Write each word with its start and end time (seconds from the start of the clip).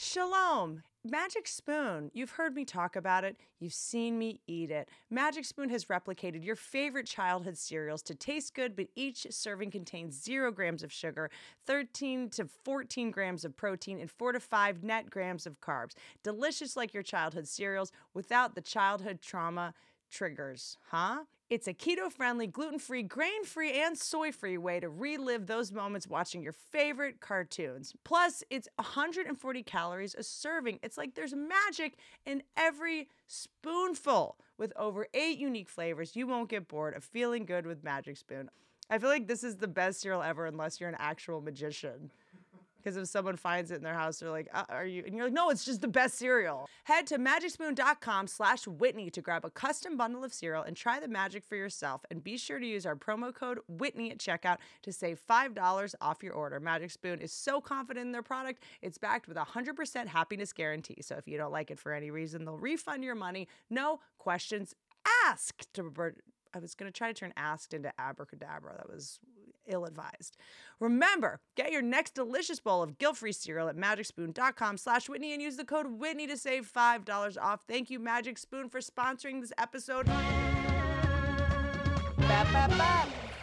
Shalom. 0.00 0.84
Magic 1.02 1.48
Spoon. 1.48 2.12
You've 2.14 2.30
heard 2.30 2.54
me 2.54 2.64
talk 2.64 2.94
about 2.94 3.24
it. 3.24 3.36
You've 3.58 3.74
seen 3.74 4.16
me 4.16 4.40
eat 4.46 4.70
it. 4.70 4.88
Magic 5.10 5.44
Spoon 5.44 5.70
has 5.70 5.86
replicated 5.86 6.44
your 6.44 6.54
favorite 6.54 7.04
childhood 7.04 7.58
cereals 7.58 8.00
to 8.02 8.14
taste 8.14 8.54
good, 8.54 8.76
but 8.76 8.86
each 8.94 9.26
serving 9.30 9.72
contains 9.72 10.22
zero 10.22 10.52
grams 10.52 10.84
of 10.84 10.92
sugar, 10.92 11.32
13 11.66 12.30
to 12.30 12.46
14 12.62 13.10
grams 13.10 13.44
of 13.44 13.56
protein, 13.56 13.98
and 13.98 14.08
four 14.08 14.30
to 14.30 14.38
five 14.38 14.84
net 14.84 15.10
grams 15.10 15.48
of 15.48 15.60
carbs. 15.60 15.94
Delicious 16.22 16.76
like 16.76 16.94
your 16.94 17.02
childhood 17.02 17.48
cereals 17.48 17.90
without 18.14 18.54
the 18.54 18.60
childhood 18.60 19.20
trauma 19.20 19.74
triggers, 20.12 20.78
huh? 20.92 21.24
It's 21.50 21.66
a 21.66 21.72
keto 21.72 22.12
friendly, 22.12 22.46
gluten 22.46 22.78
free, 22.78 23.02
grain 23.02 23.42
free, 23.42 23.72
and 23.72 23.96
soy 23.96 24.32
free 24.32 24.58
way 24.58 24.80
to 24.80 24.90
relive 24.90 25.46
those 25.46 25.72
moments 25.72 26.06
watching 26.06 26.42
your 26.42 26.52
favorite 26.52 27.20
cartoons. 27.20 27.94
Plus, 28.04 28.44
it's 28.50 28.68
140 28.76 29.62
calories 29.62 30.14
a 30.14 30.22
serving. 30.22 30.78
It's 30.82 30.98
like 30.98 31.14
there's 31.14 31.34
magic 31.34 31.96
in 32.26 32.42
every 32.54 33.08
spoonful. 33.28 34.36
With 34.58 34.74
over 34.76 35.06
eight 35.14 35.38
unique 35.38 35.70
flavors, 35.70 36.16
you 36.16 36.26
won't 36.26 36.50
get 36.50 36.68
bored 36.68 36.94
of 36.94 37.02
feeling 37.02 37.46
good 37.46 37.64
with 37.64 37.82
Magic 37.82 38.18
Spoon. 38.18 38.50
I 38.90 38.98
feel 38.98 39.08
like 39.08 39.26
this 39.26 39.44
is 39.44 39.56
the 39.56 39.68
best 39.68 40.00
cereal 40.00 40.22
ever 40.22 40.44
unless 40.44 40.80
you're 40.80 40.88
an 40.88 40.96
actual 40.98 41.40
magician. 41.40 42.10
Because 42.78 42.96
if 42.96 43.08
someone 43.08 43.36
finds 43.36 43.70
it 43.70 43.76
in 43.76 43.82
their 43.82 43.94
house, 43.94 44.18
they're 44.18 44.30
like, 44.30 44.48
uh, 44.52 44.64
"Are 44.68 44.86
you?" 44.86 45.02
And 45.04 45.14
you're 45.14 45.26
like, 45.26 45.34
"No, 45.34 45.50
it's 45.50 45.64
just 45.64 45.80
the 45.80 45.88
best 45.88 46.14
cereal." 46.16 46.68
Head 46.84 47.06
to 47.08 47.18
magicspoon.com/whitney 47.18 49.10
to 49.10 49.20
grab 49.20 49.44
a 49.44 49.50
custom 49.50 49.96
bundle 49.96 50.24
of 50.24 50.32
cereal 50.32 50.62
and 50.62 50.76
try 50.76 51.00
the 51.00 51.08
magic 51.08 51.44
for 51.44 51.56
yourself. 51.56 52.04
And 52.10 52.22
be 52.22 52.36
sure 52.36 52.58
to 52.58 52.66
use 52.66 52.86
our 52.86 52.96
promo 52.96 53.34
code 53.34 53.58
Whitney 53.68 54.10
at 54.10 54.18
checkout 54.18 54.58
to 54.82 54.92
save 54.92 55.18
five 55.18 55.54
dollars 55.54 55.94
off 56.00 56.22
your 56.22 56.34
order. 56.34 56.60
Magic 56.60 56.90
Spoon 56.90 57.20
is 57.20 57.32
so 57.32 57.60
confident 57.60 58.06
in 58.06 58.12
their 58.12 58.22
product; 58.22 58.62
it's 58.80 58.98
backed 58.98 59.28
with 59.28 59.36
a 59.36 59.44
hundred 59.44 59.76
percent 59.76 60.08
happiness 60.08 60.52
guarantee. 60.52 61.02
So 61.02 61.16
if 61.16 61.26
you 61.26 61.36
don't 61.36 61.52
like 61.52 61.70
it 61.70 61.78
for 61.78 61.92
any 61.92 62.10
reason, 62.10 62.44
they'll 62.44 62.58
refund 62.58 63.04
your 63.04 63.14
money. 63.14 63.48
No 63.68 64.00
questions 64.18 64.74
asked. 65.26 65.78
I 66.54 66.58
was 66.58 66.74
to 66.74 66.90
try 66.90 67.08
to 67.12 67.14
turn 67.14 67.32
asked 67.36 67.74
into 67.74 67.92
abracadabra. 68.00 68.76
That 68.78 68.88
was 68.88 69.20
ill 69.68 69.84
advised. 69.84 70.36
Remember, 70.80 71.40
get 71.56 71.72
your 71.72 71.82
next 71.82 72.14
delicious 72.14 72.60
bowl 72.60 72.82
of 72.82 72.98
guilt-free 72.98 73.32
cereal 73.32 73.68
at 73.68 73.76
magicspoon.com 73.76 74.76
slash 74.76 75.08
Whitney 75.08 75.32
and 75.32 75.42
use 75.42 75.56
the 75.56 75.64
code 75.64 75.86
Whitney 75.86 76.26
to 76.26 76.36
save 76.36 76.70
$5 76.72 77.38
off. 77.40 77.60
Thank 77.68 77.90
you, 77.90 77.98
Magic 77.98 78.38
Spoon, 78.38 78.68
for 78.68 78.80
sponsoring 78.80 79.40
this 79.40 79.52
episode. 79.58 80.08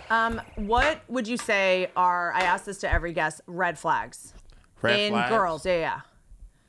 Um, 0.09 0.41
what 0.55 1.01
would 1.07 1.27
you 1.27 1.37
say 1.37 1.89
are, 1.95 2.31
I 2.33 2.41
ask 2.41 2.65
this 2.65 2.77
to 2.79 2.91
every 2.91 3.13
guest, 3.13 3.41
red 3.47 3.77
flags? 3.77 4.33
Red 4.81 4.99
in 4.99 5.13
flags? 5.13 5.29
girls, 5.29 5.65
yeah, 5.65 5.79
yeah. 5.79 6.01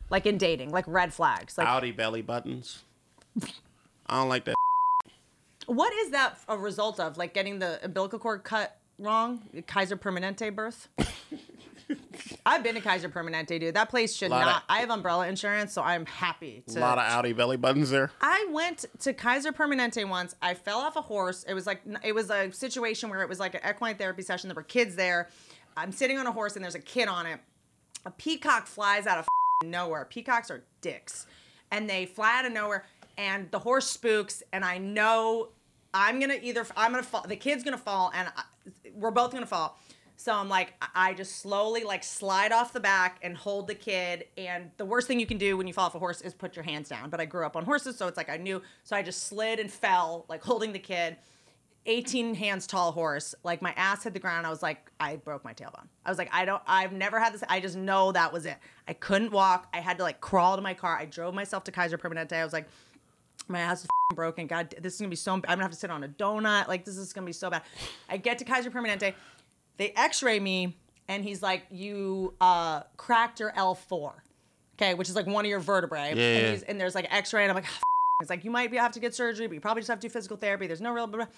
Like 0.09 0.27
in 0.27 0.39
dating, 0.39 0.71
like 0.71 0.85
red 0.87 1.13
flags. 1.13 1.59
Like 1.59 1.67
outie 1.67 1.95
belly 1.95 2.23
buttons. 2.23 2.85
I 4.07 4.21
don't 4.21 4.29
like 4.29 4.45
that. 4.45 4.55
What 5.67 5.93
is 5.93 6.11
that 6.11 6.39
a 6.49 6.57
result 6.57 7.01
of? 7.01 7.19
Like 7.19 7.35
getting 7.35 7.59
the 7.59 7.85
umbilical 7.85 8.19
cord 8.19 8.45
cut 8.45 8.79
wrong? 8.99 9.43
Kaiser 9.67 9.97
Permanente 9.97 10.55
birth? 10.55 10.89
I've 12.45 12.63
been 12.65 12.75
to 12.75 12.81
Kaiser 12.81 13.09
Permanente, 13.09 13.61
dude. 13.61 13.75
That 13.75 13.89
place 13.91 14.15
should 14.17 14.31
Lot 14.31 14.41
of- 14.43 14.47
not. 14.47 14.65
I 14.69 14.79
have 14.81 14.91
umbrella 14.91 15.29
insurance, 15.29 15.73
so 15.73 15.83
I'm 15.83 16.05
happy 16.07 16.65
A 16.69 16.71
to. 16.73 16.81
lot 16.81 16.99
of 16.99 17.05
outie 17.05 17.37
belly 17.37 17.57
buttons 17.57 17.91
there. 17.91 18.11
I 18.21 18.47
went 18.51 18.87
to 19.01 19.13
Kaiser 19.13 19.53
Permanente 19.53 20.09
once. 20.09 20.35
I 20.43 20.55
fell 20.55 20.79
off 20.79 20.97
a 20.97 21.01
horse. 21.03 21.45
It 21.45 21.55
was 21.55 21.67
like 21.67 21.83
it 22.03 22.13
was 22.15 22.31
a 22.31 22.51
situation 22.53 23.09
where 23.11 23.23
it 23.23 23.29
was 23.29 23.39
like 23.39 23.55
an 23.55 23.61
equine 23.69 23.97
therapy 23.97 24.23
session. 24.23 24.49
There 24.49 24.55
were 24.57 24.63
kids 24.63 24.97
there. 24.97 25.29
I'm 25.77 25.93
sitting 25.93 26.19
on 26.19 26.27
a 26.27 26.33
horse 26.33 26.57
and 26.57 26.65
there's 26.65 26.75
a 26.75 26.81
kid 26.81 27.07
on 27.09 27.27
it. 27.27 27.39
A 28.05 28.11
peacock 28.11 28.67
flies 28.67 29.07
out 29.07 29.19
of 29.19 29.27
nowhere. 29.65 30.05
Peacocks 30.07 30.51
are 30.51 30.65
dicks, 30.81 31.27
and 31.71 31.89
they 31.89 32.07
fly 32.07 32.39
out 32.39 32.47
of 32.47 32.53
nowhere. 32.53 32.85
And 33.19 33.51
the 33.51 33.59
horse 33.61 33.87
spooks, 33.89 34.43
and 34.53 34.65
I 34.65 34.79
know 34.79 35.51
I'm 35.95 36.19
gonna 36.21 36.39
either 36.43 36.67
I'm 36.77 36.91
gonna 36.93 37.03
fall. 37.05 37.25
The 37.29 37.37
kid's 37.37 37.63
gonna 37.65 37.79
fall, 37.79 38.11
and 38.15 38.29
I, 38.37 38.43
we're 38.95 39.11
both 39.11 39.33
gonna 39.33 39.47
fall. 39.47 39.79
So 40.17 40.33
I'm 40.33 40.49
like, 40.49 40.73
I 40.95 41.13
just 41.13 41.37
slowly 41.41 41.85
like 41.85 42.03
slide 42.03 42.51
off 42.51 42.73
the 42.73 42.81
back 42.81 43.19
and 43.23 43.37
hold 43.37 43.69
the 43.69 43.75
kid. 43.75 44.25
And 44.39 44.71
the 44.79 44.87
worst 44.87 45.09
thing 45.09 45.21
you 45.21 45.27
can 45.27 45.37
do 45.37 45.57
when 45.59 45.67
you 45.67 45.75
fall 45.75 45.87
off 45.87 45.95
a 45.95 45.99
horse 45.99 46.23
is 46.23 46.33
put 46.33 46.57
your 46.57 46.65
hands 46.65 46.89
down. 46.89 47.11
But 47.11 47.21
I 47.21 47.27
grew 47.27 47.45
up 47.45 47.55
on 47.55 47.65
horses, 47.65 47.97
so 47.97 48.09
it's 48.09 48.17
like 48.17 48.31
I 48.31 48.39
knew. 48.39 48.63
So 48.83 48.97
I 48.97 49.03
just 49.03 49.25
slid 49.25 49.61
and 49.61 49.71
fell, 49.71 50.25
like 50.29 50.43
holding 50.43 50.73
the 50.73 50.79
kid. 50.79 51.17
18 51.89 52.35
hands 52.35 52.67
tall 52.67 52.93
horse. 52.93 53.35
Like 53.45 53.63
my 53.63 53.73
ass 53.77 54.05
hit 54.05 54.15
the 54.15 54.19
ground. 54.19 54.47
I 54.47 54.51
was 54.51 54.63
like, 54.63 54.91
I 54.99 55.17
broke 55.17 55.45
my 55.45 55.55
tailbone. 55.55 55.87
I 56.05 56.11
was 56.11 56.19
like, 56.19 56.31
I 56.33 56.45
don't, 56.45 56.63
I've 56.67 56.93
never 56.93 57.21
had 57.21 57.33
this. 57.33 57.45
I 57.49 57.61
just 57.61 57.77
know 57.77 58.11
that 58.13 58.33
was 58.33 58.47
it. 58.47 58.57
I 58.89 58.93
couldn't 58.95 59.31
walk. 59.31 59.69
I 59.73 59.81
had 59.81 59.99
to 59.99 60.03
like 60.03 60.21
crawl 60.21 60.57
to 60.57 60.63
my 60.63 60.75
car. 60.75 60.97
I 60.97 61.05
drove 61.05 61.35
myself 61.35 61.63
to 61.65 61.73
Kaiser 61.73 61.99
Permanente. 61.99 62.33
I 62.33 62.43
was 62.43 62.53
like, 62.53 62.67
my 63.49 63.61
ass 63.61 63.81
is 63.81 63.85
f***ing 63.85 64.17
broken. 64.17 64.47
God, 64.47 64.75
this 64.81 64.95
is 64.95 65.01
gonna 65.01 65.11
be 65.11 65.17
so. 65.17 65.33
I'm 65.33 65.41
gonna 65.41 65.63
have 65.63 65.71
to 65.71 65.77
sit 65.77 65.91
on 65.91 66.05
a 66.05 66.09
donut. 66.09 66.69
Like 66.69 66.85
this 66.85 66.97
is 66.97 67.13
gonna 67.13 67.27
be 67.27 67.33
so 67.33 67.51
bad. 67.51 67.63
I 68.09 68.17
get 68.17 68.39
to 68.39 68.45
Kaiser 68.45 68.71
Permanente. 68.71 69.15
They 69.77 69.91
X-ray 69.91 70.41
me, 70.41 70.77
and 71.09 71.25
he's 71.25 71.43
like, 71.43 71.65
"You 71.71 72.35
uh, 72.41 72.83
cracked 72.97 73.41
your 73.41 73.53
L4, 73.53 74.13
okay, 74.77 74.95
which 74.95 75.09
is 75.09 75.17
like 75.17 75.27
one 75.27 75.45
of 75.45 75.49
your 75.49 75.61
vertebrae." 75.61 76.15
Yeah. 76.17 76.39
And, 76.39 76.53
he's, 76.53 76.63
and 76.63 76.81
there's 76.81 76.95
like 76.95 77.13
X-ray, 77.13 77.43
and 77.43 77.51
I'm 77.51 77.57
like, 77.57 77.67
"It's 78.21 78.31
like 78.31 78.45
you 78.45 78.51
might 78.51 78.71
be 78.71 78.77
have 78.79 78.93
to 78.93 79.01
get 79.01 79.15
surgery, 79.15 79.47
but 79.47 79.55
you 79.55 79.61
probably 79.61 79.83
just 79.83 79.91
have 79.91 80.01
to 80.01 80.09
do 80.09 80.13
physical 80.13 80.37
therapy. 80.37 80.67
There's 80.67 80.81
no 80.81 80.93
real." 80.93 81.07
Blah, 81.07 81.25
blah. 81.25 81.35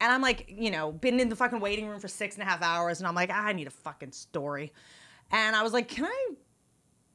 And 0.00 0.10
I'm 0.10 0.20
like, 0.20 0.46
you 0.48 0.70
know, 0.70 0.90
been 0.90 1.20
in 1.20 1.28
the 1.28 1.36
fucking 1.36 1.60
waiting 1.60 1.86
room 1.86 2.00
for 2.00 2.08
six 2.08 2.34
and 2.34 2.42
a 2.42 2.46
half 2.46 2.60
hours, 2.60 2.98
and 2.98 3.06
I'm 3.06 3.14
like, 3.14 3.30
I 3.30 3.52
need 3.52 3.68
a 3.68 3.70
fucking 3.70 4.10
story. 4.10 4.72
And 5.30 5.54
I 5.54 5.62
was 5.62 5.72
like, 5.72 5.86
can 5.86 6.04
I 6.06 6.28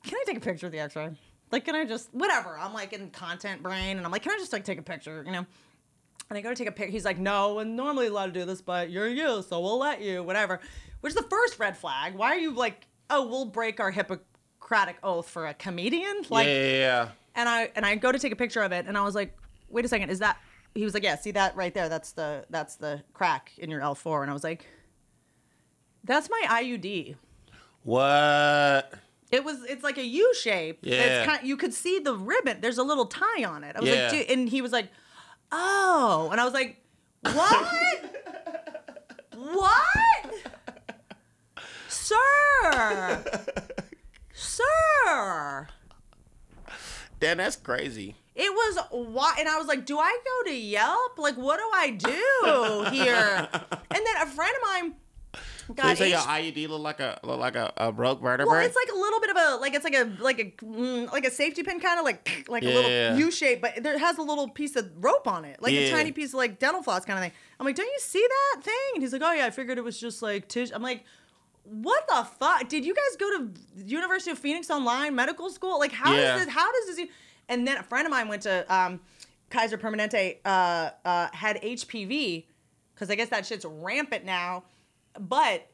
can 0.04 0.16
I 0.16 0.24
take 0.26 0.38
a 0.38 0.40
picture 0.40 0.68
of 0.68 0.72
the 0.72 0.80
x-ray? 0.80 1.10
Like, 1.52 1.66
can 1.66 1.76
I 1.76 1.86
just, 1.86 2.14
whatever. 2.14 2.58
I'm 2.58 2.74
like 2.74 2.94
in 2.94 3.10
content 3.10 3.64
brain 3.64 3.98
and 3.98 4.06
I'm 4.06 4.12
like, 4.12 4.24
can 4.24 4.34
I 4.34 4.38
just 4.38 4.54
like 4.54 4.64
take 4.64 4.80
a 4.80 4.84
picture, 4.84 5.24
you 5.26 5.32
know? 5.32 5.46
And 6.30 6.38
I 6.38 6.42
go 6.42 6.50
to 6.50 6.56
take 6.56 6.68
a 6.68 6.74
picture. 6.74 6.92
He's 6.92 7.06
like, 7.06 7.18
no, 7.18 7.60
and 7.60 7.78
normally 7.78 8.08
allowed 8.08 8.34
to 8.34 8.40
do 8.40 8.46
this, 8.46 8.62
but 8.62 8.90
you're 8.90 9.08
you, 9.08 9.42
so 9.44 9.62
we'll 9.62 9.80
let 9.80 10.02
you, 10.02 10.24
whatever. 10.24 10.60
Which 11.00 11.12
is 11.12 11.16
the 11.16 11.30
first 11.30 11.58
red 11.58 11.78
flag. 11.78 12.16
Why 12.16 12.34
are 12.34 12.40
you 12.40 12.52
like, 12.52 12.86
oh, 13.10 13.26
we'll 13.28 13.46
break 13.46 13.80
our 13.80 13.92
Hippocratic 13.92 14.98
oath 15.04 15.30
for 15.30 15.48
a 15.48 15.54
comedian? 15.54 16.24
Like, 16.30 16.48
yeah, 16.48 16.54
yeah, 16.54 16.78
yeah. 16.78 17.10
and 17.36 17.48
I 17.48 17.72
and 17.76 17.86
I 17.86 17.96
go 17.96 18.12
to 18.12 18.20
take 18.20 18.34
a 18.34 18.36
picture 18.36 18.62
of 18.62 18.74
it, 18.74 18.88
and 18.88 18.98
I 18.98 19.04
was 19.04 19.16
like, 19.16 19.38
wait 19.70 19.86
a 19.86 19.88
second, 19.88 20.10
is 20.10 20.20
that? 20.20 20.38
He 20.76 20.84
was 20.84 20.94
like, 20.94 21.04
yeah, 21.04 21.16
see 21.16 21.32
that 21.32 21.56
right 21.56 21.74
there? 21.74 21.88
That's 21.88 22.12
the 22.12 22.46
that's 22.50 22.76
the 22.76 23.04
crack 23.14 23.54
in 23.58 23.70
your 23.70 23.80
L4, 23.80 24.22
and 24.24 24.30
I 24.30 24.34
was 24.34 24.44
like, 24.44 24.66
that's 26.04 26.30
my 26.30 26.42
IUD. 26.50 27.16
What? 27.84 28.94
It 29.32 29.44
was. 29.44 29.64
It's 29.66 29.84
like 29.84 29.98
a 29.98 30.06
U 30.06 30.34
shape. 30.36 30.80
Yeah. 30.84 30.96
It's 31.02 31.26
kind, 31.28 31.46
you 31.48 31.58
could 31.58 31.74
see 31.74 32.00
the 32.00 32.16
ribbon. 32.16 32.62
There's 32.62 32.78
a 32.78 32.84
little 32.84 33.06
tie 33.08 33.44
on 33.44 33.64
it. 33.64 33.76
I 33.76 33.80
was 33.82 33.90
Yeah. 33.90 34.04
like, 34.04 34.12
dude, 34.28 34.30
and 34.38 34.48
he 34.50 34.62
was 34.62 34.72
like, 34.72 34.90
oh, 35.52 36.30
and 36.32 36.40
I 36.40 36.46
was 36.46 36.54
like, 36.54 36.78
what? 37.24 37.68
what? 39.36 40.34
Sir, 41.90 43.24
sir. 44.34 45.68
Damn, 47.20 47.38
that's 47.38 47.56
crazy. 47.56 48.16
It 48.36 48.52
was 48.54 48.78
why, 48.92 49.36
and 49.40 49.50
I 49.50 49.58
was 49.58 49.68
like, 49.68 49.86
"Do 49.86 49.98
I 49.98 50.16
go 50.24 50.50
to 50.52 50.56
Yelp? 50.56 51.18
Like, 51.18 51.36
what 51.38 51.58
do 51.58 51.64
I 51.74 51.90
do 51.90 52.86
here?" 52.96 53.50
and 53.52 54.06
then 54.06 54.16
a 54.22 54.26
friend 54.28 54.54
of 54.56 54.62
mine 54.70 54.96
So 55.76 56.04
you 56.04 56.12
your 56.12 56.20
H- 56.20 56.56
IUD 56.56 56.70
look 56.70 56.82
like 56.82 57.00
a 57.00 57.20
look 57.24 57.40
like 57.40 57.56
a, 57.56 57.74
a 57.78 57.92
broke 57.92 58.22
vertebrae? 58.22 58.52
well, 58.58 58.66
it's 58.66 58.76
like 58.76 58.90
a 58.94 58.98
little 58.98 59.20
bit 59.20 59.30
of 59.32 59.38
a 59.38 59.56
like 59.58 59.74
it's 59.74 59.84
like 59.84 59.96
a 59.96 60.10
like 60.22 60.40
a 60.40 60.66
mm, 60.66 61.12
like 61.12 61.26
a 61.26 61.32
safety 61.32 61.64
pin 61.64 61.80
kind 61.80 62.00
of 62.00 62.06
like 62.06 62.46
like 62.48 62.64
a 62.64 62.68
Yeah. 62.70 62.74
little 62.76 63.18
U 63.20 63.32
shape, 63.32 63.62
but 63.62 63.84
there 63.84 63.98
has 63.98 64.18
a 64.18 64.22
little 64.22 64.48
piece 64.50 64.76
of 64.76 64.90
rope 65.04 65.28
on 65.28 65.46
it, 65.46 65.62
like 65.62 65.74
a 65.74 65.90
tiny 65.92 66.12
piece 66.12 66.30
of 66.30 66.36
like 66.36 66.60
dental 66.60 66.82
floss 66.84 67.06
kind 67.06 67.18
of 67.20 67.24
thing. 67.24 67.34
I'm 67.60 67.66
like, 67.66 67.76
"Don't 67.76 67.86
you 67.88 68.00
see 68.00 68.26
that 68.28 68.64
thing?" 68.64 68.74
And 68.96 69.04
he's 69.04 69.12
like, 69.14 69.22
"Oh 69.24 69.34
yeah, 69.34 69.46
I 69.46 69.50
figured 69.50 69.78
it 69.78 69.84
was 69.84 70.00
just 70.00 70.22
like 70.22 70.48
tissue." 70.48 70.74
I'm 70.74 70.82
like. 70.84 71.04
What 71.70 72.08
the 72.08 72.24
fuck? 72.40 72.70
Did 72.70 72.86
you 72.86 72.94
guys 72.96 73.18
go 73.20 73.30
to 73.40 73.52
University 73.86 74.32
of 74.32 74.40
Phoenix 74.40 74.70
Online 74.70 75.14
Medical 75.14 75.50
School? 75.50 75.78
Like, 75.80 75.92
how 75.92 76.14
Yeah. 76.16 76.36
does 76.38 76.46
this? 76.46 76.54
How 76.54 76.72
does 76.72 76.96
this? 76.96 77.08
And 77.50 77.68
then 77.68 77.76
a 77.76 77.84
friend 77.84 78.06
of 78.06 78.12
mine 78.12 78.30
went 78.30 78.44
to 78.44 78.74
um, 78.74 79.02
Kaiser 79.50 79.78
Permanente, 79.78 80.38
uh, 80.46 80.92
uh, 81.04 81.28
had 81.34 81.62
HPV, 81.62 82.46
because 82.96 83.10
I 83.10 83.16
guess 83.16 83.28
that 83.32 83.46
shit's 83.46 83.66
rampant 83.66 84.24
now. 84.24 84.64
But 85.20 85.68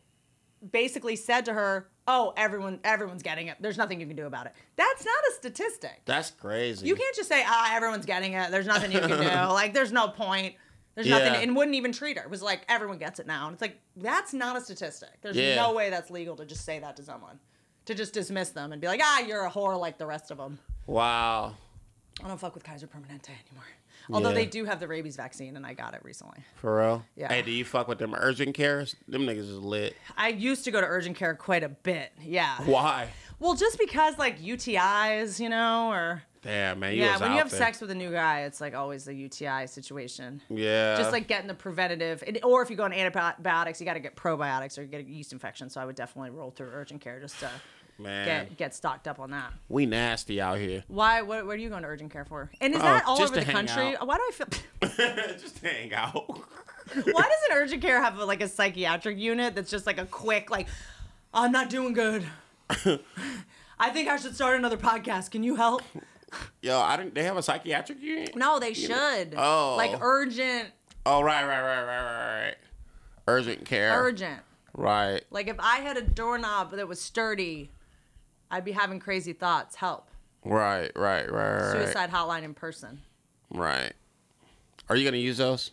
basically 0.71 1.15
said 1.15 1.45
to 1.45 1.53
her, 1.53 1.89
oh, 2.07 2.33
everyone 2.37 2.79
everyone's 2.83 3.23
getting 3.23 3.47
it. 3.47 3.57
There's 3.59 3.77
nothing 3.77 3.99
you 3.99 4.07
can 4.07 4.15
do 4.15 4.25
about 4.25 4.45
it. 4.45 4.53
That's 4.75 5.05
not 5.05 5.15
a 5.29 5.33
statistic. 5.35 6.01
That's 6.05 6.31
crazy. 6.31 6.87
You 6.87 6.95
can't 6.95 7.15
just 7.15 7.29
say, 7.29 7.43
ah, 7.45 7.75
everyone's 7.75 8.05
getting 8.05 8.33
it. 8.33 8.51
There's 8.51 8.67
nothing 8.67 8.91
you 8.91 8.99
can 8.99 9.09
do. 9.09 9.15
like, 9.53 9.73
there's 9.73 9.91
no 9.91 10.07
point. 10.09 10.55
There's 10.95 11.07
Yeah. 11.07 11.19
nothing, 11.19 11.41
and 11.43 11.55
wouldn't 11.55 11.75
even 11.75 11.91
treat 11.91 12.17
her. 12.17 12.23
It 12.23 12.29
was 12.29 12.41
like, 12.43 12.65
everyone 12.69 12.97
gets 12.99 13.19
it 13.19 13.25
now. 13.25 13.47
And 13.47 13.53
it's 13.53 13.61
like, 13.61 13.79
that's 13.95 14.31
not 14.33 14.55
a 14.55 14.61
statistic. 14.61 15.09
There's 15.21 15.35
Yeah. 15.35 15.55
no 15.55 15.73
way 15.73 15.89
that's 15.89 16.11
legal 16.11 16.35
to 16.35 16.45
just 16.45 16.63
say 16.65 16.79
that 16.79 16.95
to 16.97 17.03
someone, 17.03 17.39
to 17.85 17.95
just 17.95 18.13
dismiss 18.13 18.49
them 18.51 18.71
and 18.71 18.79
be 18.81 18.87
like, 18.87 19.01
ah, 19.03 19.19
you're 19.21 19.45
a 19.45 19.49
whore 19.51 19.79
like 19.79 19.97
the 19.97 20.05
rest 20.05 20.29
of 20.29 20.37
them. 20.37 20.59
Wow. 20.85 21.55
I 22.23 22.27
don't 22.27 22.39
fuck 22.39 22.53
with 22.53 22.63
Kaiser 22.63 22.85
Permanente 22.87 23.29
anymore. 23.29 23.65
Although 24.11 24.29
Yeah. 24.29 24.35
they 24.35 24.45
do 24.45 24.65
have 24.65 24.79
the 24.79 24.87
rabies 24.87 25.15
vaccine, 25.15 25.55
and 25.55 25.65
I 25.65 25.73
got 25.73 25.93
it 25.93 26.01
recently. 26.03 26.39
For 26.55 26.77
real? 26.79 27.05
Yeah. 27.15 27.31
Hey, 27.31 27.41
do 27.41 27.51
you 27.51 27.63
fuck 27.65 27.87
with 27.87 27.99
them 27.99 28.13
urgent 28.17 28.53
cares? 28.55 28.95
Them 29.07 29.23
niggas 29.23 29.39
is 29.49 29.59
lit. 29.59 29.95
I 30.17 30.29
used 30.29 30.63
to 30.65 30.71
go 30.71 30.81
to 30.81 30.87
urgent 30.87 31.15
care 31.15 31.35
quite 31.35 31.63
a 31.63 31.69
bit. 31.69 32.11
Yeah. 32.21 32.61
Why? 32.65 33.09
Well, 33.39 33.55
just 33.55 33.77
because 33.79 34.17
like 34.17 34.39
UTIs, 34.41 35.39
you 35.39 35.49
know, 35.49 35.89
or 35.91 36.23
Damn, 36.41 36.79
man. 36.81 36.93
You 36.93 37.03
yeah, 37.03 37.13
was 37.13 37.21
when 37.21 37.31
you 37.31 37.37
have 37.37 37.49
there. 37.49 37.57
sex 37.59 37.79
with 37.79 37.89
a 37.91 37.95
new 37.95 38.11
guy, 38.11 38.41
it's 38.41 38.59
like 38.59 38.75
always 38.75 39.05
the 39.05 39.13
UTI 39.13 39.65
situation. 39.65 40.41
Yeah. 40.49 40.97
just 40.97 41.11
like 41.13 41.27
getting 41.27 41.47
the 41.47 41.53
preventative, 41.53 42.21
and, 42.27 42.37
or 42.43 42.61
if 42.61 42.69
you 42.69 42.75
go 42.75 42.83
on 42.83 42.91
antibiotics, 42.91 43.79
you 43.79 43.85
got 43.85 43.93
to 43.93 44.01
get 44.01 44.15
probiotics 44.17 44.77
or 44.77 44.81
you 44.81 44.87
get 44.89 44.99
a 45.01 45.03
yeast 45.09 45.31
infection. 45.31 45.69
So 45.69 45.79
I 45.79 45.85
would 45.85 45.95
definitely 45.95 46.31
roll 46.31 46.51
through 46.51 46.69
urgent 46.73 46.99
care 47.01 47.19
just 47.21 47.39
to 47.39 47.49
man. 48.03 48.25
get 48.25 48.57
get 48.57 48.75
stocked 48.75 49.07
up 49.07 49.19
on 49.19 49.31
that. 49.31 49.51
we 49.69 49.85
nasty 49.85 50.39
out 50.41 50.57
here. 50.59 50.83
Why? 50.87 51.21
What, 51.21 51.45
what 51.45 51.53
are 51.55 51.59
you 51.59 51.69
going 51.69 51.81
to 51.83 51.87
urgent 51.87 52.11
care 52.11 52.25
for? 52.25 52.51
And 52.61 52.73
is 52.73 52.79
Oh, 52.81 52.83
that 52.83 53.05
all 53.05 53.21
over 53.21 53.35
the 53.35 53.45
country? 53.45 53.95
out. 53.95 54.05
Why 54.07 54.17
do 54.17 54.21
I 54.27 54.31
feel? 54.31 54.47
Just 55.39 55.59
hang 55.59 55.93
out. 55.93 56.13
Why 56.93 57.01
doesn't 57.03 57.51
urgent 57.53 57.81
care 57.81 58.01
have 58.01 58.17
like 58.19 58.41
a 58.41 58.47
psychiatric 58.47 59.17
unit 59.17 59.55
that's 59.55 59.71
just 59.71 59.85
like 59.87 59.97
a 59.97 60.05
quick 60.05 60.51
like, 60.51 60.67
I'm 61.33 61.51
not 61.51 61.69
doing 61.69 61.93
good. 61.93 62.25
I 63.79 63.89
think 63.89 64.07
I 64.09 64.17
should 64.17 64.35
start 64.35 64.57
another 64.57 64.77
podcast. 64.77 65.31
Can 65.31 65.43
you 65.43 65.55
help? 65.55 65.81
Yo, 66.61 66.79
I 66.79 66.97
didn't. 66.97 67.15
They 67.15 67.23
have 67.23 67.37
a 67.37 67.43
psychiatric 67.43 68.01
unit. 68.01 68.35
No, 68.35 68.59
they 68.59 68.73
should. 68.73 69.33
Oh. 69.37 69.75
Like 69.77 69.97
urgent, 70.01 70.69
Oh, 71.05 71.21
right, 71.21 71.43
right, 71.45 71.61
right, 71.61 71.83
right, 71.83 72.03
right, 72.03 72.43
right. 72.45 72.55
Urgent 73.27 73.65
care. 73.65 73.91
urgent. 74.01 74.39
Right. 74.73 75.21
Like 75.31 75.47
if 75.47 75.57
I 75.59 75.77
had 75.79 75.97
a 75.97 76.01
doorknob 76.01 76.71
that 76.71 76.87
was 76.87 76.99
sturdy, 76.99 77.71
I'd 78.53 78.63
be 78.63 78.71
having 78.71 78.99
crazy 78.99 79.33
thoughts. 79.33 79.75
Help. 79.75 80.09
Right, 80.45 80.91
right, 80.95 81.31
right, 81.31 81.55
right. 81.55 81.71
Suicide 81.71 82.11
hotline 82.11 82.43
in 82.43 82.53
person. 82.53 83.01
Right. 83.49 83.93
Are 84.89 84.95
you 84.95 85.03
gonna 85.03 85.17
use 85.17 85.37
those? 85.37 85.71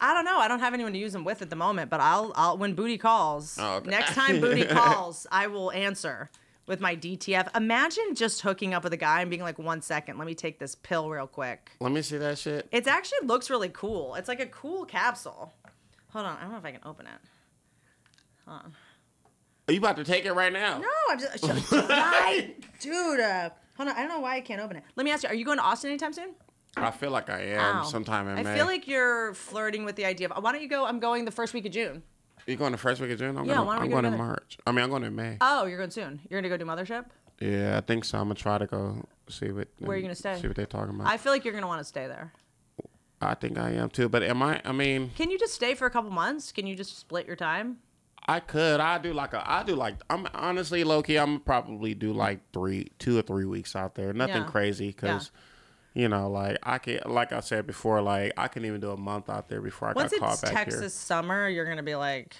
I 0.00 0.14
don't 0.14 0.24
know. 0.24 0.38
I 0.38 0.46
don't 0.46 0.60
have 0.60 0.74
anyone 0.74 0.92
to 0.92 0.98
use 0.98 1.12
them 1.12 1.24
with 1.24 1.42
at 1.42 1.50
the 1.50 1.56
moment, 1.56 1.90
but 1.90 1.98
I'll, 1.98 2.32
I'll 2.36 2.56
when 2.56 2.74
Booty 2.74 2.98
calls. 2.98 3.58
Oh, 3.60 3.76
okay. 3.76 3.90
Next 3.90 4.14
time 4.14 4.40
Booty 4.40 4.64
calls, 4.70 5.26
I 5.32 5.48
will 5.48 5.72
answer 5.72 6.30
with 6.66 6.80
my 6.80 6.94
DTF. 6.94 7.54
Imagine 7.56 8.14
just 8.14 8.42
hooking 8.42 8.74
up 8.74 8.84
with 8.84 8.92
a 8.92 8.96
guy 8.96 9.20
and 9.20 9.28
being 9.28 9.42
like, 9.42 9.58
one 9.58 9.82
second, 9.82 10.16
let 10.16 10.26
me 10.26 10.36
take 10.36 10.60
this 10.60 10.76
pill 10.76 11.10
real 11.10 11.26
quick. 11.26 11.72
Let 11.80 11.90
me 11.90 12.02
see 12.02 12.18
that 12.18 12.38
shit. 12.38 12.68
It 12.70 12.86
actually 12.86 13.26
looks 13.26 13.50
really 13.50 13.70
cool. 13.70 14.14
It's 14.14 14.28
like 14.28 14.40
a 14.40 14.46
cool 14.46 14.84
capsule. 14.84 15.52
Hold 16.10 16.26
on, 16.26 16.36
I 16.36 16.42
don't 16.42 16.52
know 16.52 16.58
if 16.58 16.64
I 16.64 16.70
can 16.70 16.82
open 16.84 17.06
it. 17.06 18.50
Are 19.68 19.72
you 19.72 19.78
about 19.78 19.96
to 19.96 20.04
take 20.04 20.24
it 20.26 20.32
right 20.32 20.52
now? 20.52 20.78
No, 20.78 20.88
I'm 21.10 21.18
just, 21.18 21.38
I, 21.42 22.54
dude. 22.80 23.20
Uh, 23.20 23.50
hold 23.76 23.88
on, 23.88 23.96
I 23.96 24.00
don't 24.00 24.08
know 24.08 24.20
why 24.20 24.36
I 24.36 24.40
can't 24.40 24.60
open 24.60 24.76
it. 24.76 24.84
Let 24.96 25.04
me 25.04 25.10
ask 25.10 25.22
you: 25.22 25.28
Are 25.30 25.34
you 25.34 25.44
going 25.44 25.58
to 25.58 25.64
Austin 25.64 25.90
anytime 25.90 26.12
soon? 26.12 26.34
I 26.76 26.90
feel 26.90 27.10
like 27.10 27.30
I 27.30 27.40
am 27.42 27.76
Ow. 27.76 27.82
sometime 27.84 28.26
in 28.28 28.34
May. 28.34 28.40
I 28.40 28.42
May. 28.44 28.54
feel 28.56 28.66
like 28.66 28.86
you're 28.88 29.32
flirting 29.34 29.84
with 29.84 29.96
the 29.96 30.04
idea 30.04 30.28
of. 30.28 30.42
Why 30.42 30.52
don't 30.52 30.60
you 30.62 30.68
go? 30.68 30.84
I'm 30.84 30.98
going 31.00 31.24
the 31.24 31.30
first 31.30 31.54
week 31.54 31.64
of 31.66 31.72
June. 31.72 32.02
you 32.46 32.56
going 32.56 32.72
the 32.72 32.78
first 32.78 33.00
week 33.00 33.10
of 33.12 33.18
June. 33.18 33.38
I'm 33.38 33.44
Yeah, 33.46 33.54
going. 33.54 33.66
why 33.68 33.74
don't 33.76 33.82
we 33.82 33.86
I'm 33.86 33.90
go 33.90 33.94
going 33.94 34.04
in 34.06 34.12
together? 34.12 34.28
March. 34.28 34.58
I 34.66 34.72
mean, 34.72 34.82
I'm 34.84 34.90
going 34.90 35.04
in 35.04 35.14
May. 35.14 35.38
Oh, 35.40 35.64
you're 35.66 35.78
going 35.78 35.90
soon. 35.92 36.20
You're 36.28 36.40
gonna 36.42 36.50
go 36.50 36.56
do 36.58 36.64
Mothership. 36.70 37.06
yeah, 37.40 37.78
I 37.78 37.80
think 37.80 38.04
so. 38.04 38.18
I'm 38.18 38.24
gonna 38.24 38.34
try 38.34 38.58
to 38.58 38.66
go 38.66 39.04
see 39.30 39.50
what. 39.50 39.68
Where 39.78 39.92
are 39.92 39.96
you 39.96 40.02
gonna 40.02 40.14
stay? 40.14 40.38
See 40.40 40.46
what 40.48 40.56
they're 40.56 40.66
talking 40.66 40.94
about. 40.94 41.06
I 41.08 41.16
feel 41.16 41.32
like 41.32 41.44
you're 41.44 41.54
gonna 41.54 41.66
want 41.68 41.80
to 41.80 41.84
stay 41.84 42.06
there. 42.06 42.32
I 43.22 43.34
think 43.34 43.56
I 43.56 43.70
am 43.70 43.88
too. 43.88 44.08
But 44.10 44.22
am 44.24 44.42
I? 44.42 44.60
I 44.64 44.72
mean, 44.72 45.10
Can 45.16 45.30
you 45.30 45.38
just 45.38 45.54
stay 45.54 45.74
for 45.74 45.86
a 45.86 45.90
couple 45.90 46.10
months? 46.10 46.52
Can 46.52 46.66
you 46.66 46.74
just 46.76 46.98
split 46.98 47.26
your 47.26 47.36
time? 47.36 47.78
I 48.26 48.40
could. 48.40 48.80
I 48.80 48.98
do 48.98 49.12
like 49.12 49.34
a. 49.34 49.42
I 49.50 49.62
do 49.64 49.74
like. 49.74 49.96
I'm 50.08 50.26
honestly 50.34 50.82
low 50.84 51.02
key. 51.02 51.16
I'm 51.16 51.40
probably 51.40 51.94
do 51.94 52.12
like 52.12 52.40
three, 52.52 52.88
two 52.98 53.18
or 53.18 53.22
three 53.22 53.44
weeks 53.44 53.76
out 53.76 53.94
there. 53.94 54.12
Nothing 54.12 54.36
Yeah. 54.42 54.44
crazy 54.44 54.88
because. 54.88 55.30
You 55.96 56.08
know, 56.08 56.28
like 56.28 56.56
I 56.64 56.78
can, 56.78 56.98
like 57.06 57.32
I 57.32 57.38
said 57.38 57.68
before, 57.68 58.02
like 58.02 58.32
I 58.36 58.48
can 58.48 58.64
even 58.64 58.80
do 58.80 58.90
a 58.90 58.96
month 58.96 59.30
out 59.30 59.48
there 59.48 59.60
before 59.60 59.90
I 59.90 59.92
Once 59.92 60.10
got 60.10 60.18
called 60.18 60.32
it's 60.32 60.42
back 60.42 60.52
Texas 60.52 60.80
here. 60.80 60.88
summer, 60.88 61.48
you're 61.48 61.68
gonna 61.68 61.84
be 61.84 61.94
like, 61.94 62.34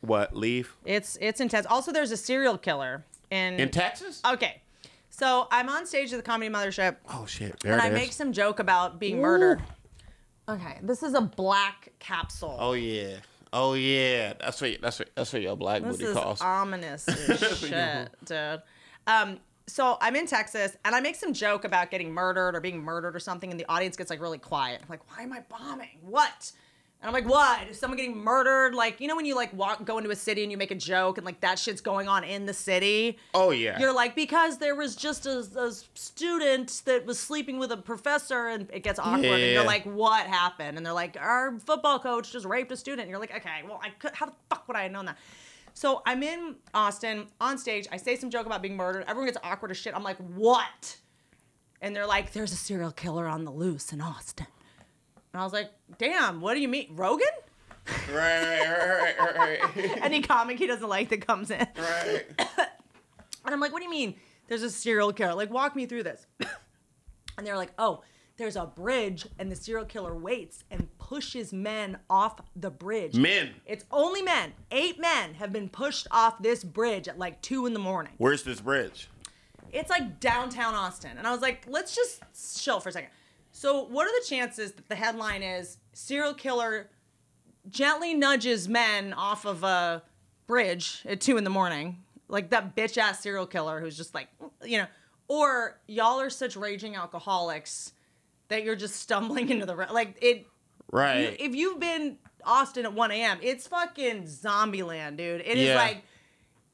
What 0.00 0.34
leave 0.36 0.74
it's 0.84 1.16
it's 1.20 1.40
intense. 1.40 1.66
Also, 1.66 1.92
there's 1.92 2.10
a 2.10 2.16
serial 2.16 2.58
killer 2.58 3.04
in. 3.30 3.60
in 3.60 3.70
Texas? 3.70 4.20
okay, 4.26 4.60
so 5.08 5.46
I'm 5.52 5.68
on 5.68 5.86
stage 5.86 6.12
at 6.12 6.16
the 6.16 6.24
Comedy 6.24 6.52
Mothership, 6.52 6.96
Oh 7.08 7.26
shit! 7.26 7.60
There 7.60 7.74
and 7.74 7.80
it 7.80 7.84
I 7.84 7.88
is. 7.90 7.94
make 7.94 8.12
some 8.12 8.32
joke 8.32 8.58
about 8.58 8.98
being 8.98 9.20
murdered. 9.20 9.62
Okay, 10.48 10.78
this 10.82 11.04
is 11.04 11.14
a 11.14 11.20
black 11.20 11.90
capsule. 12.00 12.56
Oh 12.58 12.72
yeah. 12.72 13.18
Oh 13.52 13.74
yeah. 13.74 14.34
That's 14.40 14.60
what. 14.60 14.80
That's 14.80 14.98
what. 14.98 15.10
That's 15.14 15.32
what 15.32 15.42
your 15.42 15.56
black 15.56 15.82
This 15.82 15.98
booty 15.98 16.10
is 16.10 16.40
ominous 16.40 17.08
as 17.30 17.58
shit, 17.58 18.10
dude. 18.24 18.62
Um, 19.06 19.38
so 19.68 19.98
I'm 20.00 20.14
in 20.16 20.26
Texas 20.26 20.76
and 20.84 20.94
I 20.94 21.00
make 21.00 21.16
some 21.16 21.32
joke 21.32 21.64
about 21.64 21.90
getting 21.90 22.12
murdered 22.12 22.54
or 22.54 22.60
being 22.60 22.82
murdered 22.82 23.16
or 23.16 23.20
something, 23.20 23.50
and 23.50 23.58
the 23.58 23.66
audience 23.68 23.96
gets 23.96 24.10
like 24.10 24.20
really 24.20 24.38
quiet. 24.38 24.80
I'm 24.82 24.88
like, 24.88 25.08
why 25.10 25.24
am 25.24 25.32
I 25.32 25.42
bombing? 25.48 25.98
What? 26.02 26.52
And 27.02 27.08
I'm 27.08 27.12
like, 27.12 27.28
what? 27.30 27.68
Is 27.68 27.78
someone 27.78 27.98
getting 27.98 28.16
murdered? 28.16 28.74
Like, 28.74 29.00
you 29.00 29.06
know, 29.06 29.14
when 29.16 29.26
you 29.26 29.36
like 29.36 29.52
walk, 29.52 29.84
go 29.84 29.98
into 29.98 30.10
a 30.10 30.16
city 30.16 30.42
and 30.42 30.50
you 30.50 30.56
make 30.56 30.70
a 30.70 30.74
joke 30.76 31.18
and 31.18 31.26
like 31.26 31.40
that 31.40 31.58
shit's 31.58 31.80
going 31.82 32.08
on 32.08 32.24
in 32.24 32.46
the 32.46 32.54
city. 32.54 33.18
oh 33.34 33.50
yeah. 33.50 33.78
You're 33.78 33.92
like, 33.92 34.14
because 34.16 34.58
there 34.58 34.74
was 34.74 34.96
just 34.96 35.26
a, 35.26 35.40
a 35.58 35.70
student 35.94 36.82
that 36.86 37.04
was 37.06 37.20
sleeping 37.20 37.58
with 37.58 37.70
a 37.70 37.76
professor 37.76 38.48
and 38.48 38.68
it 38.72 38.82
gets 38.82 38.98
awkward. 38.98 39.24
And 39.26 39.40
Yeah. 39.40 39.46
you're 39.52 39.64
like, 39.64 39.84
what 39.84 40.26
happened? 40.26 40.78
And 40.78 40.86
they're 40.86 40.92
like, 40.94 41.16
our 41.20 41.58
football 41.60 41.98
coach 41.98 42.32
just 42.32 42.46
raped 42.46 42.72
a 42.72 42.76
student. 42.76 43.02
And 43.02 43.10
you're 43.10 43.20
like, 43.20 43.34
okay, 43.36 43.62
well, 43.68 43.78
I 43.82 43.90
could, 43.90 44.14
how 44.14 44.26
the 44.26 44.32
fuck 44.48 44.66
would 44.66 44.76
I 44.76 44.84
have 44.84 44.92
known 44.92 45.04
that? 45.04 45.18
So 45.74 46.02
I'm 46.06 46.22
in 46.22 46.56
Austin 46.72 47.26
on 47.40 47.58
stage. 47.58 47.86
I 47.92 47.98
say 47.98 48.16
some 48.16 48.30
joke 48.30 48.46
about 48.46 48.62
being 48.62 48.76
murdered. 48.76 49.04
Everyone 49.06 49.26
gets 49.26 49.36
awkward 49.44 49.70
as 49.70 49.76
shit. 49.76 49.94
I'm 49.94 50.02
like, 50.02 50.16
what? 50.16 50.96
And 51.82 51.94
they're 51.94 52.06
like, 52.06 52.32
there's 52.32 52.52
a 52.52 52.56
serial 52.56 52.90
killer 52.90 53.26
on 53.26 53.44
the 53.44 53.50
loose 53.52 53.92
in 53.92 54.00
Austin. 54.00 54.46
And 55.36 55.42
I 55.42 55.44
was 55.44 55.52
like, 55.52 55.70
damn, 55.98 56.40
what 56.40 56.54
do 56.54 56.60
you 56.60 56.68
mean? 56.68 56.86
Rogan? 56.92 57.26
right, 57.86 58.06
right, 58.10 59.14
right, 59.18 59.36
right, 59.36 59.76
right. 59.76 59.98
Any 60.02 60.22
comic 60.22 60.58
he 60.58 60.66
doesn't 60.66 60.88
like 60.88 61.10
that 61.10 61.26
comes 61.26 61.50
in. 61.50 61.66
right. 61.76 62.24
And 63.44 63.54
I'm 63.54 63.60
like, 63.60 63.70
what 63.70 63.80
do 63.80 63.84
you 63.84 63.90
mean 63.90 64.14
there's 64.48 64.62
a 64.62 64.70
serial 64.70 65.12
killer? 65.12 65.34
Like, 65.34 65.50
walk 65.50 65.76
me 65.76 65.84
through 65.84 66.04
this. 66.04 66.26
and 67.36 67.46
they're 67.46 67.58
like, 67.58 67.72
oh, 67.78 68.02
there's 68.38 68.56
a 68.56 68.64
bridge, 68.64 69.26
and 69.38 69.52
the 69.52 69.56
serial 69.56 69.84
killer 69.84 70.14
waits 70.14 70.64
and 70.70 70.88
pushes 70.98 71.52
men 71.52 71.98
off 72.08 72.40
the 72.56 72.70
bridge. 72.70 73.14
Men. 73.14 73.50
It's 73.66 73.84
only 73.92 74.22
men. 74.22 74.54
Eight 74.70 74.98
men 74.98 75.34
have 75.34 75.52
been 75.52 75.68
pushed 75.68 76.06
off 76.10 76.42
this 76.42 76.64
bridge 76.64 77.08
at 77.08 77.18
like 77.18 77.42
two 77.42 77.66
in 77.66 77.74
the 77.74 77.78
morning. 77.78 78.14
Where's 78.16 78.42
this 78.42 78.62
bridge? 78.62 79.10
It's 79.70 79.90
like 79.90 80.18
downtown 80.18 80.74
Austin. 80.74 81.18
And 81.18 81.26
I 81.26 81.30
was 81.30 81.42
like, 81.42 81.66
let's 81.68 81.94
just 81.94 82.22
chill 82.64 82.80
for 82.80 82.88
a 82.88 82.92
second. 82.92 83.10
So, 83.58 83.84
what 83.84 84.06
are 84.06 84.10
the 84.20 84.26
chances 84.28 84.72
that 84.72 84.86
the 84.90 84.94
headline 84.94 85.42
is 85.42 85.78
serial 85.94 86.34
killer 86.34 86.90
gently 87.70 88.12
nudges 88.12 88.68
men 88.68 89.14
off 89.14 89.46
of 89.46 89.64
a 89.64 90.02
bridge 90.46 91.00
at 91.06 91.22
two 91.22 91.38
in 91.38 91.44
the 91.44 91.48
morning? 91.48 92.02
Like 92.28 92.50
that 92.50 92.76
bitch 92.76 92.98
ass 92.98 93.20
serial 93.22 93.46
killer 93.46 93.80
who's 93.80 93.96
just 93.96 94.14
like, 94.14 94.28
you 94.62 94.76
know, 94.76 94.86
or 95.28 95.80
y'all 95.88 96.20
are 96.20 96.28
such 96.28 96.54
raging 96.54 96.96
alcoholics 96.96 97.92
that 98.48 98.62
you're 98.62 98.76
just 98.76 98.96
stumbling 98.96 99.48
into 99.48 99.64
the, 99.64 99.74
ra- 99.74 99.90
like, 99.90 100.18
it, 100.20 100.36
you- 100.40 100.44
Right. 100.92 101.34
if 101.40 101.54
you've 101.54 101.80
been 101.80 102.18
Austin 102.44 102.84
at 102.84 102.92
1 102.92 103.10
a.m., 103.10 103.38
it's 103.42 103.66
fucking 103.66 104.26
zombie 104.26 104.82
land, 104.82 105.16
dude. 105.16 105.40
It 105.40 105.56
is 105.56 105.68
Yeah. 105.70 105.76
like, 105.76 106.02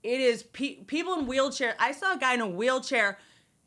it 0.03 0.21
is 0.21 0.43
pe- 0.43 0.83
people 0.83 1.15
in 1.15 1.27
wheelchair. 1.29 1.77
I 1.79 1.93
saw 1.93 2.15
a 2.15 2.19
guy 2.19 2.35
in 2.35 2.41
a 2.41 2.49
wheelchair 2.49 3.19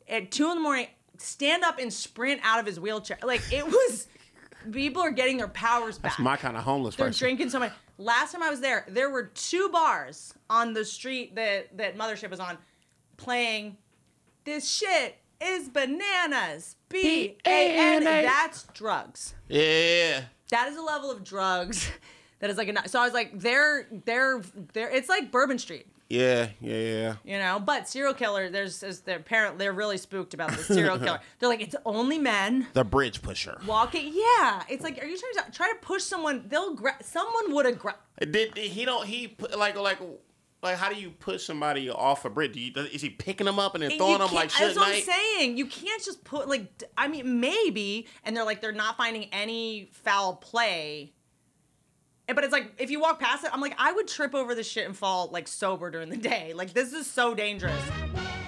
at 0.06 0.30
two 0.30 0.50
in 0.50 0.56
the 0.56 0.60
morning 0.60 0.88
stand 1.18 1.64
up 1.64 1.78
and 1.78 1.92
sprint 1.92 2.40
out 2.44 2.58
of 2.60 2.66
his 2.66 2.78
wheelchair. 2.80 3.18
Like 3.22 3.42
it 3.52 3.64
was, 3.66 4.08
people 4.72 5.02
are 5.02 5.10
getting 5.10 5.36
their 5.36 5.48
powers 5.48 5.98
back. 5.98 6.12
That's 6.12 6.18
my 6.20 6.36
kind 6.36 6.56
of 6.56 6.62
homeless 6.64 6.96
They're 6.96 7.06
person. 7.08 7.24
drinking 7.26 7.50
so 7.50 7.58
much. 7.58 7.72
Last 7.98 8.32
time 8.32 8.42
I 8.42 8.50
was 8.50 8.60
there, 8.60 8.84
there 8.88 9.08
were 9.10 9.24
two 9.34 9.68
bars 9.70 10.34
on 10.50 10.72
the 10.74 10.84
street 10.84 11.34
that 11.36 11.76
that 11.78 11.96
Mothership 11.96 12.30
was 12.30 12.40
on, 12.40 12.58
playing. 13.16 13.76
This 14.44 14.68
shit 14.70 15.16
is 15.40 15.68
bananas. 15.68 16.76
B 16.88 17.36
A 17.44 17.50
N. 17.76 18.02
B-A-N-A. 18.02 18.22
That's 18.22 18.62
drugs 18.74 19.34
Yeah. 19.48 20.22
that 20.50 20.68
is 20.68 20.76
a 20.76 20.82
level 20.82 21.10
of 21.10 21.24
drugs 21.24 21.90
that 22.38 22.48
is 22.50 22.56
like 22.56 22.68
a 22.68 22.88
so 22.88 23.00
I 23.00 23.04
was 23.04 23.12
like 23.14 23.38
they're 23.40 23.86
they're 24.04 24.40
they're 24.72 24.88
it's 24.90 25.08
like 25.08 25.32
Bourbon 25.32 25.58
Street 25.58 25.86
Yeah. 26.08 26.48
Yeah. 26.60 26.76
Yeah. 26.76 27.14
you 27.24 27.38
know 27.38 27.58
but 27.58 27.88
serial 27.88 28.14
killer 28.14 28.48
there's, 28.48 28.80
there's 28.80 29.00
their 29.00 29.18
parent 29.18 29.58
they're 29.58 29.72
really 29.72 29.98
spooked 29.98 30.34
about 30.34 30.50
the 30.52 30.62
serial 30.62 30.98
killer 30.98 31.18
they're 31.38 31.48
like 31.48 31.60
it's 31.60 31.74
only 31.84 32.18
men 32.18 32.68
The 32.74 32.84
bridge 32.84 33.22
pusher. 33.22 33.58
walking 33.66 34.12
yeah 34.14 34.62
it's 34.68 34.84
like 34.84 35.02
are 35.02 35.06
you 35.06 35.18
trying 35.18 35.46
to 35.46 35.52
try 35.52 35.68
to 35.72 35.78
push 35.80 36.02
someone 36.04 36.44
they'll 36.48 36.74
grab 36.74 37.02
someone 37.02 37.52
would 37.54 37.66
have 37.66 37.78
grabbed 37.78 37.98
Did, 38.20 38.54
did 38.54 38.58
he 38.58 38.84
don't 38.84 39.06
he 39.06 39.36
like 39.56 39.76
like 39.76 39.98
like 40.62 40.76
how 40.78 40.88
do 40.88 40.94
you 41.00 41.10
push 41.10 41.44
somebody 41.44 41.90
off 41.90 42.24
a 42.24 42.30
bridge? 42.30 42.54
Do 42.54 42.60
you, 42.60 42.72
is 42.92 43.02
he 43.02 43.10
picking 43.10 43.44
them 43.44 43.58
up 43.58 43.74
and 43.74 43.82
then 43.84 43.96
throwing 43.98 44.18
them 44.18 44.32
like 44.32 44.50
That's 44.50 44.54
shit 44.56 44.76
what 44.76 44.86
I'm 44.86 44.92
night? 44.94 45.04
saying. 45.04 45.58
You 45.58 45.66
can't 45.66 46.02
just 46.02 46.24
put 46.24 46.48
like 46.48 46.82
I 46.96 47.08
mean 47.08 47.38
maybe, 47.40 48.08
and 48.24 48.34
they're 48.36 48.42
like 48.44 48.62
they're 48.62 48.72
not 48.72 48.96
finding 48.96 49.24
any 49.32 49.90
foul 49.92 50.34
play. 50.34 51.12
But 52.28 52.42
it's 52.42 52.52
like 52.52 52.72
if 52.78 52.90
you 52.90 53.00
walk 53.00 53.20
past 53.20 53.44
it, 53.44 53.50
I'm 53.52 53.60
like 53.60 53.74
I 53.78 53.92
would 53.92 54.08
trip 54.08 54.34
over 54.34 54.54
this 54.54 54.68
shit 54.68 54.86
and 54.86 54.96
fall 54.96 55.28
like 55.32 55.46
sober 55.46 55.90
during 55.90 56.08
the 56.08 56.16
day. 56.16 56.52
Like 56.54 56.72
this 56.72 56.92
is 56.92 57.06
so 57.06 57.34
dangerous. 57.34 57.80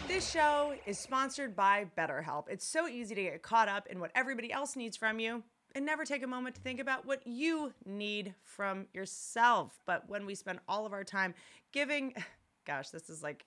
This 0.08 0.28
show 0.28 0.74
is 0.84 0.98
sponsored 0.98 1.54
by 1.54 1.86
BetterHelp. 1.96 2.48
It's 2.48 2.66
so 2.66 2.88
easy 2.88 3.14
to 3.14 3.22
get 3.22 3.42
caught 3.42 3.68
up 3.68 3.86
in 3.86 4.00
what 4.00 4.10
everybody 4.16 4.52
else 4.52 4.74
needs 4.74 4.96
from 4.96 5.20
you 5.20 5.44
and 5.74 5.86
never 5.86 6.04
take 6.04 6.24
a 6.24 6.26
moment 6.26 6.56
to 6.56 6.60
think 6.60 6.80
about 6.80 7.06
what 7.06 7.24
you 7.24 7.72
need 7.86 8.34
from 8.42 8.86
yourself. 8.92 9.78
But 9.86 10.08
when 10.08 10.26
we 10.26 10.34
spend 10.34 10.58
all 10.68 10.86
of 10.86 10.92
our 10.92 11.04
time 11.04 11.34
giving, 11.72 12.14
gosh, 12.66 12.88
this 12.88 13.08
is 13.08 13.22
like 13.22 13.46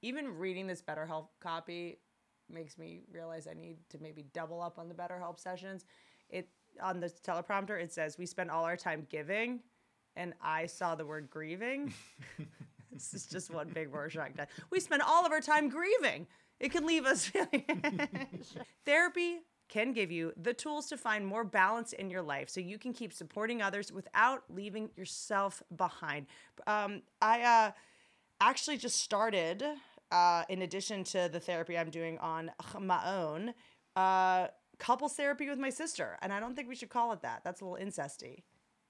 even 0.00 0.36
reading 0.38 0.68
this 0.68 0.80
BetterHelp 0.80 1.26
copy 1.40 1.98
makes 2.48 2.78
me 2.78 3.00
realize 3.10 3.48
I 3.48 3.54
need 3.54 3.78
to 3.90 3.98
maybe 4.00 4.24
double 4.32 4.60
up 4.60 4.78
on 4.78 4.88
the 4.88 4.94
BetterHelp 4.94 5.40
sessions. 5.40 5.86
It 6.28 6.48
on 6.80 7.00
the 7.00 7.08
teleprompter 7.08 7.82
it 7.82 7.92
says 7.92 8.16
we 8.16 8.26
spend 8.26 8.50
all 8.50 8.64
our 8.64 8.76
time 8.76 9.06
giving, 9.10 9.60
and 10.16 10.34
I 10.42 10.66
saw 10.66 10.94
the 10.94 11.06
word 11.06 11.30
grieving. 11.30 11.92
this 12.92 13.14
is 13.14 13.26
just 13.26 13.52
one 13.52 13.68
big 13.68 13.92
Rorschach 13.92 14.34
test. 14.36 14.50
We 14.70 14.80
spend 14.80 15.02
all 15.02 15.24
of 15.24 15.32
our 15.32 15.40
time 15.40 15.68
grieving. 15.68 16.26
It 16.60 16.70
can 16.70 16.86
leave 16.86 17.04
us 17.06 17.26
feeling. 17.26 17.64
Therapy 18.84 19.40
can 19.72 19.92
give 19.92 20.12
you 20.12 20.34
the 20.36 20.52
tools 20.52 20.86
to 20.86 20.98
find 20.98 21.26
more 21.26 21.44
balance 21.44 21.94
in 21.94 22.10
your 22.10 22.20
life 22.20 22.50
so 22.50 22.60
you 22.60 22.78
can 22.78 22.92
keep 22.92 23.12
supporting 23.12 23.62
others 23.62 23.90
without 23.90 24.42
leaving 24.50 24.90
yourself 24.96 25.62
behind. 25.74 26.26
Um, 26.66 27.02
I 27.22 27.42
uh, 27.42 27.70
actually 28.40 28.76
just 28.76 29.00
started, 29.00 29.64
uh, 30.10 30.44
in 30.50 30.60
addition 30.60 31.04
to 31.04 31.30
the 31.32 31.40
therapy 31.40 31.78
I'm 31.78 31.88
doing 31.88 32.18
on 32.18 32.50
my 32.80 33.02
own, 33.16 33.54
uh, 33.96 34.48
couples 34.78 35.14
therapy 35.14 35.48
with 35.48 35.58
my 35.58 35.70
sister. 35.70 36.18
And 36.20 36.34
I 36.34 36.40
don't 36.40 36.54
think 36.54 36.68
we 36.68 36.74
should 36.74 36.90
call 36.90 37.12
it 37.12 37.22
that. 37.22 37.40
That's 37.42 37.62
a 37.62 37.64
little 37.64 37.84
incesty. 37.84 38.42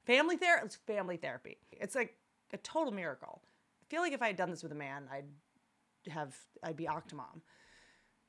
Family 0.06 0.37
therapy. 0.37 0.66
It's 0.66 0.76
family 0.76 1.16
therapy. 1.16 1.59
It's 1.71 1.94
like 1.94 2.16
a 2.52 2.59
total 2.59 2.92
miracle. 2.92 3.42
I 3.82 3.85
feel 3.88 4.02
like 4.02 4.12
if 4.12 4.23
I 4.23 4.28
had 4.28 4.37
done 4.37 4.50
this 4.50 4.62
with 4.62 4.73
a 4.73 4.76
man, 4.76 5.04
I'd 5.12 6.11
have 6.11 6.35
I'd 6.62 6.76
be 6.76 6.87
Octomom. 6.87 7.40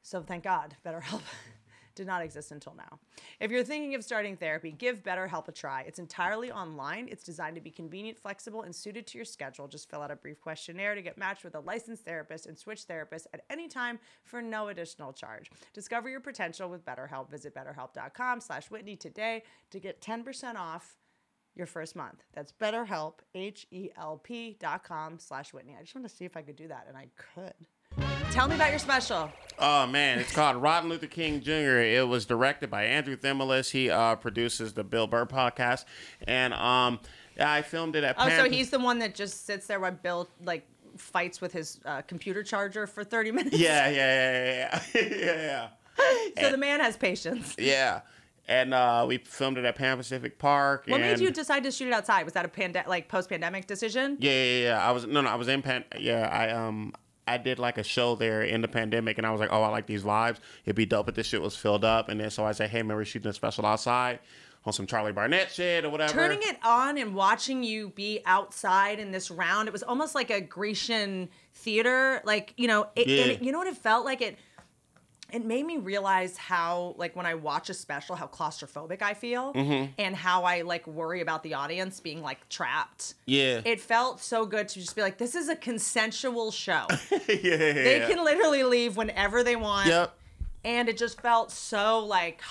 So 0.02 0.22
thank 0.22 0.44
God, 0.44 0.76
BetterHelp 0.86 1.22
did 1.96 2.08
not 2.08 2.22
exist 2.22 2.52
until 2.52 2.76
now. 2.76 3.00
If 3.40 3.52
you're 3.52 3.64
thinking 3.64 3.96
of 3.96 4.04
starting 4.04 4.36
therapy, 4.36 4.72
give 4.72 5.04
BetterHelp 5.04 5.48
a 5.48 5.52
try. 5.52 5.84
It's 5.84 6.00
entirely 6.00 6.52
online. 6.52 7.08
It's 7.10 7.24
designed 7.24 7.56
to 7.56 7.62
be 7.62 7.72
convenient, 7.72 8.20
flexible, 8.20 8.64
and 8.64 8.76
suited 8.76 9.08
to 9.08 9.18
your 9.18 9.26
schedule. 9.26 9.68
Just 9.68 9.90
fill 9.90 10.02
out 10.02 10.12
a 10.12 10.16
brief 10.16 10.42
questionnaire 10.42 10.96
to 10.96 11.02
get 11.02 11.18
matched 11.18 11.44
with 11.44 11.56
a 11.56 11.60
licensed 11.62 12.04
therapist 12.04 12.48
and 12.48 12.58
switch 12.58 12.86
therapists 12.88 13.28
at 13.34 13.46
any 13.50 13.68
time 13.68 14.00
for 14.26 14.42
no 14.42 14.68
additional 14.68 15.14
charge. 15.14 15.50
Discover 15.74 16.10
your 16.10 16.20
potential 16.20 16.70
with 16.70 16.86
BetterHelp. 16.86 17.30
Visit 17.30 17.56
betterhelp.com 17.56 18.42
slash 18.42 18.70
Whitney 18.70 18.96
today 18.96 19.44
to 19.72 19.80
get 19.80 20.02
10% 20.02 20.56
off 20.56 20.98
your 21.56 21.68
first 21.68 21.96
month. 21.96 22.24
That's 22.34 22.52
BetterHelp, 22.52 23.14
H-E-L-P 23.36 24.58
dot 24.60 24.84
com 24.84 25.20
slash 25.20 25.54
Whitney. 25.54 25.76
I 25.78 25.82
just 25.82 25.96
want 25.96 26.08
to 26.08 26.16
see 26.16 26.26
if 26.26 26.36
I 26.36 26.42
could 26.42 26.56
do 26.56 26.68
that, 26.68 26.86
and 26.88 26.98
I 26.98 27.08
could. 27.16 27.54
Tell 28.32 28.48
me 28.48 28.56
about 28.56 28.72
your 28.72 28.80
special. 28.80 29.32
Oh 29.60 29.86
man, 29.86 30.18
it's 30.18 30.34
called 30.34 30.56
Rotten 30.58 30.90
Luther 30.90 31.06
King 31.08 31.42
Jr. 31.42 31.80
It 31.80 32.08
was 32.08 32.26
directed 32.26 32.72
by 32.72 32.86
Andrew 32.86 33.16
Thimilis. 33.16 33.70
He 33.70 33.92
uh, 33.92 34.16
produces 34.16 34.74
the 34.74 34.84
Bill 34.84 35.06
Burr 35.06 35.28
podcast, 35.28 35.86
and 36.28 36.54
um, 36.56 37.00
I 37.40 37.62
filmed 37.62 37.96
it 37.96 38.04
at. 38.04 38.16
Oh, 38.18 38.30
so 38.30 38.50
he's 38.50 38.72
the 38.72 38.80
one 38.80 38.98
that 39.00 39.14
just 39.14 39.46
sits 39.46 39.68
there 39.68 39.80
while 39.80 39.92
Bill 39.92 40.28
like 40.44 40.66
fights 40.98 41.42
with 41.42 41.54
his 41.54 41.80
uh, 41.86 42.02
computer 42.04 42.44
charger 42.44 42.88
for 42.88 43.04
30 43.04 43.32
minutes? 43.32 43.58
Yeah, 43.58 43.90
yeah, 43.90 43.96
yeah, 43.96 44.82
yeah, 44.94 45.02
yeah, 45.02 45.70
yeah. 46.38 46.44
So 46.44 46.52
the 46.52 46.58
man 46.58 46.80
has 46.80 46.98
patience. 46.98 47.56
yeah. 47.58 48.02
And 48.48 48.74
uh, 48.74 49.06
we 49.08 49.20
filmed 49.20 49.58
it 49.58 49.64
at 49.66 49.76
Pan 49.76 49.96
Pacific 49.98 50.38
Park. 50.38 50.84
What 50.88 51.00
made 51.00 51.20
you 51.20 51.32
decide 51.32 51.64
to 51.64 51.72
shoot 51.72 51.88
it 51.88 51.94
outside? 51.94 52.24
Was 52.24 52.34
that 52.34 52.44
a 52.46 52.50
pande- 52.50 52.86
like 52.88 53.08
post-pandemic 53.08 53.68
decision? 53.68 54.18
Yeah, 54.20 54.32
yeah, 54.32 54.64
yeah. 54.64 54.86
I 54.88 54.92
was 54.92 55.06
no, 55.06 55.22
no. 55.22 55.30
I 55.30 55.36
was 55.36 55.48
in 55.48 55.62
pan. 55.62 55.86
Yeah, 55.98 56.28
I 56.28 56.50
um, 56.50 56.94
I 57.26 57.38
did 57.38 57.58
like 57.58 57.78
a 57.78 57.84
show 57.84 58.16
there 58.16 58.42
in 58.44 58.60
the 58.62 58.68
pandemic, 58.68 59.18
and 59.18 59.26
I 59.26 59.32
was 59.32 59.40
like, 59.40 59.50
oh, 59.54 59.62
I 59.64 59.70
like 59.70 59.88
these 59.88 60.04
vibes. 60.04 60.40
It'd 60.66 60.76
be 60.76 60.86
dope 60.86 61.08
if 61.08 61.16
this 61.16 61.28
shit 61.28 61.42
was 61.42 61.56
filled 61.56 61.86
up. 61.86 62.10
And 62.10 62.20
then 62.20 62.30
so 62.32 62.44
I 62.44 62.52
said, 62.52 62.70
hey, 62.70 62.84
man, 62.84 62.98
we're 62.98 63.06
shooting 63.06 63.30
a 63.30 63.34
special 63.34 63.66
outside 63.66 64.20
on 64.66 64.74
some 64.74 64.88
Charlie 64.88 65.12
Barnett 65.14 65.50
shit 65.52 65.86
or 65.86 65.90
whatever. 65.90 66.12
Turning 66.12 66.40
it 66.42 66.58
on 66.66 66.98
and 66.98 67.16
watching 67.16 67.64
you 67.64 67.90
be 67.96 68.20
outside 68.26 69.00
in 69.00 69.12
this 69.12 69.32
round, 69.32 69.68
it 69.70 69.72
was 69.72 69.84
almost 69.84 70.16
like 70.16 70.30
a 70.30 70.42
Grecian 70.42 71.30
theater. 71.54 72.22
Like, 72.26 72.54
you 72.58 72.68
know, 72.68 72.88
it, 72.96 73.08
and 73.08 73.10
Yeah. 73.10 73.24
it- 73.36 73.42
you 73.42 73.52
know 73.54 73.58
what 73.58 73.68
it 73.68 73.78
felt 73.78 74.04
like? 74.06 74.22
It 74.22 74.38
it 75.34 75.44
made 75.44 75.66
me 75.66 75.78
realize 75.78 76.38
how 76.38 76.96
like 76.98 77.16
when 77.16 77.26
I 77.26 77.34
watch 77.34 77.70
a 77.70 77.74
special, 77.74 78.16
how 78.16 78.28
claustrophobic 78.28 79.02
I 79.02 79.14
feel 79.14 79.54
Mm-hmm. 79.54 79.92
and 79.98 80.16
how 80.16 80.44
I 80.44 80.62
like 80.62 80.86
worry 80.88 81.22
about 81.22 81.44
the 81.44 81.56
audience 81.56 82.00
being 82.00 82.22
like 82.22 82.48
trapped. 82.50 83.16
Yeah. 83.26 83.62
It 83.66 83.82
felt 83.82 84.22
so 84.22 84.46
good 84.46 84.68
to 84.70 84.80
just 84.80 84.96
be 84.96 85.02
like, 85.02 85.18
this 85.18 85.36
is 85.36 85.50
a 85.50 85.56
consensual 85.56 86.52
show. 86.52 86.86
yeah, 87.12 87.20
yeah, 87.28 87.56
yeah. 87.56 87.74
They 87.74 88.06
can 88.08 88.24
literally 88.24 88.64
leave 88.64 88.96
whenever 88.96 89.44
they 89.44 89.56
want. 89.56 89.88
Yep. 89.88 90.14
And 90.64 90.88
it 90.88 90.98
just 90.98 91.20
felt 91.20 91.52
so 91.52 92.00
like 92.00 92.42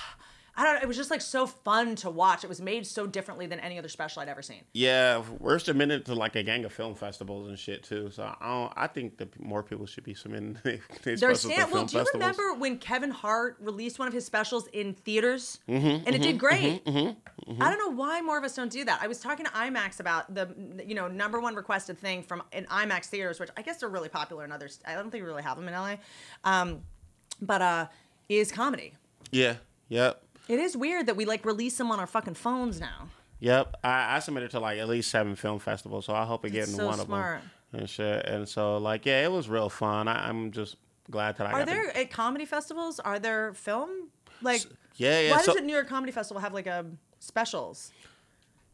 I 0.54 0.64
don't 0.64 0.74
know, 0.74 0.80
it 0.82 0.88
was 0.88 0.98
just 0.98 1.10
like 1.10 1.22
so 1.22 1.46
fun 1.46 1.96
to 1.96 2.10
watch. 2.10 2.44
It 2.44 2.48
was 2.48 2.60
made 2.60 2.86
so 2.86 3.06
differently 3.06 3.46
than 3.46 3.58
any 3.60 3.78
other 3.78 3.88
special 3.88 4.20
I'd 4.20 4.28
ever 4.28 4.42
seen. 4.42 4.60
Yeah, 4.74 5.22
we're 5.38 5.58
submitted 5.58 6.04
to 6.06 6.14
like 6.14 6.36
a 6.36 6.42
gang 6.42 6.66
of 6.66 6.72
film 6.72 6.94
festivals 6.94 7.48
and 7.48 7.58
shit 7.58 7.82
too. 7.82 8.10
So 8.10 8.24
I 8.38 8.48
don't. 8.48 8.72
I 8.76 8.86
think 8.86 9.16
that 9.16 9.40
more 9.40 9.62
people 9.62 9.86
should 9.86 10.04
be 10.04 10.12
submitting 10.12 10.58
their 10.64 11.16
specials 11.16 11.42
to 11.42 11.48
stand, 11.48 11.58
well, 11.58 11.68
film 11.68 11.86
do 11.86 11.96
you 11.96 12.04
festivals. 12.04 12.12
remember 12.14 12.60
when 12.60 12.76
Kevin 12.76 13.10
Hart 13.10 13.56
released 13.60 13.98
one 13.98 14.08
of 14.08 14.14
his 14.14 14.26
specials 14.26 14.66
in 14.68 14.92
theaters 14.92 15.58
Mm-hmm, 15.68 16.06
and 16.06 16.14
it 16.14 16.20
did 16.20 16.38
great? 16.38 16.82
I 16.86 17.14
don't 17.46 17.78
know 17.78 17.96
why 17.96 18.20
more 18.20 18.36
of 18.36 18.44
us 18.44 18.54
don't 18.54 18.70
do 18.70 18.84
that. 18.84 19.00
I 19.02 19.06
was 19.08 19.20
talking 19.20 19.46
to 19.46 19.52
IMAX 19.52 20.00
about 20.00 20.34
the 20.34 20.54
you 20.86 20.94
know 20.94 21.08
number 21.08 21.40
one 21.40 21.54
requested 21.54 21.98
thing 21.98 22.22
from 22.22 22.42
in 22.52 22.66
IMAX 22.66 23.06
theaters, 23.06 23.40
which 23.40 23.50
I 23.56 23.62
guess 23.62 23.82
are 23.82 23.88
really 23.88 24.10
popular 24.10 24.44
in 24.44 24.52
others. 24.52 24.80
I 24.86 24.94
don't 24.94 25.10
think 25.10 25.24
we 25.24 25.28
really 25.28 25.42
have 25.42 25.56
them 25.56 25.66
in 25.66 25.72
LA, 25.74 25.94
um, 26.44 26.82
but 27.40 27.62
uh, 27.62 27.86
is 28.28 28.52
comedy. 28.52 28.92
Yeah. 29.30 29.54
Yep. 29.88 30.22
It 30.52 30.60
is 30.60 30.76
weird 30.76 31.06
that 31.06 31.16
we 31.16 31.24
like 31.24 31.46
release 31.46 31.78
them 31.78 31.90
on 31.90 31.98
our 31.98 32.06
fucking 32.06 32.34
phones 32.34 32.78
now. 32.78 33.08
Yep. 33.40 33.76
I, 33.82 34.16
I 34.16 34.18
submitted 34.18 34.50
to 34.50 34.60
like 34.60 34.78
at 34.78 34.86
least 34.86 35.10
seven 35.10 35.34
film 35.34 35.58
festivals, 35.58 36.04
so 36.04 36.14
I 36.14 36.26
hope 36.26 36.44
I 36.44 36.50
get 36.50 36.68
in 36.68 36.74
so 36.74 36.88
one 36.88 36.98
smart. 36.98 37.36
of 37.36 37.42
them 37.70 37.80
and 37.80 37.88
shit. 37.88 38.26
And 38.26 38.46
so 38.46 38.76
like 38.76 39.06
yeah, 39.06 39.24
it 39.24 39.32
was 39.32 39.48
real 39.48 39.70
fun. 39.70 40.08
I, 40.08 40.28
I'm 40.28 40.50
just 40.50 40.76
glad 41.10 41.38
that 41.38 41.46
I 41.46 41.52
Are 41.52 41.64
there 41.64 41.90
to, 41.90 41.98
at 41.98 42.10
comedy 42.10 42.44
festivals? 42.44 43.00
Are 43.00 43.18
there 43.18 43.54
film 43.54 44.10
like? 44.42 44.60
yeah 44.96 45.20
yeah. 45.20 45.30
Why 45.30 45.40
so, 45.40 45.52
doesn't 45.52 45.64
New 45.64 45.72
York 45.72 45.88
Comedy 45.88 46.12
Festival 46.12 46.42
have 46.42 46.52
like 46.52 46.66
a 46.66 46.84
specials? 47.18 47.90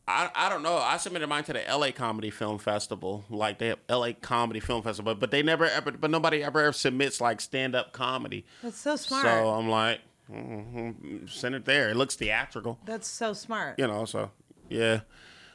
I, 0.09 0.31
I 0.35 0.49
don't 0.49 0.65
know. 0.65 0.79
I 0.79 0.97
submitted 0.97 1.29
mine 1.29 1.45
to 1.45 1.53
the 1.53 1.63
LA 1.71 1.93
Comedy 1.93 2.31
Film 2.31 2.59
Festival, 2.59 3.25
like 3.31 3.59
the 3.59 3.79
LA 3.89 4.15
Comedy 4.21 4.59
Film 4.59 4.83
Festival, 4.83 5.15
but 5.15 5.31
they 5.31 5.45
never 5.45 5.67
ever, 5.67 5.93
but 5.93 6.11
nobody 6.11 6.43
ever 6.43 6.73
submits 6.73 7.21
like 7.21 7.41
stand 7.41 7.77
up 7.77 7.93
comedy. 7.93 8.47
That's 8.65 8.79
so 8.79 8.97
smart. 8.97 9.25
So 9.25 9.51
I'm 9.51 9.69
like, 9.69 10.01
send 10.29 11.55
it 11.55 11.65
there. 11.65 11.91
It 11.91 11.97
looks 11.97 12.15
theatrical, 12.17 12.79
That's 12.85 13.09
so 13.09 13.33
smart. 13.33 13.79
you 13.79 13.87
know. 13.87 14.05
So 14.05 14.31
yeah. 14.69 15.01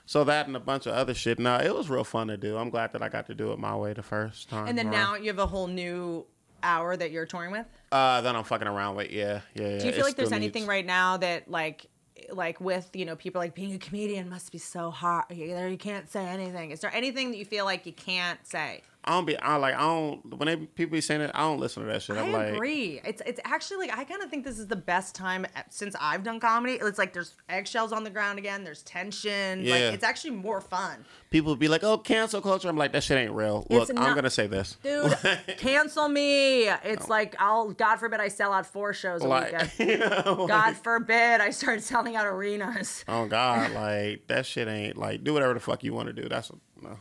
So 0.06 0.24
that 0.26 0.48
and 0.48 0.56
a 0.56 0.60
bunch 0.60 0.86
of 0.86 0.94
other 0.94 1.14
shit. 1.14 1.40
Now 1.40 1.60
it 1.60 1.74
was 1.74 1.90
real 1.90 2.04
fun 2.04 2.28
to 2.28 2.38
do. 2.38 2.58
I'm 2.58 2.70
glad 2.70 2.92
that 2.94 3.02
I 3.02 3.10
got 3.10 3.28
to 3.28 3.36
do 3.36 3.52
it 3.54 3.60
my 3.60 3.76
way 3.76 3.94
the 3.94 4.04
first 4.04 4.50
time. 4.50 4.68
And 4.68 4.78
then 4.78 4.88
around. 4.88 4.94
now 4.94 5.16
you 5.16 5.28
have 5.28 5.40
a 5.40 5.48
whole 5.48 5.68
new 5.68 6.26
hour 6.62 6.96
that 6.98 7.12
you're 7.12 7.26
touring 7.26 7.52
with. 7.52 7.66
uh, 7.92 8.22
then 8.22 8.36
I'm 8.36 8.44
fucking 8.44 8.68
around 8.68 8.96
with 8.96 9.12
yeah, 9.12 9.42
yeah. 9.54 9.68
yeah. 9.68 9.80
Do 9.80 9.86
you 9.86 9.92
feel 9.94 10.02
It 10.02 10.06
like 10.06 10.16
there's 10.16 10.32
anything 10.32 10.66
right 10.66 10.86
now 10.86 11.18
that 11.18 11.50
like 11.50 11.86
like 12.32 12.60
with 12.62 12.90
you 12.94 13.06
know 13.06 13.16
people 13.18 13.40
like 13.40 13.54
being 13.54 13.74
a 13.74 13.78
comedian 13.78 14.30
must 14.30 14.52
be 14.52 14.58
so 14.58 14.90
hard 14.92 15.26
you, 15.30 15.58
you 15.68 15.78
can't 15.78 16.10
say 16.10 16.24
anything 16.26 16.72
is 16.72 16.80
there 16.80 16.94
anything 16.94 17.32
that 17.32 17.38
you 17.38 17.44
feel 17.44 17.66
like 17.66 17.86
you 17.86 17.92
can't 17.92 18.40
say 18.48 18.82
I 19.06 19.12
don't 19.12 19.26
be. 19.26 19.38
I 19.38 19.56
like. 19.58 19.76
I 19.76 19.82
don't. 19.82 20.38
When 20.38 20.48
they, 20.48 20.56
people 20.56 20.94
be 20.94 21.02
saying 21.02 21.22
it, 21.22 21.32
I 21.34 21.42
don't 21.42 21.60
listen 21.60 21.84
to 21.86 21.92
that 21.92 22.02
shit. 22.02 22.18
i 22.18 22.22
I'm 22.22 22.32
like, 22.32 22.54
agree 22.54 23.02
it's 23.04 23.22
it's 23.26 23.40
actually 23.44 23.88
like 23.88 23.98
i 23.98 24.04
kind 24.04 24.22
of 24.22 24.30
think 24.30 24.44
this 24.44 24.60
is 24.60 24.68
the 24.68 24.76
best 24.76 25.16
time 25.16 25.46
eh, 25.56 25.62
since 25.70 25.96
i've 26.00 26.24
done 26.24 26.40
comedy 26.40 26.74
it's 26.82 26.98
like 26.98 27.14
there's 27.14 27.36
eggshells 27.50 27.92
on 27.92 28.04
the 28.04 28.10
ground 28.10 28.40
again 28.40 28.64
there's 28.64 28.82
tension 28.84 29.62
Yeah. 29.62 29.74
like 29.74 29.82
it's 29.96 30.04
actually 30.04 30.32
more 30.32 30.62
fun 30.62 31.06
people 31.30 31.56
be 31.56 31.68
like, 31.68 31.84
"Oh, 31.84 31.98
cancel 31.98 32.42
culture." 32.42 32.70
I'm 32.70 32.78
like, 32.78 32.92
that 32.92 33.02
shit 33.04 33.18
ain't 33.18 33.32
real. 33.32 33.66
Look, 33.70 33.90
I'm 33.90 34.14
gonna 34.16 34.30
say 34.30 34.48
this, 34.48 34.78
dude 34.84 35.18
cancel 35.58 36.08
me 36.08 36.68
it's 36.68 37.10
like 37.10 37.36
i'll 37.40 37.72
god 37.72 37.98
forbid 37.98 38.20
i 38.20 38.28
sell 38.28 38.54
out 38.54 38.66
four 38.66 38.94
shows 38.94 39.22
a 39.22 39.28
like, 39.28 39.52
weekend 39.52 39.72
you 39.80 39.98
know, 39.98 40.46
god 40.48 40.76
forbid 40.76 41.42
i 41.42 41.50
start 41.50 41.82
selling 41.92 42.16
out 42.16 42.26
arenas 42.26 43.04
Oh 43.08 43.28
God, 43.28 43.72
like 43.72 44.28
that 44.28 44.46
shit 44.46 44.68
ain't 44.68 44.98
like 44.98 45.24
do 45.24 45.34
whatever 45.34 45.54
the 45.54 45.60
fuck 45.60 45.84
you 45.84 45.94
want 45.94 46.08
to 46.08 46.14
do. 46.14 46.28
That's 46.30 46.52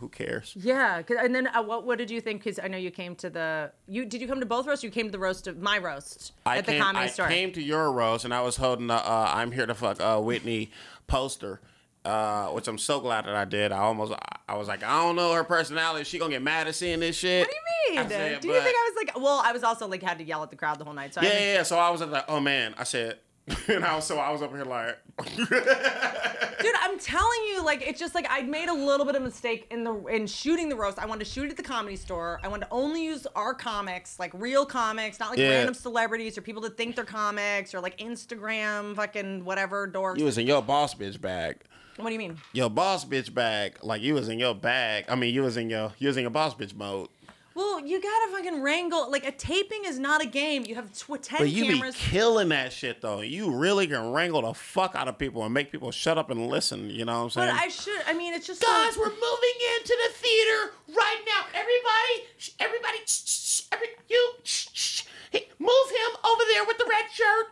who 0.01 0.09
cares. 0.09 0.55
Yeah, 0.59 1.03
and 1.21 1.35
then 1.35 1.47
uh, 1.49 1.63
what 1.63 1.85
what 1.85 1.99
did 1.99 2.11
you 2.11 2.21
think? 2.21 2.43
Because 2.45 2.59
I 2.59 2.69
know 2.69 2.79
you 2.79 2.91
came 2.91 3.15
to 3.17 3.31
the 3.31 3.73
you 3.87 4.05
did 4.05 4.21
you 4.21 4.29
come 4.29 4.41
to 4.41 4.47
both 4.47 4.67
roasts? 4.67 4.85
Or 4.85 4.87
you 4.89 4.93
came 4.93 5.07
to 5.07 5.13
the 5.13 5.19
roast 5.19 5.47
of 5.47 5.59
my 5.61 5.79
roast 5.79 6.33
I 6.47 6.59
at 6.59 6.67
the 6.67 6.73
came, 6.73 6.83
comedy 6.83 7.05
I 7.05 7.09
store. 7.09 7.27
I 7.27 7.31
came 7.33 7.53
to 7.53 7.63
your 7.63 7.93
roast 7.93 8.25
and 8.25 8.33
I 8.35 8.41
was 8.43 8.57
holding 8.57 8.87
the 8.89 8.95
uh, 8.95 9.31
"I'm 9.35 9.53
here 9.53 9.67
to 9.67 9.75
fuck 9.75 10.01
uh, 10.01 10.19
Whitney" 10.21 10.71
poster, 11.07 11.61
uh, 12.05 12.47
which 12.49 12.69
I'm 12.69 12.79
so 12.79 13.01
glad 13.01 13.27
that 13.27 13.35
I 13.35 13.45
did. 13.45 13.73
I 13.73 13.79
almost, 13.79 14.13
I 14.49 14.57
was 14.57 14.69
like, 14.69 14.83
I 14.83 15.03
don't 15.03 15.17
know 15.17 15.33
her 15.35 15.45
personality. 15.45 16.05
She 16.05 16.19
gonna 16.19 16.31
get 16.33 16.43
mad 16.43 16.67
at 16.69 16.75
seeing 16.75 17.01
this 17.01 17.17
shit? 17.17 17.47
What 17.47 17.51
do 17.51 17.57
you 17.93 17.97
mean? 18.01 18.09
Said, 18.09 18.41
do 18.41 18.49
you 18.49 18.55
but- 18.55 18.63
think 18.63 18.77
I 18.77 18.91
was 18.95 19.05
like? 19.07 19.19
Well, 19.23 19.43
I 19.45 19.53
was 19.53 19.63
also 19.63 19.87
like 19.89 20.03
had 20.03 20.19
to 20.19 20.25
yell 20.25 20.43
at 20.43 20.51
the 20.51 20.57
crowd 20.57 20.79
the 20.79 20.85
whole 20.85 20.95
night. 20.95 21.15
So 21.15 21.21
Yeah, 21.21 21.29
think- 21.29 21.41
yeah, 21.41 21.53
yeah. 21.55 21.63
So 21.65 21.79
I 21.79 21.91
was 21.91 22.01
like, 22.01 22.25
oh 22.29 22.41
man. 22.41 22.75
I 22.79 22.85
said, 22.85 23.19
and 23.69 23.85
I 23.85 23.97
was 23.97 24.05
so 24.07 24.19
I 24.19 24.31
was 24.31 24.41
up 24.43 24.53
here 24.55 24.65
like, 24.65 24.97
Dude, 25.37 26.75
I'm 26.81 26.99
telling 26.99 27.39
you, 27.51 27.65
like 27.65 27.83
it's 27.87 27.99
just 27.99 28.15
like 28.15 28.27
I 28.31 28.43
made 28.43 28.69
a 28.69 28.73
little 28.75 29.05
bit 29.05 29.17
of 29.17 29.23
mistake 29.23 29.67
in 29.71 29.83
the 29.83 29.95
in 30.07 30.27
shooting 30.27 30.69
the 30.69 30.77
roast. 30.77 30.99
I 30.99 31.07
wanted 31.07 31.25
to 31.25 31.31
shoot 31.31 31.51
at 31.51 31.57
the 31.57 31.63
comedy 31.63 31.97
store. 31.97 32.39
I 32.45 32.49
wanted 32.49 32.67
to 32.67 32.73
only 32.73 33.05
use 33.05 33.27
our 33.35 33.53
comics, 33.53 34.19
like 34.21 34.31
real 34.35 34.65
comics, 34.65 35.19
not 35.19 35.31
like 35.31 35.39
Yeah. 35.41 35.49
random 35.51 35.75
celebrities 35.75 36.39
or 36.39 36.43
people 36.43 36.63
that 36.63 36.77
think 36.77 36.95
they're 36.95 37.05
comics 37.05 37.75
or 37.75 37.81
like 37.81 37.99
Instagram 37.99 38.95
fucking 38.95 39.45
whatever 39.45 39.89
dorks. 39.89 40.19
you 40.19 40.25
was 40.25 40.39
in 40.39 40.47
your 40.47 40.63
boss 40.63 40.95
bitch 40.95 41.21
bag. 41.21 41.57
what 41.97 42.07
do 42.07 42.13
you 42.13 42.19
mean? 42.21 42.39
Your 42.53 42.71
boss 42.71 43.05
bitch 43.05 43.35
bag, 43.35 43.79
like 43.83 44.03
you 44.03 44.15
was 44.15 44.29
in 44.29 44.39
your 44.39 44.55
bag. 44.55 45.07
I 45.09 45.17
mean, 45.17 45.35
you 45.35 45.43
was 45.43 45.57
in 45.57 45.69
your, 45.69 45.93
you 45.99 46.07
was 46.09 46.17
in 46.17 46.23
your 46.23 46.31
boss 46.31 46.55
bitch 46.55 46.75
mode. 46.77 47.09
Well, 47.55 47.81
you 47.81 48.01
gotta 48.01 48.33
fucking 48.33 48.63
wrangle. 48.63 49.11
Like 49.11 49.27
a 49.27 49.33
taping 49.33 49.85
is 49.85 49.99
not 49.99 50.23
a 50.23 50.27
game. 50.27 50.65
You 50.67 50.75
have 50.77 50.93
tw- 50.93 51.21
ten 51.23 51.39
But 51.41 51.51
you 51.51 51.67
cameras. 51.67 51.95
be 51.95 52.01
killing 52.01 52.49
that 52.51 52.73
shit 52.73 53.01
though. 53.03 53.21
You 53.21 53.55
really 53.55 53.87
can 53.87 54.11
wrangle 54.13 54.43
the 54.43 54.55
fuck 54.55 54.95
out 54.95 55.07
of 55.09 55.19
people 55.19 55.45
and 55.45 55.53
make 55.53 55.71
people 55.71 55.91
shut 55.91 56.17
up 56.19 56.31
and 56.31 56.47
listen. 56.49 56.89
You 56.91 57.05
know 57.05 57.19
what 57.19 57.25
I'm 57.25 57.31
saying? 57.31 57.49
but? 57.55 57.63
I 57.63 57.69
should. 57.69 58.01
I 58.07 58.15
mean, 58.15 58.33
it's 58.35 58.47
just 58.47 58.63
Guys, 58.63 58.95
so, 58.95 59.01
we're 59.01 59.07
moving 59.11 59.59
into 59.79 59.97
the 60.07 60.13
theater 60.15 60.73
right 60.97 61.21
now. 61.27 61.45
Everybody, 61.55 62.29
shh, 62.39 62.51
everybody, 62.59 62.99
shh, 63.07 63.23
shh, 63.27 63.45
shh, 63.45 63.63
every, 63.73 63.89
you, 64.09 64.33
shh, 64.45 64.69
shh. 64.73 65.03
Hey, 65.31 65.49
move 65.59 65.69
him 65.91 66.17
over 66.25 66.43
there 66.53 66.65
with 66.67 66.79
the 66.79 66.87
red 66.89 67.05
shirt. 67.13 67.47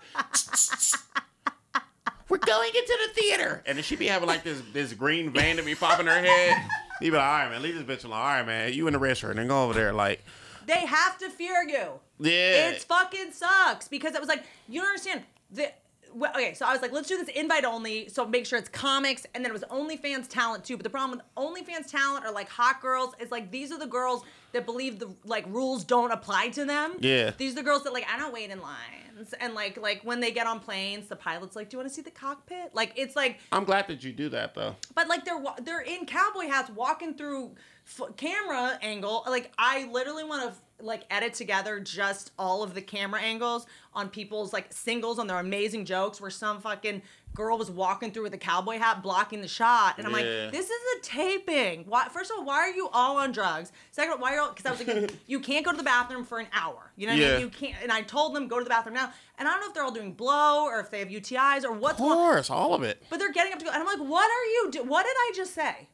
We're 2.28 2.38
going 2.38 2.68
into 2.68 2.98
the 3.08 3.20
theater. 3.20 3.62
And 3.66 3.76
then 3.76 3.82
she 3.82 3.96
be 3.96 4.06
having 4.06 4.28
like 4.28 4.44
this 4.44 4.62
this 4.72 4.92
green 4.92 5.30
vein 5.30 5.56
to 5.56 5.62
be 5.64 5.74
popping 5.74 6.06
her 6.06 6.20
head. 6.22 6.62
You 7.00 7.10
be 7.10 7.16
like, 7.16 7.26
all 7.26 7.38
right, 7.38 7.50
man, 7.50 7.62
leave 7.62 7.74
this 7.86 7.98
bitch 7.98 8.04
alone. 8.04 8.18
All 8.18 8.24
right, 8.24 8.46
man, 8.46 8.72
you 8.72 8.86
in 8.86 8.92
the 8.92 8.98
red 8.98 9.16
shirt. 9.16 9.30
And 9.30 9.38
then 9.38 9.48
go 9.48 9.64
over 9.64 9.74
there. 9.74 9.92
Like, 9.92 10.24
they 10.66 10.86
have 10.86 11.18
to 11.18 11.30
fear 11.30 11.62
you. 11.66 11.88
yeah. 12.18 12.70
It's 12.70 12.84
fucking 12.84 13.32
sucks 13.32 13.88
because 13.88 14.14
it 14.14 14.20
was 14.20 14.28
like 14.28 14.44
you 14.68 14.80
don't 14.80 14.88
understand 14.88 15.22
the. 15.50 15.72
Well, 16.12 16.32
okay, 16.32 16.54
so 16.54 16.66
I 16.66 16.72
was 16.72 16.82
like, 16.82 16.90
let's 16.90 17.08
do 17.08 17.16
this 17.16 17.28
invite 17.36 17.64
only, 17.64 18.08
so 18.08 18.26
make 18.26 18.44
sure 18.44 18.58
it's 18.58 18.68
comics, 18.68 19.26
and 19.32 19.44
then 19.44 19.52
it 19.52 19.54
was 19.54 19.62
OnlyFans 19.70 20.26
talent 20.26 20.64
too. 20.64 20.76
But 20.76 20.82
the 20.82 20.90
problem 20.90 21.18
with 21.18 21.24
OnlyFans 21.36 21.88
talent 21.88 22.26
or 22.26 22.32
like 22.32 22.48
hot 22.48 22.82
girls 22.82 23.14
is 23.20 23.30
like 23.30 23.52
these 23.52 23.70
are 23.70 23.78
the 23.78 23.86
girls 23.86 24.24
that 24.50 24.66
believe 24.66 24.98
the 24.98 25.08
like 25.24 25.46
rules 25.48 25.84
don't 25.84 26.10
apply 26.10 26.48
to 26.48 26.64
them. 26.64 26.94
Yeah. 26.98 27.30
These 27.38 27.52
are 27.52 27.56
the 27.56 27.62
girls 27.62 27.84
that 27.84 27.92
like 27.92 28.06
I 28.12 28.18
don't 28.18 28.32
wait 28.32 28.50
in 28.50 28.60
lines, 29.20 29.34
and 29.40 29.54
like 29.54 29.76
like 29.76 30.02
when 30.02 30.20
they 30.20 30.30
get 30.30 30.46
on 30.46 30.60
planes, 30.60 31.08
the 31.08 31.16
pilot's 31.16 31.56
like, 31.56 31.68
do 31.70 31.76
you 31.76 31.78
want 31.78 31.88
to 31.88 31.94
see 31.94 32.02
the 32.02 32.10
cockpit? 32.10 32.74
Like 32.74 32.92
it's 32.96 33.16
like 33.16 33.40
I'm 33.52 33.64
glad 33.64 33.86
that 33.88 34.02
you 34.04 34.12
do 34.12 34.28
that 34.30 34.54
though. 34.54 34.76
but 34.94 35.08
like 35.08 35.24
they're 35.24 35.38
wa- 35.38 35.56
they're 35.62 35.80
in 35.80 36.06
cowboy 36.06 36.46
hats 36.48 36.70
walking 36.70 37.14
through 37.14 37.54
f- 37.86 38.16
camera 38.16 38.78
angle. 38.82 39.24
Like 39.26 39.52
I 39.58 39.88
literally 39.90 40.24
want 40.24 40.52
to 40.52 40.60
like 40.82 41.04
edit 41.10 41.34
together 41.34 41.80
just 41.80 42.32
all 42.38 42.62
of 42.62 42.74
the 42.74 42.82
camera 42.82 43.20
angles 43.20 43.66
on 43.94 44.08
people's 44.08 44.52
like 44.52 44.72
singles 44.72 45.18
on 45.18 45.26
their 45.26 45.38
amazing 45.38 45.84
jokes 45.84 46.20
where 46.20 46.30
some 46.30 46.60
fucking 46.60 47.02
girl 47.34 47.56
was 47.56 47.70
walking 47.70 48.10
through 48.10 48.24
with 48.24 48.34
a 48.34 48.38
cowboy 48.38 48.76
hat 48.78 49.02
blocking 49.02 49.40
the 49.40 49.46
shot 49.48 49.94
and 49.98 50.06
I'm 50.06 50.12
Yeah. 50.12 50.18
like 50.44 50.52
this 50.52 50.66
is 50.70 50.80
a 50.98 51.00
taping. 51.02 51.84
Why 51.86 52.08
first 52.08 52.30
of 52.30 52.38
all, 52.38 52.44
why 52.44 52.56
are 52.58 52.70
you 52.70 52.88
all 52.92 53.16
on 53.18 53.30
drugs? 53.32 53.70
Second 53.92 54.12
of 54.14 54.18
all, 54.18 54.22
why 54.22 54.32
are 54.32 54.36
you 54.36 54.42
all 54.42 54.48
cuz 54.52 54.66
I 54.66 54.70
was 54.72 54.84
like 54.86 55.12
you 55.26 55.38
can't 55.40 55.64
go 55.64 55.70
to 55.70 55.76
the 55.76 55.82
bathroom 55.84 56.24
for 56.24 56.38
an 56.40 56.48
hour. 56.52 56.92
You 56.96 57.06
know 57.06 57.14
what 57.14 57.22
I 57.22 57.30
mean? 57.32 57.40
You 57.40 57.48
can't 57.48 57.76
and 57.82 57.92
I 57.92 58.02
told 58.02 58.34
them 58.34 58.48
go 58.48 58.58
to 58.58 58.64
the 58.64 58.70
bathroom 58.70 58.94
now. 58.94 59.12
And 59.38 59.48
I 59.48 59.52
don't 59.52 59.60
know 59.60 59.68
if 59.68 59.74
they're 59.74 59.84
all 59.84 59.92
doing 59.92 60.12
blow 60.12 60.64
or 60.64 60.80
if 60.80 60.90
they 60.90 60.98
have 60.98 61.08
UTIs 61.08 61.64
or 61.64 61.72
Of 61.74 61.80
what's 61.80 61.98
going 61.98 62.12
course, 62.14 62.50
all 62.50 62.74
of 62.74 62.82
it. 62.82 63.02
but 63.10 63.18
they're 63.18 63.32
getting 63.32 63.52
up 63.52 63.58
to 63.60 63.64
go, 63.64 63.70
and 63.70 63.80
I'm 63.80 63.86
like, 63.86 64.06
what 64.06 64.24
are 64.30 64.44
you 64.46 64.70
do? 64.70 64.82
What 64.82 65.04
did 65.06 65.14
I 65.16 65.32
just 65.34 65.54
say? 65.54 65.88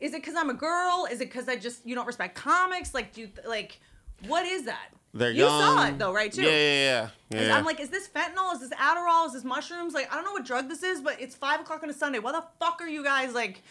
Is 0.00 0.14
it 0.14 0.22
because 0.22 0.36
I'm 0.36 0.48
a 0.48 0.54
girl? 0.54 1.06
Is 1.10 1.20
it 1.20 1.24
because 1.28 1.48
I 1.48 1.56
just 1.56 1.84
you 1.84 1.96
don't 1.96 2.06
respect 2.06 2.36
comics? 2.36 2.94
Like, 2.94 3.12
do 3.12 3.22
you 3.22 3.30
like, 3.46 3.80
what 4.26 4.46
is 4.46 4.64
that? 4.64 4.88
They're 5.14 5.30
you 5.30 5.44
young. 5.44 5.60
saw 5.60 5.86
it 5.86 5.98
though, 5.98 6.12
right? 6.12 6.32
Too. 6.32 6.42
Yeah, 6.42 6.50
yeah, 6.50 7.08
yeah. 7.30 7.40
Yeah. 7.46 7.56
I'm 7.56 7.64
like, 7.64 7.80
is 7.80 7.88
this 7.88 8.08
fentanyl? 8.08 8.52
Is 8.54 8.60
this 8.60 8.70
Adderall? 8.70 9.26
Is 9.26 9.32
this 9.32 9.44
mushrooms? 9.44 9.94
Like, 9.94 10.10
I 10.12 10.16
don't 10.16 10.24
know 10.24 10.32
what 10.32 10.44
drug 10.44 10.68
this 10.68 10.82
is, 10.82 11.00
but 11.00 11.20
it's 11.20 11.34
five 11.34 11.60
o'clock 11.60 11.82
on 11.82 11.90
a 11.90 11.94
Sunday. 11.94 12.18
Why 12.18 12.32
the 12.32 12.44
fuck 12.60 12.80
are 12.80 12.88
you 12.88 13.02
guys 13.02 13.34
like? 13.34 13.62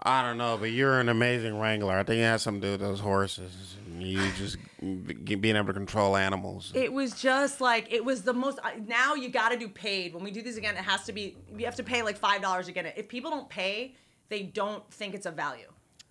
I 0.00 0.22
don't 0.22 0.36
know, 0.36 0.58
but 0.58 0.70
you're 0.70 1.00
an 1.00 1.08
amazing 1.08 1.58
wrangler. 1.58 1.96
I 1.96 2.02
think 2.02 2.18
it 2.18 2.24
has 2.24 2.42
something 2.42 2.60
to 2.60 2.66
do 2.66 2.70
with 2.72 2.80
those 2.80 3.00
horses. 3.00 3.76
You 3.98 4.30
just 4.36 4.58
being 4.82 5.56
able 5.56 5.68
to 5.68 5.72
control 5.72 6.16
animals. 6.16 6.72
It 6.74 6.92
was 6.92 7.20
just 7.20 7.60
like 7.60 7.90
it 7.92 8.04
was 8.04 8.22
the 8.22 8.34
most. 8.34 8.58
Now 8.86 9.14
you 9.14 9.30
got 9.30 9.50
to 9.50 9.56
do 9.56 9.68
paid. 9.68 10.14
When 10.14 10.22
we 10.22 10.30
do 10.30 10.42
these 10.42 10.58
again, 10.58 10.74
it 10.76 10.84
has 10.84 11.04
to 11.04 11.12
be. 11.12 11.36
You 11.56 11.64
have 11.64 11.76
to 11.76 11.84
pay 11.84 12.02
like 12.02 12.18
five 12.18 12.42
dollars 12.42 12.66
to 12.66 12.72
get 12.72 12.84
it. 12.84 12.94
If 12.96 13.08
people 13.08 13.30
don't 13.30 13.48
pay, 13.48 13.94
they 14.28 14.42
don't 14.42 14.88
think 14.92 15.14
it's 15.14 15.26
of 15.26 15.34
value. 15.34 15.70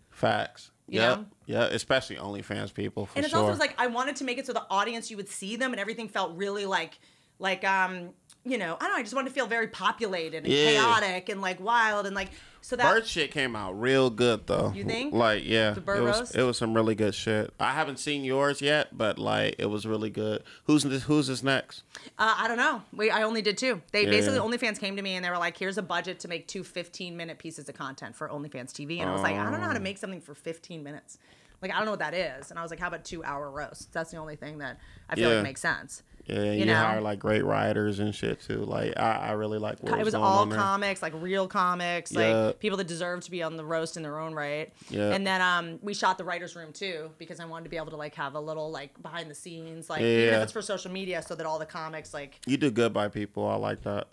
Facts. 0.10 0.72
You 0.94 1.00
yeah, 1.00 1.16
know? 1.16 1.26
yeah, 1.48 1.64
especially 1.64 2.18
OnlyFans 2.18 2.72
people 2.72 3.08
for 3.08 3.18
and 3.18 3.26
it's 3.26 3.34
sure. 3.34 3.44
also 3.44 3.60
like 3.60 3.74
I 3.80 3.88
wanted 3.88 4.16
to 4.18 4.24
make 4.24 4.38
it 4.38 4.46
so 4.46 4.54
the 4.54 4.66
audience 4.70 5.10
you 5.10 5.18
would 5.18 5.28
see 5.28 5.56
them 5.56 5.72
and 5.74 5.80
everything 5.80 6.08
felt 6.08 6.38
really 6.38 6.68
like 6.68 7.00
like 7.40 7.64
um 7.64 8.12
you 8.46 8.60
know 8.60 8.78
I 8.80 8.84
don't 8.84 8.92
know 8.92 8.98
I 9.00 9.02
just 9.02 9.16
wanted 9.16 9.30
to 9.30 9.34
feel 9.34 9.48
very 9.48 9.70
populated 9.70 10.46
and 10.46 10.48
Yeah. 10.54 10.66
chaotic 10.66 11.30
and 11.30 11.42
like 11.42 11.60
wild 11.60 12.06
and 12.06 12.16
like 12.16 12.30
so 12.65 12.76
that 12.78 12.91
Bird 12.93 13.06
shit 13.06 13.32
came 13.32 13.56
out 13.56 13.80
real 13.80 14.10
good 14.10 14.47
though. 14.47 14.71
You 14.73 14.86
think? 14.86 15.13
Like 15.13 15.43
yeah, 15.45 15.71
The 15.71 15.82
bird 15.82 15.97
it 15.99 16.02
was 16.02 16.19
roast? 16.19 16.36
it 16.36 16.43
was 16.43 16.58
some 16.58 16.73
really 16.73 16.95
good 16.95 17.13
shit. 17.13 17.54
I 17.60 17.73
haven't 17.73 17.97
seen 17.99 18.23
yours 18.23 18.62
yet, 18.62 18.97
but 18.97 19.19
like 19.19 19.56
it 19.60 19.65
was 19.65 19.86
really 19.86 20.10
good. 20.10 20.41
Who's 20.65 20.84
this? 20.84 21.04
Who's 21.04 21.28
this 21.28 21.43
next? 21.43 21.84
uh, 22.17 22.36
I 22.38 22.47
don't 22.47 22.58
know 22.58 22.82
we 22.93 23.12
I 23.12 23.23
only 23.23 23.41
did 23.41 23.58
two 23.58 23.82
they 23.91 24.06
Yeah. 24.06 24.10
basically 24.12 24.39
OnlyFans 24.39 24.80
came 24.80 24.95
to 24.95 25.02
me 25.02 25.15
and 25.15 25.23
they 25.26 25.30
were 25.30 25.38
like 25.38 25.58
here's 25.58 25.78
a 25.78 25.82
budget 25.84 26.19
to 26.21 26.28
make 26.28 26.47
two 26.47 26.63
15 26.63 27.15
minute 27.17 27.38
pieces 27.38 27.67
of 27.69 27.76
content 27.76 28.15
for 28.15 28.30
OnlyFans 28.30 28.71
TV 28.71 28.99
and 29.02 29.10
I 29.10 29.13
was 29.13 29.21
like 29.21 29.36
I 29.36 29.43
don't 29.43 29.52
know 29.52 29.60
how 29.60 29.73
to 29.73 29.80
Oh. 29.80 29.84
make 29.84 29.97
something 29.97 30.21
for 30.21 30.34
15 30.34 30.84
minutes 30.84 31.17
like 31.62 31.71
I 31.71 31.76
don't 31.76 31.86
know 31.86 31.91
what 31.91 31.99
that 31.99 32.13
is 32.13 32.49
and 32.49 32.58
I 32.60 32.62
was 32.62 32.71
like 32.71 32.80
how 32.80 32.88
about 32.88 33.04
two 33.04 33.23
hour 33.23 33.49
roasts 33.52 33.86
that's 33.91 34.12
the 34.12 34.17
only 34.17 34.36
thing 34.36 34.58
that 34.60 34.80
I 35.10 35.15
feel 35.15 35.30
Yeah. 35.30 35.36
like 35.36 35.43
makes 35.43 35.62
sense 35.62 36.02
Yeah, 36.26 36.44
you, 36.44 36.60
You 36.60 36.66
know? 36.66 36.76
hire 36.76 37.02
like 37.02 37.20
great 37.20 37.44
writers 37.44 38.00
and 38.00 38.16
shit 38.16 38.40
too. 38.42 38.60
Like 38.60 38.98
I, 38.98 39.12
I 39.18 39.32
really 39.34 39.58
like. 39.58 39.82
What 39.84 40.00
it 40.00 40.06
was 40.06 40.14
going 40.14 40.24
all 40.24 40.40
on 40.44 40.52
comics, 40.52 41.02
like 41.02 41.14
real 41.18 41.48
comics, 41.48 42.12
Yeah. 42.12 42.20
like 42.46 42.60
people 42.60 42.78
that 42.78 42.88
deserve 42.88 43.22
to 43.26 43.32
be 43.32 43.44
on 43.44 43.58
the 43.58 43.66
roast 43.66 43.98
in 43.98 44.04
their 44.04 44.20
own 44.20 44.34
right. 44.34 44.72
Yeah. 44.90 45.12
And 45.14 45.28
then 45.28 45.42
um, 45.42 45.80
we 45.82 45.94
shot 45.94 46.18
the 46.18 46.24
writers' 46.24 46.56
room 46.56 46.72
too 46.72 47.12
because 47.18 47.40
I 47.40 47.46
wanted 47.46 47.66
to 47.66 47.70
be 47.70 47.78
able 47.78 47.92
to 47.92 47.98
like 47.98 48.16
have 48.16 48.36
a 48.36 48.40
little 48.40 48.72
like 48.72 49.02
behind 49.02 49.30
the 49.30 49.36
scenes, 49.36 49.90
like 49.90 50.02
even 50.02 50.34
if 50.36 50.44
it's 50.44 50.52
for 50.54 50.62
social 50.62 50.92
media, 50.92 51.22
so 51.22 51.36
that 51.36 51.46
all 51.46 51.60
the 51.60 51.66
comics 51.66 52.14
like. 52.14 52.40
You 52.46 52.58
do 52.58 52.72
good 52.72 52.94
by 52.94 53.10
people. 53.10 53.48
I 53.48 53.56
like 53.56 53.82
that. 53.84 54.08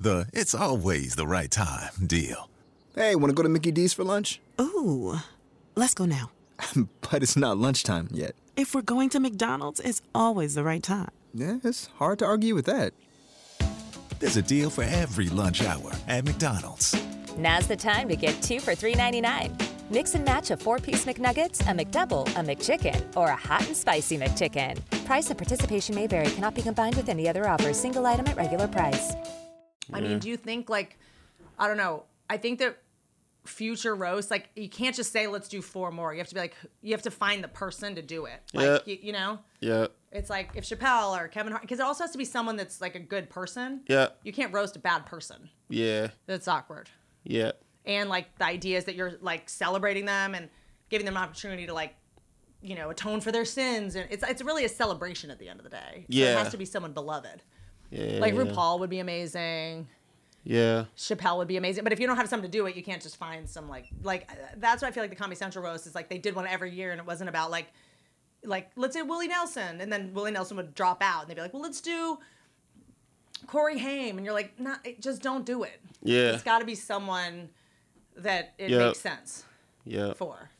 The 0.00 0.26
it's 0.32 0.54
always 0.54 1.14
the 1.14 1.26
right 1.26 1.50
time 1.50 1.90
deal. 2.06 2.48
Hey, 2.94 3.14
want 3.16 3.30
to 3.30 3.34
go 3.34 3.42
to 3.42 3.48
Mickey 3.48 3.70
D's 3.72 3.92
for 3.92 4.04
lunch? 4.04 4.40
Ooh, 4.60 5.18
let's 5.74 5.94
go 5.94 6.04
now. 6.06 6.30
But 7.10 7.22
it's 7.22 7.36
not 7.36 7.58
lunchtime 7.58 8.08
yet. 8.12 8.34
If 8.56 8.74
we're 8.74 8.82
going 8.82 9.08
to 9.10 9.20
McDonald's, 9.20 9.80
it's 9.80 10.00
always 10.14 10.54
the 10.54 10.62
right 10.64 10.82
time. 10.82 11.10
Yeah, 11.36 11.58
it's 11.64 11.86
hard 11.98 12.20
to 12.20 12.26
argue 12.26 12.54
with 12.54 12.66
that. 12.66 12.94
There's 14.20 14.36
a 14.36 14.42
deal 14.42 14.70
for 14.70 14.84
every 14.84 15.28
lunch 15.28 15.64
hour 15.64 15.90
at 16.06 16.24
McDonald's. 16.24 16.94
Now's 17.36 17.66
the 17.66 17.74
time 17.74 18.08
to 18.08 18.14
get 18.14 18.40
two 18.40 18.60
for 18.60 18.70
$3.99. 18.72 19.90
Mix 19.90 20.14
and 20.14 20.24
match 20.24 20.52
a 20.52 20.56
four 20.56 20.78
piece 20.78 21.04
McNuggets, 21.04 21.60
a 21.62 21.74
McDouble, 21.84 22.26
a 22.28 22.54
McChicken, 22.54 23.04
or 23.16 23.28
a 23.28 23.36
hot 23.36 23.66
and 23.66 23.76
spicy 23.76 24.16
McChicken. 24.16 24.78
Price 25.04 25.28
and 25.28 25.36
participation 25.36 25.96
may 25.96 26.06
vary, 26.06 26.30
cannot 26.30 26.54
be 26.54 26.62
combined 26.62 26.94
with 26.94 27.08
any 27.08 27.28
other 27.28 27.48
offer, 27.48 27.74
single 27.74 28.06
item 28.06 28.26
at 28.28 28.36
regular 28.36 28.68
price. 28.68 29.14
I 29.92 30.00
mean, 30.00 30.20
do 30.20 30.28
you 30.28 30.36
think 30.36 30.70
like, 30.70 30.96
I 31.58 31.66
don't 31.66 31.76
know. 31.76 32.04
I 32.30 32.36
think 32.36 32.60
that 32.60 32.78
future 33.44 33.94
roasts 33.94 34.30
like 34.30 34.48
you 34.56 34.68
can't 34.68 34.96
just 34.96 35.12
say 35.12 35.26
let's 35.26 35.48
do 35.48 35.60
four 35.60 35.90
more. 35.90 36.12
You 36.14 36.18
have 36.18 36.28
to 36.28 36.34
be 36.34 36.40
like 36.40 36.56
you 36.82 36.92
have 36.92 37.02
to 37.02 37.10
find 37.10 37.44
the 37.44 37.48
person 37.48 37.94
to 37.96 38.02
do 38.02 38.24
it. 38.26 38.40
Like 38.54 38.64
Yeah. 38.64 38.78
you, 38.94 38.98
you 39.02 39.12
know. 39.12 39.38
Yeah, 39.60 39.86
It's 40.12 40.30
like 40.30 40.50
if 40.54 40.64
Chappelle 40.64 41.18
or 41.18 41.28
Kevin 41.28 41.52
Hart, 41.52 41.62
because 41.62 41.78
it 41.78 41.84
also 41.84 42.04
has 42.04 42.10
to 42.12 42.18
be 42.18 42.24
someone 42.24 42.56
that's 42.56 42.80
like 42.80 42.94
a 42.94 43.00
good 43.00 43.28
person. 43.30 43.82
yeah, 43.86 44.08
You 44.22 44.32
can't 44.32 44.52
roast 44.52 44.76
a 44.76 44.78
bad 44.78 45.06
person. 45.06 45.50
yeah, 45.68 46.08
That's 46.26 46.48
awkward. 46.48 46.88
yeah. 47.22 47.52
And 47.86 48.08
like 48.08 48.34
the 48.38 48.46
idea 48.46 48.78
is 48.78 48.84
that 48.84 48.94
you're 48.94 49.12
like 49.20 49.48
celebrating 49.50 50.06
them 50.06 50.34
and 50.34 50.48
giving 50.88 51.04
them 51.04 51.16
an 51.18 51.22
opportunity 51.22 51.66
to 51.66 51.74
like, 51.74 51.94
you 52.62 52.74
know, 52.74 52.88
atone 52.88 53.20
for 53.20 53.30
their 53.30 53.44
sins, 53.44 53.94
and 53.94 54.06
it's 54.10 54.24
it's 54.26 54.40
really 54.42 54.64
a 54.64 54.70
celebration 54.70 55.30
at 55.30 55.38
the 55.38 55.50
end 55.50 55.60
of 55.60 55.64
the 55.64 55.70
day. 55.70 56.06
So 56.10 56.18
it 56.18 56.36
has 56.38 56.50
to 56.52 56.56
be 56.56 56.64
someone 56.64 56.94
beloved. 56.94 57.42
Yeah, 57.90 58.20
Like 58.20 58.32
yeah. 58.34 58.40
RuPaul 58.40 58.80
would 58.80 58.88
be 58.88 59.00
amazing. 59.00 59.86
Yeah, 60.44 60.84
Chappelle 60.96 61.38
would 61.38 61.48
be 61.48 61.56
amazing. 61.56 61.84
But 61.84 61.92
if 61.94 62.00
you 62.00 62.06
don't 62.06 62.16
have 62.16 62.28
something 62.28 62.50
to 62.50 62.58
do 62.58 62.66
it, 62.66 62.76
you 62.76 62.82
can't 62.82 63.02
just 63.02 63.16
find 63.16 63.48
some 63.48 63.68
like 63.68 63.86
like 64.02 64.30
uh, 64.30 64.34
that's 64.58 64.82
why 64.82 64.88
I 64.88 64.90
feel 64.90 65.02
like 65.02 65.10
the 65.10 65.16
Comedy 65.16 65.36
Central 65.36 65.64
roast 65.64 65.86
is 65.86 65.94
like 65.94 66.10
they 66.10 66.18
did 66.18 66.34
one 66.36 66.46
every 66.46 66.70
year 66.70 66.92
and 66.92 67.00
it 67.00 67.06
wasn't 67.06 67.30
about 67.30 67.50
like 67.50 67.68
like 68.44 68.70
let's 68.76 68.94
say 68.94 69.00
Willie 69.02 69.28
Nelson 69.28 69.80
and 69.80 69.90
then 69.90 70.12
Willie 70.12 70.30
Nelson 70.32 70.56
would 70.58 70.74
drop 70.74 71.02
out 71.02 71.22
and 71.22 71.30
they'd 71.30 71.34
be 71.36 71.40
like, 71.40 71.54
well 71.54 71.62
let's 71.62 71.80
do 71.80 72.18
Corey 73.46 73.78
Haim 73.78 74.16
and 74.18 74.24
you're 74.24 74.34
like, 74.34 74.58
not 74.60 74.86
it, 74.86 75.00
just 75.00 75.22
don't 75.22 75.46
do 75.46 75.62
it. 75.62 75.80
Yeah. 76.02 76.32
it's 76.32 76.42
got 76.42 76.58
to 76.58 76.64
be 76.66 76.74
someone 76.74 77.48
that 78.16 78.54
it 78.58 78.70
Yep. 78.70 78.80
makes 78.80 79.00
sense 79.00 79.44
yeah. 79.84 80.12
for. 80.14 80.50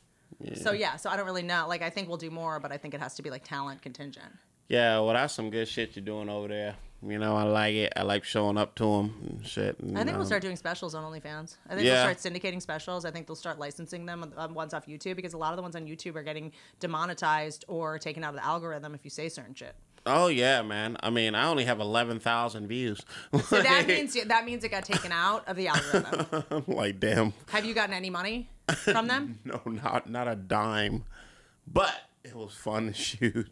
Yeah. 0.41 0.55
So 0.55 0.71
yeah, 0.71 0.95
so 0.95 1.09
I 1.09 1.15
don't 1.15 1.25
really 1.25 1.43
know. 1.43 1.65
Like 1.67 1.81
I 1.81 1.89
think 1.89 2.07
we'll 2.07 2.17
do 2.17 2.31
more, 2.31 2.59
but 2.59 2.71
I 2.71 2.77
think 2.77 2.93
it 2.93 2.99
has 3.01 3.15
to 3.15 3.21
be 3.21 3.29
like 3.29 3.43
talent 3.43 3.81
contingent. 3.81 4.31
Yeah, 4.67 4.99
well, 4.99 5.13
that's 5.13 5.33
some 5.35 5.51
good 5.51 5.67
shit 5.67 5.95
you're 5.95 6.03
doing 6.03 6.27
over 6.27 6.47
there. 6.47 6.75
You 7.07 7.19
know, 7.19 7.35
I 7.35 7.43
like 7.43 7.75
it. 7.75 7.93
I 7.95 8.01
like 8.01 8.23
showing 8.23 8.57
up 8.57 8.73
to 8.75 8.83
them 8.83 9.13
and 9.29 9.45
shit. 9.45 9.79
and, 9.79 9.95
I 9.97 10.03
think 10.03 10.13
we'll 10.13 10.21
um, 10.21 10.25
start 10.25 10.41
doing 10.41 10.55
specials 10.55 10.95
on 10.95 11.03
OnlyFans. 11.03 11.57
I 11.69 11.75
think 11.75 11.85
Yeah. 11.85 12.05
they'll 12.07 12.15
start 12.15 12.33
syndicating 12.33 12.61
specials. 12.61 13.05
I 13.05 13.11
think 13.11 13.27
they'll 13.27 13.35
start 13.35 13.59
licensing 13.59 14.05
them 14.05 14.23
on- 14.23 14.33
on 14.35 14.53
ones 14.53 14.73
off 14.73 14.87
YouTube 14.87 15.15
because 15.15 15.33
a 15.33 15.37
lot 15.37 15.51
of 15.51 15.57
the 15.57 15.61
ones 15.61 15.75
on 15.75 15.85
YouTube 15.85 16.15
are 16.15 16.23
getting 16.23 16.51
demonetized 16.79 17.65
or 17.67 17.99
taken 17.99 18.23
out 18.23 18.29
of 18.29 18.35
the 18.35 18.45
algorithm 18.45 18.95
if 18.95 19.01
you 19.03 19.09
say 19.09 19.29
certain 19.29 19.53
shit. 19.53 19.75
Oh 20.07 20.27
yeah, 20.27 20.61
man. 20.61 20.97
I 21.01 21.09
mean, 21.09 21.33
I 21.35 21.47
only 21.47 21.65
have 21.65 21.79
eleven 21.79 22.19
thousand 22.19 22.67
views. 22.67 23.01
So 23.45 23.61
that 23.61 23.87
means 23.87 24.15
that 24.23 24.45
means 24.45 24.63
it 24.63 24.69
got 24.69 24.85
taken 24.85 25.11
out 25.11 25.47
of 25.47 25.55
the 25.57 25.67
algorithm. 25.67 26.63
Like, 26.67 26.99
damn. 26.99 27.33
Have 27.49 27.65
you 27.65 27.73
gotten 27.73 27.93
any 27.93 28.09
money 28.11 28.49
from 28.75 29.07
them? 29.07 29.39
No, 29.43 29.61
not 29.65 30.07
not 30.09 30.27
a 30.27 30.35
dime. 30.35 31.05
But 31.67 31.93
it 32.23 32.35
was 32.35 32.53
fun 32.53 32.87
to 32.87 32.93
shoot. 32.93 33.47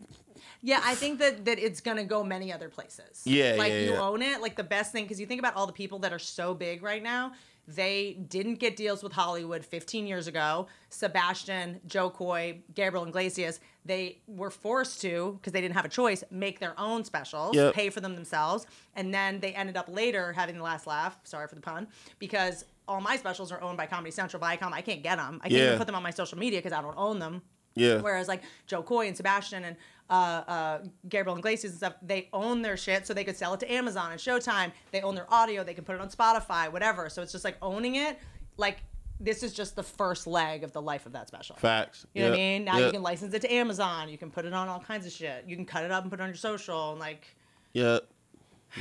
Yeah, 0.65 0.79
I 0.83 0.95
think 0.95 1.19
that 1.19 1.43
that 1.45 1.59
it's 1.59 1.81
gonna 1.81 2.05
go 2.05 2.23
many 2.23 2.51
other 2.53 2.69
places. 2.69 3.21
Yeah, 3.25 3.55
like 3.57 3.71
yeah, 3.73 3.79
you 3.79 3.91
yeah. 3.91 4.01
own 4.01 4.21
it. 4.21 4.41
Like 4.41 4.55
the 4.55 4.63
best 4.63 4.91
thing 4.93 5.03
because 5.03 5.19
you 5.19 5.25
think 5.25 5.39
about 5.39 5.55
all 5.55 5.67
the 5.67 5.73
people 5.73 5.99
that 5.99 6.13
are 6.13 6.19
so 6.19 6.53
big 6.53 6.81
right 6.81 7.03
now. 7.03 7.33
They 7.65 8.17
didn't 8.27 8.55
get 8.55 8.75
deals 8.75 9.01
with 9.03 9.13
Hollywood 9.13 9.63
15 9.63 10.05
years 10.05 10.27
ago. 10.27 10.67
Sebastian, 10.89 11.79
Jo 11.87 12.09
Koy, 12.09 12.59
Gabriel 12.75 13.05
Iglesias, 13.05 13.61
they 13.85 14.19
were 14.27 14.49
forced 14.49 14.99
to, 15.01 15.37
because 15.39 15.53
they 15.53 15.61
didn't 15.61 15.75
have 15.75 15.85
a 15.85 15.89
choice, 15.89 16.25
make 16.29 16.59
their 16.59 16.77
own 16.77 17.05
specials, 17.05 17.55
Yep. 17.55 17.73
pay 17.73 17.89
for 17.89 18.01
them 18.01 18.15
themselves. 18.15 18.65
And 18.95 19.13
then 19.13 19.39
they 19.39 19.53
ended 19.53 19.77
up 19.77 19.85
later 19.87 20.33
having 20.33 20.57
the 20.57 20.63
last 20.63 20.87
laugh. 20.87 21.17
Sorry 21.23 21.47
for 21.47 21.55
the 21.55 21.61
pun. 21.61 21.87
Because 22.19 22.65
all 22.87 22.99
my 22.99 23.15
specials 23.15 23.49
are 23.51 23.61
owned 23.61 23.77
by 23.77 23.85
Comedy 23.85 24.11
Central, 24.11 24.41
Viacom. 24.41 24.73
I 24.73 24.81
can't 24.81 25.01
get 25.01 25.17
them. 25.17 25.39
I 25.41 25.47
can't 25.47 25.59
Yeah. 25.61 25.65
even 25.67 25.77
put 25.77 25.87
them 25.87 25.95
on 25.95 26.03
my 26.03 26.11
social 26.11 26.37
media 26.37 26.59
because 26.59 26.73
I 26.77 26.81
don't 26.81 26.97
own 26.97 27.19
them. 27.19 27.43
Yeah. 27.75 28.01
Whereas 28.01 28.27
like 28.27 28.43
Jo 28.67 28.83
Koy 28.83 29.07
and 29.07 29.15
Sebastian 29.17 29.63
and 29.63 29.77
uh, 30.09 30.13
uh, 30.13 30.79
Gabriel 31.09 31.37
Iglesias 31.37 31.71
and 31.71 31.77
stuff, 31.77 31.93
they 32.01 32.29
own 32.33 32.61
their 32.61 32.77
shit, 32.77 33.07
so 33.07 33.13
they 33.13 33.23
could 33.23 33.37
sell 33.37 33.53
it 33.53 33.59
to 33.61 33.71
Amazon 33.71 34.11
and 34.11 34.19
Showtime. 34.19 34.71
They 34.91 35.01
own 35.01 35.15
their 35.15 35.31
audio, 35.33 35.63
they 35.63 35.73
can 35.73 35.83
put 35.83 35.95
it 35.95 36.01
on 36.01 36.09
Spotify, 36.09 36.71
whatever. 36.71 37.09
So 37.09 37.21
it's 37.21 37.31
just 37.31 37.43
like 37.43 37.57
owning 37.61 37.95
it. 37.95 38.19
Like 38.57 38.83
this 39.19 39.41
is 39.43 39.53
just 39.53 39.75
the 39.75 39.83
first 39.83 40.27
leg 40.27 40.63
of 40.63 40.71
the 40.73 40.81
life 40.81 41.05
of 41.05 41.13
that 41.13 41.27
special. 41.27 41.55
Facts. 41.55 42.05
You 42.13 42.23
know 42.23 42.29
what 42.29 42.35
I 42.35 42.37
mean? 42.37 42.65
Now 42.65 42.77
yeah, 42.77 42.87
you 42.87 42.91
can 42.91 43.01
license 43.01 43.33
it 43.33 43.41
to 43.41 43.53
Amazon. 43.53 44.09
You 44.09 44.17
can 44.17 44.29
put 44.29 44.45
it 44.45 44.53
on 44.53 44.67
all 44.67 44.79
kinds 44.79 45.05
of 45.05 45.11
shit. 45.11 45.45
You 45.47 45.55
can 45.55 45.65
cut 45.65 45.83
it 45.83 45.91
up 45.91 46.03
and 46.03 46.11
put 46.11 46.19
it 46.19 46.23
on 46.23 46.29
your 46.29 46.35
social 46.35 46.91
and 46.91 46.99
like. 46.99 47.27
Yeah. 47.71 47.99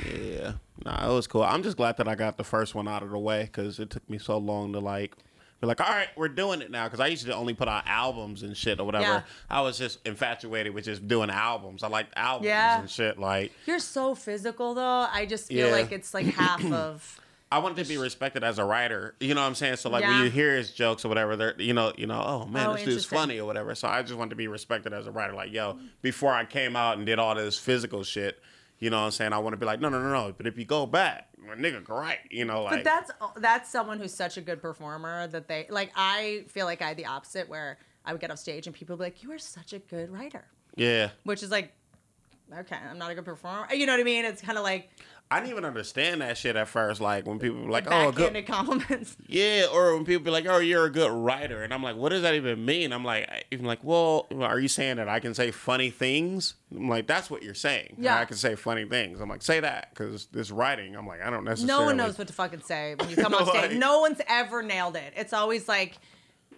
Yeah. 0.05 0.53
Nah, 0.83 1.09
it 1.09 1.13
was 1.13 1.27
cool. 1.27 1.43
I'm 1.43 1.63
just 1.63 1.77
glad 1.77 1.97
that 1.97 2.07
I 2.07 2.15
got 2.15 2.37
the 2.37 2.43
first 2.43 2.75
one 2.75 2.87
out 2.87 3.03
of 3.03 3.11
the 3.11 3.19
way 3.19 3.43
because 3.43 3.79
it 3.79 3.89
took 3.89 4.07
me 4.09 4.17
so 4.17 4.37
long 4.37 4.73
to 4.73 4.79
like 4.79 5.15
be 5.63 5.67
like, 5.67 5.81
all 5.81 5.87
right, 5.95 6.09
we're 6.15 6.27
doing 6.27 6.61
it 6.61 6.69
now. 6.69 6.83
Because 6.85 6.99
I 6.99 7.07
used 7.07 7.25
to 7.25 7.33
only 7.35 7.53
put 7.53 7.67
out 7.67 7.83
albums 7.87 8.43
and 8.43 8.55
shit 8.55 8.79
or 8.79 8.83
whatever. 8.85 9.03
Yeah. 9.03 9.21
I 9.49 9.61
was 9.61 9.77
just 9.77 9.99
infatuated 10.05 10.73
with 10.73 10.85
just 10.85 11.07
doing 11.07 11.29
albums. 11.29 11.83
I 11.83 11.87
liked 11.87 12.13
albums 12.15 12.47
Yeah. 12.47 12.79
and 12.81 12.89
shit. 12.89 13.17
Like, 13.17 13.51
You're 13.65 13.79
so 13.79 14.15
physical 14.15 14.73
though. 14.73 15.07
I 15.11 15.25
just 15.25 15.47
feel 15.47 15.67
Yeah. 15.67 15.73
like 15.73 15.91
it's 15.91 16.13
like 16.13 16.25
half 16.27 16.63
of. 16.71 17.19
I 17.51 17.59
wanted 17.59 17.83
to 17.83 17.87
be 17.87 17.97
respected 17.99 18.43
as 18.43 18.57
a 18.57 18.65
writer. 18.65 19.13
You 19.19 19.35
know 19.35 19.41
what 19.41 19.47
I'm 19.47 19.53
saying? 19.55 19.75
So 19.75 19.89
like 19.91 20.03
when 20.03 20.23
you 20.23 20.29
hear 20.31 20.55
his 20.55 20.71
jokes 20.71 21.05
or 21.05 21.09
whatever, 21.09 21.35
they're 21.35 21.53
you 21.61 21.73
know, 21.73 21.93
you 21.95 22.07
know, 22.07 22.19
oh 22.25 22.45
man, 22.47 22.67
Oh, 22.67 22.73
this 22.73 22.83
dude's 22.83 23.05
funny 23.05 23.37
or 23.39 23.45
whatever. 23.45 23.75
So 23.75 23.87
I 23.87 24.01
just 24.01 24.15
wanted 24.15 24.31
to 24.31 24.35
be 24.35 24.47
respected 24.47 24.91
as 24.91 25.05
a 25.05 25.11
writer. 25.11 25.33
Like, 25.33 25.51
yo, 25.53 25.77
before 26.01 26.33
I 26.33 26.45
came 26.45 26.75
out 26.75 26.97
and 26.97 27.05
did 27.05 27.19
all 27.19 27.35
this 27.35 27.59
physical 27.59 28.03
shit, 28.03 28.41
you 28.83 28.89
know 28.89 28.99
what 28.99 29.05
I'm 29.05 29.11
saying? 29.11 29.31
I 29.31 29.37
want 29.37 29.53
to 29.53 29.57
be 29.57 29.65
like, 29.65 29.79
no, 29.79 29.87
no, 29.87 30.01
no, 30.01 30.11
no. 30.11 30.33
But 30.35 30.45
if 30.45 30.57
you 30.57 30.65
go 30.65 30.85
back, 30.85 31.29
my 31.39 31.55
nigga, 31.55 31.81
great. 31.81 32.19
You 32.29 32.43
know, 32.43 32.63
like 32.63 32.83
But 32.83 32.83
that's 32.83 33.11
that's 33.37 33.69
someone 33.69 33.97
who's 33.97 34.13
such 34.13 34.35
a 34.35 34.41
good 34.41 34.61
performer 34.61 35.25
that 35.27 35.47
they 35.47 35.67
like. 35.69 35.89
I 35.95 36.43
feel 36.49 36.65
like 36.65 36.81
I 36.81 36.89
had 36.89 36.97
the 36.97 37.05
opposite 37.05 37.47
where 37.47 37.77
I 38.03 38.11
would 38.11 38.19
get 38.19 38.29
off 38.29 38.39
stage 38.39 38.67
and 38.67 38.75
people 38.75 38.97
would 38.97 39.01
be 39.01 39.05
like, 39.05 39.23
"You 39.23 39.31
are 39.31 39.37
such 39.37 39.71
a 39.71 39.79
good 39.79 40.09
writer," 40.09 40.43
yeah. 40.75 41.11
which 41.23 41.43
is 41.43 41.49
like, 41.49 41.71
okay, 42.59 42.75
I'm 42.75 42.97
not 42.97 43.09
a 43.09 43.15
good 43.15 43.23
performer. 43.23 43.73
You 43.73 43.85
know 43.85 43.93
what 43.93 44.01
I 44.01 44.03
mean? 44.03 44.25
It's 44.25 44.41
kind 44.41 44.57
of 44.57 44.65
like 44.65 44.89
I 45.33 45.39
didn't 45.39 45.51
even 45.51 45.65
understand 45.65 46.21
that 46.21 46.37
shit 46.37 46.55
at 46.55 46.67
first. 46.67 47.01
Like 47.01 47.25
when 47.25 47.39
people 47.39 47.63
were 47.63 47.71
like, 47.71 47.87
oh, 47.89 48.11
good. 48.11 48.45
compliments. 48.45 49.17
Yeah, 49.27 49.65
or 49.73 49.95
when 49.95 50.05
people 50.05 50.23
be 50.23 50.29
like, 50.31 50.45
"Oh, 50.45 50.59
you're 50.59 50.85
a 50.85 50.91
good 50.91 51.11
writer," 51.11 51.63
and 51.63 51.73
I'm 51.73 51.81
like, 51.81 51.95
"What 51.95 52.09
does 52.09 52.21
that 52.21 52.35
even 52.35 52.63
mean?" 52.65 52.93
I'm 52.93 53.03
like, 53.03 53.45
even 53.51 53.65
like, 53.65 53.79
"Well, 53.83 54.27
are 54.39 54.59
you 54.59 54.67
saying 54.67 54.97
that 54.97 55.09
I 55.09 55.19
can 55.19 55.33
say 55.33 55.49
funny 55.49 55.89
things?" 55.89 56.53
I'm 56.75 56.87
like, 56.87 57.07
"That's 57.07 57.29
what 57.31 57.41
you're 57.41 57.53
saying." 57.55 57.95
Yeah. 57.97 58.19
I 58.19 58.25
can 58.25 58.37
say 58.37 58.55
funny 58.55 58.85
things. 58.85 59.19
I'm 59.21 59.29
like, 59.29 59.41
"Say 59.41 59.59
that," 59.61 59.89
because 59.89 60.27
this 60.27 60.51
writing. 60.51 60.95
I'm 60.95 61.07
like, 61.07 61.21
I 61.21 61.29
don't 61.29 61.45
necessarily. 61.45 61.81
No 61.81 61.85
one 61.87 61.97
knows 61.97 62.17
what 62.17 62.27
to 62.27 62.33
fucking 62.33 62.61
say 62.61 62.95
when 62.99 63.09
you 63.09 63.15
come 63.25 63.33
on 63.33 63.45
stage. 63.47 63.71
Like- 63.71 63.77
No 63.79 64.01
one's 64.01 64.21
ever 64.27 64.61
nailed 64.61 64.95
it. 64.95 65.13
It's 65.15 65.33
always 65.33 65.67
like, 65.67 65.97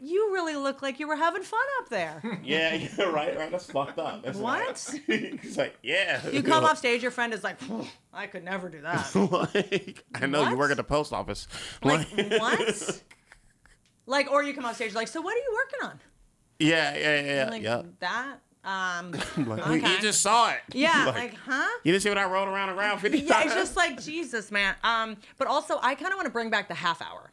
you 0.02 0.34
really 0.34 0.56
look 0.56 0.82
like 0.82 1.00
you 1.00 1.08
were 1.08 1.16
having 1.16 1.44
fun 1.44 1.60
up 1.82 1.90
there. 1.90 2.40
Yeah, 2.44 2.74
yeah, 2.76 3.04
right, 3.06 3.36
right. 3.38 3.50
That's 3.52 3.66
fucked 3.72 3.98
up. 4.00 4.24
That's 4.24 4.38
What? 4.38 4.60
Like, 5.08 5.40
it's 5.44 5.58
like, 5.58 5.76
yeah. 5.82 6.28
You 6.30 6.44
come 6.44 6.64
off 6.64 6.78
stage, 6.78 7.02
your 7.02 7.12
friend 7.12 7.34
is 7.34 7.44
like, 7.44 7.58
I 8.14 8.28
could 8.28 8.44
never 8.44 8.70
do 8.70 8.82
that. 8.82 9.16
like, 9.56 10.04
I 10.14 10.26
know 10.28 10.48
you 10.50 10.56
work 10.56 10.72
at 10.72 10.78
the 10.78 10.84
post 10.84 11.12
office. 11.14 11.48
Like 11.84 12.08
what? 12.40 13.02
Like, 14.06 14.32
or 14.32 14.44
you 14.44 14.54
come 14.54 14.66
off 14.66 14.76
stage 14.76 14.94
like, 14.94 15.08
so 15.08 15.22
what 15.22 15.34
are 15.34 15.40
you 15.40 15.54
working 15.54 15.90
on? 15.90 16.00
Yeah, 16.60 16.96
yeah, 16.96 17.22
yeah, 17.22 17.36
yeah. 17.46 17.50
Like 17.50 17.64
yeah. 17.64 17.82
that. 18.00 18.38
Um, 18.64 19.12
Like, 19.48 19.68
okay. 19.68 19.94
You 19.96 20.02
just 20.02 20.22
saw 20.22 20.50
it. 20.52 20.62
yeah, 20.74 21.06
like, 21.16 21.36
huh? 21.36 21.68
You 21.84 21.92
didn't 21.92 22.02
see 22.04 22.10
what 22.10 22.18
I 22.18 22.26
rolled 22.26 22.48
around 22.48 22.70
around 22.70 23.00
50 23.00 23.20
Yeah, 23.20 23.34
times? 23.34 23.46
it's 23.48 23.56
just 23.56 23.76
like 23.78 24.02
Jesus, 24.02 24.52
man. 24.52 24.76
Um, 24.84 25.18
but 25.38 25.48
also, 25.48 25.78
I 25.84 25.94
kind 25.96 26.12
of 26.12 26.16
want 26.18 26.26
to 26.26 26.32
bring 26.32 26.50
back 26.50 26.68
the 26.68 26.74
half 26.74 27.02
hour. 27.02 27.32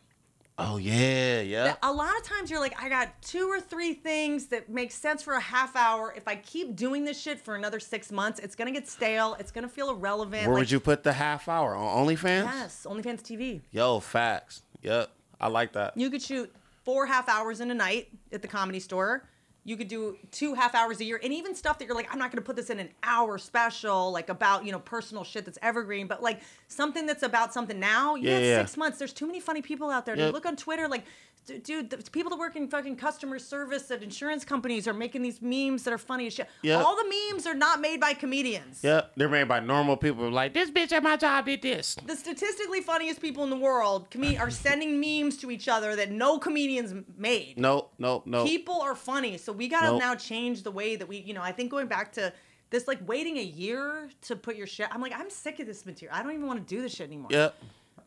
Oh, 0.68 0.76
yeah, 0.76 1.40
yeah. 1.40 1.76
A 1.82 1.92
lot 1.92 2.16
of 2.16 2.22
times, 2.22 2.50
you're 2.50 2.60
like, 2.60 2.80
I 2.80 2.88
got 2.88 3.20
two 3.22 3.48
or 3.48 3.60
three 3.60 3.94
things 3.94 4.46
that 4.46 4.68
make 4.68 4.92
sense 4.92 5.22
for 5.22 5.34
a 5.34 5.40
half 5.40 5.76
hour. 5.76 6.12
If 6.16 6.28
I 6.28 6.36
keep 6.36 6.76
doing 6.76 7.04
this 7.04 7.20
shit 7.20 7.40
for 7.40 7.54
another 7.54 7.80
six 7.80 8.12
months, 8.12 8.38
it's 8.40 8.54
gonna 8.54 8.70
get 8.72 8.88
stale. 8.88 9.36
It's 9.38 9.50
gonna 9.50 9.68
feel 9.68 9.90
irrelevant. 9.90 10.46
Where 10.46 10.54
like, 10.54 10.62
would 10.62 10.70
you 10.70 10.80
put 10.80 11.02
the 11.02 11.12
half 11.12 11.48
hour? 11.48 11.74
On 11.74 12.06
OnlyFans? 12.06 12.44
Yes, 12.44 12.86
OnlyFans 12.88 13.22
TV. 13.22 13.60
Yo, 13.70 14.00
facts. 14.00 14.62
Yep. 14.82 15.10
I 15.40 15.48
like 15.48 15.72
that. 15.72 15.96
You 15.96 16.10
could 16.10 16.22
shoot 16.22 16.52
four 16.84 17.06
half 17.06 17.28
hours 17.28 17.60
in 17.60 17.70
a 17.70 17.74
night 17.74 18.08
at 18.32 18.42
the 18.42 18.48
comedy 18.48 18.80
store. 18.80 19.24
You 19.64 19.76
could 19.76 19.88
do 19.88 20.16
two 20.32 20.54
half 20.54 20.74
hours 20.74 21.00
a 21.00 21.04
year, 21.04 21.20
and 21.22 21.32
even 21.32 21.54
stuff 21.54 21.78
that 21.78 21.86
you're 21.86 21.94
like, 21.94 22.12
I'm 22.12 22.18
not 22.18 22.32
gonna 22.32 22.42
put 22.42 22.56
this 22.56 22.68
in 22.68 22.80
an 22.80 22.88
hour 23.02 23.38
special, 23.38 24.10
like 24.10 24.28
about 24.28 24.64
you 24.66 24.72
know 24.72 24.80
personal 24.80 25.22
shit 25.22 25.44
that's 25.44 25.58
evergreen, 25.62 26.08
but 26.08 26.22
like 26.22 26.40
something 26.66 27.06
that's 27.06 27.22
about 27.22 27.54
something 27.54 27.78
now. 27.78 28.16
You 28.16 28.30
Yeah, 28.30 28.38
yeah. 28.38 28.58
six 28.58 28.76
months. 28.76 28.98
There's 28.98 29.12
too 29.12 29.26
many 29.26 29.38
funny 29.38 29.62
people 29.62 29.88
out 29.88 30.04
there. 30.04 30.16
Yep. 30.16 30.32
Look 30.32 30.46
on 30.46 30.56
Twitter, 30.56 30.88
like, 30.88 31.04
dude, 31.46 31.90
the 31.90 31.96
people 32.10 32.30
that 32.30 32.38
work 32.38 32.56
in 32.56 32.68
fucking 32.68 32.96
customer 32.96 33.38
service 33.38 33.90
at 33.90 34.02
insurance 34.02 34.44
companies 34.44 34.86
are 34.86 34.94
making 34.94 35.22
these 35.22 35.42
memes 35.42 35.82
that 35.84 35.92
are 35.92 35.98
funny 35.98 36.26
as 36.26 36.34
shit. 36.34 36.48
Yep. 36.62 36.84
All 36.84 36.96
the 36.96 37.04
memes 37.32 37.46
are 37.46 37.54
not 37.54 37.80
made 37.80 38.00
by 38.00 38.14
comedians. 38.14 38.82
Yep. 38.82 39.12
They're 39.16 39.28
made 39.28 39.48
by 39.48 39.60
normal 39.60 39.96
people. 39.96 40.30
Like, 40.30 40.54
this 40.54 40.70
bitch 40.70 40.92
at 40.92 41.02
my 41.02 41.16
job 41.16 41.46
did 41.46 41.62
this. 41.62 41.96
The 42.06 42.16
statistically 42.16 42.80
funniest 42.80 43.20
people 43.20 43.42
in 43.44 43.50
the 43.50 43.56
world 43.56 44.10
com- 44.10 44.36
are 44.38 44.50
sending 44.50 45.00
memes 45.00 45.36
to 45.38 45.50
each 45.50 45.68
other 45.68 45.96
that 45.96 46.10
no 46.10 46.38
comedians 46.38 46.94
made. 47.16 47.58
No, 47.58 47.88
no, 47.98 48.22
no. 48.26 48.44
people 48.44 48.80
are 48.80 48.94
funny 48.94 49.36
so 49.38 49.52
we 49.52 49.68
gotta 49.68 49.86
Nope. 49.88 50.00
now 50.00 50.14
change 50.14 50.62
the 50.62 50.70
way 50.70 50.96
that 50.96 51.06
we 51.08 51.18
you 51.18 51.34
know 51.34 51.42
i 51.42 51.52
think 51.52 51.70
going 51.70 51.86
back 51.86 52.12
to 52.12 52.32
this 52.70 52.86
like 52.86 52.98
waiting 53.06 53.36
a 53.38 53.42
year 53.42 54.08
to 54.22 54.36
put 54.36 54.56
your 54.56 54.66
shit 54.66 54.86
i'm 54.90 55.00
like 55.00 55.12
i'm 55.16 55.30
sick 55.30 55.58
of 55.60 55.66
this 55.66 55.84
material 55.86 56.16
i 56.16 56.22
don't 56.22 56.32
even 56.32 56.46
want 56.46 56.66
to 56.66 56.74
do 56.74 56.80
this 56.82 56.92
shit 56.94 57.06
anymore 57.08 57.28
Yep. 57.30 57.54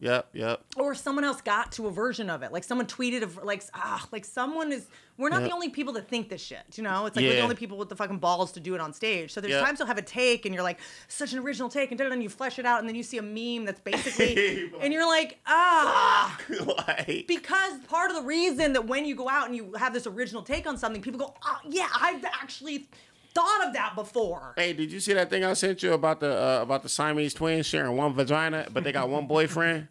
Yep. 0.06 0.30
Yep. 0.34 0.62
or 0.78 0.94
someone 0.96 1.24
else 1.24 1.42
got 1.42 1.72
to 1.74 1.88
a 1.88 1.92
version 1.92 2.30
of 2.30 2.44
it 2.44 2.52
like 2.52 2.64
someone 2.64 2.88
tweeted 2.88 3.22
of 3.24 3.44
like 3.44 3.64
ah 3.74 4.06
like 4.12 4.24
someone 4.26 4.72
is 4.72 4.88
we're 5.18 5.30
not 5.30 5.42
Yep. 5.42 5.50
the 5.50 5.54
only 5.56 5.70
people 5.70 5.94
that 5.94 6.08
think 6.08 6.30
this 6.30 6.42
shit 6.42 6.64
you 6.76 6.84
know 6.84 7.06
it's 7.08 7.16
like 7.16 7.24
we're 7.26 7.34
the 7.36 7.42
only 7.42 7.56
people 7.56 7.78
with 7.78 7.90
the 7.90 7.96
fucking 7.96 8.20
balls 8.20 8.52
to 8.54 8.60
do 8.60 8.76
it 8.76 8.82
on 8.82 8.94
stage 8.94 9.32
so 9.34 9.42
there's 9.42 9.52
Yep. 9.54 9.66
times 9.66 9.80
you'll 9.80 9.88
have 9.88 9.98
a 9.98 10.02
take 10.02 10.46
and 10.46 10.54
you're 10.54 10.64
like 10.64 10.80
such 11.08 11.34
an 11.34 11.40
original 11.40 11.70
take 11.70 11.92
and 11.92 12.00
then 12.00 12.22
you 12.22 12.30
flesh 12.30 12.60
it 12.60 12.66
out 12.66 12.80
and 12.80 12.88
then 12.88 12.96
you 12.96 13.04
see 13.04 13.18
a 13.18 13.22
meme 13.22 13.66
that's 13.66 13.80
basically 13.82 14.70
and 14.82 14.94
you're 14.94 15.08
like 15.08 15.40
ah 15.48 16.38
like, 16.88 17.26
because 17.28 17.74
part 17.88 18.10
of 18.12 18.16
the 18.18 18.24
reason 18.24 18.74
that 18.74 18.86
when 18.86 19.06
you 19.06 19.16
go 19.16 19.28
out 19.30 19.48
and 19.48 19.56
you 19.56 19.74
have 19.74 19.94
this 19.94 20.06
original 20.06 20.42
take 20.44 20.68
on 20.68 20.78
something, 20.78 21.02
people 21.02 21.20
go, 21.20 21.34
oh, 21.44 21.58
yeah, 21.68 21.88
I've 22.00 22.24
actually 22.26 22.88
thought 23.34 23.68
of 23.68 23.74
that 23.74 23.94
before. 23.96 24.54
hey, 24.58 24.72
did 24.74 24.92
you 24.92 25.00
see 25.00 25.14
that 25.14 25.30
thing 25.30 25.44
I 25.44 25.54
sent 25.54 25.84
you 25.84 25.94
about 25.94 26.20
the 26.20 26.32
uh, 26.42 26.62
about 26.62 26.84
the 26.84 26.90
Siamese 26.90 27.34
twins 27.34 27.66
sharing 27.66 27.96
one 27.98 28.14
vagina, 28.14 28.68
but 28.72 28.84
they 28.84 28.92
got 28.92 29.10
one 29.10 29.28
boyfriend? 29.28 29.88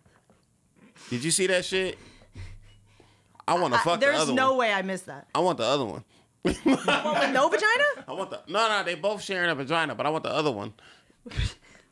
Did 1.11 1.23
you 1.25 1.31
see 1.31 1.47
that 1.49 1.65
shit? 1.65 1.99
I 3.47 3.59
want 3.59 3.75
to 3.75 3.81
I- 3.81 3.83
fuck 3.83 4.01
the 4.01 4.07
there's 4.07 4.21
other 4.21 4.33
no 4.33 4.51
one. 4.51 4.59
way 4.61 4.73
I 4.73 4.83
missed 4.83 5.07
that. 5.07 5.29
I 5.35 5.41
want 5.41 5.59
the 5.59 5.65
other 5.65 5.85
one. 5.85 6.05
What, 6.43 6.65
with 6.65 6.87
no 6.87 7.49
vagina? 7.51 7.85
I 8.09 8.13
want 8.13 8.31
the 8.31 8.41
no, 8.49 8.69
no. 8.69 8.83
They 8.85 8.95
both 8.95 9.23
sharing 9.23 9.51
a 9.51 9.55
vagina, 9.55 9.95
but 9.95 10.07
I 10.07 10.11
want 10.11 10.25
the 10.25 10.33
other 10.33 10.51
one. 10.53 10.73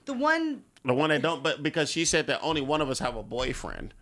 The 0.05 0.15
one. 0.15 0.65
The 0.85 0.93
one 0.95 1.11
that 1.11 1.23
don't, 1.23 1.45
but 1.45 1.63
because 1.63 1.89
she 1.89 2.05
said 2.05 2.27
that 2.27 2.41
only 2.43 2.61
one 2.61 2.81
of 2.81 2.91
us 2.91 2.99
have 2.99 3.15
a 3.15 3.23
boyfriend. 3.23 3.95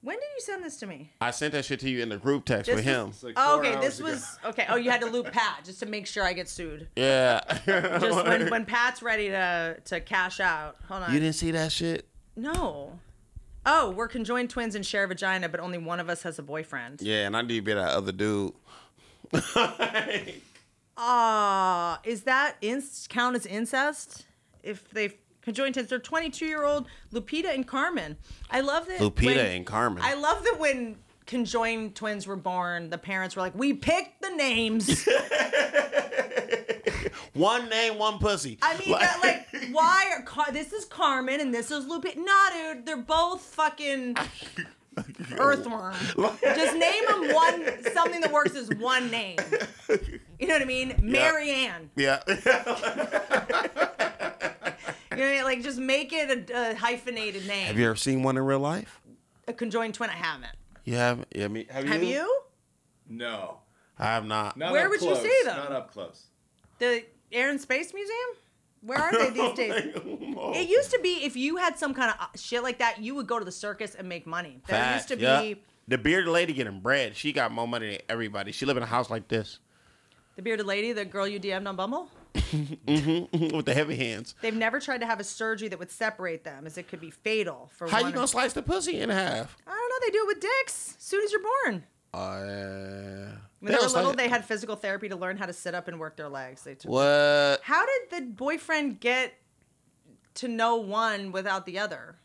When 0.00 0.16
did 0.16 0.24
you 0.34 0.40
send 0.40 0.64
this 0.64 0.78
to 0.78 0.86
me? 0.86 1.12
I 1.20 1.32
sent 1.32 1.52
that 1.52 1.66
shit 1.66 1.80
to 1.80 1.90
you 1.90 2.00
in 2.02 2.08
the 2.08 2.16
group 2.16 2.46
text 2.46 2.64
This 2.66 2.76
with 2.76 2.84
him. 2.86 3.08
It's 3.08 3.22
like 3.22 3.34
Oh, 3.36 3.58
four 3.60 3.66
okay, 3.70 3.78
this 3.82 3.98
ago. 4.00 4.08
was 4.08 4.38
okay. 4.46 4.64
Oh, 4.70 4.76
you 4.76 4.90
had 4.90 5.02
to 5.02 5.06
loop 5.08 5.30
Pat 5.30 5.64
just 5.66 5.80
to 5.80 5.86
make 5.86 6.06
sure 6.06 6.24
I 6.24 6.32
get 6.32 6.48
sued. 6.48 6.88
Yeah. 6.96 7.40
Just 7.66 8.24
when, 8.26 8.48
when 8.50 8.64
Pat's 8.64 9.02
ready 9.02 9.28
to 9.28 9.76
to 9.84 10.00
cash 10.00 10.40
out. 10.40 10.76
Hold 10.88 11.02
on. 11.02 11.12
you 11.12 11.20
didn't 11.20 11.34
see 11.34 11.50
that 11.50 11.70
shit? 11.72 12.08
No. 12.34 12.98
Oh, 13.64 13.90
we're 13.90 14.08
conjoined 14.08 14.50
twins 14.50 14.74
and 14.74 14.84
share 14.84 15.04
a 15.04 15.08
vagina, 15.08 15.48
but 15.48 15.60
only 15.60 15.78
one 15.78 16.00
of 16.00 16.08
us 16.08 16.22
has 16.24 16.38
a 16.38 16.42
boyfriend. 16.42 17.00
Yeah, 17.00 17.26
and 17.26 17.36
I 17.36 17.42
need 17.42 17.56
to 17.56 17.62
be 17.62 17.74
that 17.74 17.90
other 17.90 18.12
dude. 18.12 18.52
Ah, 20.94 22.00
is 22.04 22.24
that 22.24 22.60
inc- 22.60 23.08
count 23.08 23.34
as 23.34 23.46
incest? 23.46 24.26
If 24.62 24.90
they 24.90 25.14
Conjoined 25.42 25.74
twins. 25.74 25.88
They're 25.88 25.98
22 25.98 26.46
year 26.46 26.64
old 26.64 26.86
Lupita 27.12 27.52
and 27.52 27.66
Carmen. 27.66 28.16
I 28.50 28.60
love 28.60 28.86
that. 28.86 29.00
Lupita 29.00 29.26
when- 29.26 29.38
and 29.38 29.66
Carmen. 29.66 30.02
I 30.02 30.14
love 30.14 30.44
that 30.44 30.58
when 30.58 30.96
conjoined 31.26 31.94
twins 31.94 32.26
were 32.26 32.36
born, 32.36 32.90
the 32.90 32.98
parents 32.98 33.36
were 33.36 33.42
like, 33.42 33.54
"We 33.54 33.74
picked 33.74 34.22
the 34.22 34.30
names." 34.30 35.06
one 37.34 37.68
name, 37.68 37.98
one 37.98 38.18
pussy. 38.18 38.58
I 38.62 38.78
mean, 38.78 38.98
that, 38.98 39.18
like, 39.22 39.72
why 39.72 40.12
are 40.14 40.22
Car- 40.22 40.52
this 40.52 40.72
is 40.72 40.84
Carmen 40.84 41.40
and 41.40 41.52
this 41.54 41.70
is 41.70 41.86
Lupita? 41.86 42.16
Nah, 42.16 42.50
dude, 42.74 42.86
they're 42.86 42.96
both 42.96 43.40
fucking 43.42 44.16
earthworm. 45.38 45.94
Just 46.42 46.76
name 46.76 47.04
them 47.06 47.34
one 47.34 47.82
something 47.92 48.20
that 48.20 48.32
works 48.32 48.54
as 48.54 48.68
one 48.78 49.10
name. 49.10 49.38
You 50.38 50.48
know 50.48 50.54
what 50.54 50.62
I 50.62 50.66
mean? 50.66 50.94
Marianne. 51.00 51.90
yeah. 51.96 52.22
You 55.12 55.18
know 55.18 55.24
what 55.24 55.30
I 55.30 55.34
mean? 55.36 55.44
Like, 55.44 55.62
just 55.62 55.78
make 55.78 56.10
it 56.14 56.50
a, 56.50 56.70
a 56.70 56.74
hyphenated 56.74 57.46
name. 57.46 57.66
have 57.66 57.78
you 57.78 57.84
ever 57.84 57.96
seen 57.96 58.22
one 58.22 58.38
in 58.38 58.44
real 58.44 58.60
life? 58.60 58.98
a 59.46 59.52
conjoined 59.52 59.92
twin? 59.92 60.08
I 60.08 60.14
haven't. 60.14 60.56
You 60.84 60.94
have. 60.94 61.24
Yeah, 61.34 61.48
me. 61.48 61.66
Have 61.70 61.84
you? 61.84 61.92
Have 61.92 62.02
you? 62.02 62.40
No. 63.08 63.58
I 63.98 64.06
have 64.06 64.24
not. 64.24 64.56
Not 64.56 64.72
Where 64.72 64.84
up 64.84 64.90
would 64.90 65.00
you 65.00 65.08
close. 65.08 65.22
see 65.22 65.40
them? 65.44 65.56
Not 65.56 65.72
up 65.72 65.92
close. 65.92 66.24
The 66.78 67.04
Air 67.30 67.50
and 67.50 67.60
Space 67.60 67.94
Museum? 67.94 68.16
Where 68.80 68.98
are 68.98 69.12
they 69.12 69.30
these 69.40 69.54
days? 69.54 69.92
It 69.94 70.68
used 70.68 70.90
to 70.90 70.98
be 71.00 71.24
if 71.24 71.36
you 71.36 71.56
had 71.56 71.78
some 71.78 71.94
kind 71.94 72.10
of 72.10 72.16
uh, 72.20 72.26
shit 72.36 72.62
like 72.62 72.78
that, 72.78 73.00
you 73.00 73.14
would 73.14 73.26
go 73.26 73.38
to 73.38 73.44
the 73.44 73.52
circus 73.52 73.94
and 73.94 74.08
make 74.08 74.26
money. 74.26 74.60
There 74.66 74.78
Facts, 74.78 75.10
used 75.10 75.20
to 75.20 75.24
yeah. 75.24 75.40
be 75.40 75.62
the 75.86 75.98
bearded 75.98 76.32
lady 76.32 76.52
getting 76.52 76.80
bread. 76.80 77.16
She 77.16 77.32
got 77.32 77.52
more 77.52 77.68
money 77.68 77.90
than 77.90 77.98
everybody. 78.08 78.50
She 78.50 78.66
live 78.66 78.76
in 78.76 78.82
a 78.82 78.86
house 78.86 79.08
like 79.08 79.28
this 79.28 79.60
the 80.36 80.42
bearded 80.42 80.66
lady, 80.66 80.92
the 80.92 81.04
girl 81.04 81.28
you 81.28 81.38
DM'd 81.38 81.66
on 81.66 81.76
Bumble. 81.76 82.08
With 82.34 83.64
the 83.66 83.74
heavy 83.74 83.96
hands. 83.96 84.34
They've 84.40 84.54
never 84.54 84.80
tried 84.80 84.98
to 85.00 85.06
have 85.06 85.20
a 85.20 85.24
surgery 85.24 85.68
that 85.68 85.78
would 85.78 85.90
separate 85.90 86.44
them, 86.44 86.66
as 86.66 86.78
it 86.78 86.88
could 86.88 87.00
be 87.00 87.10
fatal 87.10 87.70
for 87.74 87.88
How 87.88 88.00
you 88.00 88.12
gonna 88.12 88.26
slice 88.26 88.52
the 88.52 88.62
pussy 88.62 89.00
in 89.00 89.10
half? 89.10 89.56
I 89.66 89.70
don't 89.70 89.88
know. 89.88 90.06
They 90.06 90.10
do 90.10 90.18
it 90.24 90.26
with 90.26 90.40
dicks 90.40 90.96
as 90.98 91.02
soon 91.04 91.24
as 91.24 91.32
you're 91.32 91.42
born. 91.64 91.84
Uh, 92.14 93.38
When 93.60 93.72
they 93.72 93.78
were 93.78 93.86
little, 93.86 94.12
they 94.12 94.28
had 94.28 94.44
physical 94.44 94.76
therapy 94.76 95.08
to 95.08 95.16
learn 95.16 95.36
how 95.38 95.46
to 95.46 95.52
sit 95.52 95.74
up 95.74 95.88
and 95.88 95.98
work 95.98 96.16
their 96.16 96.28
legs. 96.28 96.62
They 96.62 96.74
took 96.74 96.90
what? 96.90 97.60
How 97.62 97.86
did 97.86 98.10
the 98.10 98.30
boyfriend 98.32 99.00
get 99.00 99.34
to 100.34 100.48
know 100.48 100.76
one 100.76 101.32
without 101.32 101.64
the 101.66 101.78
other? 101.78 102.16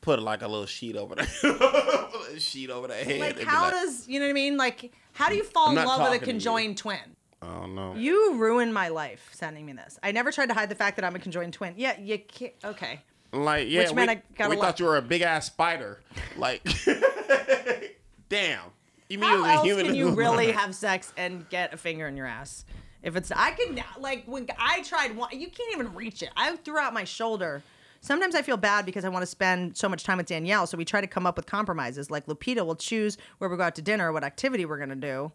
Put 0.00 0.22
like 0.22 0.42
a 0.42 0.48
little 0.48 0.66
sheet 0.66 0.96
over 0.96 1.16
the 1.16 1.26
sheet 2.38 2.70
over 2.70 2.86
the 2.86 2.94
head. 2.94 3.20
Like, 3.20 3.40
how 3.42 3.64
like, 3.64 3.72
does 3.72 4.06
you 4.06 4.20
know 4.20 4.26
what 4.26 4.30
I 4.30 4.34
mean? 4.34 4.56
Like, 4.56 4.92
how 5.12 5.28
do 5.28 5.34
you 5.34 5.42
fall 5.42 5.70
I'm 5.70 5.78
in 5.78 5.84
love 5.84 5.98
with 6.00 6.08
a 6.08 6.10
talking 6.10 6.20
to 6.20 6.26
you. 6.26 6.32
conjoined 6.34 6.76
twin? 6.78 7.16
I 7.40 7.46
don't 7.60 7.74
know. 7.74 7.94
You 7.94 8.34
ruined 8.36 8.74
my 8.74 8.88
life 8.88 9.28
sending 9.32 9.64
me 9.64 9.72
this. 9.72 9.98
I 10.02 10.10
never 10.12 10.32
tried 10.32 10.46
to 10.46 10.54
hide 10.54 10.68
the 10.68 10.74
fact 10.74 10.96
that 10.96 11.04
I'm 11.04 11.14
a 11.14 11.18
conjoined 11.20 11.52
twin. 11.54 11.74
Yeah, 11.76 11.98
you 12.00 12.18
can't. 12.18 12.52
Okay. 12.64 13.00
Like, 13.32 13.68
yeah, 13.68 13.80
Which 13.82 13.90
we, 13.90 13.94
meant 13.96 14.10
I 14.10 14.22
gotta 14.36 14.50
we 14.50 14.56
let- 14.56 14.64
thought 14.64 14.80
you 14.80 14.86
were 14.86 14.96
a 14.96 15.02
big 15.02 15.22
ass 15.22 15.46
spider. 15.46 16.00
Like, 16.36 16.62
damn. 18.28 18.60
You 19.08 19.18
mean 19.18 19.30
How 19.30 19.36
was 19.40 19.46
a 19.46 19.52
else 19.54 19.66
human? 19.66 19.86
can 19.86 19.94
you 19.94 20.10
really 20.10 20.50
have 20.52 20.74
sex 20.74 21.12
and 21.16 21.48
get 21.48 21.72
a 21.72 21.76
finger 21.76 22.06
in 22.08 22.16
your 22.16 22.26
ass? 22.26 22.64
If 23.02 23.16
it's, 23.16 23.30
I 23.30 23.52
can 23.52 23.82
like 24.00 24.24
when 24.26 24.46
I 24.58 24.82
tried 24.82 25.16
one, 25.16 25.30
you 25.32 25.48
can't 25.48 25.72
even 25.72 25.94
reach 25.94 26.22
it. 26.22 26.30
I 26.36 26.54
threw 26.56 26.78
out 26.78 26.92
my 26.92 27.04
shoulder. 27.04 27.62
Sometimes 28.00 28.34
I 28.34 28.42
feel 28.42 28.56
bad 28.56 28.84
because 28.86 29.04
I 29.04 29.08
want 29.08 29.22
to 29.22 29.26
spend 29.26 29.76
so 29.76 29.88
much 29.88 30.04
time 30.04 30.18
with 30.18 30.26
Danielle, 30.26 30.66
so 30.66 30.76
we 30.76 30.84
try 30.84 31.00
to 31.00 31.06
come 31.06 31.26
up 31.26 31.36
with 31.36 31.46
compromises. 31.46 32.10
Like 32.10 32.26
Lupita 32.26 32.64
will 32.66 32.76
choose 32.76 33.16
where 33.38 33.48
we 33.48 33.56
go 33.56 33.62
out 33.62 33.74
to 33.76 33.82
dinner, 33.82 34.12
what 34.12 34.24
activity 34.24 34.64
we're 34.66 34.78
gonna 34.78 34.94
do. 34.96 35.32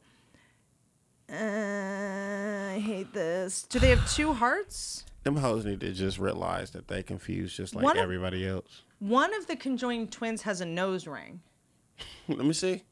Uh, 1.34 2.74
I 2.76 2.80
hate 2.80 3.14
this. 3.14 3.64
Do 3.64 3.80
they 3.80 3.90
have 3.90 4.12
two 4.14 4.34
hearts? 4.34 5.04
Them 5.24 5.38
hoes 5.38 5.66
need 5.66 5.80
to 5.80 5.92
just 5.94 6.20
realize 6.20 6.72
that 6.72 6.88
they 6.88 7.02
confused 7.02 7.56
just 7.56 7.74
like 7.76 7.84
One 7.84 7.98
of- 7.98 8.04
everybody 8.04 8.48
else. 8.48 8.82
One 9.00 9.34
of 9.36 9.48
the 9.48 9.56
conjoined 9.56 10.12
twins 10.12 10.44
has 10.44 10.62
a 10.62 10.66
nose 10.66 11.08
ring. 11.08 11.42
Let 12.28 12.46
me 12.46 12.54
see. 12.54 12.84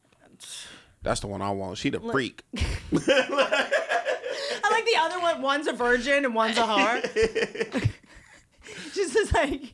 That's 1.04 1.20
the 1.20 1.28
one 1.28 1.42
I 1.42 1.52
want. 1.52 1.78
She 1.78 1.90
the 1.90 2.00
freak. 2.00 2.44
I 2.54 3.70
like 4.72 4.86
the 4.86 4.96
other 4.98 5.20
one. 5.20 5.42
One's 5.42 5.68
a 5.68 5.74
virgin 5.74 6.26
and 6.26 6.34
one's 6.36 6.58
a 6.58 6.62
whore. 6.62 7.90
Just 8.94 9.16
as 9.16 9.32
like, 9.34 9.74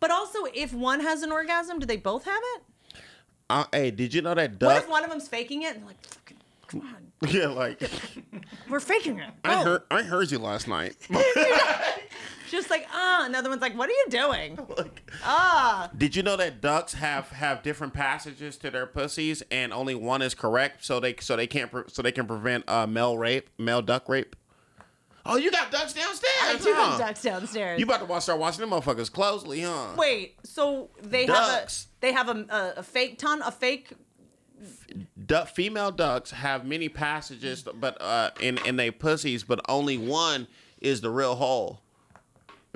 but 0.00 0.10
also 0.10 0.38
if 0.54 0.72
one 0.72 1.00
has 1.00 1.22
an 1.22 1.32
orgasm, 1.32 1.78
do 1.78 1.86
they 1.86 1.96
both 1.96 2.24
have 2.24 2.42
it? 2.56 2.62
Uh, 3.48 3.64
hey, 3.72 3.90
did 3.90 4.14
you 4.14 4.22
know 4.22 4.34
that 4.34 4.50
What 4.52 4.58
duck? 4.58 4.84
if 4.84 4.88
one 4.90 5.02
of 5.04 5.10
them's 5.10 5.28
faking 5.28 5.62
it? 5.62 5.72
And 5.74 5.80
they're 5.80 5.88
like, 5.88 6.04
"Fucking, 6.06 6.36
come 6.68 6.80
on, 6.82 7.09
yeah, 7.28 7.48
like 7.48 7.82
we're 8.68 8.80
faking 8.80 9.18
it. 9.18 9.30
I 9.44 9.62
Go." 9.62 9.70
heard, 9.70 9.82
I 9.90 10.02
heard 10.02 10.30
you 10.30 10.38
last 10.38 10.66
night. 10.68 10.96
Just 12.50 12.68
like, 12.70 12.86
ah. 12.92 13.26
Another 13.26 13.48
one's 13.48 13.62
like, 13.62 13.76
what 13.78 13.88
are 13.88 13.92
you 13.92 14.06
doing? 14.08 14.58
Like, 14.76 15.10
Ah. 15.22 15.90
Did 15.96 16.16
you 16.16 16.22
know 16.22 16.36
that 16.36 16.60
ducks 16.60 16.94
have 16.94 17.28
have 17.30 17.62
different 17.62 17.92
passages 17.94 18.56
to 18.58 18.70
their 18.70 18.86
pussies, 18.86 19.42
and 19.50 19.72
only 19.72 19.94
one 19.94 20.22
is 20.22 20.34
correct, 20.34 20.84
so 20.84 20.98
they 20.98 21.14
so 21.20 21.36
they 21.36 21.46
can't 21.46 21.70
pre- 21.70 21.84
so 21.88 22.02
they 22.02 22.12
can 22.12 22.26
prevent 22.26 22.68
uh, 22.68 22.86
male 22.86 23.16
rape, 23.18 23.50
male 23.58 23.82
duck 23.82 24.08
rape. 24.08 24.34
Oh, 25.26 25.36
you 25.36 25.50
got 25.50 25.70
ducks 25.70 25.92
downstairs. 25.92 26.32
I 26.42 26.56
do 26.56 26.72
huh? 26.74 26.90
have 26.90 26.98
ducks 26.98 27.22
downstairs. 27.22 27.78
You 27.78 27.84
about 27.84 28.08
to 28.08 28.20
start 28.22 28.40
watching 28.40 28.62
them 28.62 28.70
motherfuckers 28.70 29.12
closely, 29.12 29.60
huh? 29.60 29.88
Wait, 29.96 30.36
so 30.44 30.88
they 31.02 31.26
Ducks. 31.26 31.86
have 32.02 32.28
a 32.28 32.32
they 32.40 32.40
have 32.40 32.50
a, 32.50 32.54
a, 32.76 32.80
a 32.80 32.82
fake 32.82 33.18
ton, 33.18 33.42
a 33.42 33.50
fake. 33.52 33.92
Female 35.54 35.90
ducks 35.92 36.30
have 36.30 36.64
many 36.66 36.88
passages, 36.88 37.62
but 37.62 38.00
uh, 38.00 38.30
in 38.40 38.58
in 38.66 38.76
their 38.76 38.92
pussies, 38.92 39.44
but 39.44 39.60
only 39.68 39.96
one 39.98 40.46
is 40.80 41.00
the 41.00 41.10
real 41.10 41.34
hole, 41.36 41.80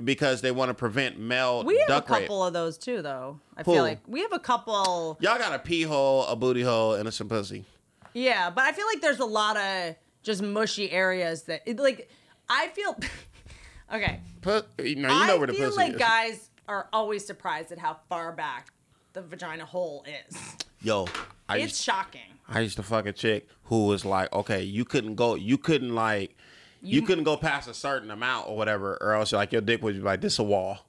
because 0.03 0.41
they 0.41 0.51
want 0.51 0.69
to 0.69 0.73
prevent 0.73 1.19
male 1.19 1.63
We 1.63 1.77
have 1.79 1.89
a 1.89 2.01
couple 2.01 2.39
rape. 2.39 2.47
of 2.47 2.53
those 2.53 2.77
too, 2.77 3.01
though. 3.01 3.39
I 3.57 3.63
Who? 3.63 3.73
feel 3.73 3.83
like 3.83 3.99
we 4.07 4.21
have 4.21 4.33
a 4.33 4.39
couple. 4.39 5.17
Y'all 5.19 5.37
got 5.37 5.53
a 5.53 5.59
pee 5.59 5.83
hole, 5.83 6.25
a 6.27 6.35
booty 6.35 6.61
hole, 6.61 6.93
and 6.93 7.07
a 7.07 7.11
some 7.11 7.29
pussy. 7.29 7.65
Yeah, 8.13 8.49
but 8.49 8.63
I 8.63 8.71
feel 8.71 8.85
like 8.87 9.01
there's 9.01 9.19
a 9.19 9.25
lot 9.25 9.57
of 9.57 9.95
just 10.23 10.41
mushy 10.41 10.89
areas 10.91 11.43
that 11.43 11.61
it, 11.65 11.77
like 11.79 12.09
I 12.49 12.67
feel 12.69 12.97
okay. 13.93 14.21
Put, 14.41 14.67
you 14.79 14.95
know, 14.95 15.09
you 15.09 15.27
know 15.27 15.35
I 15.35 15.37
where 15.37 15.47
the 15.47 15.53
feel 15.53 15.69
pussy 15.69 15.77
like 15.77 15.93
is. 15.93 15.99
guys 15.99 16.49
are 16.67 16.87
always 16.93 17.25
surprised 17.25 17.71
at 17.71 17.79
how 17.79 17.97
far 18.09 18.31
back 18.31 18.69
the 19.15 19.21
vagina 19.21 19.65
hole 19.65 20.05
is. 20.27 20.37
Yo, 20.81 21.07
I 21.49 21.57
it's 21.57 21.63
used, 21.63 21.83
shocking. 21.83 22.21
I 22.47 22.59
used 22.59 22.75
to 22.75 22.83
fuck 22.83 23.07
a 23.07 23.11
chick 23.11 23.47
who 23.63 23.87
was 23.87 24.05
like, 24.05 24.31
okay, 24.31 24.61
you 24.61 24.85
couldn't 24.85 25.15
go, 25.15 25.33
you 25.33 25.57
couldn't 25.57 25.95
like, 25.95 26.37
you, 26.81 27.01
couldn't 27.01 27.23
go 27.23 27.35
past 27.35 27.67
a 27.67 27.73
certain 27.73 28.11
amount 28.11 28.47
or 28.47 28.55
whatever, 28.55 28.97
or 29.01 29.13
else 29.13 29.31
like 29.31 29.51
your 29.51 29.61
dick 29.61 29.81
would 29.81 29.95
be 29.95 30.01
like, 30.01 30.21
this 30.21 30.37
a 30.37 30.43
wall. 30.43 30.85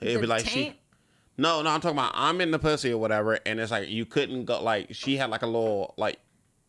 It'd 0.00 0.20
be 0.20 0.26
like 0.26 0.44
taint? 0.44 0.74
she. 0.74 0.80
No, 1.36 1.62
no, 1.62 1.70
I'm 1.70 1.80
talking 1.80 1.96
about 1.96 2.12
I'm 2.14 2.40
in 2.40 2.50
the 2.50 2.58
pussy 2.58 2.90
or 2.92 2.98
whatever, 2.98 3.38
and 3.46 3.60
it's 3.60 3.70
like 3.70 3.88
you 3.88 4.04
couldn't 4.04 4.46
go 4.46 4.62
like 4.62 4.88
she 4.94 5.16
had 5.16 5.30
like 5.30 5.42
a 5.42 5.46
little 5.46 5.94
like. 5.96 6.18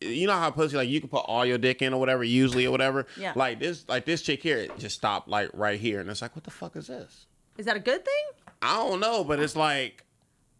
You 0.00 0.26
know 0.26 0.32
how 0.32 0.50
pussy 0.50 0.76
like 0.76 0.88
you 0.88 1.00
can 1.00 1.08
put 1.08 1.24
all 1.26 1.46
your 1.46 1.58
dick 1.58 1.80
in 1.80 1.94
or 1.94 2.00
whatever 2.00 2.24
usually 2.24 2.66
or 2.66 2.72
whatever. 2.72 3.06
Yeah. 3.16 3.32
Like 3.36 3.60
this, 3.60 3.84
like 3.88 4.04
this 4.04 4.20
chick 4.20 4.42
here, 4.42 4.66
just 4.76 4.96
stopped 4.96 5.28
like 5.28 5.50
right 5.54 5.78
here, 5.78 6.00
and 6.00 6.10
it's 6.10 6.20
like, 6.20 6.34
what 6.34 6.44
the 6.44 6.50
fuck 6.50 6.76
is 6.76 6.88
this? 6.88 7.26
Is 7.56 7.66
that 7.66 7.76
a 7.76 7.80
good 7.80 8.04
thing? 8.04 8.24
I 8.60 8.76
don't 8.76 9.00
know, 9.00 9.24
but 9.24 9.38
it's 9.40 9.54
like, 9.56 10.04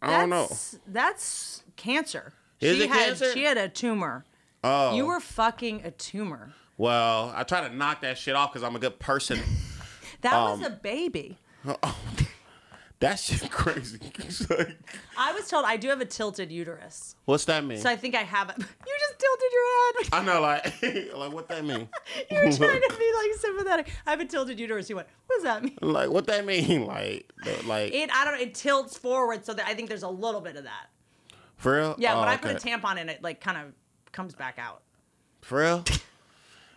I 0.02 0.18
don't 0.20 0.30
know. 0.30 0.48
That's- 0.86 1.62
cancer. 1.76 2.32
Is 2.60 2.76
she 2.76 2.84
it 2.84 2.90
had 2.90 3.06
cancer? 3.06 3.32
she 3.32 3.44
had 3.44 3.56
a 3.58 3.68
tumor. 3.68 4.24
Oh, 4.64 4.94
You 4.94 5.06
were 5.06 5.20
fucking 5.20 5.82
a 5.84 5.90
tumor. 5.90 6.52
Well, 6.76 7.32
I 7.34 7.42
try 7.44 7.66
to 7.66 7.74
knock 7.74 8.02
that 8.02 8.18
shit 8.18 8.34
off 8.36 8.52
because 8.52 8.62
I'm 8.62 8.76
a 8.76 8.80
good 8.80 8.98
person. 8.98 9.40
That 10.22 10.34
Um, 10.34 10.60
was 10.60 10.68
a 10.68 10.70
baby. 10.70 11.38
that 13.02 13.18
shit 13.18 13.50
crazy. 13.50 13.98
It's 14.18 14.48
like, 14.48 14.78
I 15.18 15.32
was 15.32 15.46
told 15.48 15.64
I 15.66 15.76
do 15.76 15.88
have 15.88 16.00
a 16.00 16.04
tilted 16.06 16.50
uterus. 16.50 17.14
What's 17.26 17.44
that 17.44 17.64
mean? 17.64 17.78
So 17.78 17.90
I 17.90 17.96
think 17.96 18.14
I 18.14 18.22
have 18.22 18.48
it. 18.50 18.56
You 18.58 18.94
just 18.98 19.18
tilted 19.18 19.52
your 19.52 19.64
head. 19.76 20.08
I 20.12 20.24
know, 20.24 20.40
like, 20.40 20.82
like 21.14 21.32
what 21.32 21.48
that 21.48 21.64
mean? 21.64 21.88
You 22.30 22.36
were 22.38 22.52
trying 22.52 22.80
to 22.80 22.96
be 22.98 23.12
like 23.16 23.34
sympathetic. 23.38 23.90
I 24.06 24.10
have 24.10 24.20
a 24.20 24.24
tilted 24.24 24.58
uterus. 24.58 24.88
You 24.90 24.96
went, 24.96 25.08
what 25.26 25.36
does 25.36 25.44
that 25.44 25.62
mean? 25.62 25.76
like 25.82 26.10
what 26.10 26.26
that 26.26 26.44
mean? 26.46 26.86
Like, 26.86 27.30
like 27.66 27.92
It 27.94 28.10
I 28.12 28.24
don't 28.24 28.34
know, 28.34 28.40
it 28.40 28.54
tilts 28.54 28.96
forward 28.98 29.44
so 29.44 29.54
that 29.54 29.66
I 29.66 29.74
think 29.74 29.88
there's 29.88 30.02
a 30.02 30.08
little 30.08 30.40
bit 30.40 30.56
of 30.56 30.64
that. 30.64 30.86
for 31.56 31.76
real? 31.76 31.94
Yeah, 31.98 32.16
Oh, 32.16 32.20
when 32.20 32.28
I 32.28 32.36
put 32.36 32.52
a 32.52 32.54
tampon 32.54 32.98
in 32.98 33.08
it, 33.08 33.22
like 33.22 33.40
kind 33.40 33.58
of 33.58 33.72
comes 34.12 34.34
back 34.34 34.58
out. 34.58 34.82
For 35.42 35.58
real? 35.60 35.84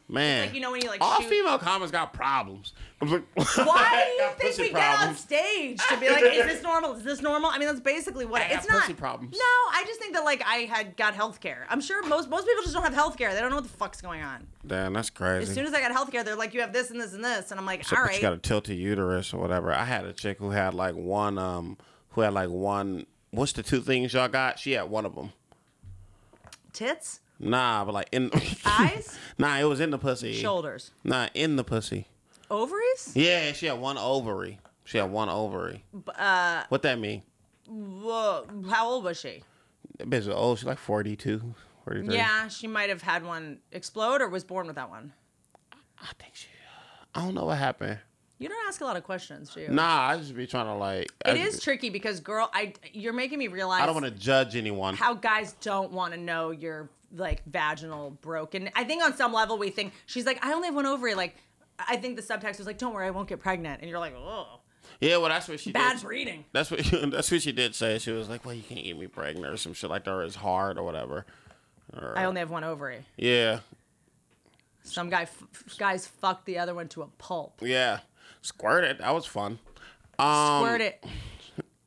Man, 0.07 0.45
Like 0.45 0.53
you 0.55 0.61
know 0.61 0.71
when 0.71 0.81
you 0.83 0.87
like 0.89 1.01
all 1.01 1.19
shoot. 1.19 1.29
female 1.29 1.57
comics 1.57 1.91
got 1.91 2.13
problems. 2.13 2.73
I'm 3.01 3.09
like, 3.11 3.23
Why 3.35 4.05
do 4.17 4.23
you 4.23 4.29
think 4.53 4.57
we 4.59 4.69
get 4.71 4.99
on 5.01 5.15
stage 5.15 5.79
to 5.89 5.97
be 5.99 6.09
like, 6.11 6.23
is 6.23 6.45
this 6.45 6.61
normal? 6.61 6.93
Is 6.93 7.03
this 7.03 7.23
normal? 7.23 7.49
I 7.49 7.57
mean, 7.57 7.67
that's 7.67 7.79
basically 7.79 8.25
what 8.25 8.43
I 8.43 8.49
it's 8.49 8.67
not. 8.69 8.95
problems. 8.97 9.33
No, 9.33 9.39
I 9.39 9.83
just 9.87 9.99
think 9.99 10.13
that 10.13 10.23
like 10.23 10.43
I 10.45 10.57
had 10.71 10.95
got 10.95 11.15
health 11.15 11.39
care. 11.39 11.65
I'm 11.71 11.81
sure 11.81 12.03
most 12.05 12.29
most 12.29 12.45
people 12.45 12.61
just 12.61 12.75
don't 12.75 12.83
have 12.83 12.93
health 12.93 13.17
care. 13.17 13.33
They 13.33 13.41
don't 13.41 13.49
know 13.49 13.55
what 13.55 13.63
the 13.65 13.77
fuck's 13.77 13.99
going 13.99 14.21
on. 14.21 14.45
Damn, 14.67 14.93
that's 14.93 15.09
crazy. 15.09 15.49
As 15.49 15.55
soon 15.55 15.65
as 15.65 15.73
I 15.73 15.79
got 15.81 15.91
health 15.91 16.11
care, 16.11 16.23
they're 16.23 16.35
like, 16.35 16.53
you 16.53 16.61
have 16.61 16.71
this 16.71 16.91
and 16.91 17.01
this 17.01 17.13
and 17.13 17.23
this, 17.25 17.49
and 17.49 17.59
I'm 17.59 17.65
like, 17.65 17.83
So, 17.83 17.97
all 17.97 18.03
right. 18.03 18.15
you 18.15 18.21
got 18.21 18.33
a 18.33 18.37
tilted 18.37 18.77
uterus 18.77 19.33
or 19.33 19.41
whatever. 19.41 19.73
I 19.73 19.85
had 19.85 20.05
a 20.05 20.13
chick 20.13 20.37
who 20.37 20.51
had 20.51 20.75
like 20.75 20.93
one, 20.93 21.39
um, 21.39 21.77
who 22.11 22.21
had 22.21 22.33
like 22.35 22.49
one. 22.49 23.07
What's 23.31 23.53
the 23.53 23.63
two 23.63 23.81
things 23.81 24.13
y'all 24.13 24.27
got? 24.27 24.59
She 24.59 24.73
had 24.73 24.87
one 24.87 25.05
of 25.07 25.15
them. 25.15 25.31
Tits, 26.73 27.21
Nah, 27.39 27.83
but 27.85 27.93
like 27.93 28.09
in 28.11 28.31
eyes, 28.65 29.17
nah, 29.37 29.57
it 29.57 29.63
was 29.65 29.79
in 29.79 29.91
the 29.91 29.97
pussy. 29.97 30.33
shoulders, 30.33 30.91
Nah, 31.03 31.27
in 31.33 31.55
the 31.57 31.63
pussy. 31.63 32.07
ovaries. 32.49 33.11
Yeah, 33.15 33.51
she 33.51 33.65
had 33.65 33.79
one 33.79 33.97
ovary. 33.97 34.59
She 34.85 34.97
had 34.99 35.11
one 35.11 35.29
ovary. 35.29 35.83
Uh, 36.17 36.63
what 36.69 36.81
that 36.83 36.99
mean? 36.99 37.23
whoa, 37.67 38.45
how 38.69 38.87
old 38.87 39.03
was 39.03 39.19
she? 39.19 39.43
That 39.97 40.09
bitch 40.09 40.19
is 40.19 40.29
old. 40.29 40.59
She's 40.59 40.65
like 40.67 40.77
42, 40.77 41.55
43. 41.85 42.15
Yeah, 42.15 42.47
she 42.47 42.67
might 42.67 42.89
have 42.89 43.01
had 43.01 43.25
one 43.25 43.59
explode 43.71 44.21
or 44.21 44.27
was 44.29 44.43
born 44.43 44.67
with 44.67 44.75
that 44.75 44.89
one. 44.89 45.13
I 45.99 46.07
think 46.19 46.35
she. 46.35 46.47
I 47.15 47.21
don't 47.21 47.33
know 47.33 47.45
what 47.45 47.57
happened. 47.57 47.97
You 48.37 48.49
don't 48.49 48.67
ask 48.67 48.81
a 48.81 48.83
lot 48.85 48.97
of 48.97 49.05
questions, 49.05 49.53
do 49.53 49.61
you? 49.61 49.69
Nah, 49.69 50.09
I 50.09 50.17
just 50.17 50.35
be 50.35 50.45
trying 50.45 50.65
to 50.65 50.73
like. 50.75 51.09
It 51.25 51.37
is 51.37 51.55
be- 51.55 51.61
tricky 51.61 51.89
because, 51.89 52.19
girl, 52.19 52.49
I 52.53 52.73
you're 52.91 53.13
making 53.13 53.39
me 53.39 53.47
realize 53.47 53.81
I 53.81 53.85
don't 53.85 53.95
want 53.95 54.05
to 54.05 54.11
judge 54.11 54.55
anyone. 54.57 54.95
how 54.95 55.13
guys 55.13 55.53
don't 55.61 55.91
want 55.93 56.13
to 56.13 56.19
know 56.19 56.51
your 56.51 56.89
like 57.13 57.43
vaginal 57.45 58.11
broken. 58.21 58.69
I 58.75 58.83
think 58.83 59.03
on 59.03 59.15
some 59.15 59.33
level 59.33 59.57
we 59.57 59.69
think 59.69 59.93
she's 60.05 60.25
like, 60.25 60.43
I 60.45 60.53
only 60.53 60.67
have 60.67 60.75
one 60.75 60.85
ovary. 60.85 61.13
Like, 61.15 61.35
I 61.79 61.97
think 61.97 62.15
the 62.15 62.21
subtext 62.21 62.57
was 62.57 62.67
like, 62.67 62.77
don't 62.77 62.93
worry, 62.93 63.07
I 63.07 63.11
won't 63.11 63.27
get 63.27 63.39
pregnant, 63.39 63.81
and 63.81 63.89
you're 63.89 63.99
like, 63.99 64.13
oh, 64.17 64.59
yeah, 65.01 65.17
well, 65.17 65.29
that's 65.29 65.47
what 65.47 65.59
she 65.59 65.71
bad 65.71 65.97
did. 65.97 66.05
breeding. 66.05 66.45
That's 66.53 66.71
what 66.71 66.79
that's 67.11 67.31
what 67.31 67.41
she 67.41 67.51
did 67.51 67.75
say. 67.75 67.97
She 67.97 68.11
was 68.11 68.29
like, 68.29 68.45
"Well, 68.45 68.53
you 68.53 68.61
can't 68.61 68.83
get 68.83 68.97
me 68.97 69.07
pregnant 69.07 69.45
or 69.53 69.57
some 69.57 69.73
shit 69.73 69.89
like 69.89 70.05
that, 70.05 70.11
or 70.11 70.23
it's 70.23 70.35
hard 70.35 70.77
or 70.77 70.83
whatever." 70.83 71.25
Or, 71.93 72.13
I 72.17 72.25
only 72.25 72.39
have 72.39 72.49
one 72.49 72.63
ovary. 72.63 73.05
yeah, 73.17 73.59
Some 74.83 75.09
guy, 75.09 75.23
f- 75.23 75.43
guys 75.77 76.05
fucked 76.07 76.45
the 76.45 76.57
other 76.59 76.73
one 76.75 76.87
to 76.89 77.01
a 77.01 77.07
pulp. 77.07 77.61
yeah, 77.61 77.99
squirted. 78.41 78.99
That 78.99 79.13
was 79.13 79.25
fun. 79.25 79.59
Um, 80.19 80.63
Squirt 80.65 80.81
it. 80.81 81.03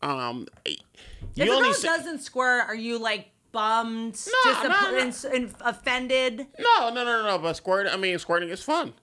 Um, 0.03 0.47
you 0.67 0.77
If 1.37 1.43
a 1.45 1.47
girl 1.47 1.73
doesn't 1.83 2.21
squirt, 2.21 2.67
are 2.69 2.75
you 2.75 2.99
like 2.99 3.31
bummed, 3.53 4.19
No, 4.45 4.53
disappointed, 4.53 5.15
no, 5.25 5.31
and 5.37 5.55
offended? 5.61 6.47
no, 6.59 6.91
no, 6.91 7.05
no, 7.05 7.23
no. 7.25 7.39
But 7.39 7.55
squirting. 7.57 7.93
I 7.93 7.97
mean, 7.97 8.19
squirting 8.19 8.49
is 8.51 8.63
fun. 8.63 8.95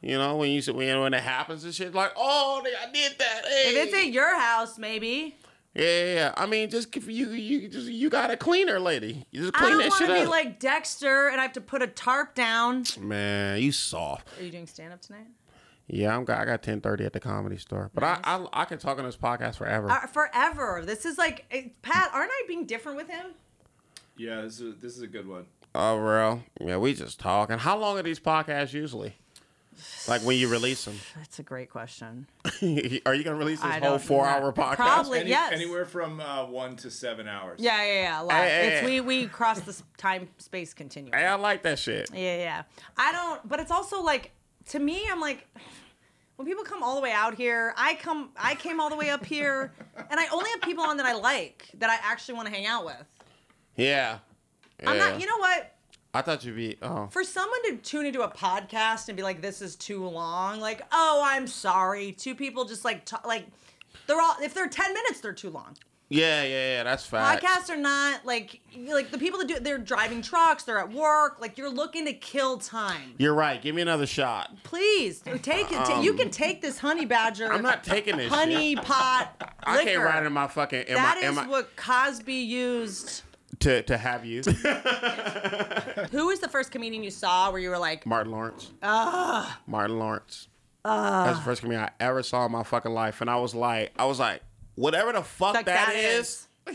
You 0.00 0.16
know, 0.16 0.36
when 0.36 0.50
you 0.50 0.62
when 0.72 1.00
when 1.00 1.14
it 1.14 1.22
happens 1.22 1.64
and 1.64 1.74
shit, 1.74 1.94
like, 1.94 2.12
oh, 2.16 2.62
I 2.64 2.92
did 2.92 3.18
that. 3.18 3.42
Hey. 3.46 3.70
If 3.70 3.86
it's 3.88 3.94
at 3.96 4.12
your 4.12 4.38
house, 4.38 4.78
maybe. 4.78 5.34
yeah, 5.74 5.84
yeah, 5.84 6.14
yeah. 6.14 6.34
I 6.36 6.46
mean, 6.46 6.70
just 6.70 6.96
if 6.96 7.08
you 7.08 7.30
you 7.30 7.68
just 7.68 7.88
you 7.88 8.08
got 8.08 8.30
a 8.30 8.36
cleaner, 8.36 8.78
lady. 8.78 9.26
You 9.32 9.42
just 9.42 9.56
I 9.56 9.58
clean 9.58 9.78
don't 9.78 9.88
want 9.88 10.00
to 10.06 10.06
be 10.14 10.20
up. 10.20 10.28
like 10.28 10.60
Dexter 10.60 11.28
and 11.28 11.40
I 11.40 11.42
have 11.42 11.52
to 11.54 11.60
put 11.60 11.82
a 11.82 11.88
tarp 11.88 12.36
down. 12.36 12.84
Man, 13.00 13.60
you 13.60 13.72
soft. 13.72 14.28
Are 14.38 14.44
you 14.44 14.50
doing 14.52 14.68
stand 14.68 14.92
up 14.92 15.00
tonight? 15.00 15.26
Yeah, 15.88 16.14
I'm. 16.14 16.24
got- 16.24 16.38
I 16.38 16.44
got 16.44 16.62
ten 16.62 16.80
thirty 16.80 17.04
at 17.04 17.12
the 17.14 17.18
comedy 17.20 17.56
store, 17.56 17.90
but 17.94 18.04
I, 18.04 18.20
I 18.22 18.46
I 18.52 18.64
can 18.66 18.78
talk 18.78 18.98
on 18.98 19.04
this 19.04 19.16
podcast 19.16 19.56
forever. 19.56 19.90
Uh, 19.90 20.06
forever. 20.06 20.82
This 20.86 21.04
is 21.06 21.18
like 21.18 21.44
eh, 21.50 21.70
Pat. 21.82 22.10
Aren't 22.12 22.30
I 22.30 22.42
being 22.46 22.66
different 22.66 22.98
with 22.98 23.08
him? 23.08 23.26
Yeah, 24.18 24.42
this 24.42 24.60
is 24.60 24.76
this 24.80 24.96
is 24.96 25.02
a 25.02 25.06
good 25.06 25.28
one. 25.28 25.46
Oh, 25.74 25.96
real? 25.96 26.42
Yeah, 26.60 26.78
we 26.78 26.94
just 26.94 27.20
talking. 27.20 27.58
How 27.58 27.78
long 27.78 27.98
are 27.98 28.02
these 28.02 28.20
podcasts 28.20 28.72
usually? 28.72 29.14
Like 30.08 30.22
when 30.22 30.36
you 30.36 30.48
release 30.48 30.84
them? 30.84 30.98
That's 31.16 31.38
a 31.38 31.42
great 31.42 31.70
question. 31.70 32.26
are 32.44 33.14
you 33.14 33.24
gonna 33.24 33.36
release 33.36 33.60
this 33.60 33.70
I 33.70 33.78
whole 33.78 33.90
don't 33.90 34.02
four-hour 34.02 34.52
podcast? 34.52 34.76
Probably. 34.76 35.20
Any, 35.20 35.30
yes. 35.30 35.52
Anywhere 35.52 35.84
from 35.84 36.20
uh, 36.20 36.46
one 36.46 36.76
to 36.76 36.90
seven 36.90 37.28
hours. 37.28 37.60
Yeah, 37.60 37.84
yeah, 37.84 38.02
yeah. 38.02 38.22
A 38.22 38.24
lot. 38.24 38.32
Hey, 38.32 38.48
hey, 38.48 38.68
it's, 38.68 38.80
hey. 38.80 39.00
we 39.00 39.00
we 39.00 39.26
cross 39.26 39.60
the 39.60 39.80
time 39.96 40.28
space 40.38 40.74
continuum. 40.74 41.12
Hey, 41.12 41.26
I 41.26 41.36
like 41.36 41.62
that 41.62 41.78
shit. 41.78 42.10
Yeah, 42.12 42.36
yeah. 42.36 42.62
I 42.96 43.12
don't, 43.12 43.48
but 43.48 43.60
it's 43.60 43.70
also 43.70 44.02
like 44.02 44.32
to 44.70 44.78
me, 44.78 45.06
I'm 45.10 45.20
like, 45.20 45.46
when 46.36 46.46
people 46.46 46.64
come 46.64 46.82
all 46.82 46.96
the 46.96 47.02
way 47.02 47.12
out 47.12 47.34
here, 47.34 47.74
I 47.76 47.94
come, 47.94 48.30
I 48.36 48.54
came 48.54 48.80
all 48.80 48.90
the 48.90 48.96
way 48.96 49.10
up 49.10 49.24
here, 49.24 49.72
and 49.96 50.18
I 50.18 50.26
only 50.28 50.50
have 50.50 50.62
people 50.62 50.84
on 50.84 50.96
that 50.96 51.06
I 51.06 51.14
like 51.14 51.68
that 51.78 51.90
I 51.90 51.98
actually 52.02 52.34
want 52.34 52.48
to 52.48 52.54
hang 52.54 52.66
out 52.66 52.84
with. 52.84 53.04
Yeah. 53.78 54.18
I'm 54.86 54.98
not, 54.98 55.18
you 55.20 55.26
know 55.26 55.38
what? 55.38 55.74
I 56.14 56.22
thought 56.22 56.44
you'd 56.44 56.56
be. 56.56 56.76
Oh, 56.82 57.06
For 57.10 57.22
someone 57.24 57.62
to 57.64 57.76
tune 57.76 58.06
into 58.06 58.22
a 58.22 58.28
podcast 58.30 59.08
and 59.08 59.16
be 59.16 59.22
like, 59.22 59.42
"This 59.42 59.60
is 59.60 59.76
too 59.76 60.06
long," 60.06 60.58
like, 60.58 60.82
"Oh, 60.90 61.22
I'm 61.24 61.46
sorry," 61.46 62.12
two 62.12 62.34
people 62.34 62.64
just 62.64 62.84
like, 62.84 63.04
t- 63.04 63.16
like, 63.26 63.46
they're 64.06 64.20
all 64.20 64.36
if 64.42 64.54
they're 64.54 64.68
ten 64.68 64.92
minutes, 64.94 65.20
they're 65.20 65.32
too 65.34 65.50
long. 65.50 65.76
yeah, 66.08 66.42
yeah, 66.44 66.48
yeah. 66.76 66.82
That's 66.84 67.04
facts. 67.04 67.44
Podcasts 67.44 67.70
are 67.70 67.76
not 67.76 68.24
like 68.24 68.60
like 68.88 69.10
the 69.10 69.18
people 69.18 69.38
that 69.40 69.48
do. 69.48 69.58
They're 69.60 69.76
driving 69.78 70.22
trucks. 70.22 70.62
They're 70.64 70.78
at 70.78 70.90
work. 70.92 71.40
Like 71.42 71.58
you're 71.58 71.70
looking 71.70 72.06
to 72.06 72.14
kill 72.14 72.56
time. 72.56 73.14
You're 73.18 73.34
right. 73.34 73.60
Give 73.60 73.74
me 73.74 73.82
another 73.82 74.06
shot. 74.06 74.56
Please 74.64 75.20
take 75.42 75.70
it. 75.70 75.76
ta- 75.84 76.00
you 76.00 76.14
can 76.14 76.30
take 76.30 76.62
this 76.62 76.78
honey 76.78 77.04
badger. 77.04 77.46
Um, 77.46 77.56
I'm 77.56 77.62
not 77.62 77.84
taking 77.84 78.16
this 78.16 78.32
honey 78.32 78.76
shit. 78.76 78.84
pot. 78.84 79.54
I 79.62 79.76
liquor. 79.76 79.90
can't 79.90 80.02
ride 80.04 80.24
in 80.24 80.32
my 80.32 80.48
fucking. 80.48 80.84
In 80.88 80.94
That 80.94 81.18
my, 81.20 81.28
is 81.28 81.36
my, 81.36 81.46
what 81.46 81.76
Cosby 81.76 82.32
used. 82.34 83.22
To 83.60 83.82
to 83.82 83.96
have 83.98 84.24
you, 84.24 84.42
Who 86.10 86.26
was 86.26 86.40
the 86.40 86.48
first 86.48 86.70
comedian 86.70 87.02
you 87.02 87.10
saw 87.10 87.50
where 87.50 87.60
you 87.60 87.70
were 87.70 87.78
like, 87.78 88.06
Martin 88.06 88.32
Lawrence. 88.32 88.70
Ah. 88.82 89.60
Martin 89.66 89.98
Lawrence. 89.98 90.48
Ah. 90.84 91.24
That's 91.26 91.38
the 91.38 91.44
first 91.44 91.60
comedian 91.62 91.84
I 91.84 91.90
ever 92.00 92.22
saw 92.22 92.46
in 92.46 92.52
my 92.52 92.62
fucking 92.62 92.92
life, 92.92 93.20
and 93.20 93.28
I 93.28 93.36
was 93.36 93.54
like, 93.54 93.92
I 93.98 94.04
was 94.06 94.18
like, 94.18 94.42
whatever 94.76 95.12
the 95.12 95.22
fuck 95.22 95.54
Like, 95.54 95.66
that 95.66 95.88
that 95.88 95.96
is, 95.96 96.46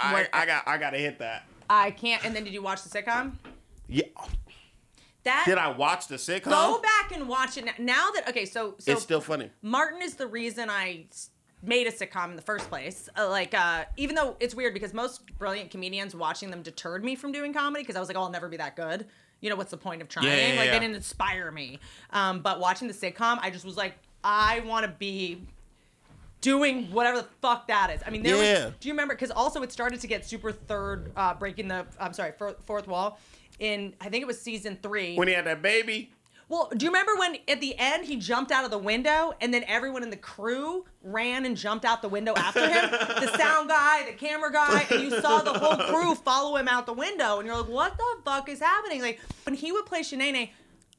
I, 0.00 0.12
What- 0.12 0.28
I 0.32 0.46
got 0.46 0.66
I 0.66 0.78
gotta 0.78 0.98
hit 0.98 1.18
that. 1.20 1.44
I 1.68 1.90
can't? 1.90 2.24
And 2.24 2.34
then 2.34 2.44
did 2.44 2.52
you 2.52 2.62
watch 2.62 2.82
the 2.82 2.88
sitcom? 2.88 3.32
Yeah. 3.88 4.04
That 5.24 5.42
Did 5.46 5.58
I 5.58 5.72
watch 5.76 6.06
the 6.06 6.14
sitcom? 6.16 6.44
go 6.50 6.80
back 6.80 7.10
and 7.12 7.28
watch 7.28 7.56
it 7.58 7.64
now, 7.64 7.72
now 7.78 8.10
that 8.14 8.28
okay. 8.28 8.44
So 8.44 8.76
so 8.78 8.92
it's 8.92 9.02
still 9.02 9.20
funny. 9.20 9.50
Martin 9.60 10.00
is 10.00 10.14
the 10.14 10.28
reason 10.28 10.70
I 10.70 11.06
s- 11.10 11.30
made 11.62 11.86
a 11.86 11.92
sitcom 11.92 12.30
in 12.30 12.36
the 12.36 12.42
first 12.42 12.68
place. 12.68 13.08
Uh, 13.16 13.28
like, 13.28 13.54
uh, 13.54 13.84
even 13.96 14.14
though 14.14 14.36
it's 14.40 14.54
weird 14.54 14.74
because 14.74 14.92
most 14.94 15.22
brilliant 15.38 15.70
comedians 15.70 16.14
watching 16.14 16.50
them 16.50 16.62
deterred 16.62 17.04
me 17.04 17.14
from 17.14 17.32
doing 17.32 17.52
comedy 17.52 17.82
because 17.82 17.96
I 17.96 18.00
was 18.00 18.08
like, 18.08 18.16
oh, 18.16 18.22
I'll 18.22 18.30
never 18.30 18.48
be 18.48 18.56
that 18.58 18.76
good. 18.76 19.06
You 19.40 19.50
know, 19.50 19.56
what's 19.56 19.70
the 19.70 19.76
point 19.76 20.02
of 20.02 20.08
trying? 20.08 20.26
Yeah, 20.26 20.34
yeah, 20.34 20.56
like, 20.56 20.66
yeah. 20.66 20.72
they 20.72 20.78
didn't 20.80 20.96
inspire 20.96 21.50
me. 21.50 21.78
Um, 22.10 22.40
but 22.40 22.60
watching 22.60 22.88
the 22.88 22.94
sitcom, 22.94 23.38
I 23.40 23.50
just 23.50 23.64
was 23.64 23.76
like, 23.76 23.94
I 24.24 24.60
want 24.60 24.86
to 24.86 24.92
be 24.92 25.42
doing 26.40 26.90
whatever 26.90 27.18
the 27.18 27.28
fuck 27.42 27.68
that 27.68 27.90
is. 27.90 28.00
I 28.06 28.10
mean, 28.10 28.22
there 28.22 28.36
Yeah. 28.36 28.66
was. 28.66 28.74
Do 28.80 28.88
you 28.88 28.94
remember? 28.94 29.14
Because 29.14 29.30
also 29.30 29.62
it 29.62 29.72
started 29.72 30.00
to 30.00 30.06
get 30.06 30.24
super 30.26 30.52
third, 30.52 31.12
uh, 31.16 31.34
breaking 31.34 31.68
the. 31.68 31.86
I'm 31.98 32.12
sorry, 32.12 32.32
fourth 32.66 32.86
wall. 32.88 33.18
In 33.58 33.94
I 34.00 34.10
think 34.10 34.22
it 34.22 34.26
was 34.26 34.40
season 34.40 34.78
three. 34.82 35.16
When 35.16 35.28
he 35.28 35.34
had 35.34 35.46
that 35.46 35.62
baby. 35.62 36.12
Well, 36.48 36.70
do 36.76 36.84
you 36.84 36.90
remember 36.90 37.16
when 37.16 37.38
at 37.48 37.60
the 37.60 37.74
end 37.76 38.06
he 38.06 38.16
jumped 38.16 38.52
out 38.52 38.64
of 38.64 38.70
the 38.70 38.78
window 38.78 39.32
and 39.40 39.52
then 39.52 39.64
everyone 39.66 40.04
in 40.04 40.10
the 40.10 40.16
crew 40.16 40.84
ran 41.02 41.44
and 41.44 41.56
jumped 41.56 41.84
out 41.84 42.02
the 42.02 42.08
window 42.08 42.34
after 42.36 42.68
him? 42.68 42.90
the 42.90 43.36
sound 43.36 43.68
guy, 43.68 44.04
the 44.04 44.12
camera 44.12 44.52
guy, 44.52 44.86
and 44.90 45.02
you 45.02 45.20
saw 45.20 45.42
the 45.42 45.52
whole 45.52 45.76
crew 45.76 46.14
follow 46.14 46.56
him 46.56 46.68
out 46.68 46.86
the 46.86 46.92
window 46.92 47.38
and 47.38 47.46
you're 47.46 47.56
like, 47.56 47.68
what 47.68 47.96
the 47.96 48.22
fuck 48.24 48.48
is 48.48 48.60
happening? 48.60 49.02
Like 49.02 49.20
when 49.42 49.56
he 49.56 49.72
would 49.72 49.86
play 49.86 50.02
Sheneneh, 50.02 50.50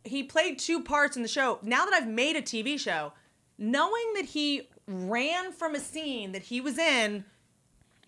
he 0.04 0.24
played 0.24 0.60
two 0.60 0.84
parts 0.84 1.16
in 1.16 1.24
the 1.24 1.30
show. 1.30 1.60
Now 1.62 1.86
that 1.86 1.94
I've 1.94 2.08
made 2.08 2.36
a 2.36 2.42
TV 2.42 2.78
show, 2.78 3.14
knowing 3.58 4.14
that 4.16 4.26
he 4.26 4.68
ran 4.86 5.54
from 5.54 5.76
a 5.76 5.80
scene 5.80 6.34
that 6.34 6.44
he 6.44 6.60
was 6.60 6.78
in, 6.78 7.24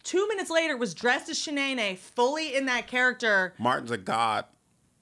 two 0.03 0.27
minutes 0.27 0.49
later 0.49 0.75
was 0.75 0.93
dressed 0.93 1.29
as 1.29 1.39
Sheneneh, 1.39 1.97
fully 1.97 2.53
in 2.53 2.65
that 2.65 2.87
character. 2.87 3.53
Martin's 3.57 3.91
a 3.91 3.97
god. 3.97 4.43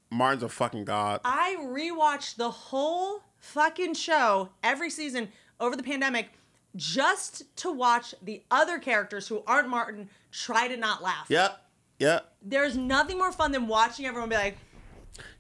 Martin's 0.10 0.44
a 0.44 0.50
fucking 0.50 0.86
god. 0.86 1.22
I 1.26 1.58
rewatched 1.60 2.36
the 2.36 2.50
whole 2.50 3.22
fucking 3.38 3.94
show 3.94 4.50
every 4.64 4.90
season 4.90 5.30
over 5.60 5.76
the 5.76 5.84
pandemic 5.84 6.30
just 6.76 7.44
to 7.58 7.72
watch 7.72 8.14
the 8.22 8.44
other 8.52 8.78
characters 8.80 9.28
who 9.28 9.44
aren't 9.48 9.70
Martin 9.70 10.10
try 10.32 10.68
to 10.68 10.78
not 10.78 11.02
laugh. 11.02 11.26
Yep. 11.30 11.60
Yep. 12.00 12.32
There's 12.44 12.78
nothing 12.78 13.18
more 13.18 13.32
fun 13.32 13.52
than 13.52 13.68
watching 13.68 14.06
everyone 14.06 14.30
be 14.30 14.36
like, 14.36 14.58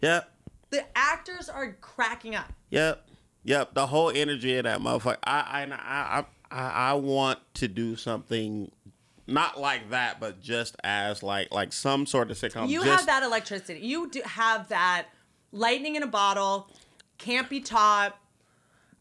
Yep. 0.01 0.31
the 0.71 0.85
actors 0.97 1.49
are 1.49 1.73
cracking 1.81 2.35
up. 2.35 2.51
Yep. 2.71 3.07
Yep. 3.43 3.73
The 3.75 3.87
whole 3.87 4.09
energy 4.09 4.57
of 4.57 4.63
that 4.63 4.79
motherfucker. 4.79 5.17
I 5.23 5.65
I 5.69 5.75
I 5.75 6.25
I, 6.49 6.69
I 6.91 6.93
want 6.93 7.39
to 7.55 7.67
do 7.67 7.95
something 7.95 8.71
not 9.27 9.59
like 9.59 9.89
that, 9.89 10.19
but 10.19 10.41
just 10.41 10.75
as 10.83 11.21
like 11.21 11.53
like 11.53 11.73
some 11.73 12.05
sort 12.05 12.31
of 12.31 12.37
sitcom. 12.37 12.69
You 12.69 12.83
just, 12.83 12.99
have 12.99 13.05
that 13.07 13.23
electricity. 13.23 13.81
You 13.81 14.09
do 14.09 14.21
have 14.25 14.69
that 14.69 15.07
lightning 15.51 15.95
in 15.95 16.03
a 16.03 16.07
bottle, 16.07 16.69
can't 17.17 17.49
be 17.49 17.59
taught, 17.59 18.17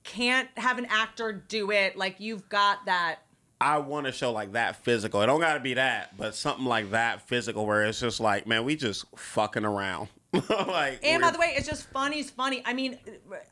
can't 0.03 0.49
have 0.57 0.79
an 0.79 0.87
actor 0.87 1.33
do 1.33 1.71
it. 1.71 1.97
Like 1.97 2.17
you've 2.19 2.49
got 2.49 2.87
that. 2.87 3.21
I 3.59 3.79
want 3.79 4.07
a 4.07 4.13
show 4.13 4.33
like 4.33 4.53
that 4.53 4.85
physical. 4.85 5.23
It 5.23 5.27
don't 5.27 5.41
gotta 5.41 5.61
be 5.61 5.75
that, 5.75 6.17
but 6.17 6.35
something 6.35 6.67
like 6.67 6.91
that 6.91 7.27
physical 7.29 7.65
where 7.65 7.85
it's 7.85 8.01
just 8.01 8.21
like, 8.21 8.47
man, 8.47 8.65
we 8.65 8.77
just 8.77 9.07
fucking 9.17 9.65
around. 9.65 10.09
like 10.49 11.01
And 11.03 11.23
by 11.23 11.31
the 11.31 11.39
way, 11.39 11.55
it's 11.57 11.69
just 11.69 11.89
funny. 11.91 12.19
It's 12.19 12.31
funny. 12.31 12.63
I 12.67 12.75
mean, 12.75 12.99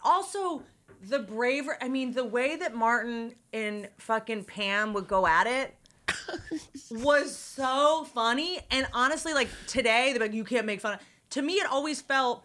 also 0.03 0.63
the 1.09 1.21
braver. 1.21 1.79
I 1.81 1.89
mean, 1.89 2.13
the 2.13 2.25
way 2.25 2.57
that 2.57 2.75
Martin 2.75 3.35
and 3.53 3.89
fucking 3.99 4.45
Pam 4.45 4.93
would 4.93 5.07
go 5.07 5.27
at 5.27 5.47
it 5.47 5.75
was 6.91 7.37
so 7.37 8.07
funny. 8.15 8.59
And 8.71 8.87
honestly, 8.93 9.35
like 9.35 9.49
today, 9.67 10.13
they're 10.13 10.21
like, 10.21 10.35
you 10.35 10.45
can't 10.45 10.67
make 10.67 10.81
fun 10.81 10.95
of. 10.95 11.01
To 11.31 11.43
me, 11.43 11.55
it 11.55 11.67
always 11.71 12.01
felt 12.01 12.45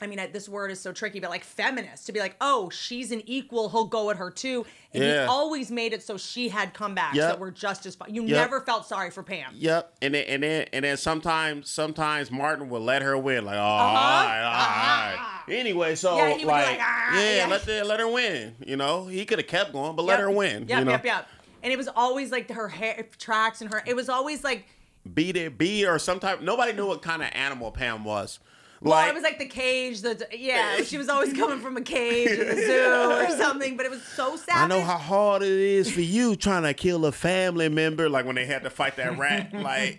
I 0.00 0.06
mean, 0.06 0.20
I, 0.20 0.28
this 0.28 0.48
word 0.48 0.70
is 0.70 0.78
so 0.78 0.92
tricky, 0.92 1.18
but 1.18 1.28
like 1.28 1.42
feminist 1.42 2.06
to 2.06 2.12
be 2.12 2.20
like, 2.20 2.36
oh, 2.40 2.70
she's 2.70 3.10
an 3.10 3.20
equal, 3.26 3.68
he'll 3.68 3.86
go 3.86 4.10
at 4.10 4.16
her 4.18 4.30
too. 4.30 4.64
And 4.94 5.02
he 5.02 5.12
always 5.12 5.72
made 5.72 5.92
it 5.92 6.04
so 6.04 6.16
she 6.16 6.48
had 6.50 6.72
comebacks 6.72 7.14
Yep. 7.14 7.28
that 7.28 7.40
were 7.40 7.50
just 7.50 7.84
as 7.84 7.96
fun. 7.96 8.14
You 8.14 8.22
Yep. 8.22 8.30
never 8.30 8.60
felt 8.60 8.86
sorry 8.86 9.10
for 9.10 9.24
Pam. 9.24 9.52
Yep, 9.56 9.92
and 10.00 10.14
then 10.14 10.24
and 10.28 10.42
then 10.44 10.66
and 10.72 10.84
then 10.84 10.96
sometimes 10.96 11.68
sometimes 11.68 12.30
Martin 12.30 12.68
would 12.68 12.82
let 12.82 13.02
her 13.02 13.18
win, 13.18 13.44
like 13.44 13.56
oh, 13.56 13.60
all 13.60 13.80
Uh-huh. 13.80 14.28
right, 14.28 14.42
all 14.44 15.16
right. 15.16 15.40
Anyway, 15.48 15.96
so 15.96 16.16
Yeah, 16.16 16.26
he 16.28 16.32
would 16.32 16.38
be 16.42 16.44
like, 16.46 16.66
like, 16.78 16.80
"Ah," 16.80 17.18
yeah, 17.20 17.36
yeah. 17.38 17.46
let 17.48 17.64
the, 17.64 17.82
let 17.84 17.98
her 17.98 18.08
win. 18.08 18.54
You 18.64 18.76
know, 18.76 19.06
he 19.06 19.24
could 19.24 19.38
have 19.40 19.48
kept 19.48 19.72
going, 19.72 19.96
but 19.96 20.04
let 20.04 20.20
her 20.20 20.30
win. 20.30 20.66
Yep, 20.68 20.78
you 20.78 20.84
know, 20.84 20.90
yep, 20.92 21.04
yep. 21.06 21.28
And 21.62 21.72
it 21.72 21.76
was 21.76 21.88
always 21.94 22.30
like 22.30 22.50
her 22.50 22.68
hair 22.68 23.06
tracks 23.18 23.60
and 23.60 23.72
her. 23.72 23.82
It 23.86 23.96
was 23.96 24.08
always 24.08 24.44
like. 24.44 24.66
beat 25.14 25.36
it, 25.36 25.58
beat 25.58 25.86
or 25.86 25.98
some 25.98 26.20
type. 26.20 26.40
Nobody 26.40 26.72
knew 26.72 26.86
what 26.86 27.02
kind 27.02 27.22
of 27.22 27.28
animal 27.32 27.70
Pam 27.70 28.04
was. 28.04 28.38
Well, 28.80 28.92
Like, 28.94 29.08
it 29.08 29.14
was 29.14 29.22
like 29.24 29.38
the 29.38 29.46
cage. 29.46 30.02
The 30.02 30.26
yeah, 30.36 30.76
she 30.84 30.96
was 30.98 31.08
always 31.08 31.32
coming 31.32 31.58
from 31.60 31.76
a 31.76 31.80
cage 31.80 32.30
or 32.38 32.44
the 32.44 32.54
zoo 32.62 33.10
or 33.34 33.36
something. 33.42 33.76
But 33.76 33.86
it 33.86 33.90
was 33.90 34.02
so 34.02 34.36
sad. 34.36 34.56
I 34.56 34.66
know 34.68 34.80
how 34.82 34.96
hard 34.98 35.42
it 35.42 35.48
is 35.50 35.90
for 35.90 36.00
you 36.00 36.36
trying 36.36 36.62
to 36.62 36.74
kill 36.74 37.04
a 37.06 37.12
family 37.12 37.68
member. 37.68 38.08
Like 38.08 38.24
when 38.26 38.36
they 38.36 38.46
had 38.46 38.62
to 38.62 38.70
fight 38.70 38.96
that 38.96 39.18
rat. 39.18 39.52
like, 39.52 39.98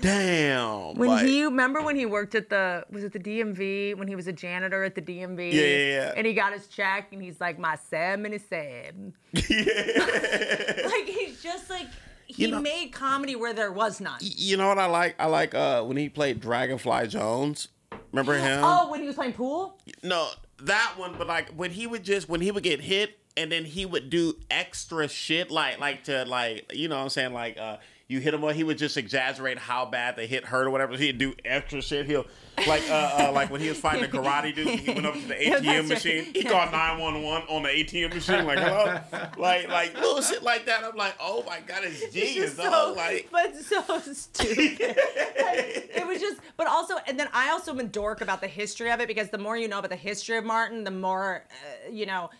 damn. 0.00 0.94
When 0.94 1.08
like, 1.10 1.26
he 1.26 1.44
remember 1.44 1.82
when 1.82 1.96
he 1.96 2.06
worked 2.06 2.34
at 2.34 2.48
the 2.48 2.84
was 2.90 3.04
it 3.04 3.12
the 3.12 3.18
DMV 3.20 3.96
when 3.96 4.08
he 4.08 4.16
was 4.16 4.26
a 4.26 4.32
janitor 4.32 4.82
at 4.84 4.94
the 4.94 5.02
DMV? 5.02 5.52
Yeah, 5.52 5.60
yeah, 5.62 5.76
yeah. 5.86 6.12
And 6.16 6.26
he 6.26 6.34
got 6.34 6.52
his 6.52 6.66
check 6.68 7.12
and 7.12 7.22
he's 7.22 7.40
like, 7.40 7.58
my 7.58 7.76
salmon 7.76 8.32
is 8.32 8.42
Sam. 8.48 9.12
yeah. 9.32 10.86
Like 10.86 11.06
he's 11.06 11.42
just 11.42 11.68
like 11.70 11.86
he 12.26 12.44
You 12.44 12.50
know- 12.52 12.60
made 12.60 12.92
comedy 12.92 13.36
where 13.36 13.52
there 13.52 13.72
was 13.72 14.00
none. 14.00 14.18
You 14.20 14.56
know 14.56 14.68
what 14.68 14.78
I 14.78 14.86
like? 14.86 15.16
I 15.18 15.26
like 15.26 15.54
uh 15.54 15.82
when 15.82 15.96
he 15.96 16.08
played 16.08 16.40
Dragonfly 16.40 17.08
Jones. 17.08 17.68
Remember 18.12 18.36
him? 18.36 18.60
Oh, 18.62 18.90
when 18.90 19.00
he 19.00 19.06
was 19.06 19.16
playing 19.16 19.34
pool? 19.34 19.78
No, 20.02 20.28
that 20.62 20.94
one. 20.96 21.14
But 21.16 21.26
like 21.26 21.50
when 21.50 21.70
he 21.70 21.86
would 21.86 22.04
just 22.04 22.28
when 22.28 22.40
he 22.40 22.50
would 22.50 22.62
get 22.62 22.80
hit 22.80 23.18
and 23.36 23.50
then 23.50 23.64
he 23.64 23.86
would 23.86 24.10
do 24.10 24.34
extra 24.50 25.08
shit 25.08 25.50
like 25.50 25.78
like 25.78 26.04
to 26.04 26.24
like 26.24 26.72
you 26.74 26.88
know 26.88 26.96
what 26.96 27.04
I'm 27.04 27.08
saying 27.10 27.32
like 27.32 27.58
uh 27.58 27.76
you 28.10 28.18
hit 28.18 28.34
him 28.34 28.42
or 28.42 28.52
he 28.52 28.64
would 28.64 28.76
just 28.76 28.96
exaggerate 28.96 29.56
how 29.56 29.86
bad 29.86 30.16
the 30.16 30.26
hit 30.26 30.44
hurt 30.44 30.66
or 30.66 30.70
whatever. 30.70 30.96
He'd 30.96 31.16
do 31.16 31.32
extra 31.44 31.80
shit. 31.80 32.06
He'll 32.06 32.26
like 32.66 32.82
uh, 32.90 33.28
uh 33.28 33.32
like 33.32 33.50
when 33.50 33.60
he 33.60 33.68
was 33.68 33.78
fighting 33.78 34.02
the 34.02 34.08
karate 34.08 34.52
dude, 34.52 34.66
he 34.66 34.92
went 34.92 35.06
up 35.06 35.14
to 35.14 35.28
the 35.28 35.34
ATM 35.34 35.86
machine. 35.86 36.24
He 36.34 36.42
called 36.42 36.72
nine 36.72 36.98
one 36.98 37.22
one 37.22 37.42
on 37.42 37.62
the 37.62 37.68
ATM 37.68 38.12
machine. 38.12 38.44
Like 38.46 38.58
hello, 38.58 39.00
like 39.38 39.68
like 39.68 39.94
little 39.94 40.20
shit 40.22 40.42
like 40.42 40.66
that. 40.66 40.82
I'm 40.82 40.96
like, 40.96 41.14
oh 41.20 41.44
my 41.46 41.60
god, 41.60 41.84
it's 41.84 42.02
It's 42.02 42.12
genius. 42.12 42.56
just 42.56 42.56
so, 42.56 42.94
like 42.96 43.28
but 43.30 43.54
so 43.54 44.00
stupid. 44.12 44.96
it 44.96 46.04
was 46.04 46.20
just, 46.20 46.40
but 46.56 46.66
also, 46.66 46.94
and 47.06 47.18
then 47.18 47.28
I 47.32 47.50
also 47.50 47.70
am 47.70 47.78
a 47.78 47.84
dork 47.84 48.22
about 48.22 48.40
the 48.40 48.48
history 48.48 48.90
of 48.90 49.00
it 49.00 49.06
because 49.06 49.30
the 49.30 49.38
more 49.38 49.56
you 49.56 49.68
know 49.68 49.78
about 49.78 49.90
the 49.90 49.96
history 49.96 50.36
of 50.36 50.44
Martin, 50.44 50.82
the 50.82 50.90
more, 50.90 51.44
uh, 51.48 51.90
you 51.92 52.06
know, 52.06 52.30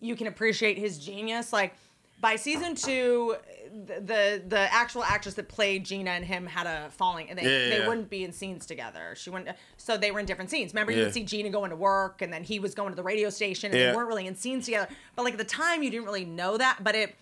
you 0.00 0.16
can 0.16 0.26
appreciate 0.26 0.78
his 0.78 0.98
genius. 0.98 1.52
Like 1.52 1.74
by 2.20 2.36
season 2.36 2.74
two, 2.74 3.36
the 3.72 4.42
the, 4.46 4.72
actual 4.72 5.04
actress 5.04 5.34
that 5.34 5.48
played 5.48 5.84
Gina 5.84 6.10
and 6.10 6.24
him 6.24 6.46
had 6.46 6.66
a 6.66 6.90
falling, 6.90 7.30
and 7.30 7.38
they, 7.38 7.42
Yeah, 7.42 7.70
they 7.70 7.78
yeah. 7.80 7.88
wouldn't 7.88 8.10
be 8.10 8.24
in 8.24 8.32
scenes 8.32 8.66
together. 8.66 9.14
She 9.16 9.30
wouldn't, 9.30 9.56
so 9.76 9.96
they 9.96 10.10
were 10.10 10.20
in 10.20 10.26
different 10.26 10.50
scenes. 10.50 10.72
Remember, 10.72 10.92
you 10.92 10.98
Yeah. 10.98 11.04
would 11.04 11.14
see 11.14 11.24
Gina 11.24 11.50
going 11.50 11.70
to 11.70 11.76
work, 11.76 12.22
and 12.22 12.32
then 12.32 12.44
he 12.44 12.58
was 12.60 12.74
going 12.74 12.90
to 12.90 12.96
the 12.96 13.02
radio 13.02 13.30
station, 13.30 13.70
and 13.70 13.78
Yeah. 13.80 13.90
they 13.90 13.96
weren't 13.96 14.08
really 14.08 14.26
in 14.26 14.34
scenes 14.34 14.64
together. 14.66 14.88
But 15.16 15.24
like 15.24 15.34
at 15.34 15.38
the 15.38 15.44
time, 15.44 15.82
you 15.82 15.90
didn't 15.90 16.06
really 16.06 16.24
know 16.24 16.56
that, 16.56 16.78
but 16.82 16.94
it 16.94 17.14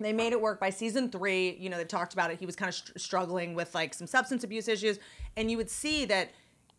they 0.00 0.12
made 0.12 0.32
it 0.32 0.40
work 0.40 0.60
by 0.60 0.70
season 0.70 1.10
three 1.10 1.56
you 1.58 1.68
know 1.68 1.76
they 1.76 1.84
talked 1.84 2.12
about 2.12 2.30
it 2.30 2.38
he 2.38 2.46
was 2.46 2.54
kind 2.54 2.68
of 2.68 2.74
str- 2.76 2.92
struggling 2.96 3.52
with 3.56 3.74
like 3.74 3.92
some 3.92 4.06
substance 4.06 4.44
abuse 4.44 4.68
issues 4.68 5.00
and 5.36 5.50
you 5.50 5.56
would 5.56 5.68
see 5.68 6.04
that 6.04 6.30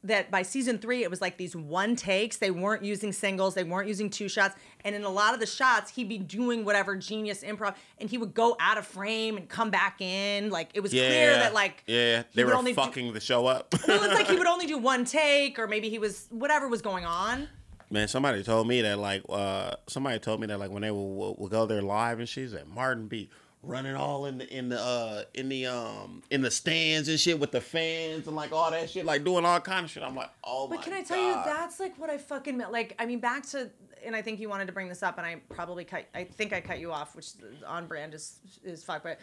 that 0.04 0.32
by 0.32 0.42
season 0.42 0.78
three 0.78 1.04
it 1.04 1.10
was 1.10 1.22
like 1.22 1.38
these 1.38 1.56
one 1.56 1.96
takes. 1.96 2.38
They 2.38 2.52
weren't 2.52 2.84
using 2.84 3.12
singles. 3.12 3.54
They 3.54 3.64
weren't 3.64 3.88
using 3.88 4.10
two 4.10 4.30
shots. 4.30 4.56
And 4.86 4.96
in 4.96 5.04
a 5.04 5.10
lot 5.10 5.34
of 5.34 5.40
the 5.40 5.46
shots 5.46 5.92
he'd 5.92 6.10
be 6.10 6.18
doing 6.18 6.64
whatever 6.64 6.96
genius 6.96 7.44
improv 7.44 7.76
and 8.00 8.10
he 8.10 8.18
would 8.18 8.34
go 8.34 8.56
out 8.60 8.78
of 8.78 8.86
frame 8.86 9.38
and 9.38 9.50
come 9.50 9.70
back 9.70 10.02
in. 10.02 10.50
Like 10.50 10.70
it 10.74 10.80
was 10.82 10.94
yeah, 10.94 11.08
clear 11.08 11.34
that 11.34 11.54
like 11.54 11.84
yeah, 11.88 12.24
they 12.34 12.44
were 12.44 12.56
only 12.56 12.72
do- 12.72 12.76
fucking 12.76 13.14
the 13.14 13.20
show 13.20 13.46
up. 13.46 13.74
well 13.88 14.04
it's 14.04 14.14
like 14.14 14.28
he 14.28 14.36
would 14.38 14.48
only 14.48 14.68
do 14.68 14.78
one 14.78 15.06
take 15.06 15.60
or 15.60 15.68
maybe 15.68 15.90
he 15.90 16.00
was 16.00 16.28
whatever 16.30 16.68
was 16.68 16.82
going 16.82 17.06
on. 17.06 17.48
Man, 17.92 18.08
somebody 18.08 18.44
told 18.44 18.68
me 18.68 18.82
that 18.82 19.00
like 19.00 19.24
uh 19.30 19.76
somebody 19.88 20.20
told 20.20 20.40
me 20.40 20.48
that 20.48 20.60
like 20.60 20.72
when 20.72 20.82
they 20.82 20.92
will, 20.92 21.48
go 21.50 21.66
there 21.66 21.82
live 21.82 22.20
and 22.20 22.30
she's 22.30 22.54
at 22.54 22.68
Martin 22.68 23.08
be 23.08 23.30
running 23.62 23.96
all 23.96 24.26
in 24.26 24.38
the 24.38 24.48
in 24.58 24.70
the 24.70 24.80
uh 24.80 25.24
in 25.34 25.50
the 25.50 25.66
um 25.66 26.24
in 26.30 26.42
the 26.42 26.50
stands 26.50 27.10
and 27.10 27.20
shit 27.20 27.38
with 27.40 27.52
the 27.52 27.60
fans 27.60 28.26
and 28.28 28.36
like 28.36 28.52
all 28.54 28.72
that 28.72 28.90
shit, 28.90 29.06
like 29.06 29.24
doing 29.24 29.44
all 29.46 29.60
kind 29.60 29.84
of 29.86 29.92
shit. 29.92 30.02
I'm 30.04 30.16
like, 30.16 30.30
oh 30.44 30.68
my 30.68 30.78
But 30.78 30.86
can 30.86 30.94
I 30.94 31.02
tell 31.04 31.18
God. 31.18 31.46
you, 31.46 31.54
that's 31.54 31.80
like 31.80 31.98
what 32.00 32.10
I 32.10 32.18
fucking 32.18 32.56
meant. 32.58 32.72
Like, 32.72 32.96
I 33.00 33.06
mean, 33.06 33.20
back 33.20 33.46
to, 33.50 33.70
and 34.06 34.16
I 34.16 34.22
think 34.22 34.40
you 34.40 34.48
wanted 34.48 34.68
to 34.68 34.72
bring 34.74 34.88
this 34.88 35.04
up, 35.04 35.18
and 35.18 35.28
I 35.28 35.36
probably 35.50 35.84
cut. 35.84 36.06
I 36.16 36.24
think 36.24 36.54
I 36.54 36.62
cut 36.62 36.80
you 36.80 36.92
off, 36.94 37.16
which 37.16 37.32
on 37.68 37.86
brand 37.88 38.14
is 38.14 38.40
is 38.64 38.82
fuck. 38.84 39.04
But 39.04 39.20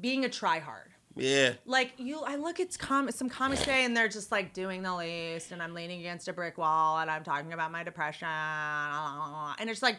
being 0.00 0.24
a 0.24 0.28
tryhard, 0.30 0.88
Yeah. 1.14 1.52
like 1.66 1.92
you, 1.98 2.22
I 2.22 2.36
look 2.36 2.58
at 2.58 2.78
com- 2.78 3.10
some 3.10 3.28
comics 3.28 3.60
today, 3.60 3.84
and 3.84 3.94
they're 3.94 4.08
just 4.08 4.32
like 4.32 4.54
doing 4.54 4.82
the 4.82 4.94
least, 4.94 5.52
and 5.52 5.62
I'm 5.62 5.74
leaning 5.74 6.00
against 6.00 6.26
a 6.28 6.32
brick 6.32 6.56
wall, 6.56 6.98
and 7.00 7.10
I'm 7.10 7.22
talking 7.22 7.52
about 7.52 7.70
my 7.70 7.84
depression, 7.84 8.26
and 8.28 9.68
it's 9.68 9.82
like, 9.82 9.98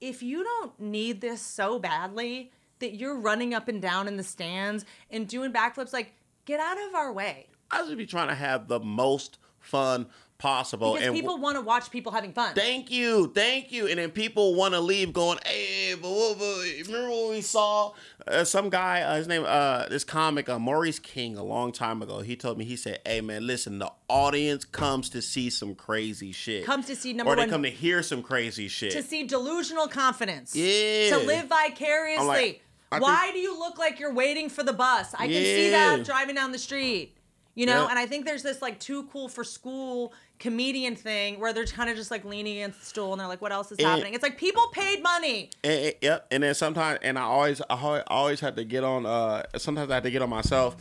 if 0.00 0.22
you 0.22 0.42
don't 0.42 0.78
need 0.80 1.20
this 1.20 1.42
so 1.42 1.78
badly 1.78 2.50
that 2.78 2.94
you're 2.94 3.18
running 3.18 3.54
up 3.54 3.68
and 3.68 3.80
down 3.82 4.08
in 4.08 4.16
the 4.16 4.22
stands 4.22 4.84
and 5.10 5.28
doing 5.28 5.52
backflips, 5.52 5.92
like 5.92 6.14
get 6.46 6.60
out 6.60 6.78
of 6.88 6.94
our 6.94 7.12
way. 7.12 7.46
I 7.70 7.86
should 7.86 7.98
be 7.98 8.06
trying 8.06 8.28
to 8.28 8.34
have 8.34 8.68
the 8.68 8.80
most 8.80 9.38
fun 9.60 10.06
possible. 10.38 10.94
Because 10.94 11.08
and 11.08 11.14
people 11.14 11.36
want 11.38 11.56
to 11.56 11.60
watch 11.60 11.90
people 11.90 12.12
having 12.12 12.32
fun. 12.32 12.54
Thank 12.54 12.90
you, 12.90 13.30
thank 13.34 13.70
you. 13.70 13.86
And 13.88 13.98
then 13.98 14.10
people 14.10 14.54
want 14.54 14.72
to 14.72 14.80
leave 14.80 15.12
going, 15.12 15.38
hey, 15.44 15.94
but, 16.00 16.08
remember 16.08 17.10
what 17.10 17.30
we 17.30 17.42
saw? 17.42 17.92
Uh, 18.26 18.44
some 18.44 18.70
guy, 18.70 19.02
uh, 19.02 19.16
his 19.16 19.28
name, 19.28 19.44
uh, 19.46 19.86
this 19.88 20.02
comic, 20.02 20.48
uh, 20.48 20.58
Maurice 20.58 20.98
King, 20.98 21.36
a 21.36 21.42
long 21.44 21.72
time 21.72 22.00
ago, 22.00 22.20
he 22.20 22.36
told 22.36 22.56
me, 22.56 22.64
he 22.64 22.76
said, 22.76 23.00
hey, 23.04 23.20
man, 23.20 23.46
listen, 23.46 23.78
the 23.78 23.92
audience 24.08 24.64
comes 24.64 25.10
to 25.10 25.20
see 25.20 25.50
some 25.50 25.74
crazy 25.74 26.32
shit. 26.32 26.64
Comes 26.64 26.86
to 26.86 26.96
see, 26.96 27.12
number 27.12 27.28
one, 27.28 27.38
Or 27.38 27.42
they 27.42 27.42
one- 27.42 27.50
come 27.50 27.62
to 27.64 27.70
hear 27.70 28.02
some 28.02 28.22
crazy 28.22 28.68
shit. 28.68 28.92
to 28.92 29.02
see 29.02 29.24
delusional 29.24 29.88
confidence. 29.88 30.56
Yeah. 30.56 31.10
To 31.10 31.18
live 31.18 31.48
vicariously. 31.48 32.62
Like, 32.90 33.02
Why 33.02 33.20
think- 33.24 33.34
do 33.34 33.40
you 33.40 33.58
look 33.58 33.78
like 33.78 34.00
you're 34.00 34.12
waiting 34.14 34.48
for 34.48 34.62
the 34.62 34.72
bus? 34.72 35.14
I 35.14 35.26
can 35.26 35.34
see 35.34 35.70
that 35.70 36.04
driving 36.04 36.34
down 36.34 36.50
the 36.52 36.58
street. 36.58 37.14
You 37.56 37.66
know, 37.66 37.82
Yeah. 37.84 37.90
and 37.90 37.98
I 37.98 38.06
think 38.06 38.24
there's 38.26 38.42
this 38.44 38.62
like 38.62 38.78
too 38.78 39.04
cool 39.12 39.28
for 39.28 39.42
school 39.44 40.12
comedian 40.38 40.94
thing 40.96 41.38
where 41.40 41.52
they're 41.52 41.66
kind 41.66 41.90
of 41.90 41.96
just 41.96 42.10
like 42.10 42.24
leaning 42.24 42.58
against 42.58 42.78
the 42.80 42.86
stool 42.86 43.12
and 43.12 43.20
they're 43.20 43.26
like, 43.28 43.42
what 43.42 43.52
else 43.52 43.72
is 43.72 43.78
And- 43.78 43.86
happening? 43.88 44.14
It's 44.14 44.22
like 44.22 44.38
people 44.38 44.62
paid 44.72 45.02
money. 45.02 45.50
And, 45.64 45.84
and- 45.86 45.94
yep. 46.00 46.26
And 46.30 46.42
then 46.44 46.54
sometimes, 46.54 47.00
and 47.02 47.18
I 47.18 47.22
always, 47.22 47.60
I 47.68 48.02
always- 48.06 48.40
had 48.40 48.56
to 48.56 48.64
get 48.64 48.84
on. 48.84 49.04
Uh, 49.04 49.42
sometimes 49.58 49.90
I 49.90 49.94
had 49.94 50.04
to 50.04 50.10
get 50.10 50.22
on 50.22 50.30
myself 50.30 50.76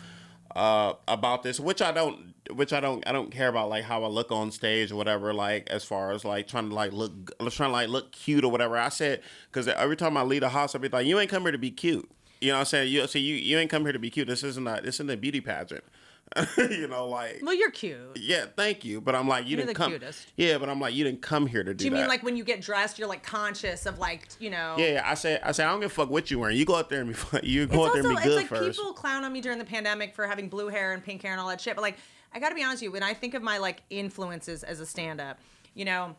uh, 0.55 0.93
about 1.07 1.43
this, 1.43 1.59
which 1.59 1.81
I 1.81 1.91
don't, 1.91 2.33
which 2.53 2.71
I 2.73 2.79
don't, 2.79 3.05
I 3.07 3.11
don't 3.11 3.31
care 3.31 3.47
about 3.49 3.69
like 3.69 3.83
how 3.83 4.03
I 4.03 4.07
look 4.07 4.31
on 4.31 4.51
stage 4.51 4.91
or 4.91 4.95
whatever. 4.95 5.33
Like 5.33 5.69
as 5.69 5.83
far 5.83 6.11
as 6.11 6.23
like 6.23 6.47
trying 6.47 6.69
to 6.69 6.75
like 6.75 6.91
look, 6.93 7.11
trying 7.51 7.69
to 7.69 7.73
like 7.73 7.89
look 7.89 8.11
cute 8.11 8.43
or 8.43 8.51
whatever. 8.51 8.77
I 8.77 8.89
said 8.89 9.21
because 9.51 9.67
every 9.67 9.95
time 9.97 10.15
I 10.17 10.21
leave 10.23 10.43
a 10.43 10.49
house, 10.49 10.73
I 10.75 10.77
be 10.79 10.89
like, 10.89 11.05
you 11.05 11.19
ain't 11.19 11.29
come 11.29 11.43
here 11.43 11.51
to 11.51 11.57
be 11.57 11.71
cute. 11.71 12.09
You 12.41 12.49
know 12.49 12.53
what 12.55 12.59
I'm 12.61 12.65
saying? 12.65 12.91
You 12.93 13.05
see, 13.07 13.19
you 13.19 13.35
you 13.35 13.57
ain't 13.57 13.69
come 13.69 13.83
here 13.83 13.91
to 13.91 13.99
be 13.99 14.09
cute. 14.09 14.27
This 14.27 14.43
isn't 14.43 14.65
a 14.67 14.79
this 14.81 14.95
isn't 14.95 15.09
a 15.09 15.17
beauty 15.17 15.41
pageant. 15.41 15.83
you 16.57 16.87
know, 16.87 17.07
like 17.07 17.39
Well, 17.41 17.53
you're 17.55 17.71
cute. 17.71 18.17
yeah, 18.19 18.45
thank 18.55 18.85
you, 18.85 19.01
but 19.01 19.15
I'm 19.15 19.27
like 19.27 19.45
you 19.45 19.51
You're 19.51 19.65
didn't 19.65 19.69
the 19.69 19.73
come. 19.75 19.91
cutest. 19.91 20.27
Yeah, 20.37 20.57
but 20.57 20.69
I'm 20.69 20.79
like 20.79 20.93
you 20.93 21.03
didn't 21.03 21.21
come 21.21 21.47
here 21.47 21.63
to 21.63 21.71
do. 21.71 21.73
That. 21.73 21.77
Do 21.79 21.85
you 21.85 21.91
mean 21.91 22.01
that. 22.01 22.09
like 22.09 22.23
when 22.23 22.37
you 22.37 22.43
get 22.43 22.61
dressed, 22.61 22.99
you're 22.99 23.07
like 23.07 23.23
conscious 23.23 23.85
of 23.85 23.97
like, 23.99 24.27
you 24.39 24.49
know. 24.49 24.75
Yeah, 24.77 24.93
yeah, 24.93 25.01
I 25.05 25.15
say, 25.15 25.39
I 25.43 25.51
say, 25.53 25.63
I 25.63 25.69
don't 25.71 25.79
give 25.79 25.91
a 25.91 25.93
fuck 25.93 26.09
what 26.09 26.29
you 26.29 26.39
wearing. 26.39 26.57
You 26.57 26.65
go 26.65 26.75
out 26.75 26.89
there 26.89 26.99
and 27.01 27.09
be, 27.09 27.13
fun- 27.15 27.41
you 27.43 27.63
It's 27.63 27.71
go 27.73 27.85
out 27.85 27.93
there 27.93 28.03
also 28.03 28.09
and 28.09 28.17
be 28.17 28.23
good 28.23 28.41
it's 28.41 28.51
like 28.51 28.59
first. 28.61 28.77
people 28.79 28.93
clown 28.93 29.23
on 29.23 29.33
me 29.33 29.41
during 29.41 29.57
the 29.57 29.65
pandemic 29.65 30.13
for 30.13 30.27
having 30.27 30.49
blue 30.49 30.67
hair 30.67 30.93
and 30.93 31.03
pink 31.03 31.21
hair 31.23 31.31
and 31.31 31.41
all 31.41 31.47
that 31.49 31.59
shit. 31.61 31.75
But 31.75 31.81
like, 31.81 31.97
I 32.33 32.39
got 32.39 32.49
to 32.49 32.55
be 32.55 32.63
honest 32.63 32.77
with 32.81 32.83
you, 32.83 32.91
when 32.91 33.03
I 33.03 33.13
think 33.13 33.33
of 33.33 33.41
my 33.41 33.57
like 33.57 33.81
influences 33.89 34.63
as 34.63 34.79
a 34.79 34.85
stand-up, 34.85 35.39
you 35.73 35.85
know, 35.85 36.15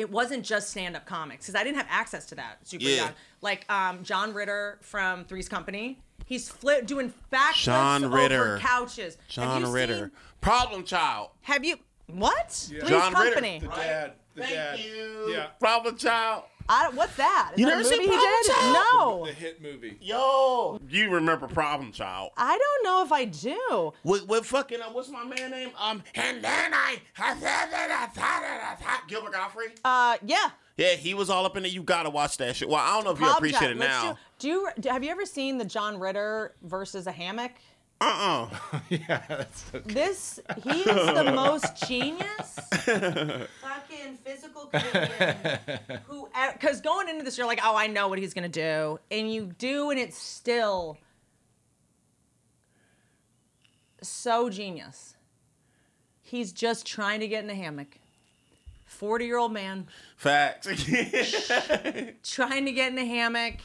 it 0.00 0.10
wasn't 0.10 0.44
just 0.44 0.70
stand-up 0.70 1.06
comics 1.06 1.46
because 1.46 1.54
I 1.60 1.62
didn't 1.64 1.76
have 1.76 1.86
access 1.90 2.26
to 2.26 2.34
that 2.36 2.66
super 2.66 2.84
Yeah. 2.84 2.96
young. 2.96 3.10
Like 3.42 3.70
um, 3.70 4.02
John 4.02 4.32
Ritter 4.34 4.78
from 4.80 5.24
Three's 5.24 5.48
Company, 5.48 5.98
he's 6.26 6.48
flip 6.48 6.86
doing 6.86 7.12
backflips 7.32 7.64
John 7.64 8.04
over 8.04 8.16
Ritter. 8.16 8.58
couches. 8.58 9.16
Have 9.16 9.28
John 9.28 9.60
you 9.62 9.68
Ritter, 9.72 9.98
seen- 9.98 10.10
problem 10.40 10.84
child. 10.84 11.30
have 11.42 11.64
you 11.64 11.76
what? 12.06 12.50
Three's 12.50 12.82
John 12.88 13.12
Ritter. 13.14 13.24
Company. 13.34 13.58
The 13.60 13.68
dad. 13.68 14.12
The 14.34 14.42
Thank 14.42 14.54
dad. 14.54 14.78
you. 14.80 15.28
Yeah. 15.32 15.46
Problem 15.58 15.96
child. 15.96 16.44
I 16.72 16.84
don't, 16.84 16.94
what's 16.94 17.16
that? 17.16 17.50
Is 17.54 17.60
You 17.60 17.66
that 17.66 17.72
never 17.72 17.82
seen 17.84 18.00
he 18.00 18.06
Problem 18.06 18.30
did? 18.44 18.52
Child? 18.52 18.74
No, 18.74 19.26
The 19.26 19.32
hit 19.32 19.60
movie. 19.60 19.98
Yo, 20.00 20.80
you 20.88 21.10
remember 21.10 21.48
problem 21.48 21.90
child? 21.90 22.30
I 22.36 22.56
don't 22.56 22.84
know 22.84 23.02
if 23.04 23.10
I 23.10 23.24
do. 23.24 23.92
With, 24.04 24.28
with 24.28 24.46
fucking, 24.46 24.80
uh, 24.80 24.84
what's 24.92 25.08
my 25.08 25.24
man 25.24 25.50
name? 25.50 25.70
Um, 25.76 26.00
and 26.14 26.42
then 26.44 26.72
I, 26.72 27.00
Gilbert 29.08 29.32
Gottfried. 29.32 29.72
Uh, 29.84 30.16
yeah. 30.24 30.50
Yeah, 30.76 30.92
he 30.94 31.12
was 31.12 31.28
all 31.28 31.44
up 31.44 31.56
in 31.56 31.64
it. 31.66 31.72
You 31.72 31.82
gotta 31.82 32.08
watch 32.08 32.36
that 32.38 32.54
shit. 32.56 32.68
Well, 32.68 32.78
I 32.78 32.94
don't 32.94 33.04
know 33.04 33.10
if 33.10 33.18
you 33.18 33.24
Problem 33.26 33.36
appreciate 33.38 33.58
Child. 33.60 33.72
it 33.72 33.78
Let's 33.80 34.02
now. 34.02 34.18
Do, 34.38 34.68
do 34.80 34.88
you 34.88 34.92
have 34.92 35.04
you 35.04 35.10
ever 35.10 35.26
seen 35.26 35.58
the 35.58 35.64
John 35.64 35.98
Ritter 35.98 36.54
versus 36.62 37.06
a 37.06 37.12
hammock? 37.12 37.50
Uh 38.02 38.48
oh. 38.52 38.80
yeah, 38.88 39.22
that's 39.28 39.64
okay. 39.74 39.92
This 39.92 40.40
he 40.62 40.80
is 40.80 40.84
the 40.84 41.32
most 41.34 41.86
genius 41.86 42.58
fucking 42.70 44.16
physical 44.24 44.66
comedian 44.72 45.68
who 46.06 46.26
because 46.52 46.80
going 46.80 47.10
into 47.10 47.22
this 47.24 47.36
you're 47.36 47.46
like 47.46 47.60
oh 47.62 47.76
I 47.76 47.88
know 47.88 48.08
what 48.08 48.18
he's 48.18 48.32
gonna 48.32 48.48
do 48.48 48.98
and 49.10 49.30
you 49.30 49.52
do 49.58 49.90
and 49.90 50.00
it's 50.00 50.16
still 50.16 50.96
so 54.02 54.48
genius. 54.48 55.14
He's 56.22 56.52
just 56.52 56.86
trying 56.86 57.20
to 57.20 57.28
get 57.28 57.44
in 57.44 57.50
a 57.50 57.54
hammock. 57.54 57.98
Forty 58.86 59.26
year 59.26 59.36
old 59.36 59.52
man 59.52 59.88
Facts. 60.16 60.66
trying 62.24 62.64
to 62.64 62.72
get 62.72 62.92
in 62.92 62.98
a 62.98 63.04
hammock. 63.04 63.56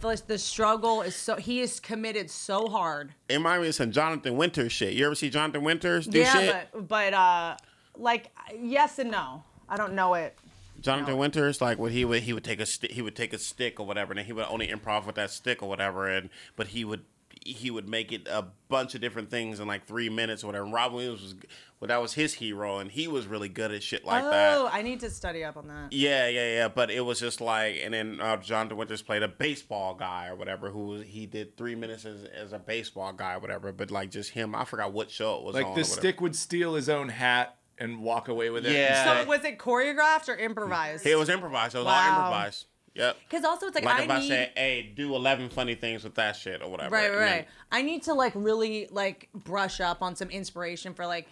The 0.00 0.38
struggle 0.38 1.02
is 1.02 1.16
so 1.16 1.36
he 1.36 1.60
is 1.60 1.80
committed 1.80 2.30
so 2.30 2.68
hard. 2.68 3.14
it 3.28 3.34
reminded 3.34 3.62
me 3.62 3.68
of 3.68 3.74
some 3.74 3.90
Jonathan 3.90 4.36
Winters 4.36 4.72
shit. 4.72 4.94
You 4.94 5.06
ever 5.06 5.14
see 5.14 5.28
Jonathan 5.28 5.64
Winters 5.64 6.06
do 6.06 6.20
yeah, 6.20 6.32
shit? 6.32 6.68
but 6.72 6.88
but 6.88 7.14
uh, 7.14 7.56
like 7.96 8.30
yes 8.58 8.98
and 8.98 9.10
no. 9.10 9.42
I 9.68 9.76
don't 9.76 9.94
know 9.94 10.14
it. 10.14 10.38
Jonathan 10.80 11.14
No. 11.14 11.20
Winters, 11.20 11.60
like 11.60 11.78
what 11.78 11.90
he 11.92 12.04
would 12.04 12.22
he 12.22 12.32
would 12.32 12.44
take 12.44 12.60
a 12.60 12.66
sti- 12.66 12.92
he 12.92 13.02
would 13.02 13.16
take 13.16 13.32
a 13.32 13.38
stick 13.38 13.80
or 13.80 13.86
whatever, 13.86 14.12
and 14.12 14.20
he 14.24 14.32
would 14.32 14.46
only 14.48 14.68
improv 14.68 15.04
with 15.06 15.16
that 15.16 15.30
stick 15.30 15.62
or 15.62 15.68
whatever, 15.68 16.06
and 16.08 16.30
but 16.54 16.68
he 16.68 16.84
would 16.84 17.04
he 17.44 17.70
would 17.70 17.88
make 17.88 18.12
it 18.12 18.26
a 18.30 18.44
bunch 18.68 18.94
of 18.94 19.00
different 19.00 19.30
things 19.30 19.58
in 19.60 19.66
like 19.66 19.86
three 19.86 20.08
minutes 20.08 20.44
or 20.44 20.48
whatever. 20.48 20.64
And 20.64 20.72
Robin 20.72 20.96
Williams 20.96 21.22
was 21.22 21.34
well, 21.80 21.88
that 21.88 22.02
was 22.02 22.14
his 22.14 22.34
hero, 22.34 22.78
and 22.78 22.90
he 22.90 23.06
was 23.06 23.26
really 23.26 23.48
good 23.48 23.70
at 23.70 23.82
shit 23.82 24.04
like 24.04 24.24
oh, 24.24 24.30
that. 24.30 24.74
I 24.74 24.82
need 24.82 25.00
to 25.00 25.10
study 25.10 25.44
up 25.44 25.56
on 25.56 25.68
that. 25.68 25.92
Yeah, 25.92 26.26
yeah, 26.28 26.54
yeah. 26.54 26.68
But 26.68 26.90
it 26.90 27.02
was 27.02 27.20
just 27.20 27.40
like, 27.40 27.80
and 27.82 27.94
then 27.94 28.20
uh, 28.20 28.36
Jonathan 28.38 28.76
Winters 28.76 29.00
played 29.02 29.22
a 29.22 29.28
baseball 29.28 29.94
guy 29.94 30.26
or 30.28 30.34
whatever, 30.34 30.70
who 30.70 30.86
was, 30.86 31.02
he 31.04 31.26
did 31.26 31.56
three 31.56 31.76
minutes 31.76 32.04
as, 32.04 32.24
as 32.24 32.52
a 32.52 32.58
baseball 32.58 33.12
guy 33.12 33.34
or 33.34 33.38
whatever. 33.38 33.70
But 33.72 33.90
like 33.92 34.10
just 34.10 34.30
him, 34.30 34.54
I 34.54 34.64
forgot 34.64 34.92
what 34.92 35.10
show 35.10 35.36
it 35.36 35.44
was. 35.44 35.54
Like 35.54 35.66
or 35.66 35.74
the 35.74 35.82
whatever. 35.82 36.00
stick 36.00 36.20
would 36.20 36.34
steal 36.34 36.74
his 36.74 36.88
own 36.88 37.08
hat 37.10 37.56
and 37.78 38.00
walk 38.00 38.26
away 38.26 38.50
with 38.50 38.66
it. 38.66 38.72
Yeah. 38.72 39.22
So 39.22 39.28
was 39.28 39.44
it 39.44 39.58
choreographed 39.58 40.28
or 40.28 40.34
improvised? 40.34 41.06
It 41.06 41.16
was 41.16 41.28
improvised. 41.28 41.76
It 41.76 41.78
was 41.78 41.86
all 41.86 41.92
Wow. 41.92 42.08
improvised. 42.08 42.66
Yep. 42.94 43.16
Because 43.28 43.44
also 43.44 43.66
it's 43.66 43.76
like, 43.76 43.84
Like 43.84 44.00
I 44.00 44.02
if 44.02 44.10
I 44.10 44.18
need 44.18 44.28
say, 44.28 44.52
"Hey, 44.56 44.92
do 44.96 45.14
eleven 45.14 45.48
funny 45.50 45.76
things 45.76 46.02
with 46.02 46.16
that 46.16 46.34
shit" 46.34 46.60
or 46.62 46.68
whatever. 46.68 46.96
right, 46.96 47.04
and 47.06 47.14
right, 47.14 47.20
then- 47.20 47.36
right. 47.36 47.48
I 47.70 47.82
need 47.82 48.02
to 48.04 48.14
like 48.14 48.32
really 48.34 48.88
like 48.90 49.28
brush 49.32 49.80
up 49.80 50.02
on 50.02 50.16
some 50.16 50.30
inspiration 50.30 50.94
for 50.94 51.06
like. 51.06 51.28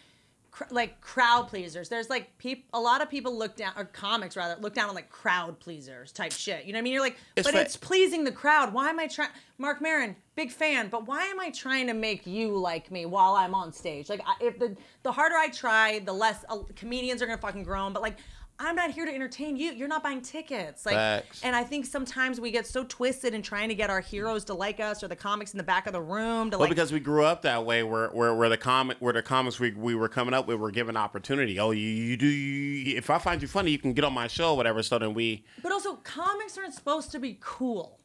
Cr- 0.57 0.65
like 0.71 1.03
crowd 1.03 1.49
pleasers. 1.49 1.91
There's 1.91 2.09
like 2.09 2.39
peop- 2.39 2.65
a 2.73 2.81
lot 2.81 3.03
of 3.03 3.11
people 3.11 3.37
look 3.37 3.57
down 3.57 3.73
or 3.77 3.85
comics 3.85 4.39
rather 4.39 4.59
look 4.59 4.73
down 4.73 4.89
on 4.89 4.95
like 4.95 5.11
crowd 5.11 5.61
pleasers 5.61 6.13
type 6.13 6.33
shit. 6.33 6.65
You 6.65 6.73
know 6.73 6.79
what 6.79 6.81
I 6.81 6.85
mean? 6.85 6.93
You're 6.95 7.03
like, 7.03 7.19
It's 7.37 7.47
but 7.47 7.53
fa- 7.53 7.61
it's 7.61 7.77
pleasing 7.77 8.25
the 8.25 8.33
crowd. 8.33 8.73
Why 8.73 8.89
am 8.89 8.99
I 8.99 9.07
trying? 9.07 9.29
Marc 9.59 9.83
Maron, 9.83 10.17
big 10.35 10.51
fan, 10.51 10.89
but 10.89 11.07
why 11.07 11.25
am 11.25 11.39
I 11.41 11.51
trying 11.51 11.89
to 11.89 11.93
make 11.93 12.27
you 12.27 12.57
like 12.57 12.91
me 12.91 13.05
while 13.05 13.35
I'm 13.35 13.55
on 13.55 13.71
stage? 13.71 14.09
Like, 14.09 14.23
I, 14.27 14.35
if 14.43 14.59
the 14.59 14.75
the 15.03 15.13
harder 15.13 15.35
I 15.35 15.49
try, 15.51 15.99
the 15.99 16.15
less 16.15 16.43
uh, 16.49 16.61
comedians 16.75 17.21
are 17.21 17.27
gonna 17.27 17.37
fucking 17.37 17.63
groan. 17.63 17.93
But 17.93 18.01
like, 18.01 18.17
I'm 18.59 18.75
not 18.75 18.91
here 18.91 19.05
to 19.05 19.15
entertain 19.15 19.57
you. 19.57 19.73
You're 19.73 19.89
not 19.89 20.03
buying 20.03 20.23
tickets. 20.23 20.87
Like, 20.87 20.95
Facts. 20.95 21.43
and 21.45 21.55
I 21.55 21.63
think 21.65 21.85
sometimes 21.87 22.41
we 22.41 22.51
get 22.51 22.67
so 22.67 22.85
twisted 22.85 23.35
in 23.35 23.43
trying 23.43 23.69
to 23.69 23.75
get 23.75 23.91
our 23.91 24.01
heroes 24.01 24.45
to 24.45 24.55
like 24.55 24.81
us 24.81 25.03
or 25.03 25.09
the 25.09 25.17
comics 25.17 25.53
in 25.53 25.59
the 25.59 25.65
back 25.65 25.87
of 25.87 25.93
the 25.93 26.01
room 26.01 26.51
to 26.51 26.57
like 26.57 26.61
Well, 26.61 26.61
like. 26.61 26.71
because 26.71 26.93
we 26.93 27.01
grew 27.01 27.25
up 27.25 27.43
that 27.43 27.65
way, 27.67 27.83
where 27.83 28.09
where, 28.09 28.35
where 28.35 28.49
the 28.49 28.57
comic 28.57 28.97
where 29.01 29.13
the 29.13 29.23
comics 29.23 29.61
we, 29.61 29.73
we 29.73 29.95
were 29.95 30.09
coming 30.09 30.33
up 30.33 30.47
with 30.47 30.59
were 30.59 30.71
given 30.71 30.97
opportunity. 30.97 31.59
Oh, 31.59 31.71
you, 31.73 31.87
you 31.87 32.17
do. 32.17 32.27
You, 32.27 32.97
if 32.97 33.11
I 33.11 33.19
find 33.19 33.43
you 33.43 33.49
funny, 33.49 33.71
you 33.71 33.79
can 33.79 33.93
get 33.93 34.05
on 34.05 34.13
my 34.15 34.27
show, 34.27 34.55
whatever. 34.55 34.83
So 34.83 34.99
then 34.99 35.13
we, 35.15 35.45
but 35.63 35.73
also, 35.73 35.97
comics 35.97 36.57
aren't 36.57 36.75
supposed 36.75 37.11
to 37.13 37.19
be 37.19 37.39
cool. 37.41 37.99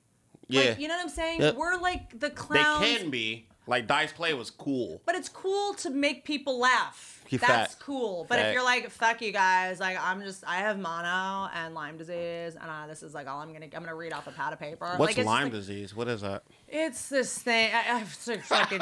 yeah, 0.47 0.62
Like, 0.72 0.80
you 0.80 0.88
know 0.88 0.95
what 0.95 1.04
I'm 1.04 1.10
saying? 1.10 1.41
Yep. 1.41 1.56
We're 1.56 1.78
like 1.78 2.20
the 2.20 2.30
clowns. 2.30 2.82
they 2.82 2.97
can 2.97 3.10
be. 3.10 3.47
Like 3.68 3.88
Dice 3.88 4.12
Clay 4.12 4.34
was 4.34 4.49
cool. 4.49 5.02
But 5.06 5.16
it's 5.16 5.30
cool 5.30 5.76
to 5.76 5.89
make 5.91 6.26
people 6.26 6.60
laugh. 6.60 7.11
He 7.32 7.38
That's 7.38 7.76
fat. 7.76 7.80
cool. 7.80 8.26
But 8.28 8.40
if 8.40 8.54
you're 8.54 8.62
like, 8.62 8.90
fuck 8.90 9.22
you 9.22 9.32
guys, 9.32 9.80
like 9.80 9.98
I'm 9.98 10.22
just, 10.22 10.44
I 10.46 10.58
have 10.58 10.78
mono 10.78 11.50
and 11.56 11.74
Lyme 11.74 11.98
disease, 11.98 12.58
and 12.60 12.70
uh, 12.70 12.88
this 12.88 13.04
is 13.04 13.14
like 13.14 13.26
all 13.26 13.40
I'm 13.40 13.54
gonna, 13.54 13.68
I'm 13.68 13.84
gonna 13.84 13.96
read 13.96 14.12
off 14.12 14.28
a 14.28 14.32
pad 14.32 14.52
of 14.52 14.60
paper. 14.60 14.96
What's 14.98 15.16
like, 15.16 15.26
Lyme 15.26 15.44
like- 15.44 15.54
disease? 15.54 15.96
What 15.96 16.10
is 16.10 16.20
that? 16.22 16.44
It's 16.68 17.08
this 17.08 17.38
thing. 17.38 17.72
I, 17.74 18.00
I 18.00 18.04
fucking. 18.04 18.82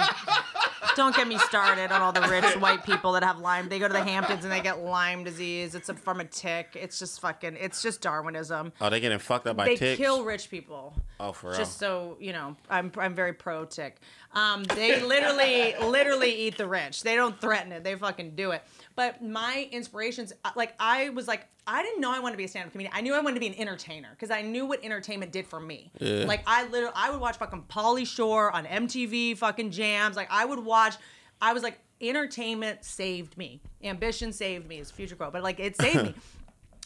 don't 0.96 1.16
get 1.16 1.28
me 1.28 1.38
started 1.38 1.92
on 1.92 2.02
all 2.02 2.12
the 2.12 2.22
rich 2.22 2.56
white 2.58 2.84
people 2.84 3.12
that 3.14 3.24
have 3.24 3.38
Lyme. 3.40 3.70
They 3.70 3.78
go 3.80 3.88
to 3.88 3.94
the 3.94 4.04
Hamptons 4.04 4.44
and 4.44 4.52
they 4.52 4.62
get 4.62 4.80
Lyme 4.80 5.24
disease. 5.24 5.76
It's 5.76 5.90
a, 5.90 5.94
from 5.94 6.20
a 6.20 6.26
tick. 6.26 6.70
It's 6.76 6.98
just 6.98 7.22
fucking. 7.22 7.56
It's 7.60 7.84
just 7.84 8.02
Darwinism. 8.02 8.74
Oh, 8.82 8.90
they 8.90 9.00
getting 9.00 9.20
fucked 9.20 9.46
up 9.48 9.58
by 9.58 9.66
they 9.66 9.76
ticks. 9.76 9.98
They 10.00 10.04
kill 10.04 10.24
rich 10.24 10.50
people. 10.50 10.96
Oh, 11.20 11.32
for 11.34 11.50
real. 11.50 11.58
Just 11.58 11.78
so 11.78 12.18
you 12.20 12.34
know, 12.34 12.56
I'm 12.70 12.92
I'm 12.98 13.14
very 13.14 13.34
pro 13.34 13.66
tick. 13.66 13.98
Um, 14.34 14.64
they 14.64 15.02
literally 15.02 15.74
literally 15.82 16.32
eat 16.32 16.58
the 16.58 16.68
rich. 16.68 17.02
They 17.02 17.16
don't 17.16 17.40
threaten 17.42 17.72
it. 17.72 17.84
They 17.84 17.96
fucking 17.96 18.36
do 18.36 18.52
it. 18.52 18.64
But 18.96 19.24
my 19.24 19.68
inspirations, 19.72 20.34
uh, 20.46 20.52
like 20.56 20.76
I 20.80 21.10
was 21.10 21.28
like, 21.28 21.48
I 21.66 21.82
didn't 21.82 22.02
know 22.02 22.12
I 22.12 22.20
wanted 22.20 22.34
to 22.34 22.38
be 22.38 22.44
a 22.46 22.48
stand-up 22.48 22.72
comedian. 22.72 22.94
I 22.96 23.02
knew 23.02 23.14
I 23.14 23.22
wanted 23.22 23.36
to 23.36 23.40
be 23.40 23.48
an 23.48 23.56
entertainer 23.56 24.10
because 24.12 24.32
I 24.32 24.42
knew 24.42 24.66
what 24.66 24.84
entertainment 24.84 25.32
did 25.32 25.48
for 25.48 25.60
me. 25.60 25.92
Yeah. 26.00 26.26
Like 26.26 26.44
I 26.46 26.68
literally, 26.68 26.94
I 26.96 27.10
would 27.10 27.20
watch 27.20 27.38
fucking 27.38 27.66
Pauly 27.70 28.06
Shore 28.06 28.52
on 28.52 28.66
MTV, 28.66 29.38
fucking 29.38 29.72
jams. 29.72 30.16
Like 30.16 30.28
I 30.30 30.46
would 30.46 30.64
watch. 30.64 30.96
I 31.42 31.54
was 31.54 31.64
like, 31.64 31.80
entertainment 32.02 32.84
saved 32.84 33.38
me. 33.38 33.62
Ambition 33.84 34.32
saved 34.32 34.68
me. 34.68 34.80
Is 34.80 34.92
future 34.92 35.16
quote, 35.16 35.34
but 35.34 35.44
like 35.44 35.60
it 35.60 35.76
saved 35.76 36.04
me. 36.04 36.14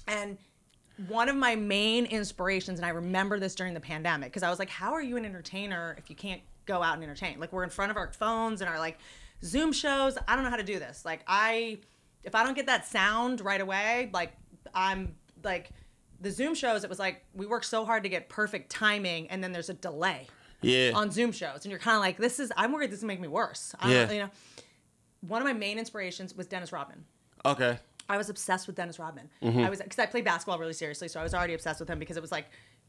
And 0.06 0.38
one 1.08 1.30
of 1.30 1.36
my 1.38 1.56
main 1.56 2.06
inspirations, 2.06 2.78
and 2.78 2.86
I 2.86 2.90
remember 2.90 3.40
this 3.40 3.56
during 3.56 3.74
the 3.74 3.80
pandemic, 3.80 4.32
because 4.32 4.44
I 4.44 4.50
was 4.50 4.60
like, 4.60 4.70
how 4.70 4.92
are 4.94 5.02
you 5.02 5.16
an 5.18 5.24
entertainer 5.24 5.96
if 5.98 6.10
you 6.10 6.16
can't 6.16 6.42
go 6.66 6.82
out 6.82 6.96
and 6.96 7.04
entertain? 7.04 7.40
Like, 7.40 7.54
we're 7.54 7.64
in 7.64 7.70
front 7.70 7.92
of 7.92 7.98
our 7.98 8.12
phones 8.12 8.62
and 8.62 8.70
our 8.70 8.80
like 8.80 8.98
Zoom 9.44 9.72
shows. 9.72 10.18
I 10.28 10.36
don't 10.36 10.44
know 10.44 10.50
how 10.50 10.58
to 10.58 10.64
do 10.64 10.80
this. 10.80 11.06
Like, 11.06 11.22
I, 11.28 11.80
if 12.24 12.36
I 12.36 12.44
don't 12.44 12.56
get 12.56 12.68
that 12.68 12.86
sound 12.88 13.42
right 13.42 13.62
away, 13.62 14.10
like, 14.14 14.34
I'm 14.74 15.16
like, 15.44 15.72
the 16.20 16.32
Zoom 16.32 16.56
shows, 16.56 16.84
it 16.84 16.90
was 16.90 17.00
like, 17.00 17.26
we 17.34 17.46
work 17.46 17.64
so 17.64 17.86
hard 17.86 18.04
to 18.04 18.10
get 18.10 18.30
perfect 18.30 18.72
timing, 18.72 19.30
and 19.30 19.44
then 19.44 19.52
there's 19.52 19.70
a 19.70 19.74
delay 19.74 20.28
yeah. 20.62 20.92
on 20.96 21.12
Zoom 21.12 21.32
shows, 21.32 21.66
and 21.66 21.72
you're 21.72 21.80
kind 21.80 21.96
of 21.96 22.02
like, 22.02 22.18
this 22.18 22.40
is, 22.40 22.52
I'm 22.56 22.72
worried 22.72 22.92
this 22.92 23.00
is 23.00 23.06
make 23.06 23.20
me 23.20 23.28
worse. 23.28 23.76
I 23.80 23.92
Yeah. 23.92 24.12
You 24.12 24.20
know, 24.20 24.30
one 25.22 25.42
of 25.42 25.46
my 25.46 25.54
main 25.54 25.78
inspirations 25.78 26.34
was 26.36 26.48
Dennis 26.48 26.72
Rodman. 26.72 27.06
okay. 27.46 27.78
I 28.10 28.18
was 28.18 28.30
obsessed 28.30 28.68
with 28.68 28.76
Dennis 28.76 29.00
Rodman. 29.00 29.30
Mm-hmm. 29.42 29.60
I 29.60 29.70
was 29.70 29.80
because 29.80 29.98
I 29.98 30.06
played 30.06 30.26
basketball 30.26 30.60
really 30.60 30.74
seriously, 30.74 31.08
so 31.08 31.22
I 31.22 31.24
was 31.24 31.34
already 31.34 31.54
obsessed 31.54 31.80
with 31.80 31.90
him 31.90 32.00
because 32.00 32.18
it 32.18 32.22
was 32.22 32.34
like 32.34 32.48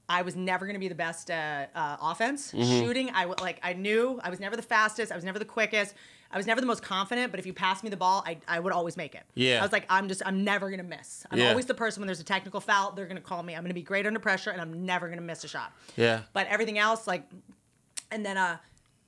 I 0.08 0.22
was 0.22 0.36
never 0.36 0.66
going 0.66 0.74
to 0.74 0.80
be 0.80 0.88
the 0.88 0.94
best 0.94 1.30
uh, 1.30 1.66
uh, 1.74 1.96
offense 2.00 2.52
Mm-hmm. 2.52 2.80
shooting. 2.84 3.10
I 3.14 3.24
like 3.24 3.58
I 3.62 3.72
knew 3.72 4.20
I 4.22 4.30
was 4.30 4.40
never 4.40 4.56
the 4.56 4.62
fastest. 4.62 5.10
I 5.10 5.14
was 5.16 5.24
never 5.24 5.38
the 5.38 5.44
quickest. 5.44 5.94
I 6.30 6.36
was 6.36 6.46
never 6.46 6.60
the 6.60 6.66
most 6.66 6.82
confident. 6.82 7.30
But 7.30 7.38
if 7.40 7.46
you 7.46 7.52
passed 7.52 7.84
me 7.84 7.90
the 7.90 7.96
ball, 7.96 8.22
I, 8.26 8.38
I 8.48 8.58
would 8.60 8.72
always 8.72 8.96
make 8.96 9.14
it. 9.14 9.22
Yeah. 9.34 9.60
I 9.60 9.62
was 9.62 9.72
like 9.72 9.86
I'm 9.88 10.08
just 10.08 10.20
I'm 10.26 10.44
never 10.44 10.68
going 10.68 10.80
to 10.80 10.84
miss. 10.86 11.24
I'm 11.30 11.38
Yeah. 11.38 11.50
always 11.50 11.64
the 11.66 11.74
person 11.74 12.00
when 12.00 12.06
there's 12.06 12.20
a 12.20 12.24
technical 12.24 12.60
foul, 12.60 12.92
they're 12.92 13.06
going 13.06 13.16
to 13.16 13.22
call 13.22 13.42
me. 13.42 13.54
I'm 13.54 13.62
going 13.62 13.70
to 13.70 13.74
be 13.74 13.82
great 13.82 14.06
under 14.06 14.20
pressure, 14.20 14.50
and 14.50 14.60
I'm 14.60 14.84
never 14.84 15.06
going 15.06 15.18
to 15.18 15.24
miss 15.24 15.42
a 15.44 15.48
shot. 15.48 15.72
Yeah. 15.96 16.22
But 16.32 16.48
everything 16.48 16.76
else, 16.78 17.06
like, 17.06 17.22
and 18.10 18.26
then 18.26 18.36
uh, 18.36 18.58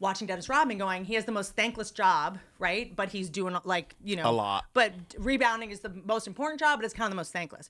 watching 0.01 0.27
Dennis 0.27 0.49
Rodman 0.49 0.79
going, 0.79 1.05
he 1.05 1.15
has 1.15 1.25
the 1.27 1.33
most 1.33 1.55
thankless 1.57 1.91
job, 1.91 2.39
right? 2.59 2.95
But 2.97 3.11
he's 3.11 3.29
doing 3.29 3.55
like 3.65 3.95
you 4.03 4.17
know 4.17 4.31
A 4.31 4.33
lot. 4.33 4.65
But 4.73 4.95
rebounding 5.19 5.71
is 5.73 5.81
the 5.81 5.91
most 6.07 6.27
important 6.27 6.61
job, 6.61 6.79
but 6.79 6.85
it's 6.87 6.95
kind 6.95 7.07
of 7.07 7.11
the 7.13 7.17
most 7.17 7.33
thankless. 7.35 7.69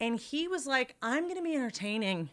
And 0.00 0.20
he 0.20 0.46
was 0.46 0.64
like, 0.66 0.94
I'm 1.02 1.26
gonna 1.26 1.42
be 1.42 1.54
entertaining. 1.56 2.30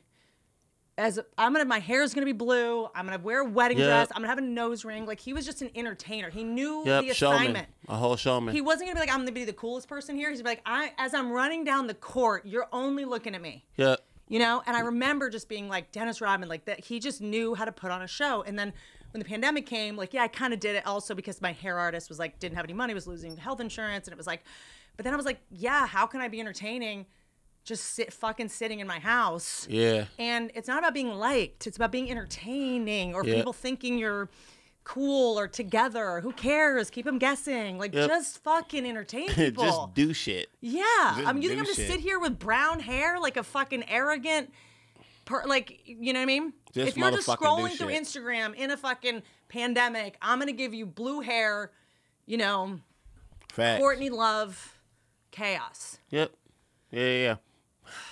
As 0.98 1.20
I'm 1.38 1.52
gonna, 1.52 1.66
my 1.66 1.80
hair 1.80 2.04
is 2.04 2.14
gonna 2.14 2.26
be 2.26 2.32
blue. 2.32 2.86
I'm 2.96 3.06
gonna 3.06 3.22
wear 3.22 3.42
a 3.42 3.46
wedding 3.46 3.78
Yep. 3.78 3.88
dress. 3.88 4.08
I'm 4.12 4.18
gonna 4.22 4.30
have 4.30 4.38
a 4.38 4.42
nose 4.42 4.86
ring. 4.86 5.06
Like 5.06 5.20
he 5.20 5.34
was 5.34 5.46
just 5.46 5.62
an 5.62 5.70
entertainer. 5.76 6.30
He 6.30 6.44
knew 6.46 6.84
Yep. 6.86 7.04
the 7.04 7.14
Showman. 7.14 7.38
assignment. 7.42 7.68
A 7.90 7.98
whole 7.98 8.16
showman. 8.16 8.56
He 8.56 8.62
wasn't 8.62 8.88
gonna 8.88 8.96
be 8.96 9.02
like, 9.02 9.10
I'm 9.12 9.20
gonna 9.22 9.34
be 9.34 9.44
the 9.44 9.52
coolest 9.54 9.90
person 9.90 10.16
here. 10.16 10.30
He's 10.30 10.40
gonna 10.42 10.56
be 10.56 10.58
like, 10.58 10.62
I, 10.66 10.94
as 10.98 11.14
I'm 11.14 11.32
running 11.32 11.66
down 11.66 11.88
the 11.88 11.94
court, 11.96 12.46
you're 12.46 12.68
only 12.72 13.04
looking 13.04 13.36
at 13.36 13.42
me 13.42 13.66
yeah. 13.76 13.96
you 14.30 14.40
know 14.40 14.64
and 14.66 14.76
i 14.76 14.80
remember 14.80 15.30
just 15.30 15.48
being 15.50 15.68
like 15.70 15.92
dennis 15.92 16.20
rodman 16.22 16.50
like 16.50 16.66
that 16.66 16.84
he 16.84 17.00
just 17.00 17.22
knew 17.22 17.54
how 17.54 17.64
to 17.66 17.72
put 17.72 17.92
on 17.92 18.02
a 18.02 18.08
show 18.08 18.42
and 18.44 18.58
then 18.58 18.74
when 19.12 19.20
the 19.20 19.26
pandemic 19.26 19.66
came 19.68 19.96
like 19.96 20.14
yeah 20.14 20.24
i 20.24 20.28
kind 20.28 20.52
of 20.54 20.60
did 20.60 20.76
it 20.76 20.86
also 20.88 21.14
because 21.14 21.42
my 21.42 21.52
hair 21.52 21.78
artist 21.78 22.10
was 22.10 22.18
like 22.18 22.40
didn't 22.40 22.56
have 22.56 22.66
any 22.66 22.74
money 22.74 22.94
was 22.94 23.06
losing 23.06 23.38
health 23.38 23.60
insurance 23.60 24.08
and 24.08 24.14
it 24.14 24.18
was 24.18 24.26
like 24.28 24.44
but 24.98 25.04
then 25.04 25.14
i 25.14 25.16
was 25.16 25.26
like 25.28 25.40
yeah 25.52 25.86
how 25.86 26.06
can 26.08 26.22
i 26.22 26.28
be 26.28 26.40
entertaining 26.40 27.06
just 27.66 27.84
sit 27.84 28.14
fucking 28.14 28.48
sitting 28.48 28.80
in 28.80 28.88
my 28.88 29.00
house 29.00 29.68
Yeah. 29.70 30.06
and 30.18 30.52
it's 30.56 30.68
not 30.70 30.80
about 30.80 30.94
being 30.94 31.10
liked 31.10 31.68
it's 31.68 31.76
about 31.78 31.92
being 31.92 32.10
entertaining 32.10 33.14
or 33.16 33.26
Yeah. 33.26 33.36
people 33.36 33.52
thinking 33.54 33.98
you're 33.98 34.30
cool 34.84 35.38
or 35.40 35.48
together 35.48 36.22
who 36.22 36.32
cares 36.32 36.90
keep 36.92 37.06
them 37.06 37.18
guessing 37.18 37.80
like 37.80 37.94
Yep. 37.94 38.08
just 38.08 38.44
fucking 38.44 38.86
entertain 38.86 39.28
people 39.34 39.64
Just 39.66 39.94
do 39.96 40.14
shit. 40.14 40.50
yeah, 40.62 40.82
Just 41.18 41.28
I 41.28 41.34
mean, 41.34 41.42
you 41.42 41.50
think 41.50 41.60
I'm 41.60 41.66
gonna 41.66 41.76
shit. 41.76 41.88
sit 41.90 42.00
here 42.02 42.20
with 42.20 42.38
brown 42.38 42.80
hair 42.80 43.20
like 43.20 43.36
a 43.36 43.44
fucking 43.44 43.90
arrogant, 43.90 44.54
per, 45.26 45.44
like 45.46 45.82
you 45.88 46.14
know 46.14 46.20
what 46.20 46.24
I 46.24 46.26
mean? 46.28 46.54
Just 46.72 46.90
if 46.90 46.98
you're 46.98 47.10
just 47.12 47.28
scrolling 47.28 47.72
through 47.76 47.90
shit. 47.90 48.04
Instagram 48.04 48.54
in 48.54 48.70
a 48.70 48.78
fucking 48.78 49.24
pandemic, 49.50 50.18
I'm 50.22 50.38
gonna 50.38 50.52
give 50.52 50.74
you 50.76 50.86
blue 50.86 51.22
hair, 51.22 51.72
you 52.28 52.38
know, 52.38 52.80
Facts. 53.54 53.80
Courtney 53.80 54.12
Love, 54.12 54.78
chaos. 55.32 55.98
Yep. 56.12 56.32
Yeah, 56.92 57.02
yeah. 57.10 57.36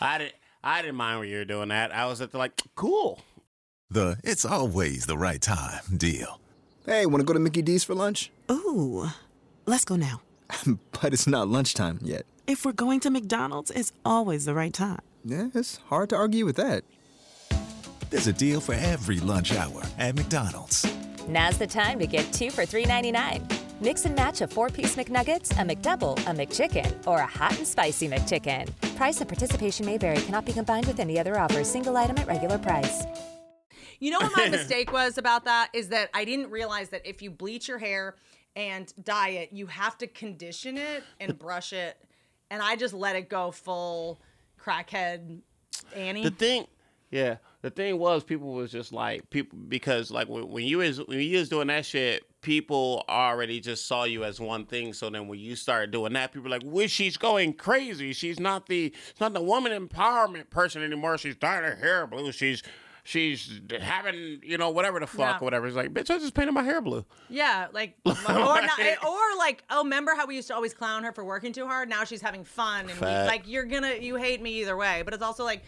Yeah. 0.01 0.07
I 0.07 0.17
didn't. 0.17 0.35
I 0.63 0.81
didn't 0.81 0.95
mind 0.95 1.19
when 1.19 1.29
you 1.29 1.37
were 1.37 1.45
doing 1.45 1.69
that. 1.69 1.93
I 1.93 2.05
was 2.05 2.21
at 2.21 2.31
the 2.31 2.37
like, 2.37 2.53
cool. 2.75 3.21
The 3.89 4.17
it's 4.23 4.45
always 4.45 5.05
the 5.05 5.17
right 5.17 5.41
time 5.41 5.97
deal. 5.97 6.39
Hey, 6.85 7.05
want 7.05 7.21
to 7.21 7.25
go 7.25 7.33
to 7.33 7.39
Mickey 7.39 7.61
D's 7.61 7.83
for 7.83 7.93
lunch? 7.93 8.31
Ooh, 8.51 9.09
let's 9.65 9.85
go 9.85 9.95
now. 9.95 10.21
but 11.01 11.13
it's 11.13 11.27
not 11.27 11.47
lunchtime 11.47 11.99
yet. 12.01 12.25
If 12.47 12.65
we're 12.65 12.73
going 12.73 12.99
to 13.01 13.09
McDonald's, 13.09 13.71
it's 13.71 13.93
always 14.03 14.45
the 14.45 14.53
right 14.53 14.73
time. 14.73 14.99
Yeah, 15.23 15.47
it's 15.53 15.77
hard 15.87 16.09
to 16.09 16.17
argue 16.17 16.45
with 16.45 16.57
that. 16.57 16.83
There's 18.09 18.27
a 18.27 18.33
deal 18.33 18.59
for 18.59 18.73
every 18.73 19.19
lunch 19.19 19.53
hour 19.53 19.81
at 19.97 20.15
McDonald's. 20.15 20.85
Now's 21.27 21.57
the 21.57 21.67
time 21.67 21.99
to 21.99 22.07
get 22.07 22.31
two 22.33 22.51
for 22.51 22.63
$3.99. 22.63 23.62
Mix 23.83 24.05
and 24.05 24.15
match 24.15 24.39
a 24.39 24.47
four 24.47 24.69
piece 24.69 24.95
McNuggets, 24.95 25.51
a 25.51 25.75
McDouble, 25.75 26.15
a 26.19 26.33
McChicken, 26.33 27.05
or 27.05 27.17
a 27.17 27.25
hot 27.25 27.57
and 27.57 27.67
spicy 27.67 28.07
McChicken. 28.07 28.73
Price 28.95 29.19
and 29.19 29.27
participation 29.27 29.85
may 29.85 29.97
vary, 29.97 30.21
cannot 30.21 30.45
be 30.45 30.53
combined 30.53 30.85
with 30.85 31.01
any 31.01 31.19
other 31.19 31.37
offer, 31.37 31.65
single 31.65 31.97
item 31.97 32.17
at 32.17 32.25
regular 32.25 32.57
price. 32.57 33.03
You 33.99 34.11
know 34.11 34.19
what 34.19 34.31
my 34.37 34.47
mistake 34.57 34.93
was 34.93 35.17
about 35.17 35.43
that 35.43 35.67
is 35.73 35.89
that 35.89 36.09
I 36.13 36.23
didn't 36.23 36.49
realize 36.49 36.89
that 36.89 37.05
if 37.05 37.21
you 37.21 37.29
bleach 37.29 37.67
your 37.67 37.77
hair 37.77 38.15
and 38.55 38.91
dye 39.03 39.31
it, 39.31 39.49
you 39.51 39.65
have 39.65 39.97
to 39.97 40.07
condition 40.07 40.77
it 40.77 41.03
and 41.19 41.37
brush 41.37 41.73
it. 41.73 41.97
And 42.49 42.61
I 42.61 42.77
just 42.77 42.93
let 42.93 43.17
it 43.17 43.27
go 43.27 43.51
full 43.51 44.21
crackhead 44.57 45.41
Annie. 45.93 46.23
The 46.23 46.31
thing, 46.31 46.67
yeah, 47.11 47.35
the 47.63 47.69
thing 47.69 47.97
was 47.97 48.23
people 48.23 48.53
was 48.53 48.71
just 48.71 48.91
like 48.93 49.27
people 49.31 49.57
because 49.57 50.11
like 50.11 50.27
when, 50.29 50.47
when 50.49 50.65
you 50.65 50.79
was 50.79 50.99
when 51.07 51.19
you 51.21 51.39
was 51.39 51.47
doing 51.49 51.67
that 51.67 51.85
shit, 51.85 52.23
people 52.41 53.05
already 53.07 53.59
just 53.61 53.87
saw 53.87 54.03
you 54.03 54.23
as 54.25 54.39
one 54.39 54.65
thing. 54.65 54.91
So 54.93 55.09
then 55.09 55.27
when 55.29 55.39
you 55.39 55.55
started 55.55 55.89
doing 55.91 56.11
that, 56.13 56.33
people 56.33 56.43
were 56.43 56.49
like, 56.49 56.61
"Well, 56.65 56.87
she's 56.87 57.15
going 57.17 57.53
crazy. 57.53 58.11
She's 58.13 58.37
not 58.39 58.67
the 58.67 58.93
she's 59.07 59.19
not 59.21 59.33
the 59.33 59.41
woman 59.41 59.71
empowerment 59.87 60.49
person 60.49 60.83
anymore. 60.83 61.17
She's 61.17 61.37
dyed 61.37 61.63
her 61.63 61.75
hair 61.75 62.05
blue. 62.05 62.31
She's." 62.31 62.61
She's 63.05 63.59
having, 63.81 64.39
you 64.43 64.57
know, 64.57 64.69
whatever 64.69 64.97
the 65.01 65.07
fuck 65.07 65.19
Yeah. 65.19 65.37
or 65.41 65.43
whatever. 65.43 65.67
It's 65.67 65.75
like, 65.75 65.93
bitch, 65.93 66.09
I 66.09 66.19
just 66.19 66.33
painted 66.33 66.53
my 66.53 66.63
hair 66.63 66.79
blue. 66.79 67.03
Yeah, 67.27 67.67
like 67.73 67.97
or 68.05 68.13
not, 68.15 68.79
or 69.05 69.37
like 69.37 69.61
oh, 69.69 69.83
remember 69.83 70.15
how 70.15 70.25
we 70.25 70.37
used 70.37 70.47
to 70.47 70.55
always 70.55 70.73
clown 70.73 71.03
her 71.03 71.11
for 71.11 71.25
working 71.25 71.51
too 71.51 71.67
hard? 71.67 71.89
Now 71.89 72.05
she's 72.05 72.21
having 72.21 72.45
fun, 72.45 72.89
and 72.89 72.97
we, 73.01 73.05
like 73.07 73.45
you're 73.45 73.65
gonna 73.65 73.95
you 73.99 74.15
hate 74.15 74.41
me 74.41 74.61
either 74.61 74.77
way. 74.77 75.01
But 75.03 75.13
it's 75.13 75.21
also 75.21 75.43
like, 75.43 75.63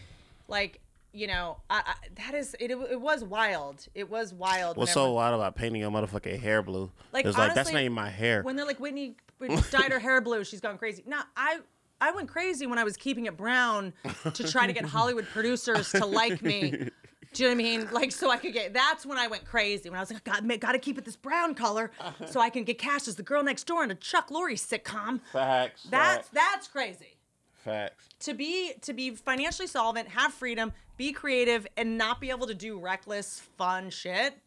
like 0.48 0.80
you 1.16 1.26
know, 1.26 1.56
I, 1.70 1.82
I, 1.86 1.94
that 2.24 2.34
is 2.34 2.54
it. 2.60 2.70
It 2.70 3.00
was 3.00 3.24
wild. 3.24 3.86
It 3.94 4.10
was 4.10 4.34
wild. 4.34 4.76
What's 4.76 4.94
whenever- 4.94 5.08
so 5.08 5.12
wild 5.14 5.34
about 5.34 5.56
painting 5.56 5.80
your 5.80 5.90
motherfucking 5.90 6.38
hair 6.38 6.62
blue? 6.62 6.90
Like, 7.12 7.24
it's 7.24 7.38
like 7.38 7.54
that's 7.54 7.72
not 7.72 7.80
even 7.80 7.92
my 7.94 8.10
hair. 8.10 8.42
When 8.42 8.56
they're 8.56 8.66
like 8.66 8.78
Whitney 8.78 9.16
dyed 9.70 9.92
her 9.92 9.98
hair 9.98 10.20
blue, 10.20 10.44
she's 10.44 10.60
gone 10.60 10.76
crazy. 10.76 11.02
No, 11.06 11.20
I 11.36 11.60
I 12.00 12.10
went 12.12 12.28
crazy 12.28 12.66
when 12.66 12.78
I 12.78 12.84
was 12.84 12.96
keeping 12.96 13.24
it 13.26 13.36
brown 13.36 13.94
to 14.34 14.46
try 14.50 14.66
to 14.66 14.72
get 14.72 14.84
Hollywood 14.96 15.26
producers 15.32 15.90
to 15.92 16.04
like 16.04 16.42
me. 16.42 16.90
Do 17.32 17.42
you 17.42 17.48
know 17.50 17.54
what 17.54 17.60
I 17.60 17.64
mean? 17.64 17.88
Like, 17.92 18.12
so 18.12 18.30
I 18.30 18.36
could 18.36 18.52
get. 18.52 18.72
That's 18.72 19.04
when 19.04 19.18
I 19.18 19.26
went 19.26 19.44
crazy. 19.44 19.90
When 19.90 19.98
I 19.98 20.00
was 20.02 20.12
like, 20.12 20.24
God, 20.24 20.46
got 20.60 20.72
to 20.72 20.78
keep 20.78 20.96
it 20.98 21.04
this 21.04 21.16
brown 21.16 21.54
color, 21.54 21.90
so 22.26 22.40
I 22.40 22.50
can 22.50 22.64
get 22.64 22.78
cast 22.78 23.08
as 23.08 23.16
the 23.16 23.22
girl 23.22 23.42
next 23.42 23.64
door 23.64 23.84
in 23.84 23.90
a 23.90 23.94
Chuck 23.94 24.28
Lorre 24.28 24.52
sitcom. 24.52 25.20
Facts. 25.32 25.86
That's 25.90 26.16
facts, 26.16 26.28
that's 26.32 26.68
crazy. 26.68 27.15
Facts. 27.66 28.08
To 28.20 28.34
be 28.34 28.72
to 28.82 28.92
be 28.92 29.10
financially 29.10 29.68
solvent, 29.68 30.08
have 30.08 30.32
freedom, 30.32 30.72
be 30.96 31.12
creative, 31.12 31.66
and 31.76 31.98
not 31.98 32.20
be 32.20 32.30
able 32.30 32.46
to 32.46 32.54
do 32.54 32.78
reckless, 32.78 33.40
fun 33.58 33.90
shit. 33.90 34.38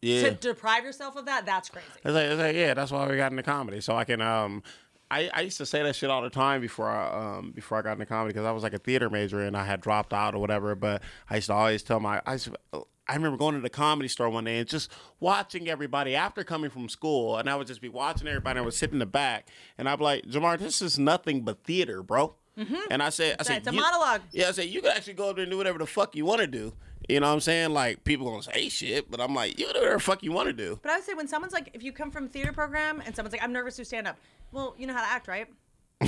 Yeah. 0.00 0.22
To 0.22 0.30
deprive 0.32 0.84
yourself 0.84 1.16
of 1.16 1.26
that, 1.26 1.46
that's 1.46 1.70
crazy. 1.70 1.86
It's 2.04 2.14
like, 2.14 2.26
it's 2.26 2.38
like, 2.38 2.54
yeah, 2.54 2.74
that's 2.74 2.92
why 2.92 3.08
we 3.08 3.16
got 3.16 3.30
into 3.30 3.42
comedy. 3.42 3.80
So 3.80 3.96
I 3.96 4.04
can, 4.04 4.20
um, 4.20 4.62
I, 5.10 5.30
I 5.32 5.40
used 5.40 5.56
to 5.58 5.66
say 5.66 5.82
that 5.82 5.96
shit 5.96 6.10
all 6.10 6.20
the 6.20 6.28
time 6.28 6.60
before 6.60 6.90
I, 6.90 7.36
um, 7.38 7.52
before 7.52 7.78
I 7.78 7.82
got 7.82 7.92
into 7.92 8.04
comedy 8.04 8.34
because 8.34 8.44
I 8.44 8.50
was 8.50 8.62
like 8.62 8.74
a 8.74 8.78
theater 8.78 9.08
major 9.08 9.40
and 9.40 9.56
I 9.56 9.64
had 9.64 9.80
dropped 9.80 10.12
out 10.12 10.34
or 10.34 10.40
whatever. 10.40 10.74
But 10.74 11.02
I 11.30 11.36
used 11.36 11.46
to 11.46 11.54
always 11.54 11.82
tell 11.82 12.00
my, 12.00 12.20
I, 12.26 12.32
used 12.34 12.50
to- 12.72 12.86
I 13.06 13.14
remember 13.14 13.36
going 13.36 13.54
to 13.54 13.60
the 13.60 13.70
comedy 13.70 14.08
store 14.08 14.30
one 14.30 14.44
day 14.44 14.58
and 14.58 14.68
just 14.68 14.90
watching 15.20 15.68
everybody 15.68 16.16
after 16.16 16.44
coming 16.44 16.70
from 16.70 16.88
school, 16.88 17.36
and 17.36 17.48
I 17.50 17.56
would 17.56 17.66
just 17.66 17.80
be 17.80 17.88
watching 17.88 18.26
everybody. 18.28 18.52
And 18.52 18.60
I 18.60 18.64
would 18.64 18.74
sit 18.74 18.92
in 18.92 18.98
the 18.98 19.06
back, 19.06 19.48
and 19.76 19.88
I'd 19.88 19.98
be 19.98 20.04
like, 20.04 20.24
Jamar, 20.24 20.58
this 20.58 20.80
is 20.80 20.98
nothing 20.98 21.42
but 21.42 21.64
theater, 21.64 22.02
bro. 22.02 22.34
Mm-hmm. 22.58 22.76
And 22.90 23.02
I 23.02 23.08
said, 23.10 23.36
I 23.40 23.42
said, 23.42 23.58
it's 23.58 23.68
a 23.68 23.72
"You-" 23.72 23.80
monologue. 23.80 24.22
Yeah, 24.30 24.48
I 24.48 24.52
said 24.52 24.66
you 24.66 24.80
could 24.80 24.92
actually 24.92 25.14
go 25.14 25.30
up 25.30 25.36
there 25.36 25.42
and 25.42 25.50
do 25.50 25.58
whatever 25.58 25.78
the 25.78 25.86
fuck 25.86 26.14
you 26.14 26.24
want 26.24 26.40
to 26.40 26.46
do. 26.46 26.72
You 27.08 27.20
know 27.20 27.26
what 27.26 27.34
I'm 27.34 27.40
saying? 27.40 27.70
Like 27.74 28.04
people 28.04 28.30
gonna 28.30 28.42
say 28.42 28.68
shit, 28.68 29.10
but 29.10 29.20
I'm 29.20 29.34
like, 29.34 29.58
you 29.58 29.66
do 29.66 29.80
whatever 29.80 29.94
the 29.94 30.00
fuck 30.00 30.22
you 30.22 30.32
want 30.32 30.46
to 30.46 30.52
do. 30.52 30.78
But 30.82 30.92
I 30.92 30.96
would 30.96 31.04
say 31.04 31.14
when 31.14 31.28
someone's 31.28 31.52
like, 31.52 31.70
if 31.74 31.82
you 31.82 31.92
come 31.92 32.10
from 32.10 32.26
a 32.26 32.28
theater 32.28 32.52
program 32.52 33.02
and 33.04 33.14
someone's 33.14 33.32
like, 33.32 33.42
I'm 33.42 33.52
nervous 33.52 33.76
to 33.76 33.84
stand 33.84 34.06
up. 34.06 34.16
Well, 34.52 34.74
you 34.78 34.86
know 34.86 34.94
how 34.94 35.02
to 35.02 35.10
act, 35.10 35.28
right? 35.28 35.48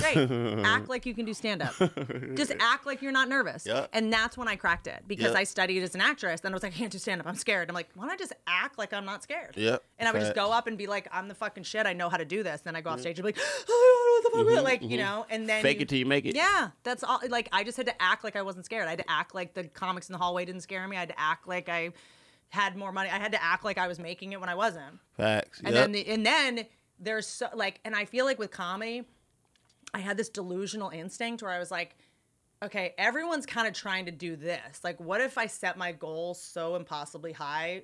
Great. 0.01 0.63
act 0.67 0.89
like 0.89 1.07
you 1.07 1.15
can 1.15 1.25
do 1.25 1.35
stand 1.35 1.63
up. 1.63 1.75
Just 2.35 2.53
act 2.61 2.87
like 2.87 3.03
you're 3.03 3.13
not 3.13 3.29
nervous. 3.29 3.65
Yeah. 3.67 3.87
And 3.93 4.13
that's 4.13 4.37
when 4.37 4.49
I 4.49 4.57
cracked 4.57 4.87
it 4.87 5.03
because 5.07 5.33
Yeah. 5.33 5.39
I 5.39 5.45
studied 5.45 5.83
as 5.83 5.95
an 5.95 6.01
actress. 6.01 6.41
Then 6.41 6.53
I 6.53 6.55
was 6.55 6.63
like, 6.63 6.73
I 6.75 6.77
can't 6.77 6.93
do 6.93 6.99
stand 6.99 7.21
up. 7.21 7.27
I'm 7.27 7.35
scared. 7.37 7.69
I'm 7.69 7.75
like, 7.75 7.89
why 7.95 8.05
don't 8.05 8.13
I 8.13 8.17
just 8.17 8.33
act 8.47 8.79
like 8.79 8.93
I'm 8.93 9.05
not 9.05 9.23
scared? 9.23 9.57
Yep. 9.57 9.83
And 9.99 10.09
I 10.09 10.13
would 10.13 10.21
just 10.21 10.35
go 10.35 10.53
up 10.53 10.67
and 10.67 10.77
be 10.79 10.87
like, 10.87 11.09
I'm 11.13 11.29
the 11.29 11.35
fucking 11.35 11.65
shit. 11.65 11.87
I 11.87 11.93
know 11.93 12.09
how 12.09 12.17
to 12.17 12.25
do 12.25 12.43
this. 12.43 12.61
Then 12.63 12.77
I 12.77 12.81
go 12.81 12.91
off 12.91 13.01
stage 13.01 13.19
and 13.19 13.25
be 13.27 13.33
like, 13.33 13.39
oh, 13.69 14.23
what 14.33 14.47
the 14.47 14.55
fuck? 14.55 14.65
Like, 14.65 14.83
you 14.83 14.99
know, 14.99 15.27
and 15.31 15.49
then 15.49 15.57
Mm-hmm, 15.57 15.63
Fake 15.63 15.81
it 15.81 15.89
till 15.89 15.99
you 15.99 16.07
make 16.07 16.27
it. 16.27 16.37
yeah, 16.37 16.71
that's 16.83 17.03
all. 17.03 17.21
Like 17.29 17.49
I 17.53 17.65
just 17.65 17.77
had 17.77 17.87
to 17.87 18.03
act 18.03 18.25
like 18.25 18.37
I 18.37 18.43
wasn't 18.43 18.65
scared. 18.67 18.87
I 18.87 18.91
had 18.91 18.99
to 18.99 19.11
act 19.11 19.35
like 19.35 19.55
the 19.55 19.65
comics 19.65 20.09
in 20.09 20.13
the 20.13 20.19
hallway 20.19 20.45
didn't 20.45 20.61
scare 20.63 20.87
me. 20.87 20.97
I 20.97 21.01
had 21.01 21.09
to 21.09 21.19
act 21.21 21.49
like 21.49 21.69
I 21.69 21.91
had 22.51 22.77
more 22.77 22.93
money. 22.93 23.11
I 23.11 23.19
had 23.19 23.33
to 23.33 23.43
act 23.43 23.65
like 23.65 23.79
I 23.79 23.89
was 23.89 23.99
making 23.99 24.33
it 24.33 24.41
when 24.41 24.49
I 24.49 24.55
wasn't. 24.55 25.01
Facts. 25.17 25.61
And 25.65 25.75
Yep. 25.75 25.85
then 25.85 25.93
the, 25.93 26.07
and 26.09 26.27
then 26.27 26.67
there's 27.01 27.27
so 27.27 27.49
like, 27.55 27.81
and 27.85 27.95
I 27.97 28.05
feel 28.05 28.25
like 28.25 28.39
with 28.39 28.51
comedy, 28.51 29.05
I 29.95 30.01
had 30.01 30.17
this 30.17 30.29
delusional 30.29 30.91
instinct 30.91 31.43
where 31.43 31.51
I 31.53 31.59
was 31.59 31.71
like, 31.71 31.97
okay, 32.63 32.95
everyone's 32.99 33.47
kind 33.47 33.67
of 33.69 33.75
trying 33.75 34.07
to 34.07 34.11
do 34.13 34.37
this. 34.37 34.83
Like, 34.83 34.99
what 35.01 35.21
if 35.21 35.39
I 35.39 35.47
set 35.47 35.77
my 35.77 35.93
goal 35.93 36.35
so 36.35 36.75
impossibly 36.77 37.33
high? 37.33 37.83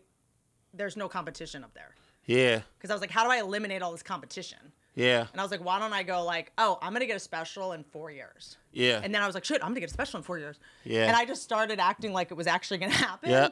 There's 0.74 0.96
no 0.96 1.08
competition 1.08 1.62
up 1.64 1.74
there. 1.74 1.94
yeah, 2.26 2.60
Because 2.78 2.90
I 2.90 2.94
was 2.94 3.00
like, 3.00 3.10
how 3.10 3.24
do 3.24 3.30
I 3.30 3.38
eliminate 3.38 3.82
all 3.82 3.92
this 3.92 4.02
competition? 4.02 4.58
yeah, 4.94 5.26
And 5.32 5.40
I 5.40 5.44
was 5.44 5.50
like, 5.50 5.64
why 5.64 5.78
don't 5.78 5.92
I 5.94 6.02
go 6.02 6.22
like, 6.22 6.52
oh, 6.58 6.78
I'm 6.82 6.92
gonna 6.92 7.06
get 7.06 7.16
a 7.16 7.20
special 7.20 7.72
in 7.72 7.82
four 7.84 8.10
years. 8.10 8.56
yeah. 8.72 9.00
And 9.02 9.14
then 9.14 9.22
I 9.22 9.26
was 9.26 9.34
like, 9.34 9.44
shit, 9.44 9.62
I'm 9.62 9.68
gonna 9.70 9.80
get 9.80 9.90
a 9.90 9.92
special 9.92 10.18
in 10.18 10.22
four 10.24 10.38
years. 10.38 10.58
Yeah. 10.84 11.06
And 11.06 11.16
I 11.16 11.24
just 11.24 11.42
started 11.42 11.78
acting 11.80 12.12
like 12.12 12.30
it 12.30 12.34
was 12.34 12.46
actually 12.46 12.78
gonna 12.78 12.92
happen. 13.10 13.30
Yeah. 13.30 13.48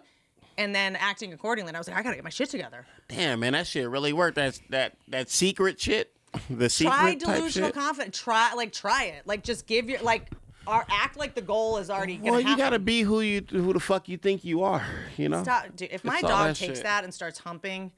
And 0.58 0.74
then 0.74 0.96
acting 0.96 1.32
accordingly. 1.32 1.68
And 1.70 1.76
I 1.76 1.80
was 1.80 1.88
like, 1.88 1.96
I 1.96 2.02
gotta 2.02 2.16
get 2.16 2.24
my 2.24 2.30
shit 2.30 2.50
together. 2.50 2.84
Damn, 3.08 3.40
man, 3.40 3.54
that 3.54 3.66
shit 3.66 3.88
really 3.88 4.12
worked. 4.12 4.34
That's 4.36 4.60
that 4.70 4.96
that 5.08 5.30
secret 5.30 5.80
shit. 5.80 6.14
The 6.48 6.68
secret 6.70 6.92
Try 6.94 7.14
type 7.14 7.18
delusional 7.36 7.68
shit. 7.68 7.74
confidence. 7.74 8.18
Try 8.18 8.54
like 8.54 8.72
try 8.72 9.04
it. 9.04 9.26
Like 9.26 9.42
just 9.42 9.66
give 9.66 9.88
your 9.90 10.00
like 10.02 10.30
or 10.66 10.84
act 10.90 11.16
like 11.16 11.34
the 11.34 11.40
goal 11.40 11.78
is 11.78 11.90
already 11.90 12.16
gonna 12.16 12.30
Well, 12.32 12.40
happen. 12.40 12.50
you 12.50 12.56
gotta 12.56 12.78
be 12.78 13.00
who 13.02 13.20
you 13.20 13.42
who 13.50 13.72
the 13.72 13.80
fuck 13.80 14.08
you 14.08 14.16
think 14.16 14.44
you 14.44 14.62
are. 14.62 14.84
You 15.16 15.28
know. 15.28 15.42
Stop. 15.42 15.74
Dude, 15.74 15.88
if 15.90 16.04
my 16.04 16.18
It's 16.18 16.22
dog 16.28 16.46
that 16.48 16.56
takes 16.56 16.78
shit. 16.78 16.82
that 16.84 17.02
and 17.02 17.12
starts 17.12 17.38
humping 17.38 17.90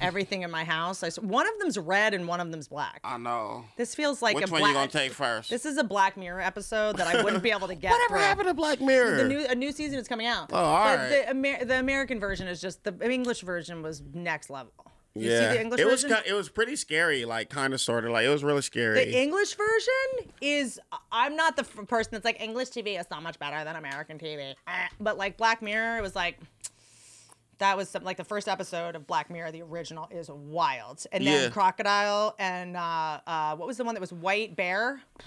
everything 0.00 0.40
in 0.42 0.50
my 0.50 0.64
house, 0.64 1.02
I 1.02 1.08
s 1.08 1.18
one 1.18 1.46
of 1.46 1.52
them's 1.60 1.78
red 1.78 2.14
and 2.14 2.26
one 2.26 2.40
of 2.40 2.50
them's 2.50 2.66
black. 2.68 3.00
I 3.04 3.18
know. 3.18 3.66
This 3.76 3.94
feels 3.94 4.22
like 4.22 4.34
Which 4.34 4.48
a 4.48 4.50
one 4.52 4.60
black. 4.62 4.70
you 4.70 4.74
gonna 4.74 4.88
take 4.88 5.12
first? 5.12 5.50
This 5.50 5.66
is 5.66 5.76
a 5.76 5.84
Black 5.84 6.16
Mirror 6.16 6.40
episode 6.40 6.96
that 6.96 7.06
I 7.06 7.22
wouldn't 7.22 7.42
be 7.42 7.50
able 7.50 7.68
to 7.68 7.74
get. 7.76 7.90
Whatever 7.92 8.14
through. 8.14 8.18
happened 8.20 8.48
to 8.48 8.54
Black 8.54 8.80
Mirror? 8.80 9.16
The 9.18 9.28
new 9.28 9.46
a 9.46 9.54
new 9.54 9.70
season 9.70 9.98
is 9.98 10.08
coming 10.08 10.26
out. 10.26 10.50
Oh, 10.52 10.56
all 10.56 10.84
but 10.86 10.98
right. 10.98 11.08
the 11.10 11.30
Amer- 11.30 11.64
the 11.66 11.78
American 11.78 12.18
version 12.18 12.48
is 12.48 12.60
just 12.60 12.82
the 12.82 12.94
English 13.08 13.42
version 13.42 13.82
was 13.82 14.02
next 14.14 14.48
level. 14.50 14.72
You 15.18 15.30
yeah, 15.30 15.38
see 15.50 15.56
the 15.56 15.60
English 15.62 15.80
it 15.80 15.86
was 15.86 16.02
version? 16.02 16.18
ki- 16.24 16.30
it 16.30 16.34
was 16.34 16.48
pretty 16.48 16.76
scary. 16.76 17.24
Like 17.24 17.48
kind 17.50 17.72
of 17.74 17.80
sort 17.80 18.04
of 18.04 18.12
like 18.12 18.26
it 18.26 18.30
was 18.30 18.44
really 18.44 18.62
scary. 18.62 19.04
the 19.04 19.18
English 19.20 19.54
version 19.54 20.32
is 20.40 20.78
I'm 21.10 21.36
not 21.36 21.56
the 21.56 21.62
f- 21.62 21.86
person 21.88 22.10
that's 22.12 22.24
like 22.24 22.40
English 22.40 22.68
TV 22.70 22.98
is 23.00 23.06
so 23.10 23.20
much 23.20 23.38
better 23.38 23.64
than 23.64 23.76
American 23.76 24.18
TV. 24.18 24.54
But 25.00 25.16
like 25.18 25.36
Black 25.36 25.62
Mirror, 25.62 25.98
it 25.98 26.02
was 26.02 26.14
like 26.14 26.38
that 27.58 27.76
was 27.76 27.88
some, 27.88 28.04
like 28.04 28.18
the 28.18 28.24
first 28.24 28.48
episode 28.48 28.94
of 28.96 29.06
Black 29.06 29.30
Mirror, 29.30 29.50
the 29.52 29.62
original 29.62 30.06
is 30.10 30.28
wild. 30.30 31.04
And 31.10 31.26
then 31.26 31.44
Yeah. 31.44 31.48
Crocodile 31.48 32.34
and 32.38 32.76
uh, 32.76 33.20
uh, 33.26 33.56
what 33.56 33.66
was 33.66 33.78
the 33.78 33.84
one 33.84 33.94
that 33.94 34.00
was 34.02 34.12
White 34.12 34.56
Bear? 34.56 35.00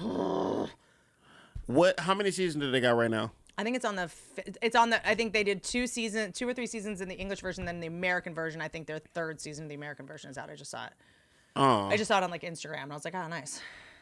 what? 1.66 2.00
How 2.00 2.14
many 2.14 2.32
seasons 2.32 2.64
do 2.64 2.72
they 2.72 2.82
got 2.82 2.92
right 2.96 3.10
now? 3.12 3.32
I 3.60 3.64
think 3.64 3.76
it's 3.76 3.84
on 3.84 3.97
the 3.97 4.10
it's 4.62 4.76
on 4.78 4.89
the 4.89 5.05
I 5.05 5.16
think 5.16 5.34
they 5.34 5.43
did 5.43 5.64
two 5.64 5.86
season 5.86 6.32
two 6.32 6.47
or 6.47 6.53
three 6.53 6.66
seasons 6.66 7.01
in 7.01 7.10
the 7.10 7.16
English 7.16 7.41
version 7.41 7.66
then 7.66 7.82
the 7.82 7.88
American 7.88 8.34
version. 8.34 8.62
I 8.62 8.70
think 8.70 8.88
their 8.88 8.99
third 8.99 9.41
season 9.41 9.66
of 9.66 9.70
the 9.70 9.76
American 9.76 10.07
version 10.07 10.30
is 10.30 10.38
out. 10.38 10.49
I 10.49 10.55
just 10.55 10.72
saw 10.72 10.86
it. 10.86 10.93
Oh, 11.57 11.89
I 11.89 11.97
just 11.97 12.07
saw 12.07 12.20
it 12.20 12.24
on 12.24 12.32
like 12.32 12.43
Instagram 12.43 12.84
and 12.84 12.93
I 12.93 12.95
was 12.95 13.03
like 13.03 13.16
oh 13.16 13.28
nice. 13.28 13.62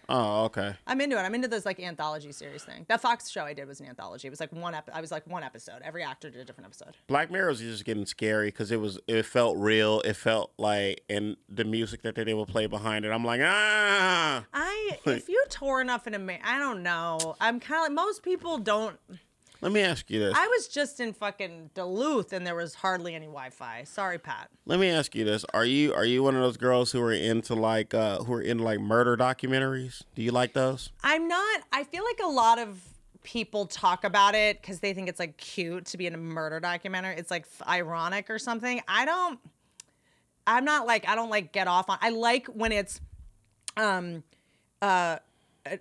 Oh, 0.09 0.45
okay. 0.45 0.73
I'm 0.85 1.01
into 1.01 1.17
it. 1.17 1.21
I'm 1.21 1.35
into 1.35 1.47
this 1.49 1.65
like 1.65 1.79
anthology 1.81 2.31
series 2.31 2.63
thing. 2.63 2.85
That 2.87 3.01
Fox 3.01 3.29
show 3.29 3.43
I 3.43 3.53
did 3.53 3.67
was 3.67 3.81
an 3.81 3.87
anthology. 3.87 4.27
It 4.27 4.29
was 4.29 4.39
like 4.39 4.53
one 4.53 4.73
ep- 4.73 4.89
I 4.93 5.01
was 5.01 5.11
like 5.11 5.27
one 5.27 5.43
episode. 5.43 5.81
Every 5.83 6.01
actor 6.03 6.29
did 6.29 6.39
a 6.39 6.45
different 6.45 6.67
episode. 6.67 6.95
Black 7.07 7.29
Mirror 7.29 7.49
was 7.49 7.59
just 7.59 7.83
getting 7.83 8.05
scary 8.05 8.47
because 8.47 8.71
it 8.71 8.79
was 8.79 8.99
it 9.07 9.25
felt 9.25 9.57
real. 9.57 10.01
It 10.01 10.15
felt 10.15 10.53
like 10.57 11.03
and 11.09 11.35
the 11.49 11.65
music 11.65 12.03
that 12.03 12.15
they 12.15 12.33
would 12.33 12.47
play 12.47 12.67
behind 12.67 13.05
it. 13.05 13.09
I'm 13.09 13.25
like 13.25 13.41
ah. 13.43 14.45
I 14.53 14.99
if 15.05 15.27
you 15.27 15.43
tour 15.49 15.81
enough 15.81 16.07
in 16.07 16.13
America 16.13 16.45
I 16.47 16.59
don't 16.59 16.83
know. 16.83 17.35
I'm 17.41 17.59
kind 17.59 17.79
of 17.79 17.83
like 17.87 18.05
most 18.05 18.23
people 18.23 18.59
don't 18.59 18.97
Let 19.61 19.71
me 19.71 19.81
ask 19.81 20.09
you 20.09 20.19
this. 20.19 20.35
I 20.35 20.47
was 20.47 20.67
just 20.67 20.99
in 20.99 21.13
fucking 21.13 21.71
Duluth 21.73 22.33
and 22.33 22.45
there 22.45 22.55
was 22.55 22.75
hardly 22.75 23.15
any 23.15 23.25
Wi-Fi 23.25 23.83
sorry 23.85 24.19
Pat 24.19 24.49
Let 24.65 24.79
me 24.79 24.89
ask 24.89 25.15
you 25.15 25.25
this: 25.25 25.45
Are 25.53 25.65
you 25.65 25.93
are 25.93 26.05
you 26.05 26.23
one 26.23 26.35
of 26.35 26.41
those 26.41 26.57
girls 26.57 26.91
who 26.91 27.01
are 27.01 27.11
into 27.11 27.55
like 27.55 27.93
uh 27.93 28.19
who 28.19 28.33
are 28.33 28.41
into 28.41 28.63
like 28.63 28.79
murder 28.79 29.17
documentaries? 29.17 30.03
Do 30.15 30.21
you 30.21 30.31
like 30.31 30.53
those? 30.53 30.91
I'm 31.03 31.27
not. 31.27 31.61
I 31.71 31.83
feel 31.83 32.03
like 32.03 32.19
a 32.23 32.29
lot 32.29 32.59
of 32.59 32.81
people 33.23 33.65
talk 33.65 34.03
about 34.03 34.35
it 34.35 34.61
because 34.61 34.79
they 34.79 34.93
think 34.93 35.09
it's 35.09 35.19
like 35.19 35.37
cute 35.37 35.85
to 35.85 35.97
be 35.97 36.07
in 36.07 36.13
a 36.13 36.17
murder 36.17 36.59
documentary. 36.59 37.15
It's 37.15 37.31
like 37.31 37.43
f- 37.43 37.67
ironic 37.67 38.29
or 38.29 38.39
something. 38.39 38.81
I 38.87 39.05
don't. 39.05 39.39
I'm 40.45 40.63
not 40.63 40.87
like 40.87 41.07
I 41.07 41.15
don't 41.15 41.29
like 41.29 41.51
get 41.51 41.67
off 41.67 41.89
on. 41.89 41.97
I 42.01 42.09
like 42.09 42.47
when 42.47 42.71
it's 42.71 43.01
um 43.75 44.23
uh 44.81 45.17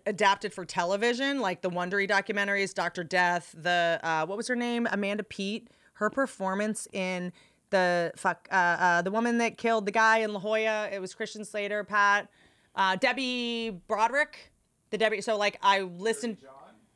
adapted 0.07 0.53
for 0.53 0.65
television, 0.65 1.41
like 1.41 1.63
the 1.63 1.71
Wondery 1.71 2.09
documentaries, 2.09 2.75
Doctor 2.75 3.05
Death, 3.05 3.55
the 3.57 3.99
uh 4.03 4.27
what 4.27 4.37
was 4.37 4.49
her 4.49 4.57
name? 4.57 4.87
Amanda 4.91 5.23
Peet. 5.23 5.69
Her 5.95 6.11
performance 6.11 6.87
in 6.93 7.33
the 7.71 8.13
fuck 8.17 8.49
uh, 8.53 8.55
uh 8.55 9.03
the 9.03 9.11
woman 9.11 9.39
that 9.39 9.57
killed 9.59 9.87
the 9.87 9.93
guy 9.93 10.19
in 10.19 10.33
La 10.33 10.41
Jolla. 10.41 10.89
It 10.93 11.01
was 11.01 11.15
Christian 11.15 11.45
Slater, 11.45 11.85
Pat, 11.85 12.29
uh 12.75 12.97
Debbie 12.97 13.71
Broderick. 13.89 14.53
The 14.91 14.99
Debbie. 14.99 15.21
So 15.21 15.37
like 15.37 15.59
I 15.63 15.81
listened. 15.81 16.39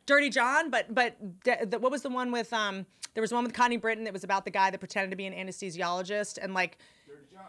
Dirty 0.07 0.30
John, 0.30 0.70
but 0.70 0.93
but 0.93 1.43
de- 1.45 1.66
the, 1.66 1.78
what 1.78 1.93
was 1.93 2.03
the 2.03 2.09
one 2.09 2.32
with 2.32 2.53
um? 2.53 2.84
There 3.14 3.20
was 3.22 3.32
one 3.32 3.45
with 3.45 3.53
Connie 3.53 3.76
Britton 3.76 4.05
that 4.05 4.12
was 4.12 4.24
about 4.24 4.45
the 4.45 4.51
guy 4.51 4.70
that 4.70 4.78
pretended 4.78 5.11
to 5.11 5.16
be 5.16 5.26
an 5.26 5.32
anesthesiologist 5.34 6.38
and 6.41 6.53
like 6.55 6.78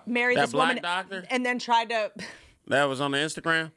married 0.06 0.38
That 0.38 0.42
this 0.44 0.52
black 0.52 0.68
woman 0.70 0.84
doctor? 0.84 1.26
and 1.30 1.46
then 1.46 1.58
tried 1.60 1.90
to. 1.90 2.12
That 2.68 2.86
was 2.86 3.02
on 3.02 3.12
the 3.12 3.18
Instagram. 3.18 3.72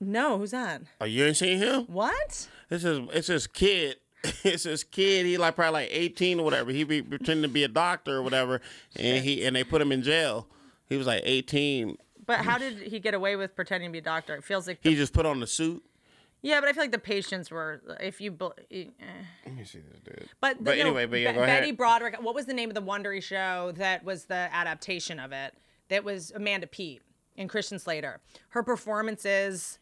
No, 0.00 0.38
who's 0.38 0.52
that? 0.52 0.82
Oh, 1.00 1.04
you 1.04 1.24
ain't 1.24 1.36
seen 1.36 1.58
him? 1.58 1.82
What? 1.84 2.48
This 2.68 2.84
is 2.84 3.00
it's 3.12 3.28
this 3.28 3.46
kid. 3.46 3.96
It's 4.44 4.64
this 4.64 4.84
kid. 4.84 5.24
He 5.26 5.38
like 5.38 5.54
probably 5.56 5.72
like 5.82 5.88
eighteen 5.92 6.40
or 6.40 6.44
whatever. 6.44 6.70
He 6.70 6.84
be 6.84 7.00
pretending 7.02 7.42
to 7.42 7.48
be 7.48 7.64
a 7.64 7.68
doctor 7.68 8.16
or 8.18 8.22
whatever, 8.22 8.60
and 8.96 9.24
he 9.24 9.44
and 9.44 9.56
they 9.56 9.64
put 9.64 9.80
him 9.80 9.92
in 9.92 10.02
jail. 10.02 10.46
He 10.88 10.96
was 10.98 11.06
like 11.06 11.22
eighteen. 11.24 11.96
But 12.26 12.40
how 12.44 12.58
did 12.58 12.78
he 12.78 13.00
get 13.00 13.14
away 13.14 13.36
with 13.36 13.56
pretending 13.56 13.88
to 13.88 13.92
be 13.92 13.98
a 13.98 14.02
doctor? 14.02 14.34
It 14.34 14.44
feels 14.44 14.66
like. 14.66 14.82
The, 14.82 14.90
He 14.90 14.96
just 14.96 15.12
put 15.14 15.24
on 15.26 15.40
the 15.40 15.46
suit. 15.46 15.82
yeah, 16.42 16.60
but 16.60 16.68
I 16.68 16.72
feel 16.74 16.82
like 16.82 16.92
the 16.92 16.98
patients 16.98 17.50
were. 17.50 17.80
If 17.98 18.20
you. 18.20 18.30
bel- 18.30 18.54
eh. 18.70 18.84
Let 19.46 19.54
me 19.56 19.64
see 19.64 19.78
this 19.78 20.00
dude. 20.04 20.28
But, 20.40 20.62
But 20.62 20.76
no, 20.76 20.82
anyway, 20.82 21.06
but 21.06 21.18
yeah, 21.20 21.32
Be- 21.32 21.38
go 21.38 21.42
ahead. 21.44 21.60
Betty 21.62 21.72
Broderick. 21.72 22.22
What 22.22 22.34
was 22.34 22.44
the 22.46 22.54
name 22.54 22.68
of 22.68 22.74
the 22.74 22.82
Wondery 22.82 23.22
show 23.22 23.72
that 23.76 24.04
was 24.04 24.26
the 24.26 24.34
adaptation 24.52 25.18
of 25.18 25.32
it? 25.32 25.54
That 25.88 26.04
was 26.04 26.30
Amanda 26.34 26.66
Peet 26.66 27.00
and 27.38 27.48
Christian 27.48 27.78
Slater. 27.78 28.20
Her 28.50 28.62
performances, 28.62 29.78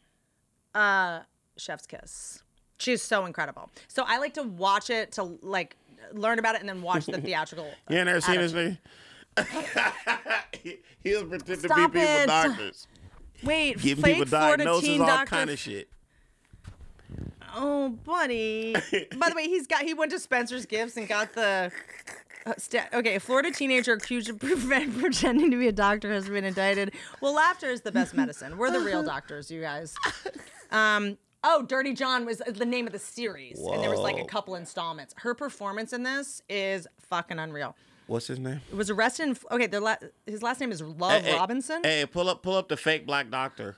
uh, 0.74 1.20
Chef's 1.56 1.86
Kiss. 1.86 2.42
She's 2.78 3.02
so 3.02 3.26
incredible. 3.26 3.70
So 3.88 4.04
I 4.06 4.18
like 4.18 4.34
to 4.34 4.42
watch 4.44 4.90
it 4.90 5.12
to 5.12 5.24
like 5.42 5.76
learn 6.12 6.38
about 6.38 6.54
it 6.54 6.60
and 6.60 6.68
then 6.68 6.80
watch 6.82 7.06
the 7.06 7.20
theatrical. 7.20 7.68
You 7.90 7.96
ain't 7.98 8.06
never 8.06 8.20
seen 8.20 8.36
this 8.36 8.52
nigga? 8.52 8.78
he, 10.62 10.78
he 11.02 11.10
was 11.14 11.22
pretending 11.24 11.56
to 11.56 11.62
be 11.62 11.68
Stop 11.68 11.92
people 11.92 12.08
it. 12.08 12.26
doctors, 12.26 12.86
Wait, 13.44 13.78
giving 13.80 14.04
fake 14.04 14.14
people 14.16 14.28
Florida 14.28 14.64
diagnoses, 14.64 14.88
teen 14.88 15.00
all 15.00 15.06
doctor. 15.06 15.26
kind 15.26 15.50
of 15.50 15.58
shit. 15.58 15.88
Oh, 17.54 17.88
buddy. 17.88 18.72
By 19.16 19.28
the 19.30 19.34
way, 19.36 19.44
he's 19.44 19.66
got 19.66 19.82
he 19.82 19.94
went 19.94 20.10
to 20.12 20.18
Spencer's 20.18 20.66
Gifts 20.66 20.96
and 20.96 21.08
got 21.08 21.32
the. 21.34 21.70
Uh, 22.46 22.54
sta- 22.58 22.88
okay, 22.92 23.16
a 23.16 23.20
Florida 23.20 23.50
teenager 23.50 23.92
accused 23.92 24.28
of 24.28 24.38
pre- 24.40 24.86
pretending 24.88 25.50
to 25.50 25.58
be 25.58 25.68
a 25.68 25.72
doctor 25.72 26.12
has 26.12 26.28
been 26.28 26.44
indicted. 26.44 26.92
Well, 27.20 27.34
laughter 27.34 27.68
is 27.70 27.82
the 27.82 27.92
best 27.92 28.14
medicine. 28.14 28.56
We're 28.58 28.70
the 28.70 28.80
real 28.80 29.02
doctors, 29.14 29.50
you 29.50 29.60
guys. 29.60 29.94
Um. 30.70 31.18
Oh, 31.44 31.62
Dirty 31.62 31.94
John 31.94 32.26
was 32.26 32.38
the 32.38 32.66
name 32.66 32.86
of 32.88 32.92
the 32.92 32.98
series, 32.98 33.60
and 33.60 33.80
there 33.80 33.90
was 33.90 34.00
like 34.00 34.18
a 34.18 34.24
couple 34.24 34.56
installments. 34.56 35.14
Her 35.18 35.34
performance 35.34 35.92
in 35.92 36.02
this 36.02 36.42
is 36.48 36.88
fucking 36.98 37.38
unreal. 37.38 37.76
What's 38.08 38.26
his 38.26 38.40
name? 38.40 38.60
It 38.72 38.74
was 38.74 38.90
arrested. 38.90 39.28
In, 39.28 39.36
okay, 39.52 39.66
their 39.68 39.80
la- 39.80 39.96
his 40.26 40.42
last 40.42 40.60
name 40.60 40.72
is 40.72 40.82
Love 40.82 41.22
Hey, 41.22 41.30
hey, 41.30 41.36
Robinson. 41.36 41.80
Hey, 41.84 42.06
pull 42.06 42.28
up, 42.28 42.42
pull 42.42 42.56
up 42.56 42.68
the 42.68 42.76
fake 42.76 43.06
black 43.06 43.30
doctor. 43.30 43.76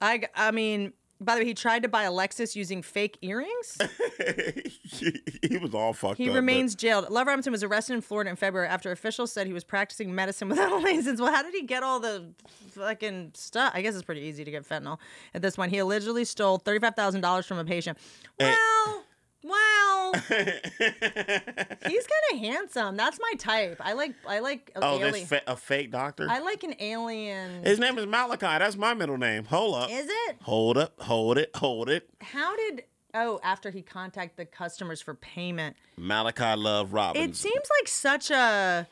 I, 0.00 0.22
I 0.34 0.52
mean, 0.52 0.94
by 1.20 1.34
the 1.34 1.40
way, 1.40 1.46
he 1.46 1.54
tried 1.54 1.82
to 1.82 1.88
buy 1.88 2.02
a 2.04 2.10
Lexus 2.10 2.54
using 2.54 2.82
fake 2.82 3.18
earrings. 3.22 3.78
he, 4.82 5.12
he 5.42 5.56
was 5.58 5.74
all 5.74 5.92
fucked 5.92 6.18
He 6.18 6.24
up. 6.24 6.32
but- 6.32 6.36
remains 6.36 6.74
jailed. 6.74 7.08
Love 7.10 7.26
Robinson 7.26 7.52
was 7.52 7.62
arrested 7.62 7.94
in 7.94 8.00
Florida 8.00 8.30
in 8.30 8.36
February 8.36 8.68
after 8.68 8.92
officials 8.92 9.32
said 9.32 9.46
he 9.46 9.52
was 9.52 9.64
practicing 9.64 10.14
medicine 10.14 10.48
without 10.50 10.72
a 10.72 10.76
license. 10.76 11.20
Well, 11.20 11.32
how 11.32 11.42
did 11.42 11.54
he 11.54 11.62
get 11.62 11.82
all 11.82 12.00
the 12.00 12.32
fucking 12.72 13.32
stuff? 13.34 13.72
I 13.74 13.82
guess 13.82 13.94
it's 13.94 14.04
pretty 14.04 14.22
easy 14.22 14.44
to 14.44 14.50
get 14.50 14.68
fentanyl 14.68 14.98
at 15.34 15.42
this 15.42 15.56
point. 15.56 15.72
He 15.72 15.78
allegedly 15.78 16.24
stole 16.24 16.58
thirty-five 16.58 16.94
thousand 16.94 17.20
dollars 17.22 17.46
from 17.46 17.58
a 17.58 17.64
patient. 17.64 17.98
Eh. 18.38 18.54
Well, 18.54 19.02
well, 19.44 19.75
he's 20.28 22.06
kind 22.06 22.32
of 22.32 22.38
handsome. 22.38 22.96
That's 22.96 23.18
my 23.20 23.32
type. 23.38 23.80
I 23.80 23.92
like. 23.92 24.14
I 24.26 24.38
like. 24.40 24.70
Oh, 24.76 24.96
alien. 24.98 25.12
this 25.12 25.28
fa- 25.28 25.42
a 25.46 25.56
fake 25.56 25.90
doctor. 25.90 26.26
I 26.30 26.38
like 26.40 26.62
an 26.64 26.74
alien. 26.80 27.62
His 27.64 27.78
name 27.78 27.98
is 27.98 28.06
Malachi. 28.06 28.40
That's 28.46 28.76
my 28.76 28.94
middle 28.94 29.18
name. 29.18 29.44
Hold 29.44 29.74
up. 29.76 29.90
Is 29.90 30.06
it? 30.08 30.36
Hold 30.42 30.78
up. 30.78 31.00
Hold 31.02 31.38
it. 31.38 31.50
Hold 31.56 31.88
it. 31.88 32.08
How 32.20 32.56
did? 32.56 32.84
Oh, 33.14 33.40
after 33.42 33.70
he 33.70 33.82
contacted 33.82 34.36
the 34.36 34.44
customers 34.44 35.00
for 35.00 35.14
payment. 35.14 35.76
Malachi 35.96 36.54
Love 36.60 36.92
Robbins. 36.92 37.30
It 37.30 37.36
seems 37.36 37.64
like 37.80 37.88
such 37.88 38.30
a. 38.30 38.86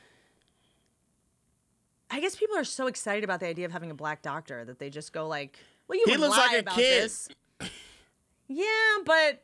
I 2.11 2.21
guess 2.21 2.37
people 2.37 2.57
are 2.57 2.65
so 2.65 2.87
excited 2.87 3.25
about 3.25 3.41
the 3.41 3.47
idea 3.47 3.67
of 3.67 3.73
having 3.73 3.91
a 3.91 3.95
black 3.95 4.23
doctor 4.23 4.65
that 4.65 4.79
they 4.79 4.89
just 4.91 5.13
go 5.13 5.27
like, 5.27 5.59
"Well, 5.89 5.99
you 5.99 6.05
He 6.07 6.17
looks 6.17 6.37
lie 6.37 6.47
like 6.47 6.57
a 6.57 6.61
about 6.61 6.75
kid. 6.77 7.03
this." 7.03 7.29
Yeah, 8.47 8.67
but 9.05 9.43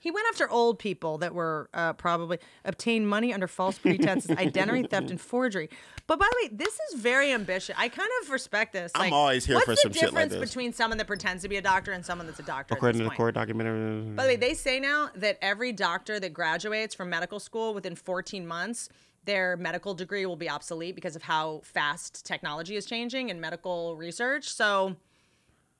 he 0.00 0.10
went 0.10 0.26
after 0.30 0.50
old 0.50 0.78
people 0.78 1.18
that 1.18 1.34
were 1.34 1.68
uh, 1.74 1.92
probably 1.92 2.38
obtained 2.64 3.06
money 3.06 3.34
under 3.34 3.46
false 3.46 3.78
pretenses, 3.78 4.30
identity 4.38 4.88
theft, 4.88 5.10
and 5.10 5.20
forgery. 5.20 5.68
But 6.06 6.18
by 6.18 6.26
the 6.30 6.36
way, 6.42 6.56
this 6.56 6.78
is 6.88 6.98
very 7.00 7.30
ambitious. 7.32 7.76
I 7.78 7.90
kind 7.90 8.08
of 8.22 8.30
respect 8.30 8.72
this. 8.72 8.92
I'm 8.94 9.12
always 9.12 9.44
here 9.44 9.56
what's 9.56 9.66
for 9.66 9.72
the 9.72 9.76
some 9.76 9.92
shit 9.92 10.14
like 10.14 10.24
this. 10.24 10.32
difference 10.32 10.50
between 10.50 10.72
someone 10.72 10.96
that 10.96 11.06
pretends 11.06 11.42
to 11.42 11.50
be 11.50 11.56
a 11.56 11.62
doctor 11.62 11.92
and 11.92 12.04
someone 12.04 12.26
that's 12.26 12.40
a 12.40 12.44
doctor? 12.44 12.74
According 12.74 13.02
to 13.02 13.08
the 13.10 13.14
court 13.14 13.34
documentary. 13.34 14.00
By 14.14 14.22
the 14.22 14.28
way, 14.30 14.36
they 14.36 14.54
say 14.54 14.80
now 14.80 15.10
that 15.16 15.36
every 15.42 15.72
doctor 15.72 16.18
that 16.18 16.32
graduates 16.32 16.94
from 16.94 17.10
medical 17.10 17.38
school 17.38 17.74
within 17.74 17.94
14 17.94 18.46
months, 18.46 18.88
their 19.26 19.58
medical 19.58 19.92
degree 19.92 20.24
will 20.24 20.36
be 20.36 20.48
obsolete 20.48 20.94
because 20.94 21.14
of 21.14 21.22
how 21.22 21.60
fast 21.62 22.24
technology 22.24 22.74
is 22.74 22.86
changing 22.86 23.28
in 23.28 23.38
medical 23.38 23.96
research. 23.96 24.48
So 24.48 24.96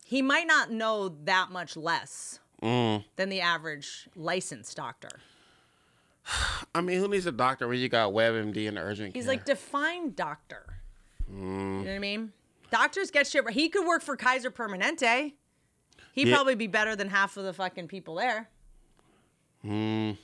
he 0.05 0.21
might 0.21 0.47
not 0.47 0.71
know 0.71 1.09
that 1.25 1.51
much 1.51 1.75
less 1.75 2.40
Mm. 2.63 3.05
than 3.17 3.29
the 3.31 3.41
average 3.41 4.09
licensed 4.15 4.77
doctor. 4.77 5.09
I 6.75 6.81
mean, 6.81 6.99
who 6.99 7.09
needs 7.09 7.27
a 7.27 7.33
doctor 7.33 7.67
when 7.69 7.79
you 7.79 7.89
got 7.89 8.13
WebMD 8.13 8.69
and 8.69 8.77
urgent 8.79 9.15
care? 9.15 9.19
He's 9.21 9.25
care? 9.25 9.35
like 9.35 9.45
define 9.45 10.13
doctor. 10.15 10.65
Mm. 11.31 11.39
You 11.39 11.45
know 11.45 11.79
what 11.85 11.91
I 11.91 11.99
mean? 11.99 12.33
Doctors 12.71 13.11
get 13.11 13.27
shit. 13.27 13.49
He 13.51 13.69
could 13.69 13.87
work 13.87 14.03
for 14.03 14.17
Kaiser 14.17 14.51
Permanente. 14.51 15.33
He'd 16.13 16.29
Yeah. 16.29 16.35
probably 16.35 16.55
be 16.55 16.67
better 16.67 16.95
than 16.95 17.09
half 17.09 17.37
of 17.37 17.45
the 17.45 17.53
fucking 17.53 17.89
people 17.89 18.17
there. 18.17 18.49
Mm. 19.65 20.19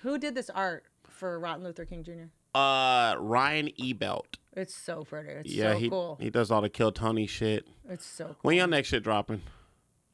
Who 0.00 0.18
did 0.18 0.34
this 0.34 0.50
art 0.50 0.84
for 1.08 1.38
Martin 1.40 1.64
Luther 1.64 1.84
King 1.84 2.02
Jr.? 2.04 2.58
Uh, 2.58 3.16
Ryan 3.18 3.68
Ebelt. 3.78 4.24
It's 4.54 4.74
so 4.74 5.02
pretty. 5.04 5.28
It's 5.30 5.50
Yeah, 5.50 5.72
so 5.74 5.78
he 5.78 5.88
cool. 5.90 6.16
he 6.20 6.30
does 6.30 6.50
all 6.50 6.60
the 6.62 6.68
Kill 6.70 6.90
Tony 6.92 7.26
shit. 7.26 7.66
It's 7.88 8.04
so 8.06 8.24
cool. 8.26 8.36
When 8.42 8.56
your 8.56 8.66
next 8.66 8.88
shit 8.88 9.02
dropping? 9.02 9.42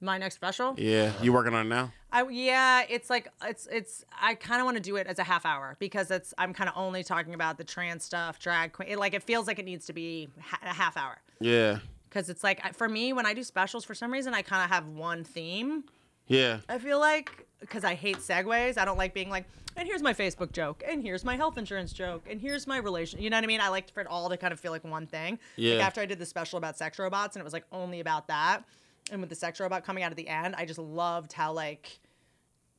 My 0.04 0.18
next 0.18 0.34
special? 0.34 0.74
Yeah, 0.76 1.12
you 1.22 1.32
working 1.32 1.54
on 1.54 1.66
it 1.66 1.68
now? 1.68 1.92
I 2.12 2.28
yeah, 2.28 2.82
it's 2.88 3.08
like 3.08 3.28
it's 3.44 3.66
it's 3.72 4.04
I 4.20 4.34
kind 4.34 4.60
of 4.60 4.66
want 4.66 4.76
to 4.76 4.82
do 4.82 4.96
it 4.96 5.06
as 5.06 5.18
a 5.18 5.24
half 5.24 5.46
hour 5.46 5.76
because 5.78 6.10
it's 6.10 6.34
I'm 6.36 6.52
kind 6.52 6.68
of 6.68 6.76
only 6.76 7.02
talking 7.02 7.32
about 7.34 7.56
the 7.58 7.64
trans 7.64 8.04
stuff, 8.04 8.38
drag 8.38 8.72
queen. 8.72 8.90
It, 8.90 8.98
like 8.98 9.14
it 9.14 9.22
feels 9.22 9.46
like 9.46 9.58
it 9.58 9.64
needs 9.64 9.86
to 9.86 9.92
be 9.92 10.28
ha- 10.40 10.60
a 10.62 10.74
half 10.74 10.96
hour 10.96 11.16
Yeah, 11.40 11.78
because 12.08 12.28
it's 12.28 12.44
like 12.44 12.74
for 12.74 12.88
me 12.88 13.12
when 13.12 13.24
I 13.26 13.34
do 13.34 13.42
specials 13.42 13.84
for 13.84 13.94
some 13.94 14.12
reason 14.12 14.34
I 14.34 14.42
kind 14.42 14.62
of 14.62 14.70
have 14.70 14.86
one 14.88 15.24
theme. 15.24 15.84
yeah. 16.28 16.58
I 16.68 16.78
feel 16.78 17.00
like 17.00 17.46
because 17.60 17.82
I 17.82 17.94
hate 17.94 18.18
segues. 18.18 18.76
I 18.76 18.84
don't 18.84 18.98
like 18.98 19.14
being 19.14 19.30
like, 19.30 19.46
and 19.76 19.88
here's 19.88 20.02
my 20.02 20.12
Facebook 20.12 20.52
joke, 20.52 20.82
and 20.86 21.02
here's 21.02 21.24
my 21.24 21.34
health 21.36 21.56
insurance 21.56 21.92
joke, 21.94 22.26
and 22.30 22.38
here's 22.40 22.66
my 22.66 22.76
relation. 22.76 23.22
You 23.22 23.30
know 23.30 23.38
what 23.38 23.44
I 23.44 23.46
mean? 23.46 23.60
I 23.62 23.68
like 23.68 23.90
for 23.90 24.02
it 24.02 24.06
all 24.06 24.28
to 24.28 24.36
kind 24.36 24.52
of 24.52 24.60
feel 24.60 24.70
like 24.70 24.84
one 24.84 25.06
thing. 25.06 25.38
Yeah. 25.56 25.76
Like 25.76 25.84
after 25.86 26.00
I 26.02 26.06
did 26.06 26.18
the 26.18 26.26
special 26.26 26.58
about 26.58 26.76
sex 26.76 26.98
robots, 26.98 27.34
and 27.36 27.40
it 27.40 27.44
was 27.44 27.54
like 27.54 27.64
only 27.72 28.00
about 28.00 28.28
that, 28.28 28.64
and 29.10 29.20
with 29.20 29.30
the 29.30 29.36
sex 29.36 29.60
robot 29.60 29.84
coming 29.84 30.02
out 30.02 30.10
at 30.10 30.16
the 30.16 30.28
end, 30.28 30.54
I 30.56 30.64
just 30.64 30.78
loved 30.78 31.32
how 31.32 31.52
like 31.52 32.00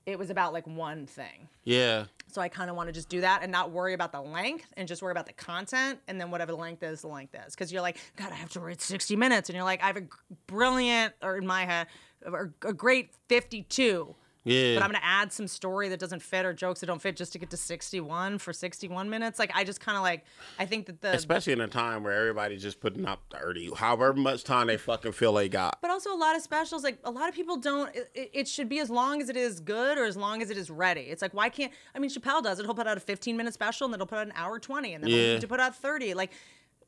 it 0.06 0.20
was 0.20 0.30
about 0.30 0.54
like 0.54 0.68
one 0.68 1.08
thing. 1.08 1.50
Yeah. 1.64 2.06
So 2.28 2.42
I 2.42 2.48
kind 2.48 2.70
of 2.70 2.76
want 2.76 2.90
to 2.90 2.94
just 2.94 3.10
do 3.10 3.22
that 3.22 3.42
and 3.42 3.52
not 3.52 3.72
worry 3.72 3.94
about 3.94 4.12
the 4.12 4.22
length 4.22 4.66
and 4.78 4.88
just 4.88 5.02
worry 5.02 5.12
about 5.12 5.26
the 5.26 5.34
content 5.34 6.00
and 6.08 6.20
then 6.20 6.32
whatever 6.32 6.52
the 6.52 6.58
length 6.58 6.84
is, 6.84 7.02
the 7.02 7.08
length 7.08 7.36
is. 7.48 7.56
Because 7.56 7.72
you're 7.72 7.82
like, 7.82 7.98
God, 8.16 8.32
I 8.32 8.36
have 8.36 8.50
to 8.52 8.60
write 8.60 8.82
60 8.82 9.16
minutes. 9.16 9.50
And 9.50 9.56
you're 9.56 9.66
like, 9.66 9.82
I 9.82 9.88
have 9.88 9.98
a 9.98 10.04
brilliant, 10.48 11.14
or 11.24 11.38
in 11.38 11.48
my 11.48 11.66
head, 11.66 11.88
or 12.26 12.54
a 12.64 12.74
great 12.74 13.12
52. 13.30 14.16
Yeah. 14.46 14.76
But 14.76 14.84
I'm 14.84 14.92
to 14.92 15.04
add 15.04 15.34
some 15.34 15.48
story 15.48 15.90
that 15.90 16.00
doesn't 16.00 16.22
fit 16.22 16.46
or 16.46 16.54
jokes 16.54 16.80
that 16.80 16.86
don't 16.86 17.02
fit 17.02 17.16
just 17.18 17.34
to 17.34 17.40
get 17.40 17.50
to 17.50 17.58
61 17.58 18.38
for 18.38 18.54
61 18.54 19.10
minutes. 19.10 19.40
Like, 19.40 19.52
I 19.56 19.64
just 19.64 19.80
kind 19.82 19.98
of 19.98 20.04
like, 20.04 20.24
I 20.60 20.66
think 20.66 20.86
that 20.86 21.02
the. 21.02 21.14
Especially 21.14 21.52
in 21.54 21.62
a 21.62 21.68
time 21.68 22.04
where 22.04 22.14
everybody's 22.14 22.62
just 22.62 22.80
putting 22.80 23.06
up 23.06 23.22
30, 23.32 23.72
however 23.76 24.14
much 24.14 24.44
time 24.44 24.68
they 24.68 24.78
fucking 24.78 25.12
feel 25.14 25.34
they 25.34 25.50
got. 25.50 25.80
But 25.82 25.90
also 25.92 26.14
a 26.14 26.16
lot 26.16 26.36
of 26.36 26.42
specials, 26.44 26.84
like 26.84 27.00
a 27.04 27.12
lot 27.12 27.28
of 27.28 27.36
people 27.36 27.58
don't. 27.58 27.94
It, 27.96 28.12
it- 28.34 28.48
should 28.48 28.70
be 28.70 28.80
as 28.80 28.92
long 28.92 29.22
as 29.22 29.28
it 29.30 29.36
is 29.36 29.60
good 29.60 29.98
or 29.98 30.06
as 30.06 30.16
long 30.16 30.42
as 30.44 30.52
it 30.52 30.58
is 30.58 30.70
ready. 30.70 31.02
It's 31.02 31.24
like 31.24 31.34
why 31.34 31.50
can't? 31.50 31.74
I 31.96 32.00
mean, 32.00 32.12
Chappelle 32.12 32.44
does 32.44 32.60
it. 32.60 32.66
He'll 32.66 32.76
put 32.76 32.86
out 32.88 32.96
a 32.96 33.00
15 33.00 33.36
minute 33.36 33.54
special 33.56 33.86
and 33.86 33.94
then 33.94 34.00
he'll 34.00 34.06
put 34.06 34.20
out 34.20 34.28
an 34.28 34.34
hour 34.36 34.60
20, 34.60 34.94
and 34.94 35.04
then 35.04 35.10
he'll 35.10 35.20
Yeah. 35.20 35.34
need 35.34 35.42
to 35.42 35.48
put 35.48 35.60
out 35.60 35.76
30. 35.76 36.14
Like 36.14 36.32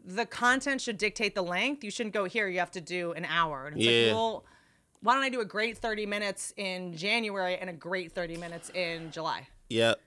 the 0.05 0.26
content 0.28 0.80
should 0.80 0.97
dictate 0.99 1.34
the 1.34 1.41
length. 1.41 1.84
You 1.84 1.89
shouldn't 1.91 2.14
go 2.14 2.26
here. 2.26 2.47
You 2.47 2.60
have 2.60 2.70
to 2.72 2.82
do 2.82 3.12
an 3.14 3.26
hour. 3.26 3.66
And 3.66 3.76
it's 3.78 3.86
Yeah. 3.86 4.05
like, 4.08 4.14
well, 4.16 4.45
why 5.01 5.13
don't 5.13 5.23
I 5.23 5.29
do 5.29 5.41
a 5.41 5.45
great 5.45 5.77
30 5.77 6.05
minutes 6.05 6.53
in 6.57 6.95
January 6.95 7.57
and 7.57 7.69
a 7.69 7.73
great 7.73 8.11
30 8.13 8.37
minutes 8.37 8.69
in 8.73 9.11
July? 9.11 9.47
Yep. 9.69 9.99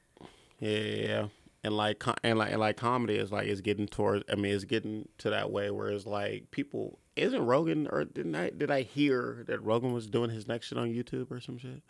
Yeah, 0.58 0.68
yeah, 0.78 1.06
yeah. 1.08 1.26
and 1.64 1.76
like 1.76 2.02
and 2.22 2.38
like 2.38 2.50
and 2.50 2.60
like 2.60 2.76
comedy 2.76 3.16
is 3.16 3.32
like 3.32 3.46
it's 3.46 3.60
getting 3.60 3.86
towards. 3.86 4.24
I 4.30 4.34
mean, 4.34 4.54
it's 4.54 4.64
getting 4.64 5.08
to 5.18 5.30
that 5.30 5.50
way 5.50 5.70
where 5.70 5.88
it's 5.88 6.06
like 6.06 6.50
people. 6.50 6.98
Isn't 7.16 7.44
Rogan 7.44 7.86
or 7.90 8.04
didn't 8.04 8.34
I 8.34 8.50
did 8.50 8.70
I 8.70 8.82
hear 8.82 9.44
that 9.46 9.62
Rogan 9.62 9.92
was 9.92 10.06
doing 10.06 10.30
his 10.30 10.46
next 10.48 10.66
shit 10.68 10.78
on 10.78 10.88
YouTube 10.88 11.30
or 11.30 11.40
some 11.40 11.58
shit? 11.58 11.82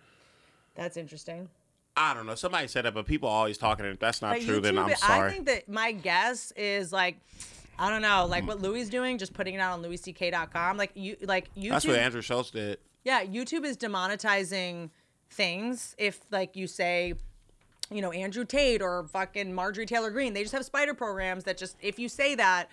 That's 0.75 0.97
interesting. 0.97 1.49
I 1.97 2.15
don't 2.15 2.27
know. 2.27 2.35
Somebody 2.35 2.69
said 2.69 2.85
that, 2.85 2.95
but 2.95 3.07
people 3.07 3.29
are 3.29 3.37
always 3.37 3.59
talking. 3.59 3.85
If 3.85 3.99
that's 3.99 4.23
not 4.23 4.37
But 4.37 4.43
true, 4.43 4.61
then 4.61 4.79
I'm 4.79 4.95
sorry. 4.95 5.29
I 5.29 5.33
think 5.33 5.47
that 5.47 5.69
my 5.69 5.93
guess 5.93 6.53
is 6.53 6.93
like, 6.93 7.17
I 7.79 7.91
don't 7.91 8.03
know, 8.03 8.27
like 8.27 8.47
what 8.47 8.61
Louis 8.63 8.83
is 8.83 8.89
doing, 8.89 9.19
just 9.19 9.35
putting 9.35 9.55
it 9.55 9.59
out 9.59 9.73
on 9.73 9.83
louisck.com. 9.83 10.77
Like 10.77 10.93
you, 10.95 11.17
like 11.23 11.53
YouTube. 11.55 11.71
that's 11.71 11.87
what 11.87 11.97
Andrew 11.97 12.23
Schulz 12.23 12.51
did. 12.51 12.79
Yeah, 13.05 13.25
YouTube 13.25 13.65
is 13.65 13.77
demonetizing 13.77 14.91
things 15.31 15.95
if 15.99 16.21
like 16.31 16.57
you 16.57 16.67
say, 16.67 17.15
you 17.91 18.03
know, 18.03 18.13
Andrew 18.13 18.45
Tate 18.45 18.83
or 18.83 19.05
fucking 19.09 19.53
Marjorie 19.53 19.87
Taylor 19.87 20.11
Greene. 20.11 20.33
They 20.33 20.43
just 20.43 20.53
have 20.55 20.65
spider 20.65 20.95
programs 20.95 21.45
that 21.45 21.57
just 21.57 21.77
if 21.81 21.99
you 21.99 22.09
say 22.09 22.35
that, 22.35 22.69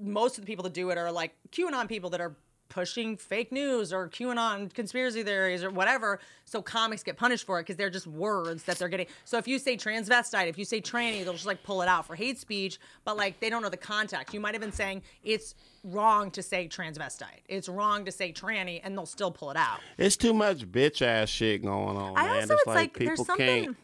most 0.00 0.38
of 0.38 0.42
the 0.42 0.46
people 0.46 0.62
that 0.62 0.72
do 0.72 0.90
it 0.90 0.98
are 0.98 1.12
like 1.12 1.34
QAnon 1.50 1.88
people 1.88 2.10
that 2.10 2.20
are 2.20 2.36
pushing 2.72 3.18
fake 3.18 3.52
news 3.52 3.92
or 3.92 4.08
QAnon 4.08 4.72
conspiracy 4.72 5.22
theories 5.22 5.62
or 5.62 5.68
whatever. 5.68 6.18
So 6.46 6.62
comics 6.62 7.02
get 7.02 7.18
punished 7.18 7.44
for 7.44 7.60
it 7.60 7.64
because 7.64 7.76
they're 7.76 7.90
just 7.90 8.06
words 8.06 8.62
that 8.64 8.78
they're 8.78 8.88
getting. 8.88 9.08
So 9.26 9.36
if 9.36 9.46
you 9.46 9.58
say 9.58 9.76
transvestite, 9.76 10.48
if 10.48 10.56
you 10.56 10.64
say 10.64 10.80
tranny, 10.80 11.22
they'll 11.22 11.34
just 11.34 11.44
like 11.44 11.62
pull 11.62 11.82
it 11.82 11.88
out 11.88 12.06
for 12.06 12.16
hate 12.16 12.38
speech, 12.38 12.80
but 13.04 13.18
like 13.18 13.40
they 13.40 13.50
don't 13.50 13.60
know 13.60 13.68
the 13.68 13.76
context. 13.76 14.32
You 14.32 14.40
might 14.40 14.54
have 14.54 14.62
been 14.62 14.72
saying 14.72 15.02
it's 15.22 15.54
wrong 15.84 16.30
to 16.30 16.42
say 16.42 16.66
transvestite. 16.66 17.42
It's 17.46 17.68
wrong 17.68 18.06
to 18.06 18.12
say 18.12 18.32
tranny 18.32 18.80
and 18.82 18.96
they'll 18.96 19.04
still 19.04 19.30
pull 19.30 19.50
it 19.50 19.56
out. 19.58 19.80
It's 19.98 20.16
too 20.16 20.32
much 20.32 20.66
bitch 20.66 21.02
ass 21.02 21.28
shit 21.28 21.62
going 21.62 21.98
on, 21.98 22.16
I 22.16 22.22
man. 22.22 22.36
also 22.36 22.54
it's 22.54 22.62
it's 22.62 22.66
like, 22.68 22.98
there's 22.98 23.10
people 23.10 23.24
something 23.26 23.64
can't. 23.64 23.76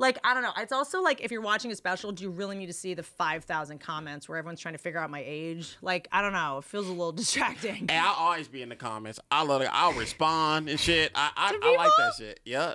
Like 0.00 0.18
I 0.24 0.34
don't 0.34 0.42
know. 0.42 0.52
It's 0.56 0.72
also 0.72 1.02
like 1.02 1.20
if 1.20 1.30
you're 1.30 1.42
watching 1.42 1.70
a 1.70 1.76
special, 1.76 2.10
do 2.10 2.24
you 2.24 2.30
really 2.30 2.56
need 2.56 2.66
to 2.66 2.72
see 2.72 2.94
the 2.94 3.02
five 3.02 3.44
thousand 3.44 3.80
comments 3.80 4.28
where 4.28 4.38
everyone's 4.38 4.60
trying 4.60 4.74
to 4.74 4.78
figure 4.78 4.98
out 4.98 5.10
my 5.10 5.22
age? 5.24 5.76
Like 5.82 6.08
I 6.10 6.22
don't 6.22 6.32
know. 6.32 6.58
It 6.58 6.64
feels 6.64 6.86
a 6.88 6.90
little 6.90 7.12
distracting. 7.12 7.88
Hey, 7.88 7.98
I'll 7.98 8.14
always 8.14 8.48
be 8.48 8.62
in 8.62 8.70
the 8.70 8.76
comments. 8.76 9.20
I 9.30 9.44
love 9.44 9.62
it. 9.62 9.68
I'll 9.70 9.92
respond 9.92 10.68
and 10.68 10.80
shit. 10.80 11.12
I 11.14 11.30
I, 11.36 11.58
I 11.62 11.76
like 11.76 11.90
that 11.98 12.14
shit. 12.18 12.40
Yeah. 12.44 12.74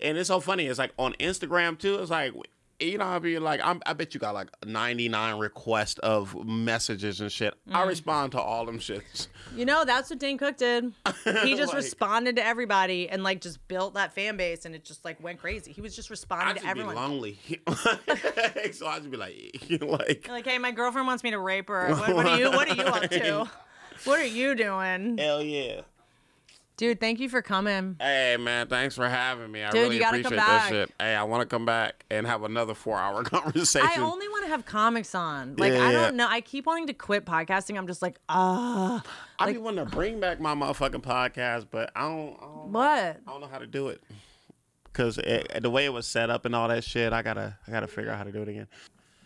And 0.00 0.18
it's 0.18 0.28
so 0.28 0.40
funny. 0.40 0.66
It's 0.66 0.78
like 0.78 0.92
on 0.98 1.12
Instagram 1.14 1.78
too. 1.78 1.96
It's 1.96 2.10
like 2.10 2.32
you 2.80 2.98
know, 2.98 3.04
I'll 3.04 3.20
be 3.20 3.38
like, 3.38 3.60
I'm, 3.62 3.80
I 3.86 3.92
bet 3.92 4.14
you 4.14 4.20
got 4.20 4.34
like 4.34 4.48
99 4.66 5.38
requests 5.38 5.98
of 6.00 6.34
messages 6.46 7.20
and 7.20 7.30
shit. 7.30 7.54
Mm. 7.68 7.74
I 7.76 7.84
respond 7.84 8.32
to 8.32 8.40
all 8.40 8.66
them 8.66 8.78
shits. 8.78 9.28
You 9.56 9.64
know, 9.64 9.84
that's 9.84 10.10
what 10.10 10.18
Dane 10.18 10.38
Cook 10.38 10.56
did. 10.56 10.92
He 11.42 11.54
just 11.56 11.68
Like- 11.72 11.76
responded 11.82 12.36
to 12.36 12.44
everybody 12.44 13.08
and 13.08 13.22
like 13.22 13.40
just 13.40 13.66
built 13.68 13.94
that 13.94 14.12
fan 14.14 14.36
base, 14.36 14.64
and 14.64 14.74
it 14.74 14.84
just 14.84 15.04
like 15.04 15.22
went 15.22 15.38
crazy. 15.40 15.72
He 15.72 15.80
was 15.80 15.94
just 15.94 16.10
responding 16.10 16.62
to 16.62 16.68
everyone. 16.68 16.94
be 16.94 17.00
lonely. 17.00 17.38
so 18.72 18.86
I 18.86 18.98
just 18.98 19.10
be 19.10 19.16
like, 19.16 19.64
like, 19.80 20.26
Like, 20.28 20.46
hey, 20.46 20.58
my 20.58 20.72
girlfriend 20.72 21.06
wants 21.06 21.22
me 21.22 21.30
to 21.32 21.38
rape 21.38 21.68
her. 21.68 21.94
What, 21.94 22.14
what 22.14 22.26
are 22.26 22.38
you? 22.38 22.50
What 22.50 22.68
are 22.70 22.74
you 22.74 22.82
up 22.82 23.10
to? 23.10 23.50
What 24.04 24.18
are 24.18 24.24
you 24.26 24.54
doing, 24.56 25.16
hell 25.18 25.40
yeah. 25.42 25.82
Dude? 26.76 27.00
Thank 27.00 27.20
you 27.20 27.28
for 27.28 27.42
coming. 27.42 27.96
Hey 28.00 28.36
man, 28.38 28.68
thanks 28.68 28.94
for 28.94 29.08
having 29.08 29.50
me. 29.50 29.62
I 29.62 29.70
Dude, 29.70 29.82
really 29.82 29.96
you 29.96 30.02
gotta 30.02 30.22
come 30.22 30.32
appreciate 30.32 30.46
that 30.46 30.68
shit. 30.68 30.92
Hey, 30.98 31.14
I 31.14 31.22
want 31.24 31.42
to 31.42 31.46
come 31.46 31.66
back 31.66 32.04
and 32.10 32.26
have 32.26 32.42
another 32.42 32.74
four 32.74 32.98
hour 32.98 33.22
conversation. 33.24 33.88
I 33.90 34.00
only 34.00 34.28
want 34.28 34.44
to 34.44 34.48
have 34.48 34.64
comics 34.64 35.14
on. 35.14 35.56
Like, 35.56 35.72
Yeah, 35.72 35.86
I 35.86 35.92
don't 35.92 36.16
know. 36.16 36.26
I 36.28 36.40
keep 36.40 36.66
wanting 36.66 36.86
to 36.88 36.94
quit 36.94 37.24
podcasting. 37.24 37.76
I'm 37.78 37.86
just 37.86 38.02
like, 38.02 38.18
ah, 38.28 39.02
I 39.38 39.52
be 39.52 39.58
wanting 39.58 39.84
to 39.84 39.90
bring 39.90 40.20
back 40.20 40.40
my 40.40 40.54
motherfucking 40.54 41.02
podcast, 41.02 41.66
but 41.70 41.90
I 41.94 42.02
don't. 42.02 42.36
I 42.40 42.44
don't, 42.44 42.72
what? 42.72 42.84
I 42.84 43.16
don't 43.26 43.40
know 43.40 43.48
how 43.48 43.58
to 43.58 43.66
do 43.66 43.88
it. 43.88 44.02
Cause 44.92 45.16
the 45.16 45.70
way 45.70 45.86
it 45.86 45.92
was 45.92 46.06
set 46.06 46.28
up 46.28 46.44
and 46.44 46.54
all 46.54 46.68
that 46.68 46.84
shit, 46.84 47.14
I 47.14 47.22
gotta, 47.22 47.56
I 47.66 47.70
gotta 47.70 47.86
figure 47.86 48.10
out 48.10 48.18
how 48.18 48.24
to 48.24 48.32
do 48.32 48.42
it 48.42 48.48
again. 48.48 48.68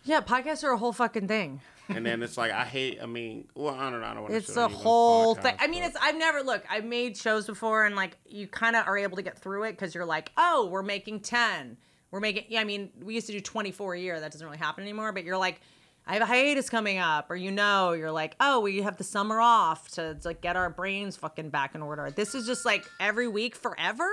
Yeah, 0.05 0.21
podcasts 0.21 0.63
are 0.63 0.71
a 0.71 0.77
whole 0.77 0.93
fucking 0.93 1.27
thing. 1.27 1.59
And 1.89 2.05
then 2.05 2.21
it's 2.21 2.37
like 2.37 2.51
I 2.51 2.65
hate. 2.65 2.99
I 3.01 3.05
mean, 3.05 3.47
well, 3.55 3.73
I 3.73 3.89
don't 3.89 4.01
know. 4.01 4.07
I 4.07 4.13
don't 4.13 4.23
want 4.23 4.31
to. 4.31 4.37
It's 4.37 4.55
a 4.57 4.67
whole 4.67 5.35
thing. 5.35 5.55
I 5.59 5.67
mean, 5.67 5.83
it's 5.83 5.97
I've 6.01 6.17
never 6.17 6.41
look. 6.41 6.63
I've 6.69 6.85
made 6.85 7.15
shows 7.17 7.45
before, 7.45 7.85
and 7.85 7.95
like 7.95 8.17
you 8.25 8.47
kind 8.47 8.75
of 8.75 8.87
are 8.87 8.97
able 8.97 9.17
to 9.17 9.23
get 9.23 9.37
through 9.37 9.63
it 9.63 9.71
because 9.71 9.95
you're 9.95 10.05
like, 10.05 10.31
oh, 10.37 10.67
we're 10.71 10.83
making 10.83 11.21
ten. 11.21 11.77
We're 12.11 12.19
making. 12.19 12.45
Yeah, 12.49 12.61
I 12.61 12.63
mean, 12.63 12.91
we 13.01 13.15
used 13.15 13.27
to 13.27 13.33
do 13.33 13.41
24 13.41 13.93
a 13.95 13.99
year. 13.99 14.19
That 14.19 14.31
doesn't 14.31 14.45
really 14.45 14.57
happen 14.57 14.83
anymore. 14.83 15.11
But 15.11 15.23
you're 15.23 15.37
like, 15.37 15.61
I 16.05 16.13
have 16.13 16.21
a 16.21 16.25
hiatus 16.25 16.69
coming 16.69 16.97
up, 16.99 17.29
or 17.29 17.35
you 17.35 17.51
know, 17.51 17.91
you're 17.93 18.11
like, 18.11 18.35
oh, 18.39 18.61
we 18.61 18.81
have 18.81 18.97
the 18.97 19.03
summer 19.03 19.41
off 19.41 19.89
to, 19.91 20.15
to 20.15 20.27
like 20.27 20.41
get 20.41 20.55
our 20.55 20.69
brains 20.69 21.17
fucking 21.17 21.49
back 21.49 21.75
in 21.75 21.81
order. 21.81 22.09
This 22.11 22.33
is 22.33 22.45
just 22.45 22.65
like 22.65 22.85
every 22.99 23.27
week 23.27 23.55
forever. 23.55 24.09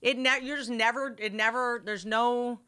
It 0.00 0.18
ne- 0.18 0.40
you're 0.42 0.56
just 0.56 0.70
never. 0.70 1.14
It 1.18 1.32
never. 1.34 1.82
There's 1.84 2.06
no. 2.06 2.60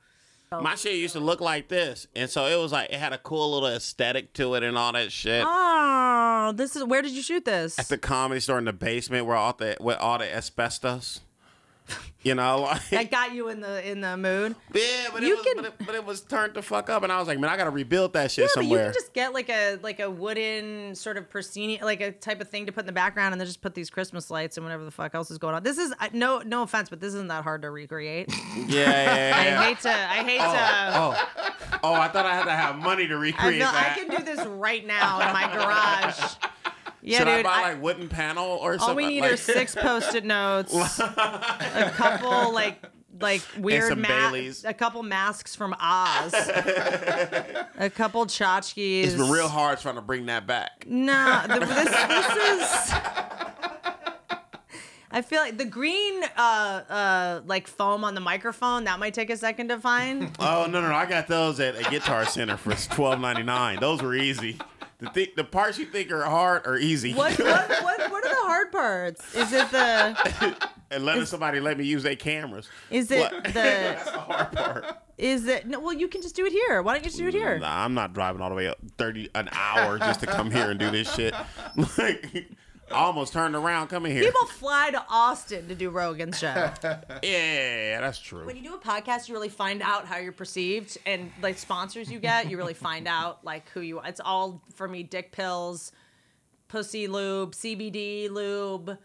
My 0.63 0.75
shit 0.75 0.95
used 0.95 1.15
to 1.15 1.21
look 1.21 1.41
like 1.41 1.69
this, 1.69 2.07
and 2.15 2.29
so 2.29 2.47
it 2.47 2.61
was 2.61 2.73
like 2.73 2.91
it 2.91 2.99
had 2.99 3.13
a 3.13 3.19
cool 3.19 3.53
little 3.55 3.69
aesthetic 3.69 4.33
to 4.35 4.55
it 4.55 4.63
and 4.63 4.77
all 4.77 4.93
that 4.93 5.13
shit. 5.13 5.45
Oh, 5.47 6.53
this 6.55 6.77
is 6.77 6.85
where 6.85 7.03
did 7.03 7.13
you 7.13 7.23
shoot 7.23 7.45
this? 7.45 7.79
At 7.79 7.89
the 7.89 7.99
comedy 7.99 8.41
store 8.41 8.59
in 8.59 8.65
the 8.65 8.73
basement, 8.73 9.27
where 9.27 9.37
all 9.37 9.53
the 9.53 9.77
with 9.81 9.99
all 9.99 10.19
the 10.19 10.35
asbestos. 10.35 11.21
You 12.25 12.35
know, 12.35 12.63
like 12.63 12.89
that 12.91 13.11
got 13.11 13.35
you 13.35 13.51
in 13.51 13.61
the 13.61 13.87
in 13.87 14.01
the 14.01 14.17
mood. 14.17 14.57
Yeah, 14.73 15.09
but 15.13 15.23
it, 15.23 15.27
You 15.27 15.37
was, 15.37 15.45
can- 15.45 15.57
but, 15.57 15.65
it, 15.67 15.75
but 15.85 15.95
it 15.95 16.07
was 16.07 16.23
turned 16.23 16.55
the 16.55 16.63
fuck 16.63 16.89
up, 16.89 17.03
and 17.03 17.13
I 17.13 17.19
was 17.19 17.29
like, 17.29 17.39
man, 17.39 17.51
I 17.51 17.57
gotta 17.59 17.69
rebuild 17.71 18.15
that 18.15 18.31
shit 18.31 18.45
Yeah, 18.45 18.49
but 18.55 18.65
you 18.65 18.79
can 18.79 18.95
just 18.95 19.13
get 19.13 19.35
like 19.35 19.51
a 19.51 19.79
like 19.83 20.01
a 20.01 20.11
wooden 20.11 20.95
sort 20.95 21.19
of 21.19 21.29
proscenium, 21.29 21.83
like 21.85 22.01
a 22.01 22.13
type 22.13 22.41
of 22.41 22.49
thing 22.49 22.65
to 22.65 22.73
put 22.73 22.81
in 22.81 22.87
the 22.87 22.93
background, 22.93 23.35
and 23.35 23.41
then 23.41 23.47
just 23.47 23.61
put 23.61 23.75
these 23.75 23.91
Christmas 23.91 24.31
lights 24.31 24.57
and 24.57 24.65
whatever 24.65 24.87
the 24.87 24.91
fuck 24.91 25.15
else 25.15 25.31
is 25.31 25.37
going 25.37 25.55
on. 25.55 25.63
This 25.63 25.77
is 25.77 25.93
no 26.15 26.39
no 26.39 26.63
offense, 26.63 26.89
but 26.89 26.99
this 26.99 27.09
isn't 27.09 27.29
that 27.29 27.45
hard 27.45 27.61
to 27.61 27.71
recreate. 27.71 28.33
yeah, 28.57 28.69
yeah, 28.69 29.37
I 29.37 29.45
yeah. 29.45 29.63
hate 29.63 29.81
to 29.81 29.91
I 29.91 30.25
hate 30.25 30.41
oh, 30.41 30.53
to. 30.55 31.75
oh, 31.75 31.79
oh, 31.83 31.93
I 31.93 32.09
thought 32.09 32.25
I 32.25 32.35
had 32.35 32.45
to 32.45 32.53
have 32.53 32.79
money 32.79 33.07
to 33.07 33.15
I 33.15 33.19
recreate 33.19 33.63
I 33.63 33.73
that. 33.73 33.97
can 33.99 34.09
do 34.09 34.25
this 34.25 34.45
right 34.47 34.87
now 34.87 35.21
in 35.21 35.33
my 35.35 35.53
garage. 35.53 36.37
Yeah, 37.07 37.19
Should 37.19 37.25
dude. 37.27 37.35
I 37.35 37.43
buy 37.43 37.51
I- 37.51 37.73
like 37.75 37.83
wooden 37.83 38.09
panel 38.09 38.47
or 38.47 38.79
something? 38.79 38.89
all 38.89 38.95
we 38.97 39.07
need 39.07 39.21
like, 39.21 39.33
are 39.33 39.37
six 39.37 39.75
post-it 39.81 40.25
notes, 40.25 40.73
a 40.75 41.93
couple 41.97 42.53
like 42.55 42.83
like 43.21 43.43
weird 43.59 43.91
some 43.91 44.01
ma- 44.01 44.33
a 44.65 44.75
couple 44.75 45.03
masks 45.03 45.55
from 45.55 45.75
Oz, 45.79 46.33
a 47.79 47.91
couple 47.95 48.25
tchotchkes. 48.27 49.05
It's 49.05 49.15
been 49.15 49.31
real 49.31 49.49
hard 49.49 49.79
trying 49.81 49.97
to 49.97 50.01
bring 50.03 50.27
that 50.27 50.47
back. 50.47 50.87
No, 50.89 51.43
the, 51.47 51.61
this 51.61 51.91
this 51.91 52.37
is. 52.37 52.95
I 55.11 55.23
feel 55.23 55.41
like 55.43 55.59
the 55.59 55.65
green, 55.65 56.25
uh, 56.37 56.39
uh, 56.41 57.41
like 57.47 57.69
foam 57.69 58.03
on 58.03 58.15
the 58.17 58.21
microphone 58.21 58.83
that 58.85 58.99
might 58.99 59.15
take 59.15 59.31
a 59.31 59.37
second 59.37 59.69
to 59.69 59.79
find. 59.79 60.35
Oh 60.41 60.67
no, 60.69 60.81
no, 60.81 60.89
no! 60.89 60.95
I 60.95 61.07
got 61.07 61.29
those 61.29 61.61
at 61.61 61.77
a 61.77 61.89
Guitar 61.89 62.25
Center 62.27 62.57
for 62.57 62.75
twelve 62.93 63.21
ninety 63.21 63.45
nine. 63.45 63.79
Those 63.79 64.03
were 64.03 64.15
easy. 64.17 64.59
The 65.05 65.11
th- 65.11 65.35
the 65.37 65.45
parts 65.45 65.79
you 65.79 65.87
think 65.87 66.11
are 66.11 66.23
hard 66.25 66.67
are 66.67 66.77
easy. 66.77 67.15
What 67.15 67.33
what 67.39 67.69
what 67.83 68.11
what 68.11 68.25
are 68.25 68.29
the 68.29 68.41
hard 68.43 68.73
parts? 68.73 69.35
Is 69.35 69.53
it 69.53 69.71
the 69.71 70.69
and 70.91 71.05
letting 71.05 71.27
somebody 71.27 71.61
let 71.61 71.77
me 71.79 71.85
use 71.85 72.03
their 72.03 72.17
cameras. 72.17 72.69
is 72.91 73.11
it 73.11 73.21
What? 73.33 73.45
the 73.45 73.51
That's 73.53 74.11
the 74.11 74.19
hard 74.19 74.53
part. 74.53 74.99
is 75.19 75.47
it 75.47 75.67
no? 75.67 75.81
Well, 75.81 75.93
you 75.95 76.09
can 76.09 76.23
just 76.23 76.37
do 76.37 76.45
it 76.47 76.53
here. 76.53 76.83
Why 76.83 76.95
don't 76.95 77.03
you 77.03 77.11
just 77.11 77.19
do 77.19 77.27
it 77.29 77.35
here? 77.35 77.59
Nah, 77.59 77.85
I'm 77.85 77.95
not 77.95 78.13
driving 78.13 78.41
all 78.43 78.49
the 78.51 78.55
way 78.55 78.69
up 78.69 78.79
thirty 78.99 79.29
an 79.35 79.49
hour 79.53 79.99
just 79.99 80.21
to 80.21 80.27
come 80.27 80.51
here 80.51 80.71
and 80.71 80.79
do 80.79 80.91
this 80.91 81.13
shit. 81.15 81.35
Like, 81.99 82.47
almost 82.91 83.33
turned 83.33 83.55
around 83.55 83.89
coming 83.89 84.13
here. 84.13 84.25
People 84.25 84.47
fly 84.47 84.91
to 84.91 85.05
Austin 85.09 85.69
to 85.69 85.75
do 85.75 85.91
Rogan's 85.91 86.39
show. 86.39 86.71
yeah, 87.23 88.01
that's 88.01 88.19
true. 88.19 88.45
when 88.45 88.57
you 88.57 88.63
do 88.63 88.75
a 88.75 88.79
podcast, 88.79 89.29
you 89.29 89.35
really 89.35 89.49
find 89.49 89.83
out 89.83 90.07
how 90.07 90.19
you're 90.19 90.33
perceived, 90.33 90.99
and 91.07 91.31
like 91.43 91.59
sponsors 91.59 92.11
you 92.11 92.19
get, 92.19 92.51
you 92.51 92.57
really 92.57 92.75
find 92.75 93.07
out 93.09 93.45
like 93.45 93.69
who 93.71 93.81
you. 93.81 94.01
It's 94.01 94.21
all 94.21 94.63
for 94.75 94.89
me: 94.89 95.03
dick 95.03 95.33
pills, 95.33 95.93
pussy 96.69 97.07
lube, 97.07 97.53
CBD 97.53 98.31
lube. 98.31 98.99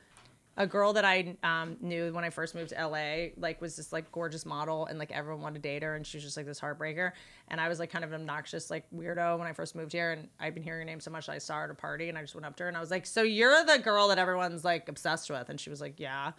A 0.59 0.67
girl 0.67 0.93
that 0.93 1.05
I 1.05 1.35
um, 1.41 1.77
knew 1.81 2.13
when 2.13 2.23
I 2.23 2.29
first 2.29 2.53
moved 2.53 2.69
to 2.69 2.87
LA, 2.87 3.29
like, 3.37 3.61
was 3.61 3.77
this 3.77 3.91
like 3.91 4.11
gorgeous 4.11 4.45
model, 4.45 4.85
and 4.85 4.99
like 4.99 5.11
everyone 5.11 5.41
wanted 5.41 5.63
to 5.63 5.69
date 5.69 5.81
her, 5.81 5.95
and 5.95 6.05
she 6.05 6.17
was 6.17 6.23
just 6.23 6.37
like 6.37 6.45
this 6.45 6.59
heartbreaker. 6.59 7.13
And 7.47 7.59
I 7.59 7.69
was 7.69 7.79
like 7.79 7.89
kind 7.89 8.03
of 8.03 8.11
an 8.11 8.21
obnoxious 8.21 8.69
like 8.69 8.85
weirdo 8.93 9.39
when 9.39 9.47
I 9.47 9.53
first 9.53 9.73
moved 9.73 9.93
here, 9.93 10.11
and 10.11 10.27
I've 10.39 10.53
been 10.53 10.63
hearing 10.63 10.81
her 10.81 10.85
name 10.85 10.99
so 10.99 11.09
much 11.09 11.25
that 11.27 11.31
I 11.33 11.37
saw 11.37 11.55
her 11.55 11.63
at 11.63 11.71
a 11.71 11.75
party, 11.75 12.09
and 12.09 12.17
I 12.17 12.21
just 12.21 12.35
went 12.35 12.45
up 12.45 12.55
to 12.57 12.63
her 12.63 12.67
and 12.67 12.77
I 12.77 12.81
was 12.81 12.91
like, 12.91 13.05
"So 13.05 13.23
you're 13.23 13.65
the 13.65 13.79
girl 13.79 14.09
that 14.09 14.19
everyone's 14.19 14.65
like 14.65 14.89
obsessed 14.89 15.29
with?" 15.29 15.49
And 15.49 15.59
she 15.59 15.69
was 15.69 15.81
like, 15.81 15.99
"Yeah." 15.99 16.31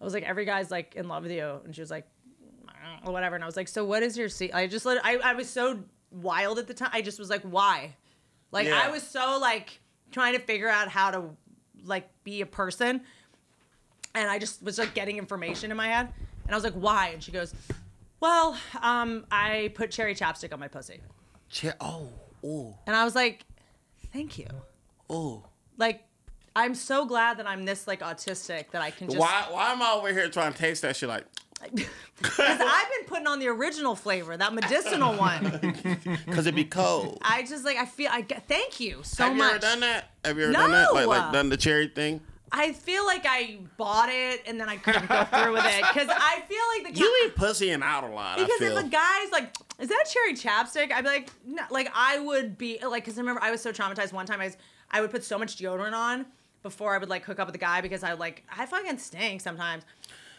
I 0.00 0.04
was 0.04 0.14
like, 0.14 0.22
"Every 0.22 0.44
guy's 0.44 0.70
like 0.70 0.94
in 0.94 1.08
love 1.08 1.24
with 1.24 1.32
you," 1.32 1.60
and 1.64 1.74
she 1.74 1.80
was 1.80 1.90
like, 1.90 2.06
or 3.04 3.12
whatever. 3.12 3.34
And 3.34 3.44
I 3.44 3.46
was 3.46 3.56
like, 3.56 3.68
so 3.68 3.84
what 3.84 4.02
is 4.02 4.16
your 4.16 4.28
se 4.28 4.50
I 4.52 4.66
just 4.66 4.86
let 4.86 5.04
I, 5.04 5.16
I 5.16 5.34
was 5.34 5.48
so 5.48 5.80
wild 6.10 6.58
at 6.58 6.66
the 6.66 6.74
time. 6.74 6.90
I 6.92 7.02
just 7.02 7.18
was 7.18 7.30
like, 7.30 7.42
why? 7.42 7.96
Like 8.52 8.66
Yeah. 8.66 8.82
I 8.84 8.90
was 8.90 9.02
so 9.02 9.38
like 9.40 9.80
trying 10.10 10.34
to 10.34 10.40
figure 10.40 10.68
out 10.68 10.88
how 10.88 11.10
to 11.10 11.24
like 11.84 12.08
be 12.24 12.40
a 12.40 12.46
person. 12.46 13.02
And 14.16 14.30
I 14.30 14.38
just 14.38 14.62
was 14.62 14.78
like 14.78 14.94
getting 14.94 15.18
information 15.18 15.70
in 15.70 15.76
my 15.76 15.88
head. 15.88 16.08
And 16.44 16.52
I 16.52 16.56
was 16.56 16.64
like, 16.64 16.72
why? 16.74 17.08
And 17.08 17.22
she 17.22 17.32
goes, 17.32 17.54
Well, 18.20 18.56
um, 18.80 19.26
I 19.30 19.70
put 19.74 19.90
cherry 19.90 20.14
chapstick 20.14 20.52
on 20.52 20.58
my 20.60 20.68
pussy. 20.68 21.00
Che- 21.50 21.72
oh, 21.80 22.08
oh, 22.44 22.76
And 22.86 22.96
I 22.96 23.04
was 23.04 23.14
like, 23.14 23.44
Thank 24.12 24.38
you. 24.38 24.46
oh. 25.10 25.44
Like, 25.78 26.02
I'm 26.54 26.74
so 26.74 27.04
glad 27.04 27.38
that 27.38 27.46
I'm 27.46 27.66
this 27.66 27.86
like 27.86 28.00
autistic 28.00 28.70
that 28.70 28.80
I 28.80 28.90
can 28.90 29.08
just 29.08 29.18
Why? 29.20 29.44
Why 29.50 29.72
am 29.72 29.82
I 29.82 29.92
over 29.92 30.10
here 30.10 30.30
trying 30.30 30.52
to 30.54 30.58
taste 30.58 30.80
that 30.82 30.96
shit? 30.96 31.08
Like, 31.10 31.24
Because 32.16 32.38
I've 32.38 32.88
been 32.90 33.06
putting 33.06 33.26
on 33.26 33.38
the 33.40 33.48
original 33.48 33.94
flavor, 33.94 34.34
that 34.36 34.54
medicinal 34.54 35.14
one. 35.14 35.50
Cause 36.30 36.38
it'd 36.46 36.54
be 36.54 36.64
cold. 36.64 37.18
I 37.20 37.42
just 37.42 37.64
like 37.64 37.76
I 37.76 37.84
feel 37.84 38.08
I 38.10 38.22
get 38.22 38.48
thank 38.48 38.80
you 38.80 39.00
so 39.02 39.24
Have 39.24 39.32
you 39.34 39.38
much. 39.42 39.50
ever 39.52 39.58
done 39.60 39.80
that? 39.80 40.10
Have 40.24 40.38
you 40.38 40.44
ever 40.44 40.52
done 40.54 40.70
that? 40.70 40.94
Like 40.94 41.06
like 41.06 41.32
done 41.32 41.50
the 41.50 41.56
cherry 41.58 41.88
thing? 41.88 42.22
I 42.52 42.72
feel 42.72 43.04
like 43.04 43.24
I 43.28 43.58
bought 43.76 44.08
it 44.10 44.42
and 44.46 44.60
then 44.60 44.68
I 44.68 44.76
couldn't 44.76 45.08
go 45.08 45.24
through 45.24 45.52
with 45.54 45.64
it 45.66 45.80
because 45.92 46.08
I 46.10 46.40
feel 46.48 46.58
like 46.84 46.94
the 46.94 47.00
You 47.00 47.24
be 47.26 47.32
pussying 47.34 47.82
out 47.82 48.04
a 48.04 48.08
lot. 48.08 48.38
because 48.38 48.50
I 48.60 48.64
feel. 48.68 48.76
if 48.78 48.84
a 48.86 48.88
guy's 48.88 49.30
like, 49.32 49.54
"Is 49.80 49.88
that 49.88 50.04
cherry 50.12 50.34
chapstick?" 50.34 50.92
I'd 50.92 51.02
be 51.02 51.08
like, 51.08 51.30
"No." 51.46 51.62
Like 51.70 51.90
I 51.94 52.18
would 52.20 52.56
be 52.56 52.78
like, 52.86 53.04
because 53.04 53.18
I 53.18 53.20
remember 53.20 53.42
I 53.42 53.50
was 53.50 53.60
so 53.60 53.72
traumatized 53.72 54.12
one 54.12 54.26
time. 54.26 54.40
I 54.40 54.44
was 54.46 54.56
I 54.90 55.00
would 55.00 55.10
put 55.10 55.24
so 55.24 55.38
much 55.38 55.56
deodorant 55.56 55.92
on 55.94 56.26
before 56.62 56.94
I 56.94 56.98
would 56.98 57.08
like 57.08 57.24
hook 57.24 57.38
up 57.40 57.46
with 57.48 57.54
a 57.56 57.58
guy 57.58 57.80
because 57.80 58.02
I 58.02 58.10
would 58.10 58.20
like 58.20 58.44
I 58.56 58.64
fucking 58.66 58.98
stink 58.98 59.40
sometimes. 59.40 59.84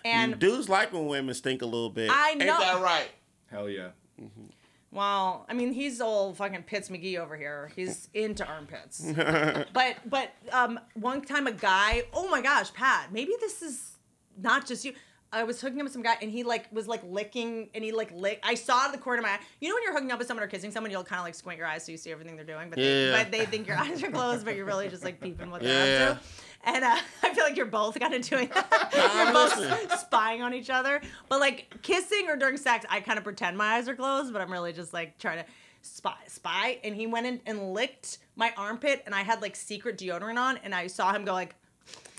And 0.05 0.39
Dudes 0.39 0.69
like 0.69 0.93
when 0.93 1.07
women 1.07 1.33
stink 1.35 1.61
a 1.61 1.65
little 1.65 1.89
bit. 1.89 2.09
I 2.11 2.29
Ain't 2.31 2.39
know- 2.39 2.57
that 2.59 2.81
right? 2.81 3.09
Hell 3.51 3.69
yeah. 3.69 3.89
Mm-hmm. 4.21 4.45
Well, 4.91 5.45
I 5.49 5.53
mean, 5.53 5.73
he's 5.73 5.99
old 6.01 6.37
fucking 6.37 6.63
Pitts 6.63 6.89
McGee 6.89 7.17
over 7.17 7.35
here. 7.35 7.71
He's 7.75 8.09
into 8.13 8.45
armpits. 8.47 9.05
but 9.73 9.97
but 10.05 10.33
um, 10.51 10.79
one 10.93 11.21
time 11.21 11.47
a 11.47 11.51
guy, 11.51 12.03
oh 12.13 12.29
my 12.29 12.41
gosh, 12.41 12.73
Pat, 12.73 13.11
maybe 13.11 13.33
this 13.39 13.61
is 13.61 13.97
not 14.41 14.65
just 14.65 14.85
you. 14.85 14.93
I 15.29 15.43
was 15.43 15.59
hooking 15.59 15.79
up 15.81 15.83
with 15.83 15.91
some 15.91 16.03
guy 16.03 16.15
and 16.21 16.31
he 16.31 16.43
like 16.43 16.71
was 16.71 16.87
like 16.87 17.01
licking 17.03 17.67
and 17.75 17.83
he 17.83 17.91
like 17.91 18.13
lick. 18.13 18.39
I 18.43 18.55
saw 18.55 18.77
out 18.83 18.85
of 18.87 18.91
the 18.93 18.97
corner 18.97 19.19
of 19.19 19.23
my 19.25 19.31
eye. 19.31 19.39
You 19.59 19.67
know 19.67 19.75
when 19.75 19.83
you're 19.83 19.93
hooking 19.93 20.09
up 20.11 20.19
with 20.19 20.27
someone 20.27 20.43
or 20.45 20.47
kissing 20.47 20.71
someone, 20.71 20.89
you'll 20.89 21.03
kind 21.03 21.19
of 21.19 21.25
like 21.25 21.35
squint 21.35 21.57
your 21.57 21.67
eyes 21.67 21.83
so 21.85 21.91
you 21.91 21.97
see 21.97 22.11
everything 22.11 22.37
they're 22.37 22.45
doing, 22.45 22.69
but 22.69 22.77
they, 22.77 23.09
Yeah. 23.09 23.23
but 23.23 23.31
they 23.31 23.45
think 23.45 23.67
your 23.67 23.77
eyes 23.79 24.01
are 24.03 24.09
closed, 24.09 24.45
but 24.45 24.55
you're 24.55 24.65
really 24.65 24.87
just 24.87 25.03
like 25.03 25.19
peeping 25.19 25.51
what 25.51 25.61
they're 25.61 25.99
Yeah. 25.99 26.09
up 26.11 26.21
to. 26.21 26.27
And 26.63 26.83
uh, 26.83 26.97
I 27.23 27.33
feel 27.33 27.43
like 27.43 27.57
you're 27.57 27.65
both 27.65 27.99
kind 27.99 28.13
of 28.13 28.21
doing 28.21 28.49
that. 28.53 28.91
you're 29.15 29.33
both 29.33 29.99
spying 29.99 30.41
on 30.41 30.53
each 30.53 30.69
other. 30.69 31.01
But 31.29 31.39
like 31.39 31.81
kissing 31.81 32.27
or 32.29 32.35
during 32.35 32.57
sex, 32.57 32.85
I 32.89 32.99
kind 32.99 33.17
of 33.17 33.23
pretend 33.23 33.57
my 33.57 33.75
eyes 33.75 33.87
are 33.87 33.95
closed, 33.95 34.33
but 34.33 34.41
I'm 34.41 34.51
really 34.51 34.73
just 34.73 34.93
like 34.93 35.17
trying 35.17 35.39
to 35.39 35.45
spy. 35.81 36.15
Spy. 36.27 36.79
And 36.83 36.95
he 36.95 37.07
went 37.07 37.25
in 37.25 37.41
and 37.45 37.73
licked 37.73 38.19
my 38.35 38.53
armpit, 38.57 39.03
and 39.05 39.15
I 39.15 39.23
had 39.23 39.41
like 39.41 39.55
secret 39.55 39.97
deodorant 39.97 40.37
on, 40.37 40.57
and 40.63 40.73
I 40.75 40.87
saw 40.87 41.13
him 41.13 41.25
go 41.25 41.33
like, 41.33 41.55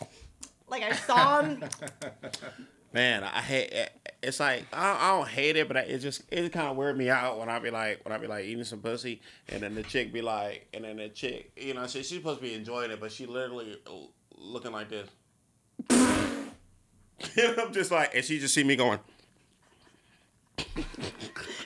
like 0.68 0.82
I 0.82 0.92
saw 0.92 1.42
him. 1.42 1.64
Man, 2.92 3.22
I 3.22 3.42
hate. 3.42 3.70
it. 3.70 3.92
It's 4.22 4.40
like 4.40 4.64
I, 4.72 4.96
I 4.98 5.16
don't 5.16 5.28
hate 5.28 5.56
it, 5.56 5.68
but 5.68 5.76
I, 5.76 5.80
it 5.80 5.98
just 5.98 6.22
it 6.32 6.50
kind 6.52 6.68
of 6.68 6.76
weird 6.76 6.96
me 6.96 7.10
out 7.10 7.38
when 7.38 7.48
I 7.48 7.58
be 7.58 7.70
like 7.70 8.04
when 8.04 8.12
I 8.12 8.18
be 8.18 8.26
like 8.26 8.46
eating 8.46 8.64
some 8.64 8.80
pussy, 8.80 9.20
and 9.48 9.62
then 9.62 9.74
the 9.74 9.82
chick 9.82 10.12
be 10.12 10.22
like, 10.22 10.66
and 10.72 10.84
then 10.84 10.96
the 10.96 11.08
chick, 11.08 11.52
you 11.56 11.74
know, 11.74 11.86
she, 11.86 11.98
she's 11.98 12.18
supposed 12.18 12.40
to 12.40 12.46
be 12.46 12.54
enjoying 12.54 12.90
it, 12.90 12.98
but 12.98 13.12
she 13.12 13.26
literally 13.26 13.78
looking 14.38 14.72
like 14.72 14.88
this. 14.88 15.08
and 15.90 16.50
I'm 17.60 17.72
just 17.72 17.90
like, 17.90 18.14
and 18.14 18.24
she 18.24 18.38
just 18.38 18.54
see 18.54 18.64
me 18.64 18.76
going. 18.76 18.98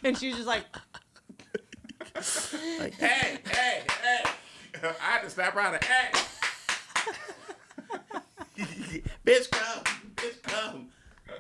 and 0.05 0.17
she's 0.19 0.35
just 0.37 0.47
like, 0.47 0.65
Like, 2.79 2.95
hey, 2.95 3.39
hey, 3.49 3.83
hey. 4.03 4.25
I 4.83 4.91
had 5.13 5.23
to 5.23 5.31
snap 5.31 5.55
around 5.57 5.75
and, 5.75 5.85
hey. 5.85 6.11
bitch, 9.27 9.51
come. 9.51 9.85
Bitch, 10.17 10.43
come. 10.43 10.89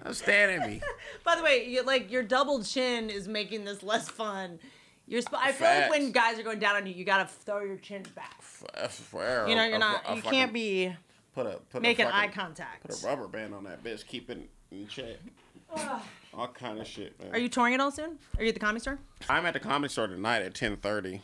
Don't 0.04 0.14
stand 0.14 0.62
at 0.62 0.68
me. 0.68 0.80
by 1.24 1.36
the 1.36 1.42
way, 1.42 1.66
you, 1.68 1.82
like 1.82 2.10
your 2.10 2.22
double 2.22 2.62
chin 2.62 3.10
is 3.10 3.28
making 3.28 3.64
this 3.64 3.82
less 3.82 4.08
fun. 4.08 4.58
You're. 5.06 5.20
Sp- 5.22 5.36
I 5.38 5.52
feel 5.52 5.68
like 5.68 5.90
when 5.90 6.12
guys 6.12 6.38
are 6.38 6.42
going 6.42 6.58
down 6.58 6.76
on 6.76 6.86
you, 6.86 6.94
you 6.94 7.04
gotta 7.04 7.26
throw 7.26 7.60
your 7.62 7.76
chin 7.76 8.04
back. 8.14 8.36
F- 8.38 8.92
for- 8.92 9.46
You 9.48 9.54
know, 9.54 9.64
you're 9.64 9.78
not. 9.78 10.16
You 10.16 10.22
can't 10.22 10.52
be 10.52 10.94
put 11.34 11.46
a 11.46 11.58
put 11.70 11.82
making 11.82 12.06
a 12.06 12.10
fucking, 12.10 12.30
eye 12.30 12.32
contact. 12.32 12.82
Put 12.86 13.02
a 13.02 13.06
rubber 13.06 13.28
band 13.28 13.54
on 13.54 13.64
that 13.64 13.82
bitch, 13.82 14.06
keep 14.06 14.30
it 14.30 14.48
in 14.70 14.86
check. 14.88 15.16
All 16.34 16.48
kind 16.48 16.78
of 16.80 16.86
shit, 16.86 17.18
man. 17.22 17.34
Are 17.34 17.38
you 17.38 17.48
touring 17.48 17.74
it 17.74 17.80
all 17.80 17.90
soon? 17.90 18.18
Are 18.38 18.42
you 18.42 18.48
at 18.48 18.54
the 18.54 18.60
comedy 18.60 18.80
store? 18.80 18.98
I'm 19.28 19.44
at 19.44 19.52
the 19.52 19.60
comedy 19.60 19.90
store 19.92 20.06
tonight 20.06 20.40
at 20.42 20.54
ten 20.54 20.76
thirty. 20.78 21.20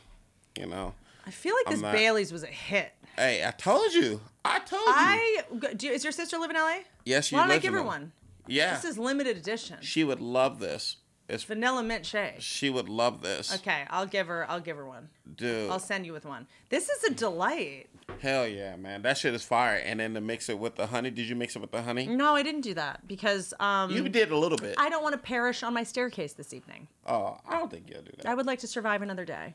You 0.59 0.67
know. 0.67 0.95
I 1.27 1.31
feel 1.31 1.55
like 1.55 1.67
I'm 1.67 1.73
this 1.75 1.83
not- 1.83 1.95
Bailey's 1.95 2.33
was 2.33 2.43
a 2.43 2.47
hit. 2.47 2.93
Hey, 3.17 3.43
I 3.47 3.51
told 3.51 3.93
you. 3.95 4.21
I 4.45 4.59
told 4.61 4.83
you. 4.87 4.93
I 4.95 5.43
do. 5.77 5.89
Is 5.91 6.05
your 6.05 6.13
sister 6.13 6.39
live 6.39 6.51
in 6.51 6.57
LA? 6.57 6.79
yes, 7.05 7.33
you. 7.33 7.39
Why 7.39 7.47
don't 7.47 7.57
I 7.57 7.59
give 7.59 7.73
her 7.73 7.83
one? 7.83 8.13
Yeah. 8.47 8.75
This 8.75 8.85
is 8.85 8.99
limited 8.99 9.37
edition. 9.37 9.79
she 9.81 10.05
would 10.05 10.21
love 10.21 10.59
this. 10.59 10.97
It's 11.29 11.45
Vanilla 11.45 11.83
mint 11.83 12.07
shea. 12.07 12.37
she 12.39 12.71
would 12.71 12.89
love 12.89 13.21
this. 13.21 13.55
Okay, 13.57 13.85
I'll 13.91 14.07
give 14.07 14.29
her. 14.29 14.49
I'll 14.51 14.61
give 14.61 14.77
her 14.79 14.87
one. 14.87 15.11
Dude. 15.37 15.71
I'll 15.71 15.79
send 15.79 16.07
you 16.07 16.13
with 16.13 16.25
one. 16.25 16.47
This 16.71 16.89
is 16.89 17.05
a 17.05 17.11
delight. 17.13 17.89
Hell 18.21 18.49
yeah, 18.49 18.77
man. 18.77 19.03
That 19.03 19.19
shit 19.19 19.35
is 19.35 19.45
fire. 19.45 19.77
And 19.77 20.01
then 20.01 20.15
to 20.15 20.21
mix 20.23 20.49
it 20.49 20.59
with 20.59 20.77
the 20.77 20.87
honey. 20.87 21.11
Did 21.11 21.29
you 21.29 21.37
mix 21.37 21.55
it 21.55 21.59
with 21.61 21.71
the 21.71 21.83
honey? 21.83 22.07
No, 22.07 22.35
I 22.35 22.43
didn't 22.43 22.63
do 22.63 22.73
that 22.75 23.07
because 23.07 23.53
um, 23.61 23.91
You 23.91 24.09
did 24.09 24.31
a 24.31 24.39
little 24.39 24.57
bit. 24.57 24.77
I 24.79 24.89
don't 24.89 25.03
want 25.03 25.13
to 25.13 25.19
perish 25.19 25.63
on 25.63 25.75
my 25.75 25.83
staircase 25.83 26.33
this 26.33 26.55
evening. 26.55 26.89
oh, 27.07 27.37
I 27.47 27.59
don't 27.59 27.71
think 27.71 27.91
you'll 27.91 28.03
do 28.03 28.13
that. 28.17 28.27
I 28.27 28.35
would 28.35 28.47
like 28.47 28.61
to 28.61 28.67
survive 28.67 29.03
another 29.03 29.27
day. 29.27 29.55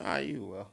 Ah, 0.00 0.18
you 0.18 0.44
will. 0.44 0.68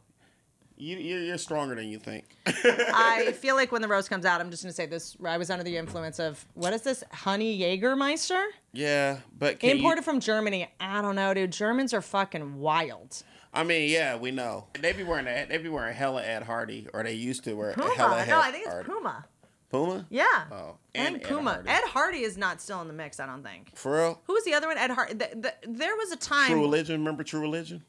You, 0.82 0.98
you're, 0.98 1.22
you're 1.22 1.38
stronger 1.38 1.76
than 1.76 1.90
you 1.90 2.00
think. 2.00 2.26
I 2.48 3.34
feel 3.38 3.54
like 3.54 3.72
when 3.72 3.84
the 3.84 3.88
roast 3.88 4.10
comes 4.10 4.26
out, 4.26 4.42
I'm 4.42 4.50
just 4.50 4.64
gonna 4.64 4.74
say 4.74 4.88
this. 4.88 5.16
I 5.24 5.38
was 5.38 5.52
under 5.52 5.64
the 5.64 5.78
influence 5.78 6.18
of 6.18 6.44
what 6.56 6.74
is 6.74 6.82
this? 6.82 7.04
Honey 7.12 7.60
Jägermeister, 7.60 8.48
yeah, 8.74 9.18
but 9.38 9.60
can 9.60 9.78
imported 9.78 10.00
you, 10.00 10.06
from 10.06 10.20
Germany. 10.20 10.68
I 10.80 11.04
don't 11.04 11.16
know, 11.16 11.36
dude. 11.36 11.52
Germans 11.52 11.94
are 11.94 12.02
fucking 12.02 12.56
wild. 12.56 13.22
I 13.54 13.64
mean, 13.64 13.92
yeah, 13.92 14.16
we 14.16 14.32
know. 14.32 14.66
They 14.80 14.92
be 14.94 15.04
wearing 15.04 15.26
that. 15.26 15.50
They 15.50 15.60
be 15.60 15.70
wearing 15.70 15.94
hella 15.94 16.24
Ed 16.24 16.42
Hardy, 16.42 16.88
or 16.92 17.04
they 17.04 17.14
used 17.14 17.44
to 17.44 17.54
wear 17.54 17.74
Puma. 17.74 17.94
hella 17.94 18.22
Ed 18.22 18.30
No, 18.30 18.40
I 18.40 18.50
think 18.52 18.64
it's 18.66 18.74
Hardy. 18.74 18.90
Puma. 18.90 19.26
Puma. 19.70 20.06
Yeah. 20.10 20.26
Oh, 20.52 20.78
and, 20.96 21.16
and 21.16 21.24
Ed 21.24 21.30
Puma. 21.30 21.52
Hardy. 21.52 21.70
Ed 21.70 21.84
Hardy 21.86 22.20
is 22.22 22.38
not 22.40 22.60
still 22.60 22.82
in 22.82 22.88
the 22.88 22.94
mix. 22.94 23.20
I 23.20 23.28
don't 23.28 23.44
think. 23.44 23.78
For 23.78 23.98
real. 23.98 24.22
Who 24.24 24.34
was 24.34 24.46
the 24.46 24.56
other 24.56 24.66
one? 24.68 24.80
Ed 24.80 24.90
Hardy. 24.90 25.14
Th- 25.14 25.32
th- 25.32 25.56
there 25.68 25.96
was 25.96 26.12
a 26.12 26.18
time. 26.18 26.50
True 26.50 26.62
Religion. 26.62 27.02
Remember 27.02 27.24
True 27.24 27.42
Religion? 27.42 27.84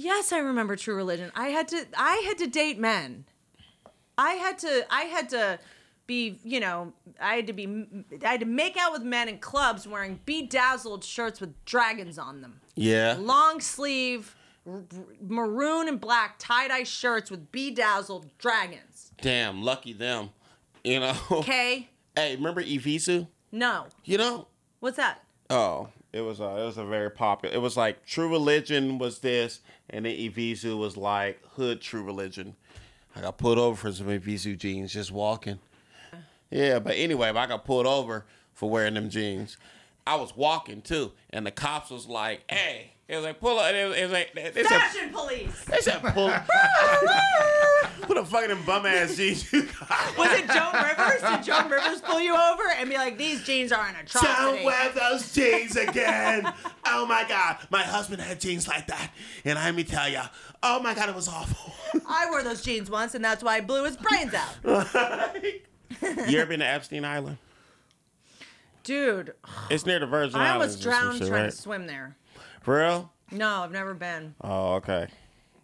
Yes, 0.00 0.32
I 0.32 0.38
remember 0.38 0.76
True 0.76 0.94
Religion. 0.94 1.32
I 1.34 1.48
had 1.48 1.66
to 1.68 1.84
I 1.96 2.22
had 2.26 2.38
to 2.38 2.46
date 2.46 2.78
men. 2.78 3.24
I 4.16 4.32
had 4.34 4.58
to 4.60 4.86
I 4.90 5.02
had 5.02 5.28
to 5.30 5.58
be, 6.06 6.38
you 6.44 6.60
know, 6.60 6.92
I 7.20 7.34
had 7.34 7.48
to 7.48 7.52
be 7.52 7.66
I 8.24 8.28
had 8.28 8.40
to 8.40 8.46
make 8.46 8.76
out 8.76 8.92
with 8.92 9.02
men 9.02 9.28
in 9.28 9.38
clubs 9.38 9.88
wearing 9.88 10.20
bedazzled 10.24 11.02
shirts 11.02 11.40
with 11.40 11.52
dragons 11.64 12.16
on 12.16 12.42
them. 12.42 12.60
Yeah. 12.76 13.16
Long 13.18 13.60
sleeve 13.60 14.36
r- 14.64 14.84
maroon 15.20 15.88
and 15.88 16.00
black 16.00 16.36
tie-dye 16.38 16.84
shirts 16.84 17.28
with 17.28 17.50
bedazzled 17.50 18.26
dragons. 18.38 19.10
Damn, 19.20 19.62
lucky 19.62 19.92
them. 19.92 20.30
You 20.84 21.00
know. 21.00 21.16
Okay? 21.30 21.88
Hey, 22.16 22.34
remember 22.34 22.60
Evisu? 22.60 23.28
No. 23.52 23.86
You 24.04 24.18
know. 24.18 24.48
What's 24.80 24.96
that? 24.96 25.22
Oh, 25.50 25.88
it 26.12 26.20
was 26.20 26.40
a 26.40 26.44
it 26.44 26.64
was 26.64 26.78
a 26.78 26.84
very 26.84 27.10
popular. 27.10 27.54
It 27.54 27.58
was 27.58 27.76
like 27.76 28.04
True 28.06 28.28
Religion 28.28 28.98
was 28.98 29.18
this, 29.18 29.60
and 29.90 30.04
then 30.04 30.16
Evisu 30.16 30.78
was 30.78 30.96
like 30.96 31.40
Hood 31.56 31.80
True 31.80 32.02
Religion. 32.02 32.56
I 33.14 33.20
got 33.20 33.38
pulled 33.38 33.58
over 33.58 33.76
for 33.76 33.92
some 33.92 34.06
Evisu 34.06 34.56
jeans 34.56 34.92
just 34.92 35.10
walking. 35.10 35.58
Yeah, 36.50 36.78
but 36.78 36.94
anyway, 36.96 37.28
I 37.28 37.46
got 37.46 37.64
pulled 37.64 37.86
over 37.86 38.24
for 38.54 38.70
wearing 38.70 38.94
them 38.94 39.10
jeans. 39.10 39.56
I 40.06 40.14
was 40.14 40.34
walking 40.34 40.80
too, 40.80 41.12
and 41.30 41.46
the 41.46 41.50
cops 41.50 41.90
was 41.90 42.06
like, 42.06 42.42
"Hey," 42.50 42.92
it 43.06 43.16
was 43.16 43.24
like, 43.24 43.40
"Pull 43.40 43.58
up." 43.58 43.74
It 43.74 43.86
was, 43.88 43.96
it 43.98 44.02
was 44.04 44.12
like, 44.12 44.32
they 44.34 44.52
said, 44.62 44.66
Fashion 44.66 45.10
police. 45.12 45.64
they 45.66 45.80
said, 45.80 46.02
"Pull." 46.02 46.28
Fucking 48.28 48.62
bum 48.64 48.86
ass 48.86 49.16
jeans 49.16 49.52
you 49.52 49.62
got. 49.62 50.16
Was 50.18 50.38
it 50.38 50.48
Joan 50.48 50.72
Rivers? 50.74 51.20
Did 51.22 51.42
Joan 51.44 51.70
Rivers 51.70 52.00
pull 52.00 52.20
you 52.20 52.34
over 52.34 52.62
and 52.76 52.88
be 52.90 52.96
like, 52.96 53.16
"These 53.18 53.44
jeans 53.44 53.72
are 53.72 53.86
an 53.86 53.96
atrocity"? 53.96 54.32
Don't 54.32 54.64
wear 54.64 54.90
those 54.92 55.32
jeans 55.32 55.76
again. 55.76 56.52
oh 56.86 57.06
my 57.06 57.24
god, 57.28 57.58
my 57.70 57.82
husband 57.82 58.20
had 58.22 58.40
jeans 58.40 58.68
like 58.68 58.86
that, 58.88 59.10
and 59.44 59.54
let 59.56 59.74
me 59.74 59.84
tell 59.84 60.08
you, 60.08 60.20
oh 60.62 60.80
my 60.80 60.94
god, 60.94 61.08
it 61.08 61.14
was 61.14 61.28
awful. 61.28 61.72
I 62.08 62.28
wore 62.30 62.42
those 62.42 62.62
jeans 62.62 62.90
once, 62.90 63.14
and 63.14 63.24
that's 63.24 63.42
why 63.42 63.56
I 63.56 63.60
blew 63.60 63.84
his 63.84 63.96
brains 63.96 64.34
out. 64.34 64.54
you 66.28 66.38
ever 66.38 66.46
been 66.46 66.60
to 66.60 66.66
Epstein 66.66 67.04
Island? 67.04 67.38
Dude, 68.84 69.34
It's 69.70 69.84
near 69.84 69.98
the 69.98 70.06
Virgin 70.06 70.36
I 70.40 70.50
Islands. 70.54 70.76
almost 70.76 70.78
or 70.78 70.82
some 70.82 70.90
drowned 71.02 71.18
shit, 71.18 71.28
trying 71.28 71.42
right? 71.42 71.50
to 71.50 71.56
swim 71.56 71.86
there. 71.86 72.16
For 72.62 72.78
real? 72.78 73.12
No, 73.30 73.62
I've 73.62 73.72
never 73.72 73.92
been. 73.94 74.34
Oh, 74.40 74.74
okay. 74.76 75.08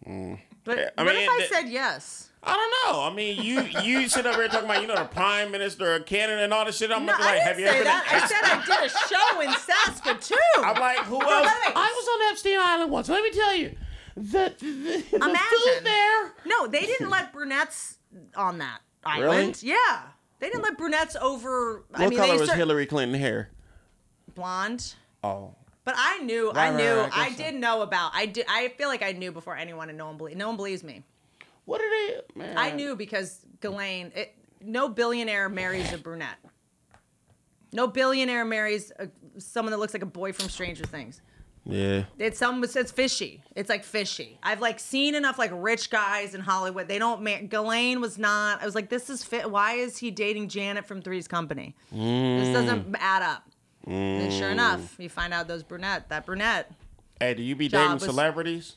Mm. 0.07 0.39
But 0.63 0.77
Yeah, 0.77 0.89
I 0.97 1.03
what 1.03 1.15
mean, 1.15 1.23
if 1.23 1.29
I 1.29 1.37
that- 1.39 1.49
said 1.49 1.69
yes? 1.69 2.29
I 2.47 2.53
don't 2.55 2.93
know. 2.95 3.01
I 3.01 3.13
mean, 3.13 3.41
you 3.43 3.61
you 3.83 4.07
sit 4.07 4.25
up 4.25 4.35
here 4.35 4.47
talking 4.47 4.65
about 4.69 4.81
you 4.81 4.87
know 4.87 4.95
the 4.95 5.05
Prime 5.05 5.51
Minister 5.51 5.95
of 5.95 6.05
Canada 6.05 6.43
and 6.43 6.53
all 6.53 6.65
this 6.65 6.77
shit. 6.77 6.91
I'm 6.91 7.05
No, 7.05 7.13
gonna 7.13 7.23
I 7.23 7.33
like, 7.35 7.41
have 7.41 7.59
you 7.59 7.65
ever 7.65 7.77
been? 7.77 7.83
that. 7.85 8.05
I 8.07 8.27
said 8.27 8.43
I 8.43 8.79
did 8.81 8.91
a 8.91 8.93
show 9.09 9.41
in 9.41 9.51
Saskatoon. 9.59 10.37
I'm 10.57 10.79
like, 10.79 10.99
who 10.99 11.19
by 11.19 11.25
else? 11.25 11.47
the 11.47 11.73
I 11.77 11.93
was 11.95 12.07
on 12.27 12.31
Epstein 12.31 12.57
Island 12.59 12.91
once. 12.91 13.09
Let 13.09 13.23
me 13.23 13.31
tell 13.31 13.55
you, 13.55 13.75
the 14.15 14.53
the, 14.59 15.17
the 15.17 15.19
food 15.19 15.83
there. 15.83 16.33
No, 16.45 16.67
they 16.67 16.81
didn't 16.81 17.09
let 17.09 17.33
brunettes 17.33 17.97
on 18.35 18.59
that 18.59 18.79
island. 19.03 19.59
Really? 19.63 19.73
Yeah, 19.73 20.01
they 20.39 20.47
didn't 20.47 20.61
let 20.63 20.77
brunettes 20.77 21.15
over. 21.19 21.83
I 21.93 22.01
What 22.03 22.09
mean, 22.11 22.19
color 22.19 22.33
they 22.35 22.39
was 22.39 22.49
cer- 22.49 22.55
Hillary 22.55 22.85
Clinton 22.85 23.19
hair? 23.19 23.49
blonde. 24.33 24.93
Oh, 25.23 25.55
But 25.83 25.95
I 25.97 26.19
knew, 26.19 26.51
Right, 26.51 26.71
I 26.71 26.75
knew, 26.77 26.93
right, 26.99 27.11
I 27.17 27.21
I, 27.25 27.29
guess 27.29 27.37
so. 27.37 27.43
did 27.45 27.55
know 27.55 27.81
about. 27.81 28.11
I 28.13 28.25
did. 28.27 28.45
I 28.49 28.67
feel 28.77 28.87
like 28.89 29.01
I 29.01 29.13
knew 29.13 29.31
before 29.31 29.55
anyone, 29.55 29.89
and 29.89 29.97
no 29.97 30.05
one 30.07 30.17
believe. 30.17 30.37
No 30.37 30.47
one 30.47 30.57
believes 30.57 30.83
me. 30.83 31.03
What 31.65 31.81
are 31.81 31.89
they? 31.89 32.21
Man, 32.35 32.57
I 32.57 32.71
knew 32.71 32.95
because 32.95 33.45
Ghislaine. 33.59 34.11
It, 34.15 34.35
no 34.61 34.89
billionaire 34.89 35.49
marries 35.49 35.91
a 35.93 35.97
brunette. 35.97 36.37
No 37.71 37.87
billionaire 37.87 38.45
marries 38.45 38.91
a, 38.97 39.09
someone 39.37 39.71
that 39.71 39.77
looks 39.77 39.93
like 39.93 40.03
a 40.03 40.07
boy 40.07 40.33
from 40.33 40.49
Stranger 40.49 40.85
Things. 40.85 41.21
Yeah. 41.65 42.03
It's 42.19 42.37
some 42.37 42.63
it's 42.63 42.91
fishy. 42.91 43.43
It's 43.55 43.69
like 43.69 43.83
fishy. 43.83 44.39
I've 44.43 44.61
like 44.61 44.79
seen 44.79 45.15
enough 45.15 45.39
like 45.39 45.51
rich 45.53 45.89
guys 45.89 46.35
in 46.35 46.41
Hollywood. 46.41 46.87
They 46.87 46.99
don't. 46.99 47.23
Ma- 47.23 47.41
Ghislaine 47.47 48.01
was 48.01 48.17
not. 48.17 48.61
I 48.61 48.65
was 48.65 48.75
like, 48.75 48.89
this 48.89 49.09
is 49.09 49.23
fit. 49.23 49.49
Why 49.49 49.73
is 49.73 49.97
he 49.97 50.11
dating 50.11 50.49
Janet 50.49 50.85
from 50.85 51.01
Three's 51.01 51.27
Company? 51.27 51.75
This 51.91 51.99
mm. 51.99 52.53
doesn't 52.53 52.95
add 52.99 53.23
up. 53.23 53.49
And 53.87 54.31
sure 54.31 54.49
mm. 54.49 54.53
enough, 54.53 54.95
you 54.99 55.09
find 55.09 55.33
out 55.33 55.47
those 55.47 55.63
brunette. 55.63 56.09
That 56.09 56.25
brunette. 56.25 56.71
Hey, 57.19 57.33
do 57.33 57.41
you 57.41 57.55
be 57.55 57.67
dating 57.67 57.93
was- 57.93 58.03
celebrities? 58.03 58.75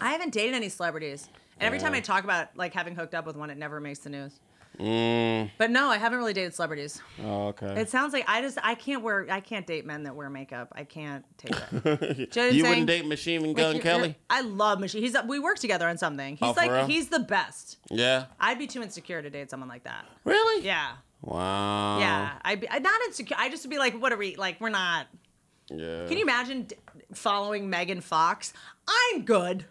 I 0.00 0.10
haven't 0.10 0.32
dated 0.32 0.54
any 0.54 0.68
celebrities, 0.68 1.28
and 1.62 1.66
every 1.66 1.78
time 1.78 1.94
I 1.94 2.00
talk 2.00 2.24
about 2.24 2.56
like 2.56 2.74
having 2.74 2.94
hooked 2.94 3.14
up 3.14 3.26
with 3.26 3.36
one, 3.36 3.50
it 3.50 3.58
never 3.58 3.80
makes 3.80 4.00
the 4.00 4.10
news. 4.10 4.32
Mm. 4.80 5.50
But 5.58 5.70
no, 5.70 5.88
I 5.90 5.98
haven't 5.98 6.16
really 6.18 6.32
dated 6.32 6.54
celebrities. 6.54 7.00
Oh, 7.22 7.48
okay. 7.48 7.78
It 7.80 7.90
sounds 7.90 8.14
like 8.14 8.24
I 8.26 8.40
just 8.40 8.56
I 8.62 8.74
can't 8.74 9.02
wear 9.02 9.26
I 9.30 9.40
can't 9.40 9.66
date 9.66 9.84
men 9.84 10.04
that 10.04 10.16
wear 10.16 10.30
makeup. 10.30 10.72
I 10.74 10.84
can't 10.84 11.24
take 11.36 11.52
that. 11.52 12.18
You 12.18 12.42
know 12.42 12.48
you 12.48 12.64
wouldn't 12.64 12.86
date 12.86 13.06
Machine 13.06 13.52
Gun 13.52 13.74
Like, 13.74 13.82
Kelly? 13.82 14.16
I 14.30 14.40
love 14.40 14.80
Machine. 14.80 15.02
He's 15.02 15.14
we 15.26 15.38
work 15.38 15.58
together 15.58 15.86
on 15.88 15.98
something. 15.98 16.36
He's 16.36 16.48
Oh, 16.48 16.54
like 16.56 16.86
he's 16.88 17.08
the 17.08 17.18
best. 17.20 17.78
Yeah. 17.90 18.24
I'd 18.40 18.58
be 18.58 18.66
too 18.66 18.82
insecure 18.82 19.20
to 19.20 19.28
date 19.28 19.50
someone 19.50 19.68
like 19.68 19.84
that. 19.84 20.06
Really? 20.24 20.64
Yeah, 20.64 20.92
Wow. 21.20 21.98
yeah. 21.98 22.32
I'd 22.42 22.60
be 22.62 22.68
I'd 22.70 22.82
not 22.82 22.98
insecure. 23.06 23.36
I 23.38 23.50
just 23.50 23.64
would 23.64 23.70
be 23.70 23.78
like, 23.78 24.00
what 24.00 24.10
are 24.12 24.16
we 24.16 24.36
like? 24.36 24.58
We're 24.58 24.70
not. 24.70 25.06
Yeah. 25.70 26.06
Can 26.08 26.16
you 26.16 26.22
imagine 26.24 26.62
d- 26.62 26.76
following 27.12 27.68
Megan 27.68 28.00
Fox? 28.00 28.54
I'm 28.88 29.22
good. 29.26 29.66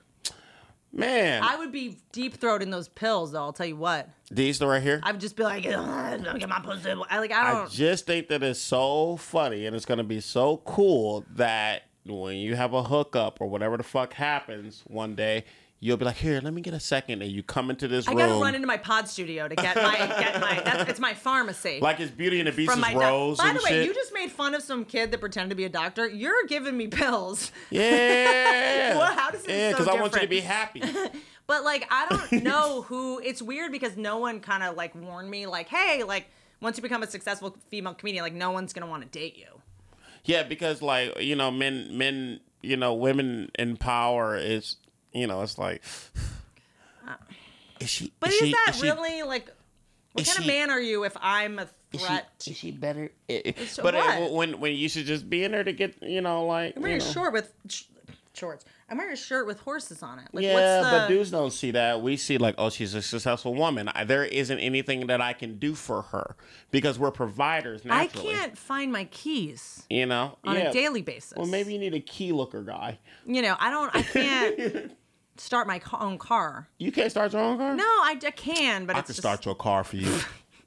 Man, 0.94 1.42
I 1.42 1.56
would 1.58 1.72
be 1.72 1.98
deep 2.12 2.38
throating 2.40 2.70
those 2.70 2.90
pills, 2.90 3.32
though. 3.32 3.40
I'll 3.40 3.54
tell 3.54 3.66
you 3.66 3.78
what. 3.78 4.10
these 4.30 4.60
the 4.60 4.68
right 4.68 4.84
here. 4.84 5.00
I 5.04 5.12
would 5.14 5.22
just 5.22 5.36
be 5.38 5.44
like, 5.44 5.64
don't 5.64 6.38
get 6.40 6.50
my 6.50 6.60
pussy. 6.60 6.92
I 7.10 7.20
like 7.20 7.32
I 7.32 7.50
I 7.50 7.54
don't. 7.54 7.72
just 7.72 8.06
think 8.06 8.28
that 8.28 8.44
it's 8.44 8.60
so 8.60 9.16
funny 9.18 9.66
and 9.66 9.76
it's 9.76 9.86
gonna 9.86 10.04
be 10.04 10.20
so 10.20 10.58
cool 10.66 11.26
that 11.36 11.84
when 12.06 12.38
you 12.38 12.56
have 12.56 12.74
a 12.74 12.84
hookup 12.84 13.40
or 13.40 13.48
whatever 13.48 13.78
the 13.78 13.84
fuck 13.84 14.14
happens 14.14 14.84
one 14.88 15.16
day, 15.16 15.46
you'll 15.82 15.98
be 15.98 16.06
like, 16.06 16.16
"Here, 16.16 16.40
let 16.42 16.54
me 16.54 16.62
get 16.62 16.74
a 16.74 16.80
second. 16.80 17.22
and 17.22 17.30
you 17.30 17.44
come 17.44 17.70
into 17.70 17.90
this 17.90 18.08
I 18.08 18.12
room 18.12 18.20
I 18.22 18.28
gotta 18.28 18.40
run 18.42 18.56
into 18.56 18.68
my 18.68 18.78
pod 18.78 19.10
studio 19.10 19.50
to 19.50 19.56
get 19.56 19.76
my 19.76 19.98
get 19.98 20.40
my. 20.40 20.62
That's, 20.64 20.90
it's 20.92 21.00
my 21.02 21.14
pharmacy. 21.14 21.80
like 21.82 22.00
it's 22.00 22.12
Beauty 22.12 22.40
and 22.40 22.48
the 22.48 22.54
Beast 22.54 22.72
from 22.72 22.80
my 22.80 22.94
doc- 22.94 23.02
Rose 23.02 23.38
By 23.40 23.50
and 23.50 23.58
the 23.60 23.64
way, 23.64 23.70
shit. 23.72 23.88
you 23.88 23.94
just 23.94 24.14
made 24.14 24.32
fun 24.32 24.56
of 24.56 24.62
some 24.62 24.86
kid 24.86 25.12
that 25.12 25.20
pretended 25.20 25.50
to 25.50 25.56
be 25.56 25.66
a 25.66 25.70
doctor. 25.70 26.08
You're 26.08 26.46
giving 26.48 26.78
me 26.78 26.88
pills. 26.88 27.52
yeah. 27.70 28.96
Well, 28.98 29.14
how 29.14 29.32
does 29.32 29.44
it 29.46 29.50
Yeah, 29.50 29.78
so 29.78 29.90
I 29.92 30.00
want 30.00 30.14
you 30.14 30.22
to 30.22 30.28
be 30.28 30.40
happy. 30.40 30.82
But 31.48 31.64
like, 31.66 31.86
I 31.92 32.06
don't 32.08 32.44
know 32.46 32.84
who. 32.84 33.20
It's 33.20 33.42
weird 33.42 33.74
because 33.74 33.98
no 33.98 34.20
one 34.20 34.40
kind 34.40 34.64
of 34.64 34.78
like 34.78 34.96
warned 34.96 35.30
me. 35.30 35.48
Like, 35.48 35.68
hey, 35.68 36.04
like 36.04 36.28
once 36.62 36.78
you 36.78 36.84
become 36.84 37.04
a 37.04 37.08
successful 37.08 37.58
female 37.70 37.94
comedian, 37.94 38.24
like 38.24 38.34
no 38.34 38.52
one's 38.52 38.72
gonna 38.72 38.88
want 38.88 39.04
to 39.04 39.10
date 39.10 39.38
you. 39.38 39.48
Yeah, 40.24 40.44
because 40.44 40.82
like 40.82 41.20
you 41.20 41.36
know, 41.36 41.52
men, 41.52 41.98
men, 41.98 42.40
you 42.62 42.78
know, 42.78 42.94
women 42.94 43.52
in 43.60 43.76
power 43.76 44.38
is, 44.38 44.78
you 45.14 45.28
know, 45.28 45.42
it's 45.42 45.58
like, 45.58 45.82
is 47.80 47.90
she? 47.90 48.14
But 48.20 48.30
is, 48.30 48.36
is, 48.36 48.48
she, 48.48 48.52
that 48.52 48.68
is 48.70 48.76
she- 48.78 48.84
really 48.84 49.24
like? 49.24 49.50
What 50.14 50.26
kind 50.26 50.40
of 50.40 50.46
man 50.46 50.70
are 50.70 50.80
you 50.80 51.06
if 51.06 51.16
I'm 51.22 51.58
a 51.60 51.64
is 51.94 52.02
she- 52.02 52.06
threat? 52.06 52.30
Is 52.46 52.58
she 52.58 52.72
better? 52.72 53.12
Eh, 53.30 53.42
eh, 53.46 53.52
but 53.82 53.96
uh, 53.96 54.04
what? 54.18 54.34
when 54.34 54.60
when 54.60 54.76
you 54.76 54.90
should 54.90 55.06
just 55.06 55.30
be 55.30 55.44
in 55.44 55.52
there 55.52 55.64
to 55.64 55.72
get, 55.74 56.02
you 56.04 56.22
know, 56.22 56.46
like 56.46 56.76
I'm 56.76 56.82
wearing 56.82 57.00
you 57.00 57.04
a 57.04 57.08
know. 57.08 57.14
short 57.14 57.34
with 57.34 57.54
sh- 57.70 57.84
shorts. 58.34 58.66
I'm 58.90 58.98
wearing 58.98 59.14
a 59.14 59.18
shirt 59.18 59.48
with 59.48 59.62
horses 59.62 60.04
on 60.04 60.20
it. 60.20 60.28
Like, 60.34 60.44
yeah, 60.44 60.82
what's 60.82 60.92
the... 60.92 60.98
but 60.98 61.08
dudes 61.08 61.32
don't 61.32 61.54
see 61.54 61.72
that. 61.72 62.02
We 62.02 62.18
see 62.18 62.38
like, 62.38 62.56
oh, 62.58 62.70
she's 62.70 62.94
a 62.94 63.02
successful 63.02 63.56
woman. 63.56 63.88
I, 63.88 64.04
there 64.04 64.26
isn't 64.26 64.60
anything 64.60 65.08
that 65.08 65.22
I 65.22 65.32
can 65.32 65.60
do 65.60 65.76
for 65.76 66.02
her 66.02 66.36
because 66.72 67.00
we're 67.00 67.12
providers 67.12 67.84
I 67.90 68.08
can't 68.08 68.58
find 68.58 68.92
my 68.92 69.06
keys 69.06 69.86
You 69.90 70.08
know, 70.08 70.38
on 70.44 70.58
yeah. 70.58 70.70
a 70.70 70.74
daily 70.74 71.02
basis. 71.04 71.38
Well, 71.38 71.48
maybe 71.48 71.72
you 71.72 71.80
need 71.80 71.94
a 71.94 72.02
key 72.02 72.34
looker 72.34 72.64
guy. 72.64 73.00
you 73.26 73.42
know. 73.42 73.56
I 73.58 73.70
don't. 73.70 73.96
I 73.96 74.02
can't 74.02 74.92
start 75.38 75.68
my 75.68 75.82
own 76.00 76.18
car. 76.18 76.68
You 76.78 76.92
can't 76.92 77.12
start 77.12 77.34
your 77.34 77.42
own 77.42 77.58
car. 77.58 77.76
No, 77.76 77.84
I, 77.84 78.18
I 78.24 78.32
can, 78.32 78.86
but 78.86 78.96
I 78.96 79.00
it's 79.00 79.08
can 79.08 79.14
just, 79.14 79.20
start 79.22 79.46
your 79.46 79.56
car 79.56 79.84
for 79.84 79.98
you. 79.98 80.20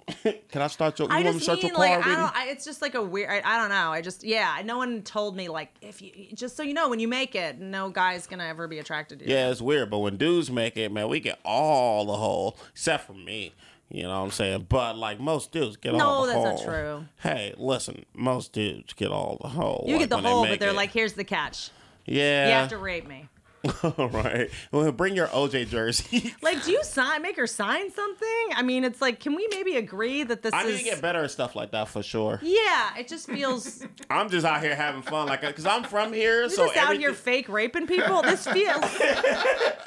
can 0.48 0.62
I 0.62 0.66
start 0.66 0.98
your? 0.98 1.08
You 1.08 1.14
I 1.14 1.22
want 1.22 1.34
me 1.34 1.38
to 1.38 1.40
start 1.40 1.58
mean 1.62 1.66
your 1.68 1.76
car? 1.76 1.88
like 1.88 2.06
I 2.06 2.14
don't. 2.16 2.36
I, 2.36 2.48
it's 2.48 2.64
just 2.64 2.82
like 2.82 2.94
a 2.94 3.02
weird. 3.02 3.30
I, 3.30 3.42
I 3.44 3.58
don't 3.58 3.70
know. 3.70 3.90
I 3.92 4.00
just 4.00 4.24
yeah. 4.24 4.60
No 4.64 4.76
one 4.76 5.02
told 5.02 5.36
me 5.36 5.48
like 5.48 5.74
if 5.80 6.02
you 6.02 6.12
just 6.34 6.56
so 6.56 6.62
you 6.62 6.74
know 6.74 6.88
when 6.88 7.00
you 7.00 7.08
make 7.08 7.34
it, 7.34 7.58
no 7.58 7.90
guy's 7.90 8.26
gonna 8.26 8.44
ever 8.44 8.68
be 8.68 8.78
attracted 8.78 9.20
to 9.20 9.26
you. 9.26 9.34
Yeah, 9.34 9.50
it's 9.50 9.62
weird, 9.62 9.90
but 9.90 9.98
when 10.00 10.16
dudes 10.16 10.50
make 10.50 10.76
it, 10.76 10.92
man, 10.92 11.08
we 11.08 11.20
get 11.20 11.38
all 11.44 12.04
the 12.06 12.16
hole, 12.16 12.58
except 12.72 13.06
for 13.06 13.14
me. 13.14 13.54
You 13.90 14.02
know 14.04 14.08
what 14.10 14.24
I'm 14.24 14.30
saying? 14.30 14.66
But 14.68 14.96
like 14.96 15.20
most 15.20 15.52
dudes 15.52 15.76
get 15.76 15.94
No, 15.94 16.06
all 16.06 16.26
the 16.26 16.32
hole. 16.32 16.44
No, 16.44 16.50
that's 16.50 16.62
not 16.64 16.72
true. 16.72 17.04
Hey, 17.20 17.54
listen, 17.56 18.04
most 18.14 18.52
dudes 18.52 18.92
get 18.94 19.10
all 19.10 19.38
the 19.40 19.48
hole. 19.48 19.84
You 19.86 19.94
like, 19.94 20.00
get 20.00 20.10
the 20.10 20.16
when 20.16 20.24
they 20.24 20.30
hole, 20.30 20.46
but 20.46 20.58
they're 20.60 20.70
it. 20.70 20.76
like, 20.76 20.90
here's 20.90 21.12
the 21.12 21.24
catch. 21.24 21.70
yeah, 22.06 22.46
You 22.48 22.52
have 22.54 22.70
to 22.70 22.78
rape 22.78 23.06
me. 23.06 23.28
all 23.82 24.08
right. 24.08 24.50
Well, 24.72 24.90
bring 24.92 25.16
your 25.16 25.28
OJ 25.28 25.68
jersey. 25.68 26.34
Like, 26.42 26.62
do 26.64 26.72
you 26.72 26.84
sign? 26.84 27.22
Make 27.22 27.36
her 27.36 27.46
sign 27.46 27.90
something? 27.90 28.28
I 28.54 28.62
mean, 28.62 28.84
it's 28.84 29.00
like, 29.00 29.18
can 29.18 29.34
we 29.34 29.48
maybe 29.50 29.76
agree 29.76 30.24
that 30.24 30.42
this 30.42 30.52
I 30.52 30.64
is? 30.64 30.72
need 30.72 30.78
to 30.78 30.84
get 30.84 31.00
better 31.00 31.24
at 31.24 31.30
stuff 31.30 31.56
like 31.56 31.70
that 31.70 31.88
for 31.88 32.02
sure. 32.02 32.38
Yeah, 32.42 32.96
it 32.98 33.08
just 33.08 33.26
feels. 33.26 33.84
I'm 34.10 34.28
just 34.28 34.44
out 34.44 34.62
here 34.62 34.74
having 34.74 35.00
fun, 35.00 35.28
like, 35.28 35.40
cause 35.40 35.64
I'm 35.64 35.84
from 35.84 36.12
here, 36.12 36.48
so 36.50 36.66
just 36.66 36.76
out 36.76 36.96
here 36.96 37.14
fake 37.14 37.48
raping 37.48 37.86
people. 37.86 38.20
This 38.22 38.46
feels. 38.46 38.84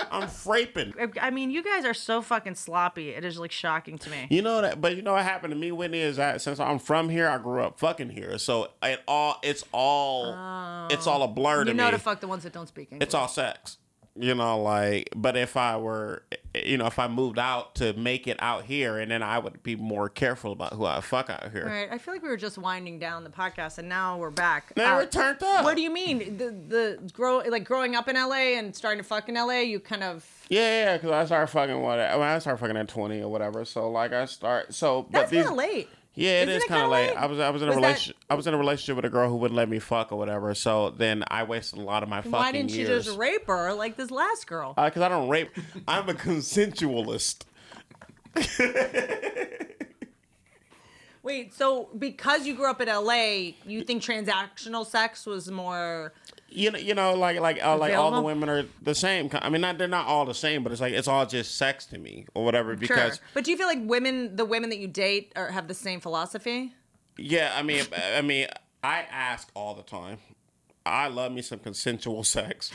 I'm 0.09 0.27
fraping. 0.27 1.17
I 1.21 1.29
mean, 1.29 1.51
you 1.51 1.63
guys 1.63 1.85
are 1.85 1.93
so 1.93 2.21
fucking 2.21 2.55
sloppy. 2.55 3.09
It 3.09 3.23
is 3.23 3.37
like 3.37 3.51
shocking 3.51 3.97
to 3.99 4.09
me. 4.09 4.27
You 4.29 4.41
know 4.41 4.61
that, 4.61 4.81
but 4.81 4.95
you 4.95 5.01
know 5.01 5.13
what 5.13 5.23
happened 5.23 5.51
to 5.51 5.59
me, 5.59 5.71
Whitney, 5.71 5.99
is 5.99 6.17
that 6.17 6.41
since 6.41 6.59
I'm 6.59 6.79
from 6.79 7.09
here, 7.09 7.27
I 7.27 7.37
grew 7.37 7.61
up 7.61 7.79
fucking 7.79 8.09
here, 8.09 8.37
so 8.39 8.69
it 8.81 9.01
all, 9.07 9.39
it's 9.43 9.63
all, 9.71 10.87
it's 10.89 11.05
oh. 11.05 11.11
all 11.11 11.23
a 11.23 11.27
blur 11.27 11.59
to 11.59 11.65
me. 11.65 11.71
You 11.71 11.77
know 11.77 11.85
me. 11.85 11.91
to 11.91 11.99
fuck 11.99 12.19
the 12.19 12.27
ones 12.27 12.43
that 12.43 12.53
don't 12.53 12.67
speak 12.67 12.91
English. 12.91 13.05
it's 13.05 13.13
all 13.13 13.27
sex. 13.27 13.66
You 14.19 14.35
know, 14.35 14.61
like, 14.61 15.09
but 15.15 15.37
if 15.37 15.55
I 15.57 15.77
were, 15.77 16.23
you 16.55 16.77
know, 16.77 16.87
if 16.87 16.97
I 16.97 17.07
moved 17.07 17.37
out 17.37 17.75
to 17.75 17.93
make 17.93 18.27
it 18.27 18.37
out 18.39 18.65
here, 18.65 18.97
and 18.97 19.11
then 19.11 19.21
I 19.21 19.37
would 19.39 19.61
be 19.63 19.75
more 19.75 20.09
careful 20.09 20.51
about 20.51 20.73
who 20.73 20.85
I 20.85 21.01
fuck 21.01 21.29
out 21.29 21.51
here. 21.51 21.65
Right, 21.67 21.87
I 21.91 21.97
feel 21.97 22.13
like 22.13 22.23
we 22.23 22.29
were 22.29 22.37
just 22.37 22.57
winding 22.57 22.97
down 22.99 23.23
the 23.23 23.29
podcast, 23.29 23.77
and 23.77 23.87
now 23.87 24.17
we're 24.17 24.31
back. 24.31 24.73
Now 24.75 24.95
Uh, 24.95 24.97
we're 25.01 25.05
turned 25.05 25.43
up. 25.43 25.63
What 25.63 25.75
do 25.75 25.81
you 25.81 25.91
mean? 25.91 26.37
The 26.37 26.49
the 26.49 27.11
grow 27.13 27.37
like 27.47 27.63
growing 27.63 27.95
up 27.95 28.07
in 28.07 28.15
LA 28.15 28.57
and 28.57 28.75
starting 28.75 28.99
to 28.99 29.07
fuck 29.07 29.29
in 29.29 29.35
LA, 29.35 29.59
you 29.59 29.79
kind 29.79 30.03
of 30.03 30.25
Yeah, 30.49 30.85
yeah, 30.85 30.97
because 30.97 31.11
I 31.11 31.25
started 31.25 31.47
fucking 31.47 31.79
what? 31.81 31.99
I, 31.99 32.13
mean, 32.13 32.23
I 32.23 32.39
started 32.39 32.59
fucking 32.59 32.77
at 32.77 32.87
twenty 32.87 33.21
or 33.21 33.29
whatever. 33.29 33.65
So 33.65 33.91
like 33.91 34.13
I 34.13 34.25
start. 34.25 34.73
So 34.73 35.03
but 35.03 35.11
that's 35.11 35.31
these. 35.31 35.43
kind 35.43 35.51
of 35.51 35.57
late. 35.57 35.89
Yeah, 36.19 36.41
it 36.41 36.49
Isn't 36.49 36.63
is 36.63 36.67
kind 36.67 36.81
of 36.83 36.89
late? 36.89 37.11
I 37.15 37.27
was 37.27 37.39
I 37.39 37.51
was 37.51 37.61
in 37.61 37.67
a 37.67 37.71
Was 37.71 37.75
that- 37.75 37.81
relationship. 37.83 38.15
I 38.27 38.33
was 38.33 38.47
in 38.47 38.53
a 38.55 38.57
relationship 38.57 38.95
with 38.95 39.05
a 39.05 39.09
girl 39.09 39.29
who 39.29 39.35
wouldn't 39.35 39.55
let 39.55 39.69
me 39.69 39.77
fuck 39.77 40.11
or 40.11 40.15
whatever. 40.17 40.55
So 40.55 40.89
then 40.89 41.23
I 41.27 41.43
wasted 41.43 41.77
a 41.77 41.83
lot 41.83 42.01
of 42.01 42.09
my 42.09 42.17
fucking 42.21 42.31
Why 42.31 42.51
didn't 42.51 42.71
years. 42.71 42.89
you 42.89 42.95
just 42.95 43.17
rape 43.19 43.45
her 43.45 43.71
like 43.73 43.97
this 43.97 44.09
last 44.09 44.47
girl? 44.47 44.73
Uh, 44.75 44.85
because 44.85 45.03
I 45.03 45.09
don't 45.09 45.29
rape. 45.29 45.51
I'm 45.87 46.09
a 46.09 46.13
consensualist. 46.15 47.43
Wait, 51.23 51.53
so 51.53 51.89
because 51.97 52.47
you 52.47 52.55
grew 52.55 52.69
up 52.69 52.79
in 52.79 52.87
LA, 52.87 53.51
you 53.65 53.83
think 53.83 54.01
transactional 54.01 54.85
sex 54.85 55.25
was 55.25 55.51
more? 55.51 56.13
You 56.49 56.71
know, 56.71 56.79
you 56.79 56.95
know, 56.95 57.13
like 57.13 57.39
like 57.39 57.63
uh, 57.63 57.77
like 57.77 57.93
all 57.95 58.11
the 58.11 58.21
women 58.21 58.49
are 58.49 58.65
the 58.81 58.95
same. 58.95 59.29
I 59.33 59.49
mean, 59.49 59.61
not 59.61 59.77
they're 59.77 59.87
not 59.87 60.07
all 60.07 60.25
the 60.25 60.33
same, 60.33 60.63
but 60.63 60.71
it's 60.71 60.79
like 60.79 60.93
it's 60.93 61.07
all 61.07 61.25
just 61.25 61.55
sex 61.57 61.85
to 61.87 61.97
me 61.97 62.25
or 62.33 62.45
whatever. 62.45 62.75
Because 62.75 63.15
sure. 63.15 63.25
But 63.33 63.43
do 63.43 63.51
you 63.51 63.57
feel 63.57 63.67
like 63.67 63.79
women, 63.81 64.35
the 64.35 64.45
women 64.45 64.69
that 64.69 64.79
you 64.79 64.87
date, 64.87 65.33
are, 65.35 65.51
have 65.51 65.67
the 65.67 65.73
same 65.73 65.99
philosophy? 65.99 66.73
yeah, 67.17 67.53
I 67.55 67.63
mean, 67.63 67.83
I 68.15 68.21
mean, 68.21 68.47
I 68.83 69.05
ask 69.11 69.49
all 69.53 69.73
the 69.73 69.83
time. 69.83 70.19
I 70.85 71.07
love 71.07 71.31
me 71.31 71.41
some 71.41 71.59
consensual 71.59 72.23
sex. 72.23 72.71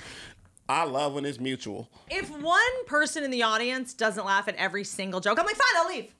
I 0.68 0.84
love 0.84 1.14
when 1.14 1.24
it's 1.24 1.40
mutual. 1.40 1.88
If 2.10 2.30
one 2.30 2.86
person 2.86 3.24
in 3.24 3.30
the 3.30 3.42
audience 3.42 3.94
doesn't 3.94 4.24
laugh 4.24 4.48
at 4.48 4.54
every 4.56 4.84
single 4.84 5.20
joke, 5.20 5.38
I'm 5.38 5.46
like, 5.46 5.56
fine, 5.56 5.76
I'll 5.76 5.88
leave. 5.88 6.14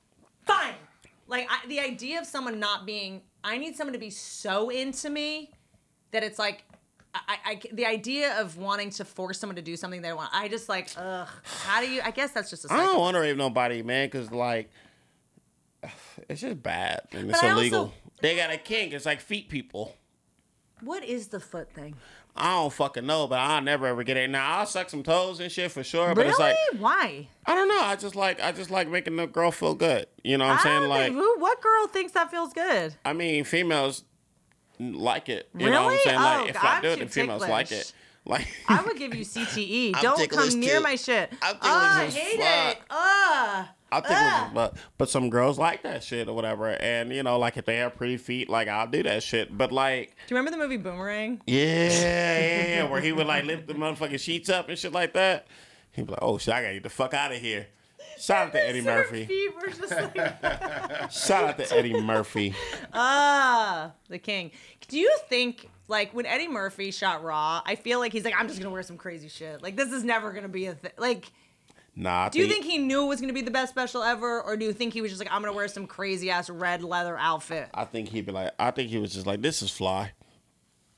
Fine. 0.46 0.74
Like 1.26 1.46
I, 1.50 1.66
the 1.66 1.80
idea 1.80 2.20
of 2.20 2.26
someone 2.26 2.58
not 2.58 2.84
being, 2.84 3.22
I 3.44 3.56
need 3.56 3.76
someone 3.76 3.92
to 3.92 3.98
be 3.98 4.10
so 4.10 4.68
into 4.68 5.10
me 5.10 5.52
that 6.10 6.22
it's 6.22 6.38
like, 6.38 6.64
I, 7.14 7.36
I, 7.44 7.60
the 7.72 7.84
idea 7.84 8.40
of 8.40 8.56
wanting 8.56 8.88
to 8.90 9.04
force 9.04 9.38
someone 9.38 9.56
to 9.56 9.62
do 9.62 9.76
something 9.76 10.00
they 10.00 10.08
don't 10.08 10.16
want, 10.16 10.30
I 10.32 10.48
just 10.48 10.68
like, 10.68 10.88
ugh. 10.96 11.28
How 11.64 11.80
do 11.82 11.90
you? 11.90 12.00
I 12.02 12.10
guess 12.10 12.30
that's 12.32 12.48
just 12.48 12.64
a 12.64 12.72
I 12.72 12.78
don't 12.78 12.98
want 12.98 13.14
to 13.16 13.20
rape 13.20 13.36
nobody, 13.36 13.82
man, 13.82 14.06
because 14.06 14.30
like 14.32 14.70
it's 16.28 16.40
just 16.40 16.62
bad 16.62 17.02
and 17.12 17.30
it's 17.30 17.40
But 17.40 17.46
I 17.46 17.50
also- 17.50 17.60
illegal. 17.60 17.94
they 18.20 18.36
got 18.36 18.50
a 18.50 18.56
kink. 18.58 18.92
It's 18.92 19.06
like 19.06 19.20
feet 19.20 19.48
people. 19.48 19.94
What 20.80 21.04
is 21.04 21.28
the 21.28 21.38
foot 21.40 21.72
thing? 21.72 21.94
I 22.34 22.54
don't 22.54 22.72
fucking 22.72 23.04
know, 23.04 23.26
but 23.26 23.38
I'll 23.38 23.60
never 23.60 23.86
ever 23.86 24.02
get 24.04 24.16
it. 24.16 24.30
Now 24.30 24.58
I'll 24.60 24.66
suck 24.66 24.88
some 24.88 25.02
toes 25.02 25.38
and 25.38 25.52
shit 25.52 25.70
for 25.70 25.84
sure, 25.84 26.08
but 26.14 26.22
Really? 26.26 26.30
it's 26.30 26.38
like 26.38 26.56
Why? 26.78 27.28
I 27.44 27.54
don't 27.54 27.68
know. 27.68 27.78
I 27.82 27.94
just 27.94 28.16
like 28.16 28.40
I 28.42 28.52
just 28.52 28.70
like 28.70 28.88
making 28.88 29.16
the 29.16 29.26
girl 29.26 29.50
feel 29.50 29.74
good. 29.74 30.06
You 30.24 30.38
know 30.38 30.46
what 30.46 30.52
I'm 30.54 30.58
I 30.58 30.62
saying? 30.62 30.80
don't 30.80 30.88
Like 30.88 31.02
think, 31.08 31.16
who, 31.16 31.38
what 31.38 31.60
girl 31.60 31.86
thinks 31.88 32.12
that 32.12 32.30
feels 32.30 32.52
good? 32.54 32.94
I 33.04 33.12
mean, 33.12 33.44
females 33.44 34.02
like 34.94 35.28
it. 35.28 35.48
You 35.56 35.70
know 35.70 35.84
what 35.84 35.94
I'm 35.94 36.00
saying? 36.00 36.20
Like 36.20 36.40
Oh, 36.40 36.46
if 36.46 36.64
I 36.64 36.80
do 36.80 36.88
it, 36.88 36.98
then 36.98 37.08
females 37.08 37.42
like 37.42 37.70
it. 37.72 37.92
Like 38.24 38.46
I 38.68 38.82
would 38.82 38.96
give 38.96 39.14
you 39.14 39.24
CTE. 39.24 39.96
I'm 39.96 40.02
Don't 40.02 40.30
come 40.30 40.60
near 40.60 40.76
too. 40.76 40.82
my 40.82 40.96
shit. 40.96 41.32
I'm 41.42 41.56
hate 42.10 42.40
fuck. 42.40 42.76
it. 42.76 42.82
Ah. 42.90 43.72
I 43.94 44.00
think, 44.00 44.54
but 44.54 44.76
but 44.96 45.10
some 45.10 45.28
girls 45.28 45.58
like 45.58 45.82
that 45.82 46.02
shit 46.02 46.26
or 46.26 46.32
whatever, 46.34 46.68
and 46.68 47.12
you 47.12 47.22
know, 47.22 47.38
like 47.38 47.58
if 47.58 47.66
they 47.66 47.76
have 47.76 47.94
pretty 47.94 48.16
feet, 48.16 48.48
like 48.48 48.66
I'll 48.66 48.86
do 48.86 49.02
that 49.02 49.22
shit. 49.22 49.56
But 49.56 49.70
like, 49.70 50.16
Do 50.28 50.34
you 50.34 50.38
remember 50.38 50.50
the 50.56 50.56
movie 50.62 50.78
Boomerang? 50.78 51.42
yeah, 51.46 51.90
yeah, 51.90 52.66
yeah, 52.68 52.84
where 52.90 53.02
he 53.02 53.12
would 53.12 53.26
like 53.26 53.44
lift 53.44 53.66
the 53.66 53.74
motherfucking 53.74 54.18
sheets 54.18 54.48
up 54.48 54.70
and 54.70 54.78
shit 54.78 54.92
like 54.92 55.12
that. 55.12 55.46
He'd 55.90 56.06
be 56.06 56.12
like, 56.12 56.20
"Oh 56.22 56.38
shit, 56.38 56.54
I 56.54 56.62
gotta 56.62 56.74
get 56.74 56.84
the 56.84 56.88
fuck 56.88 57.12
out 57.12 57.32
of 57.32 57.38
here." 57.38 57.66
Shout 58.22 58.46
out 58.46 58.52
to 58.52 58.68
Eddie 58.68 58.82
Murphy. 58.82 59.26
Shout 61.10 61.44
out 61.44 61.58
to 61.58 61.72
Eddie 61.72 62.00
Murphy. 62.00 62.54
ah, 62.92 63.90
the 64.08 64.18
king. 64.18 64.52
Do 64.86 64.96
you 64.96 65.10
think, 65.28 65.68
like, 65.88 66.14
when 66.14 66.24
Eddie 66.24 66.46
Murphy 66.46 66.92
shot 66.92 67.24
Raw, 67.24 67.62
I 67.66 67.74
feel 67.74 67.98
like 67.98 68.12
he's 68.12 68.24
like, 68.24 68.34
I'm 68.38 68.46
just 68.46 68.60
gonna 68.60 68.70
wear 68.70 68.84
some 68.84 68.96
crazy 68.96 69.28
shit. 69.28 69.60
Like, 69.60 69.76
this 69.76 69.90
is 69.90 70.04
never 70.04 70.32
gonna 70.32 70.48
be 70.48 70.66
a 70.66 70.74
thing. 70.74 70.92
Like, 70.98 71.32
Nah, 71.96 72.26
I 72.26 72.28
do 72.28 72.38
you 72.38 72.46
think 72.46 72.64
he 72.64 72.78
knew 72.78 73.02
it 73.04 73.08
was 73.08 73.20
gonna 73.20 73.32
be 73.32 73.42
the 73.42 73.50
best 73.50 73.72
special 73.72 74.04
ever, 74.04 74.40
or 74.40 74.56
do 74.56 74.64
you 74.66 74.72
think 74.72 74.94
he 74.94 75.00
was 75.02 75.10
just 75.10 75.20
like, 75.20 75.30
I'm 75.32 75.42
gonna 75.42 75.52
wear 75.52 75.66
some 75.66 75.88
crazy 75.88 76.30
ass 76.30 76.48
red 76.48 76.84
leather 76.84 77.18
outfit? 77.18 77.70
I 77.74 77.84
think 77.84 78.08
he'd 78.08 78.24
be 78.26 78.32
like, 78.32 78.52
I 78.56 78.70
think 78.70 78.88
he 78.88 78.98
was 78.98 79.12
just 79.12 79.26
like, 79.26 79.42
this 79.42 79.62
is 79.62 79.70
fly. 79.72 80.12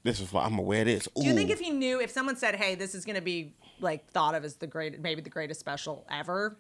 This 0.03 0.21
is 0.21 0.29
fly. 0.29 0.45
I'm 0.45 0.51
gonna 0.51 0.63
wear 0.63 0.85
this. 0.85 1.09
Do 1.17 1.25
you 1.25 1.33
think 1.33 1.49
if 1.49 1.59
he 1.59 1.71
knew, 1.71 2.01
if 2.03 2.11
someone 2.11 2.37
said, 2.37 2.55
"Hey, 2.57 2.75
this 2.75 2.95
is 2.95 3.07
gonna 3.07 3.23
be 3.23 3.55
like 3.81 4.07
thought 4.11 4.35
of 4.35 4.45
as 4.45 4.57
the 4.57 4.67
great, 4.67 5.01
maybe 5.01 5.23
the 5.23 5.31
greatest 5.31 5.59
special 5.61 6.07
ever," 6.11 6.59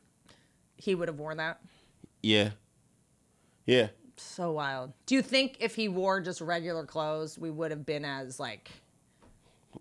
he 0.77 0.95
would 0.95 1.09
have 1.09 1.19
worn 1.19 1.37
that? 1.39 1.61
Yeah. 2.23 2.51
Yeah. 3.67 3.89
So 4.17 4.53
wild. 4.53 4.93
Do 5.07 5.15
you 5.15 5.23
think 5.23 5.57
if 5.61 5.75
he 5.75 5.89
wore 5.89 6.21
just 6.21 6.41
regular 6.41 6.85
clothes, 6.85 7.39
we 7.39 7.51
would 7.51 7.71
have 7.71 7.85
been 7.85 8.05
as 8.05 8.39
like? 8.39 8.71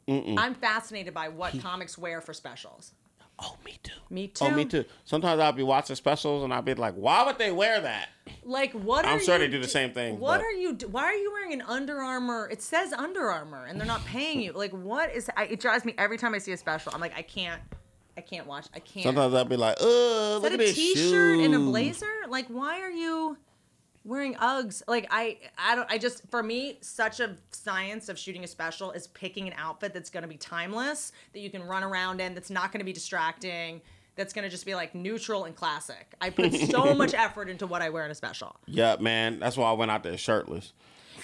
I'm 0.08 0.56
fascinated 0.56 1.14
by 1.14 1.30
what 1.30 1.58
comics 1.62 1.98
wear 1.98 2.20
for 2.20 2.34
specials. 2.34 2.94
Oh, 3.40 3.56
me 3.66 3.78
too. 3.84 3.92
Me 4.10 4.28
too. 4.28 4.46
Oh, 4.46 4.52
me 4.52 4.66
too. 4.66 4.86
Sometimes 5.06 5.40
I'll 5.40 5.52
be 5.52 5.64
watching 5.64 5.96
specials 5.96 6.44
and 6.44 6.54
I'll 6.54 6.62
be 6.62 6.74
like, 6.76 6.94
why 6.96 7.26
would 7.26 7.38
they 7.38 7.52
wear 7.52 7.80
that? 7.82 8.10
Like, 8.44 8.72
what? 8.74 9.06
I'm 9.06 9.20
sure 9.20 9.38
they 9.40 9.48
do 9.48 9.60
the 9.62 9.68
same 9.68 9.92
thing, 9.92 10.20
What 10.20 10.38
but- 10.40 10.46
are 10.46 10.52
you? 10.52 10.74
do- 10.74 10.88
Why 10.88 11.04
are 11.06 11.16
you 11.16 11.32
wearing 11.32 11.54
an 11.54 11.62
Under 11.64 11.98
Armour? 12.00 12.48
It 12.52 12.62
says 12.62 12.94
Under 12.94 13.30
Armour, 13.32 13.66
and 13.66 13.80
they're 13.80 13.88
not 13.88 14.06
paying 14.06 14.40
you. 14.42 14.52
Like, 14.54 14.72
what 14.72 15.14
is? 15.14 15.30
I, 15.36 15.46
it 15.46 15.60
drives 15.60 15.84
me 15.84 15.94
every 15.98 16.18
time 16.18 16.34
I 16.36 16.38
see 16.38 16.52
a 16.52 16.58
special. 16.58 16.92
I'm 16.94 17.02
like, 17.02 17.16
I 17.18 17.22
can't. 17.24 17.62
I 18.18 18.22
can't 18.22 18.48
watch. 18.48 18.68
I 18.74 18.80
can't. 18.80 19.04
Sometimes 19.04 19.34
I'll 19.34 19.46
be 19.46 19.58
like, 19.58 19.78
oh, 19.80 20.38
Is 20.38 20.44
look 20.44 20.52
that 20.52 20.60
at 20.60 20.66
a 20.66 20.66
this 20.66 20.76
t-shirt 20.76 21.40
and 21.40 21.56
a 21.56 21.60
blazer? 21.60 22.06
Like, 22.28 22.48
why 22.48 22.80
are 22.82 22.92
you 22.92 23.38
wearing 24.04 24.36
Uggs? 24.36 24.84
Like, 24.88 25.08
I, 25.10 25.40
I 25.58 25.76
don't. 25.76 25.92
I 25.92 25.98
just, 25.98 26.30
for 26.30 26.44
me, 26.44 26.78
such 26.82 27.20
a 27.20 27.36
science 27.52 28.10
of 28.10 28.20
shooting 28.20 28.44
a 28.44 28.48
special 28.48 28.92
is 28.92 29.08
picking 29.08 29.48
an 29.48 29.54
outfit 29.58 29.94
that's 29.94 30.10
going 30.10 30.24
to 30.24 30.28
be 30.30 30.38
timeless, 30.38 31.12
that 31.34 31.40
you 31.40 31.50
can 31.50 31.64
run 31.64 31.84
around 31.84 32.22
in, 32.22 32.34
that's 32.34 32.50
not 32.50 32.72
going 32.72 32.80
to 32.80 32.86
be 32.86 32.94
distracting, 32.94 33.82
that's 34.16 34.34
going 34.34 34.44
to 34.44 34.50
just 34.50 34.66
be 34.66 34.76
like 34.76 34.94
neutral 34.94 35.46
and 35.46 35.56
classic. 35.56 36.14
I 36.22 36.30
put 36.30 36.54
so 36.54 36.94
much 36.96 37.14
effort 37.14 37.50
into 37.50 37.66
what 37.66 37.82
I 37.82 37.90
wear 37.90 38.06
in 38.06 38.12
a 38.12 38.16
special. 38.16 38.56
Yeah, 38.68 38.98
man. 39.00 39.40
That's 39.40 39.58
why 39.58 39.70
I 39.70 39.74
went 39.74 39.92
out 39.92 40.04
there 40.04 40.18
shirtless. 40.18 40.74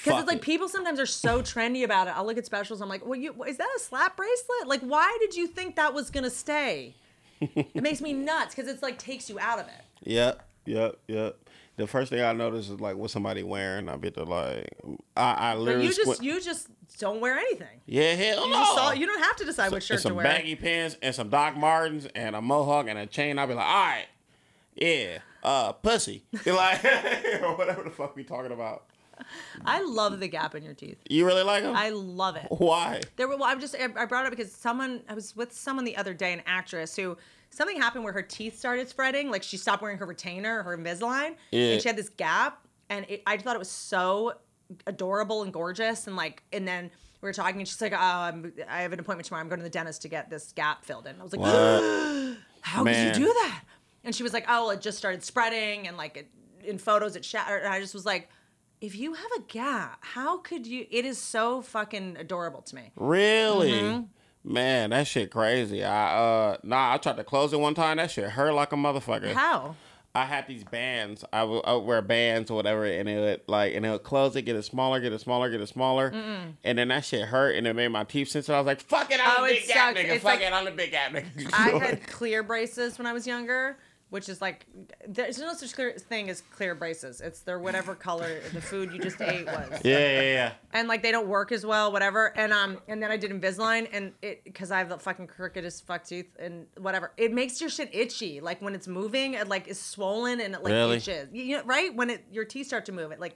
Because 0.03 0.19
it's 0.21 0.27
like 0.27 0.37
it. 0.37 0.43
people 0.43 0.69
sometimes 0.69 0.99
are 0.99 1.05
so 1.05 1.41
trendy 1.41 1.83
about 1.83 2.07
it. 2.07 2.13
I'll 2.15 2.25
look 2.25 2.37
at 2.37 2.45
specials. 2.45 2.81
I'm 2.81 2.89
like, 2.89 3.05
well, 3.05 3.19
you 3.19 3.33
is 3.43 3.57
that 3.57 3.69
a 3.75 3.79
slap 3.79 4.15
bracelet? 4.17 4.67
Like, 4.67 4.81
why 4.81 5.17
did 5.19 5.35
you 5.35 5.47
think 5.47 5.75
that 5.75 5.93
was 5.93 6.09
gonna 6.09 6.29
stay? 6.29 6.95
it 7.41 7.81
makes 7.81 8.01
me 8.01 8.13
nuts 8.13 8.55
because 8.55 8.69
it's 8.71 8.81
like 8.83 8.97
takes 8.97 9.29
you 9.29 9.39
out 9.39 9.59
of 9.59 9.67
it. 9.67 9.81
Yep, 10.03 10.45
yep, 10.65 10.95
yep. 11.07 11.37
The 11.77 11.87
first 11.87 12.09
thing 12.09 12.21
I 12.21 12.33
notice 12.33 12.69
is 12.69 12.81
like 12.81 12.97
what 12.97 13.09
somebody 13.09 13.41
wearing. 13.43 13.87
I 13.87 13.95
be 13.95 14.09
the 14.09 14.25
like, 14.25 14.67
I, 15.15 15.51
I 15.51 15.53
But 15.55 15.61
literally 15.61 15.85
you 15.87 15.93
just 15.93 16.01
squint- 16.01 16.23
you 16.23 16.41
just 16.41 16.67
don't 16.97 17.21
wear 17.21 17.37
anything. 17.37 17.79
yeah, 17.85 18.15
hell 18.15 18.45
You 18.45 18.51
no. 18.51 18.63
saw, 18.75 18.91
you 18.91 19.05
don't 19.05 19.23
have 19.23 19.37
to 19.37 19.45
decide 19.45 19.71
what 19.71 19.81
shirt 19.83 20.01
to 20.01 20.13
wear. 20.13 20.25
Some 20.25 20.33
baggy 20.35 20.55
pants 20.55 20.97
and 21.01 21.15
some 21.15 21.29
Doc 21.29 21.55
Martens 21.55 22.05
and 22.15 22.35
a 22.35 22.41
mohawk 22.41 22.87
and 22.89 22.99
a 22.99 23.05
chain. 23.05 23.39
I'll 23.39 23.47
be 23.47 23.53
like, 23.53 23.65
all 23.65 23.73
right, 23.85 24.07
yeah, 24.75 25.19
uh, 25.43 25.71
pussy, 25.71 26.23
like 26.45 26.83
or 26.83 27.55
whatever 27.57 27.83
the 27.83 27.91
fuck 27.91 28.15
we 28.15 28.23
talking 28.25 28.51
about. 28.51 28.83
I 29.65 29.81
love 29.83 30.19
the 30.19 30.27
gap 30.27 30.55
in 30.55 30.63
your 30.63 30.73
teeth. 30.73 30.97
You 31.09 31.25
really 31.25 31.43
like 31.43 31.63
them? 31.63 31.75
I 31.75 31.89
love 31.89 32.35
it. 32.35 32.47
Why? 32.49 33.01
There 33.15 33.27
were. 33.27 33.35
Well, 33.37 33.49
I'm 33.49 33.59
just. 33.59 33.75
I 33.75 33.87
brought 34.05 34.23
it 34.25 34.27
up 34.27 34.31
because 34.31 34.51
someone. 34.51 35.01
I 35.09 35.13
was 35.13 35.35
with 35.35 35.51
someone 35.53 35.85
the 35.85 35.97
other 35.97 36.13
day, 36.13 36.33
an 36.33 36.41
actress 36.45 36.95
who 36.95 37.17
something 37.51 37.77
happened 37.81 38.03
where 38.03 38.13
her 38.13 38.21
teeth 38.21 38.57
started 38.57 38.87
spreading. 38.89 39.29
Like 39.31 39.43
she 39.43 39.57
stopped 39.57 39.81
wearing 39.81 39.97
her 39.97 40.05
retainer, 40.05 40.63
her 40.63 40.77
Invisalign, 40.77 41.35
Yeah. 41.51 41.73
and 41.73 41.81
she 41.81 41.87
had 41.89 41.97
this 41.97 42.09
gap. 42.09 42.65
And 42.89 43.05
it, 43.09 43.21
I 43.27 43.37
thought 43.37 43.55
it 43.55 43.59
was 43.59 43.69
so 43.71 44.33
adorable 44.87 45.43
and 45.43 45.53
gorgeous. 45.53 46.07
And 46.07 46.15
like, 46.15 46.43
and 46.53 46.67
then 46.67 46.91
we 47.21 47.27
were 47.27 47.33
talking, 47.33 47.59
and 47.59 47.67
she's 47.67 47.81
like, 47.81 47.93
"Oh, 47.93 47.97
I'm, 47.97 48.53
I 48.69 48.81
have 48.81 48.93
an 48.93 48.99
appointment 48.99 49.27
tomorrow. 49.27 49.41
I'm 49.43 49.49
going 49.49 49.59
to 49.59 49.63
the 49.63 49.69
dentist 49.69 50.01
to 50.03 50.07
get 50.07 50.29
this 50.29 50.51
gap 50.53 50.85
filled 50.85 51.05
in." 51.07 51.19
I 51.19 51.23
was 51.23 51.33
like? 51.35 51.41
"How 52.61 52.83
Man. 52.83 53.13
could 53.13 53.19
you 53.19 53.27
do 53.27 53.33
that?" 53.33 53.63
And 54.03 54.15
she 54.15 54.23
was 54.23 54.33
like, 54.33 54.45
"Oh, 54.47 54.63
well, 54.67 54.69
it 54.71 54.81
just 54.81 54.97
started 54.97 55.23
spreading, 55.23 55.87
and 55.87 55.97
like 55.97 56.17
it, 56.17 56.27
in 56.63 56.77
photos 56.77 57.15
it 57.15 57.25
shattered." 57.25 57.63
And 57.63 57.73
I 57.73 57.79
just 57.79 57.93
was 57.93 58.05
like. 58.05 58.29
If 58.81 58.95
you 58.95 59.13
have 59.13 59.31
a 59.37 59.41
gap, 59.41 59.99
how 60.01 60.37
could 60.37 60.65
you? 60.65 60.85
It 60.89 61.03
is 61.05 61.17
so 61.17 61.61
fucking 61.61 62.15
adorable 62.17 62.61
to 62.63 62.75
me. 62.75 62.91
Really? 62.95 63.71
Mm-hmm. 63.71 64.53
Man, 64.53 64.91
that 64.91 65.05
shit 65.05 65.31
crazy. 65.31 65.83
I 65.83 66.17
uh 66.17 66.57
nah, 66.63 66.93
I 66.93 66.97
tried 66.97 67.17
to 67.17 67.23
close 67.25 67.51
it 67.51 67.59
one 67.59 67.73
time. 67.75 67.97
That 67.97 68.09
shit 68.11 68.29
hurt 68.29 68.53
like 68.53 68.71
a 68.71 68.77
motherfucker. 68.77 69.33
How? 69.33 69.75
I 70.15 70.25
had 70.25 70.47
these 70.47 70.63
bands. 70.63 71.23
I 71.31 71.43
would, 71.43 71.61
I 71.65 71.73
would 71.73 71.83
wear 71.85 72.01
bands 72.01 72.49
or 72.49 72.55
whatever, 72.55 72.83
and 72.85 73.07
it 73.07 73.19
would 73.19 73.41
like, 73.47 73.75
and 73.75 73.85
it 73.85 73.91
would 73.91 74.03
close 74.03 74.35
it, 74.35 74.41
get 74.41 74.55
it 74.55 74.63
smaller, 74.63 74.99
get 74.99 75.13
it 75.13 75.21
smaller, 75.21 75.49
get 75.51 75.61
it 75.61 75.67
smaller, 75.67 76.07
and 76.63 76.77
then 76.77 76.87
that 76.87 77.05
shit 77.05 77.25
hurt, 77.27 77.55
and 77.55 77.67
it 77.67 77.75
made 77.75 77.89
my 77.89 78.05
teeth 78.05 78.29
sensitive. 78.29 78.55
I 78.55 78.59
was 78.59 78.65
like, 78.65 78.81
"Fuck 78.81 79.11
it, 79.11 79.19
I'm 79.23 79.41
Oh, 79.41 79.45
a 79.45 79.49
big 79.49 79.67
gap 79.67 79.95
nigga. 79.95 80.05
It's 80.05 80.23
Fuck 80.23 80.39
like- 80.39 80.41
it, 80.41 80.51
I'm 80.51 80.65
a 80.65 80.71
big 80.71 80.91
gap 80.91 81.11
nigga." 81.11 81.49
I 81.53 81.69
had 81.85 82.07
clear 82.07 82.41
braces 82.41 82.97
when 82.97 83.05
I 83.05 83.13
was 83.13 83.27
younger, 83.27 83.77
which 84.09 84.27
is 84.29 84.41
like 84.41 84.65
there's 85.07 85.37
no 85.39 85.53
such 85.53 85.73
clear 85.73 85.91
thing 85.93 86.29
as 86.29 86.41
clear 86.41 86.75
braces. 86.75 87.21
It's 87.21 87.41
they're 87.41 87.59
whatever 87.59 87.95
color 87.95 88.39
the 88.53 88.61
food 88.61 88.91
you 88.91 88.99
just 88.99 89.21
ate 89.21 89.45
was. 89.45 89.81
yeah, 89.83 89.97
yeah, 89.99 90.21
yeah. 90.21 90.51
And 90.73 90.87
like 90.87 91.03
they 91.03 91.11
don't 91.11 91.27
work 91.27 91.51
as 91.51 91.65
well, 91.65 91.91
whatever. 91.91 92.35
And 92.37 92.51
um 92.51 92.79
and 92.87 93.01
then 93.01 93.11
I 93.11 93.17
did 93.17 93.31
Invisalign 93.31 93.87
and 93.91 94.13
it 94.21 94.43
because 94.43 94.71
I 94.71 94.79
have 94.79 94.89
the 94.89 94.97
fucking 94.97 95.27
crookedest 95.27 95.85
fuck 95.85 96.03
tooth 96.05 96.25
and 96.39 96.65
whatever. 96.77 97.11
It 97.17 97.33
makes 97.33 97.61
your 97.61 97.69
shit 97.69 97.89
itchy. 97.93 98.39
Like 98.41 98.61
when 98.61 98.73
it's 98.75 98.87
moving, 98.87 99.35
it 99.35 99.47
like 99.47 99.67
is 99.67 99.79
swollen 99.79 100.41
and 100.41 100.55
it 100.55 100.63
like 100.63 100.73
Really? 100.73 100.97
itches. 100.97 101.29
You 101.31 101.57
know, 101.57 101.63
right? 101.65 101.93
When 101.95 102.09
it 102.09 102.25
your 102.31 102.45
teeth 102.45 102.67
start 102.67 102.85
to 102.85 102.91
move, 102.91 103.11
it 103.11 103.19
like 103.19 103.35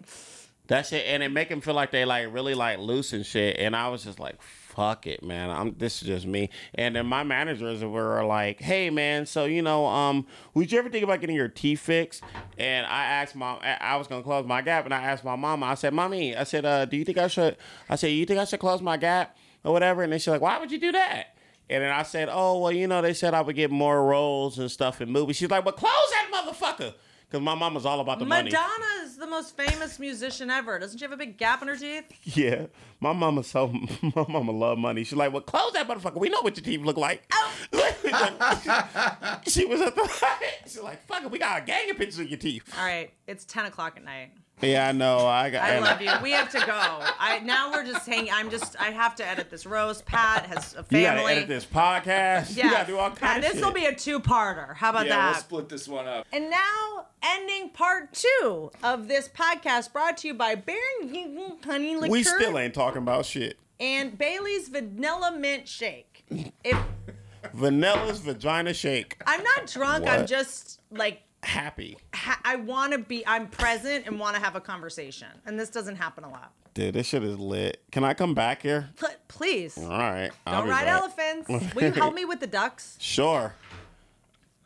That 0.68 0.86
shit, 0.86 1.06
and 1.08 1.22
it 1.22 1.30
make 1.30 1.50
them 1.50 1.60
feel 1.60 1.74
like 1.74 1.92
they 1.92 2.06
like 2.06 2.34
really 2.34 2.54
like 2.54 2.80
loose 2.80 3.12
and 3.12 3.26
shit. 3.26 3.58
And 3.60 3.76
I 3.76 3.90
was 3.90 4.06
just 4.06 4.18
like, 4.18 4.42
"Fuck 4.42 5.06
it, 5.08 5.22
man. 5.22 5.50
I'm 5.50 5.76
this 5.78 6.02
is 6.02 6.08
just 6.08 6.26
me." 6.26 6.50
And 6.76 6.96
then 6.96 7.06
my 7.06 7.24
managers 7.24 7.84
were 7.84 8.24
like, 8.24 8.62
"Hey, 8.62 8.90
man, 8.90 9.26
so 9.26 9.44
you 9.44 9.62
know, 9.62 9.86
um, 9.86 10.26
would 10.54 10.72
you 10.72 10.80
ever 10.80 10.90
think 10.90 11.04
about 11.04 11.20
getting 11.20 11.36
your 11.36 11.50
teeth 11.50 11.82
fixed?" 11.82 12.24
And 12.58 12.86
I 12.86 13.04
asked 13.04 13.36
mom, 13.36 13.60
I 13.62 13.98
was 13.98 14.08
gonna 14.08 14.24
close 14.24 14.46
my 14.46 14.62
gap, 14.62 14.86
and 14.86 14.94
I 14.94 15.04
asked 15.04 15.26
my 15.26 15.36
mama. 15.36 15.66
I 15.66 15.74
said, 15.74 15.94
"Mommy, 15.94 16.34
I 16.34 16.46
said, 16.46 16.64
uh, 16.64 16.86
do 16.86 16.96
you 16.96 17.04
think 17.04 17.18
I 17.18 17.28
should?" 17.28 17.58
I 17.90 17.98
said, 17.98 18.08
"You 18.08 18.26
think 18.26 18.40
I 18.40 18.46
should 18.46 18.62
close 18.62 18.82
my 18.82 18.96
gap 18.96 19.36
or 19.66 19.74
whatever?" 19.74 20.02
And 20.02 20.14
then 20.14 20.20
she's 20.20 20.30
like, 20.30 20.42
"Why 20.42 20.58
would 20.60 20.72
you 20.72 20.80
do 20.80 20.94
that?" 20.94 21.36
And 21.70 21.84
then 21.84 21.92
I 21.92 22.04
said, 22.04 22.30
"Oh, 22.32 22.60
well, 22.60 22.72
you 22.72 22.88
know, 22.88 23.02
they 23.02 23.14
said 23.14 23.34
I 23.34 23.42
would 23.42 23.56
get 23.56 23.70
more 23.70 24.06
roles 24.06 24.60
and 24.60 24.72
stuff 24.72 25.02
in 25.02 25.10
movies." 25.10 25.36
She's 25.36 25.50
like, 25.50 25.66
"Well, 25.66 25.74
close 25.74 25.92
that 26.12 26.32
motherfucker," 26.34 26.94
because 27.34 27.44
my 27.44 27.54
mom 27.54 27.74
mama's 27.74 27.86
all 27.88 28.00
about 28.00 28.20
the 28.20 28.26
money. 28.26 28.52
Madonna 28.52 29.04
is 29.06 29.18
the 29.18 29.26
most 29.26 29.58
famous 29.58 29.98
musician 29.98 30.52
ever. 30.52 30.78
Doesn't 30.78 31.00
she 31.00 31.04
have 31.04 31.12
a 31.12 31.18
big 31.18 31.36
gap 31.36 31.64
in 31.64 31.68
her 31.68 31.76
teeth? 31.76 32.06
Yeah, 32.36 32.68
my 33.00 33.12
mama 33.12 33.44
so 33.44 33.68
my 34.16 34.26
mama 34.30 34.52
love 34.52 34.78
money. 34.78 35.04
She's 35.04 35.18
like, 35.18 35.34
well, 35.34 35.42
close 35.42 35.74
that 35.74 35.88
motherfucker. 35.88 36.20
We 36.20 36.30
know 36.30 36.42
what 36.42 36.56
your 36.56 36.64
teeth 36.64 36.82
look 36.86 36.98
like. 36.98 37.24
Oh. 37.34 37.52
she 39.48 39.66
was 39.66 39.82
at 39.82 39.96
the. 39.96 40.28
She's 40.66 40.80
like, 40.80 41.04
fuck 41.08 41.24
it, 41.24 41.32
we 41.32 41.40
got 41.40 41.64
a 41.64 41.66
gang 41.66 41.90
of 41.90 41.98
pictures 41.98 42.20
of 42.20 42.30
your 42.30 42.38
teeth. 42.38 42.72
All 42.78 42.86
right, 42.86 43.12
it's 43.26 43.46
ten 43.46 43.66
o'clock 43.66 43.98
at 43.98 44.04
night. 44.04 44.32
Yeah, 44.62 44.88
I 44.88 44.92
know. 44.94 45.26
I 45.28 45.50
got. 45.50 45.64
I 45.64 45.80
love 45.80 46.02
you. 46.02 46.10
We 46.22 46.32
have 46.32 46.50
to 46.52 46.60
go. 46.60 46.66
I 46.70 47.42
now 47.44 47.72
we're 47.72 47.84
just 47.86 48.08
hanging. 48.08 48.32
I'm 48.32 48.50
just. 48.50 48.80
I 48.80 48.92
have 48.92 49.14
to 49.16 49.28
edit 49.28 49.50
this 49.50 49.66
Rose, 49.66 50.02
Pat 50.04 50.46
has 50.46 50.74
a 50.76 50.78
You 50.78 50.84
family. 50.84 51.04
gotta 51.22 51.32
edit 51.36 51.48
this 51.50 51.66
podcast. 51.66 52.56
Yeah, 52.56 52.66
You 52.66 52.72
gotta 52.72 52.88
do 52.88 52.98
all 52.98 53.12
kinds 53.12 53.46
of 53.46 53.52
this 53.52 53.62
will 53.62 53.74
be 53.74 53.86
a 53.86 53.94
two-parter. 53.94 54.74
How 54.76 54.92
about 54.92 55.02
that? 55.02 55.08
Yeah, 55.10 55.32
we'll 55.32 55.40
split 55.40 55.68
this 55.70 55.86
one 55.88 56.08
up. 56.08 56.28
and 56.32 56.50
now, 56.50 57.08
ending 57.22 57.70
part 57.72 58.14
two 58.14 58.72
of 58.84 59.10
this 59.10 59.28
podcast, 59.28 59.92
brought 59.92 60.18
to 60.18 60.28
you 60.30 60.34
by 60.34 60.56
Baron 60.56 61.58
Honey 61.66 61.96
Liqueur 61.98 62.10
we 62.12 62.24
still 62.24 62.58
ain't 62.58 62.74
talking 62.74 63.02
about 63.02 63.26
shit. 63.26 63.58
and 63.82 64.18
Bailey's 64.18 64.70
Vanilla 64.70 65.36
Mint 65.38 65.68
Shake. 65.68 66.24
If 66.64 66.78
Vanilla's 67.54 68.20
vagina 68.20 68.74
shake. 68.74 69.22
I'm 69.28 69.44
not 69.44 69.68
drunk, 69.68 70.08
I'm 70.08 70.26
just 70.26 70.80
like 70.90 71.22
Happy. 71.44 71.98
ha- 72.14 72.40
I 72.44 72.56
want 72.56 72.94
to 72.94 73.00
be. 73.00 73.26
I'm 73.28 73.48
present 73.48 74.08
and 74.08 74.20
want 74.20 74.36
to 74.36 74.42
have 74.42 74.56
a 74.56 74.62
conversation, 74.62 75.28
and 75.46 75.60
this 75.60 75.70
doesn't 75.70 75.98
happen 75.98 76.24
a 76.24 76.30
lot. 76.30 76.52
Dude, 76.74 76.96
this 76.96 77.06
shit 77.08 77.24
is 77.24 77.38
lit. 77.38 77.82
Can 77.92 78.04
I 78.04 78.14
come 78.16 78.34
back 78.34 78.62
here? 78.64 78.90
Pl- 78.98 79.10
please 79.28 79.78
All 79.78 79.90
right. 79.90 80.32
I'll 80.48 80.60
don't 80.60 80.66
be 80.66 80.72
ride 80.72 80.86
back. 80.86 81.00
elephants. 81.02 81.50
Will 81.76 81.84
you 81.84 81.92
help 81.92 82.16
me 82.16 82.26
with 82.26 82.40
the 82.40 82.48
ducks? 82.48 82.98
Sure. 83.00 83.54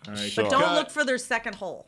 All 0.07 0.13
right, 0.13 0.19
Sure. 0.31 0.45
But 0.45 0.51
don't 0.51 0.61
cut. 0.63 0.75
look 0.75 0.89
for 0.89 1.03
their 1.03 1.17
second 1.17 1.55
hole. 1.55 1.87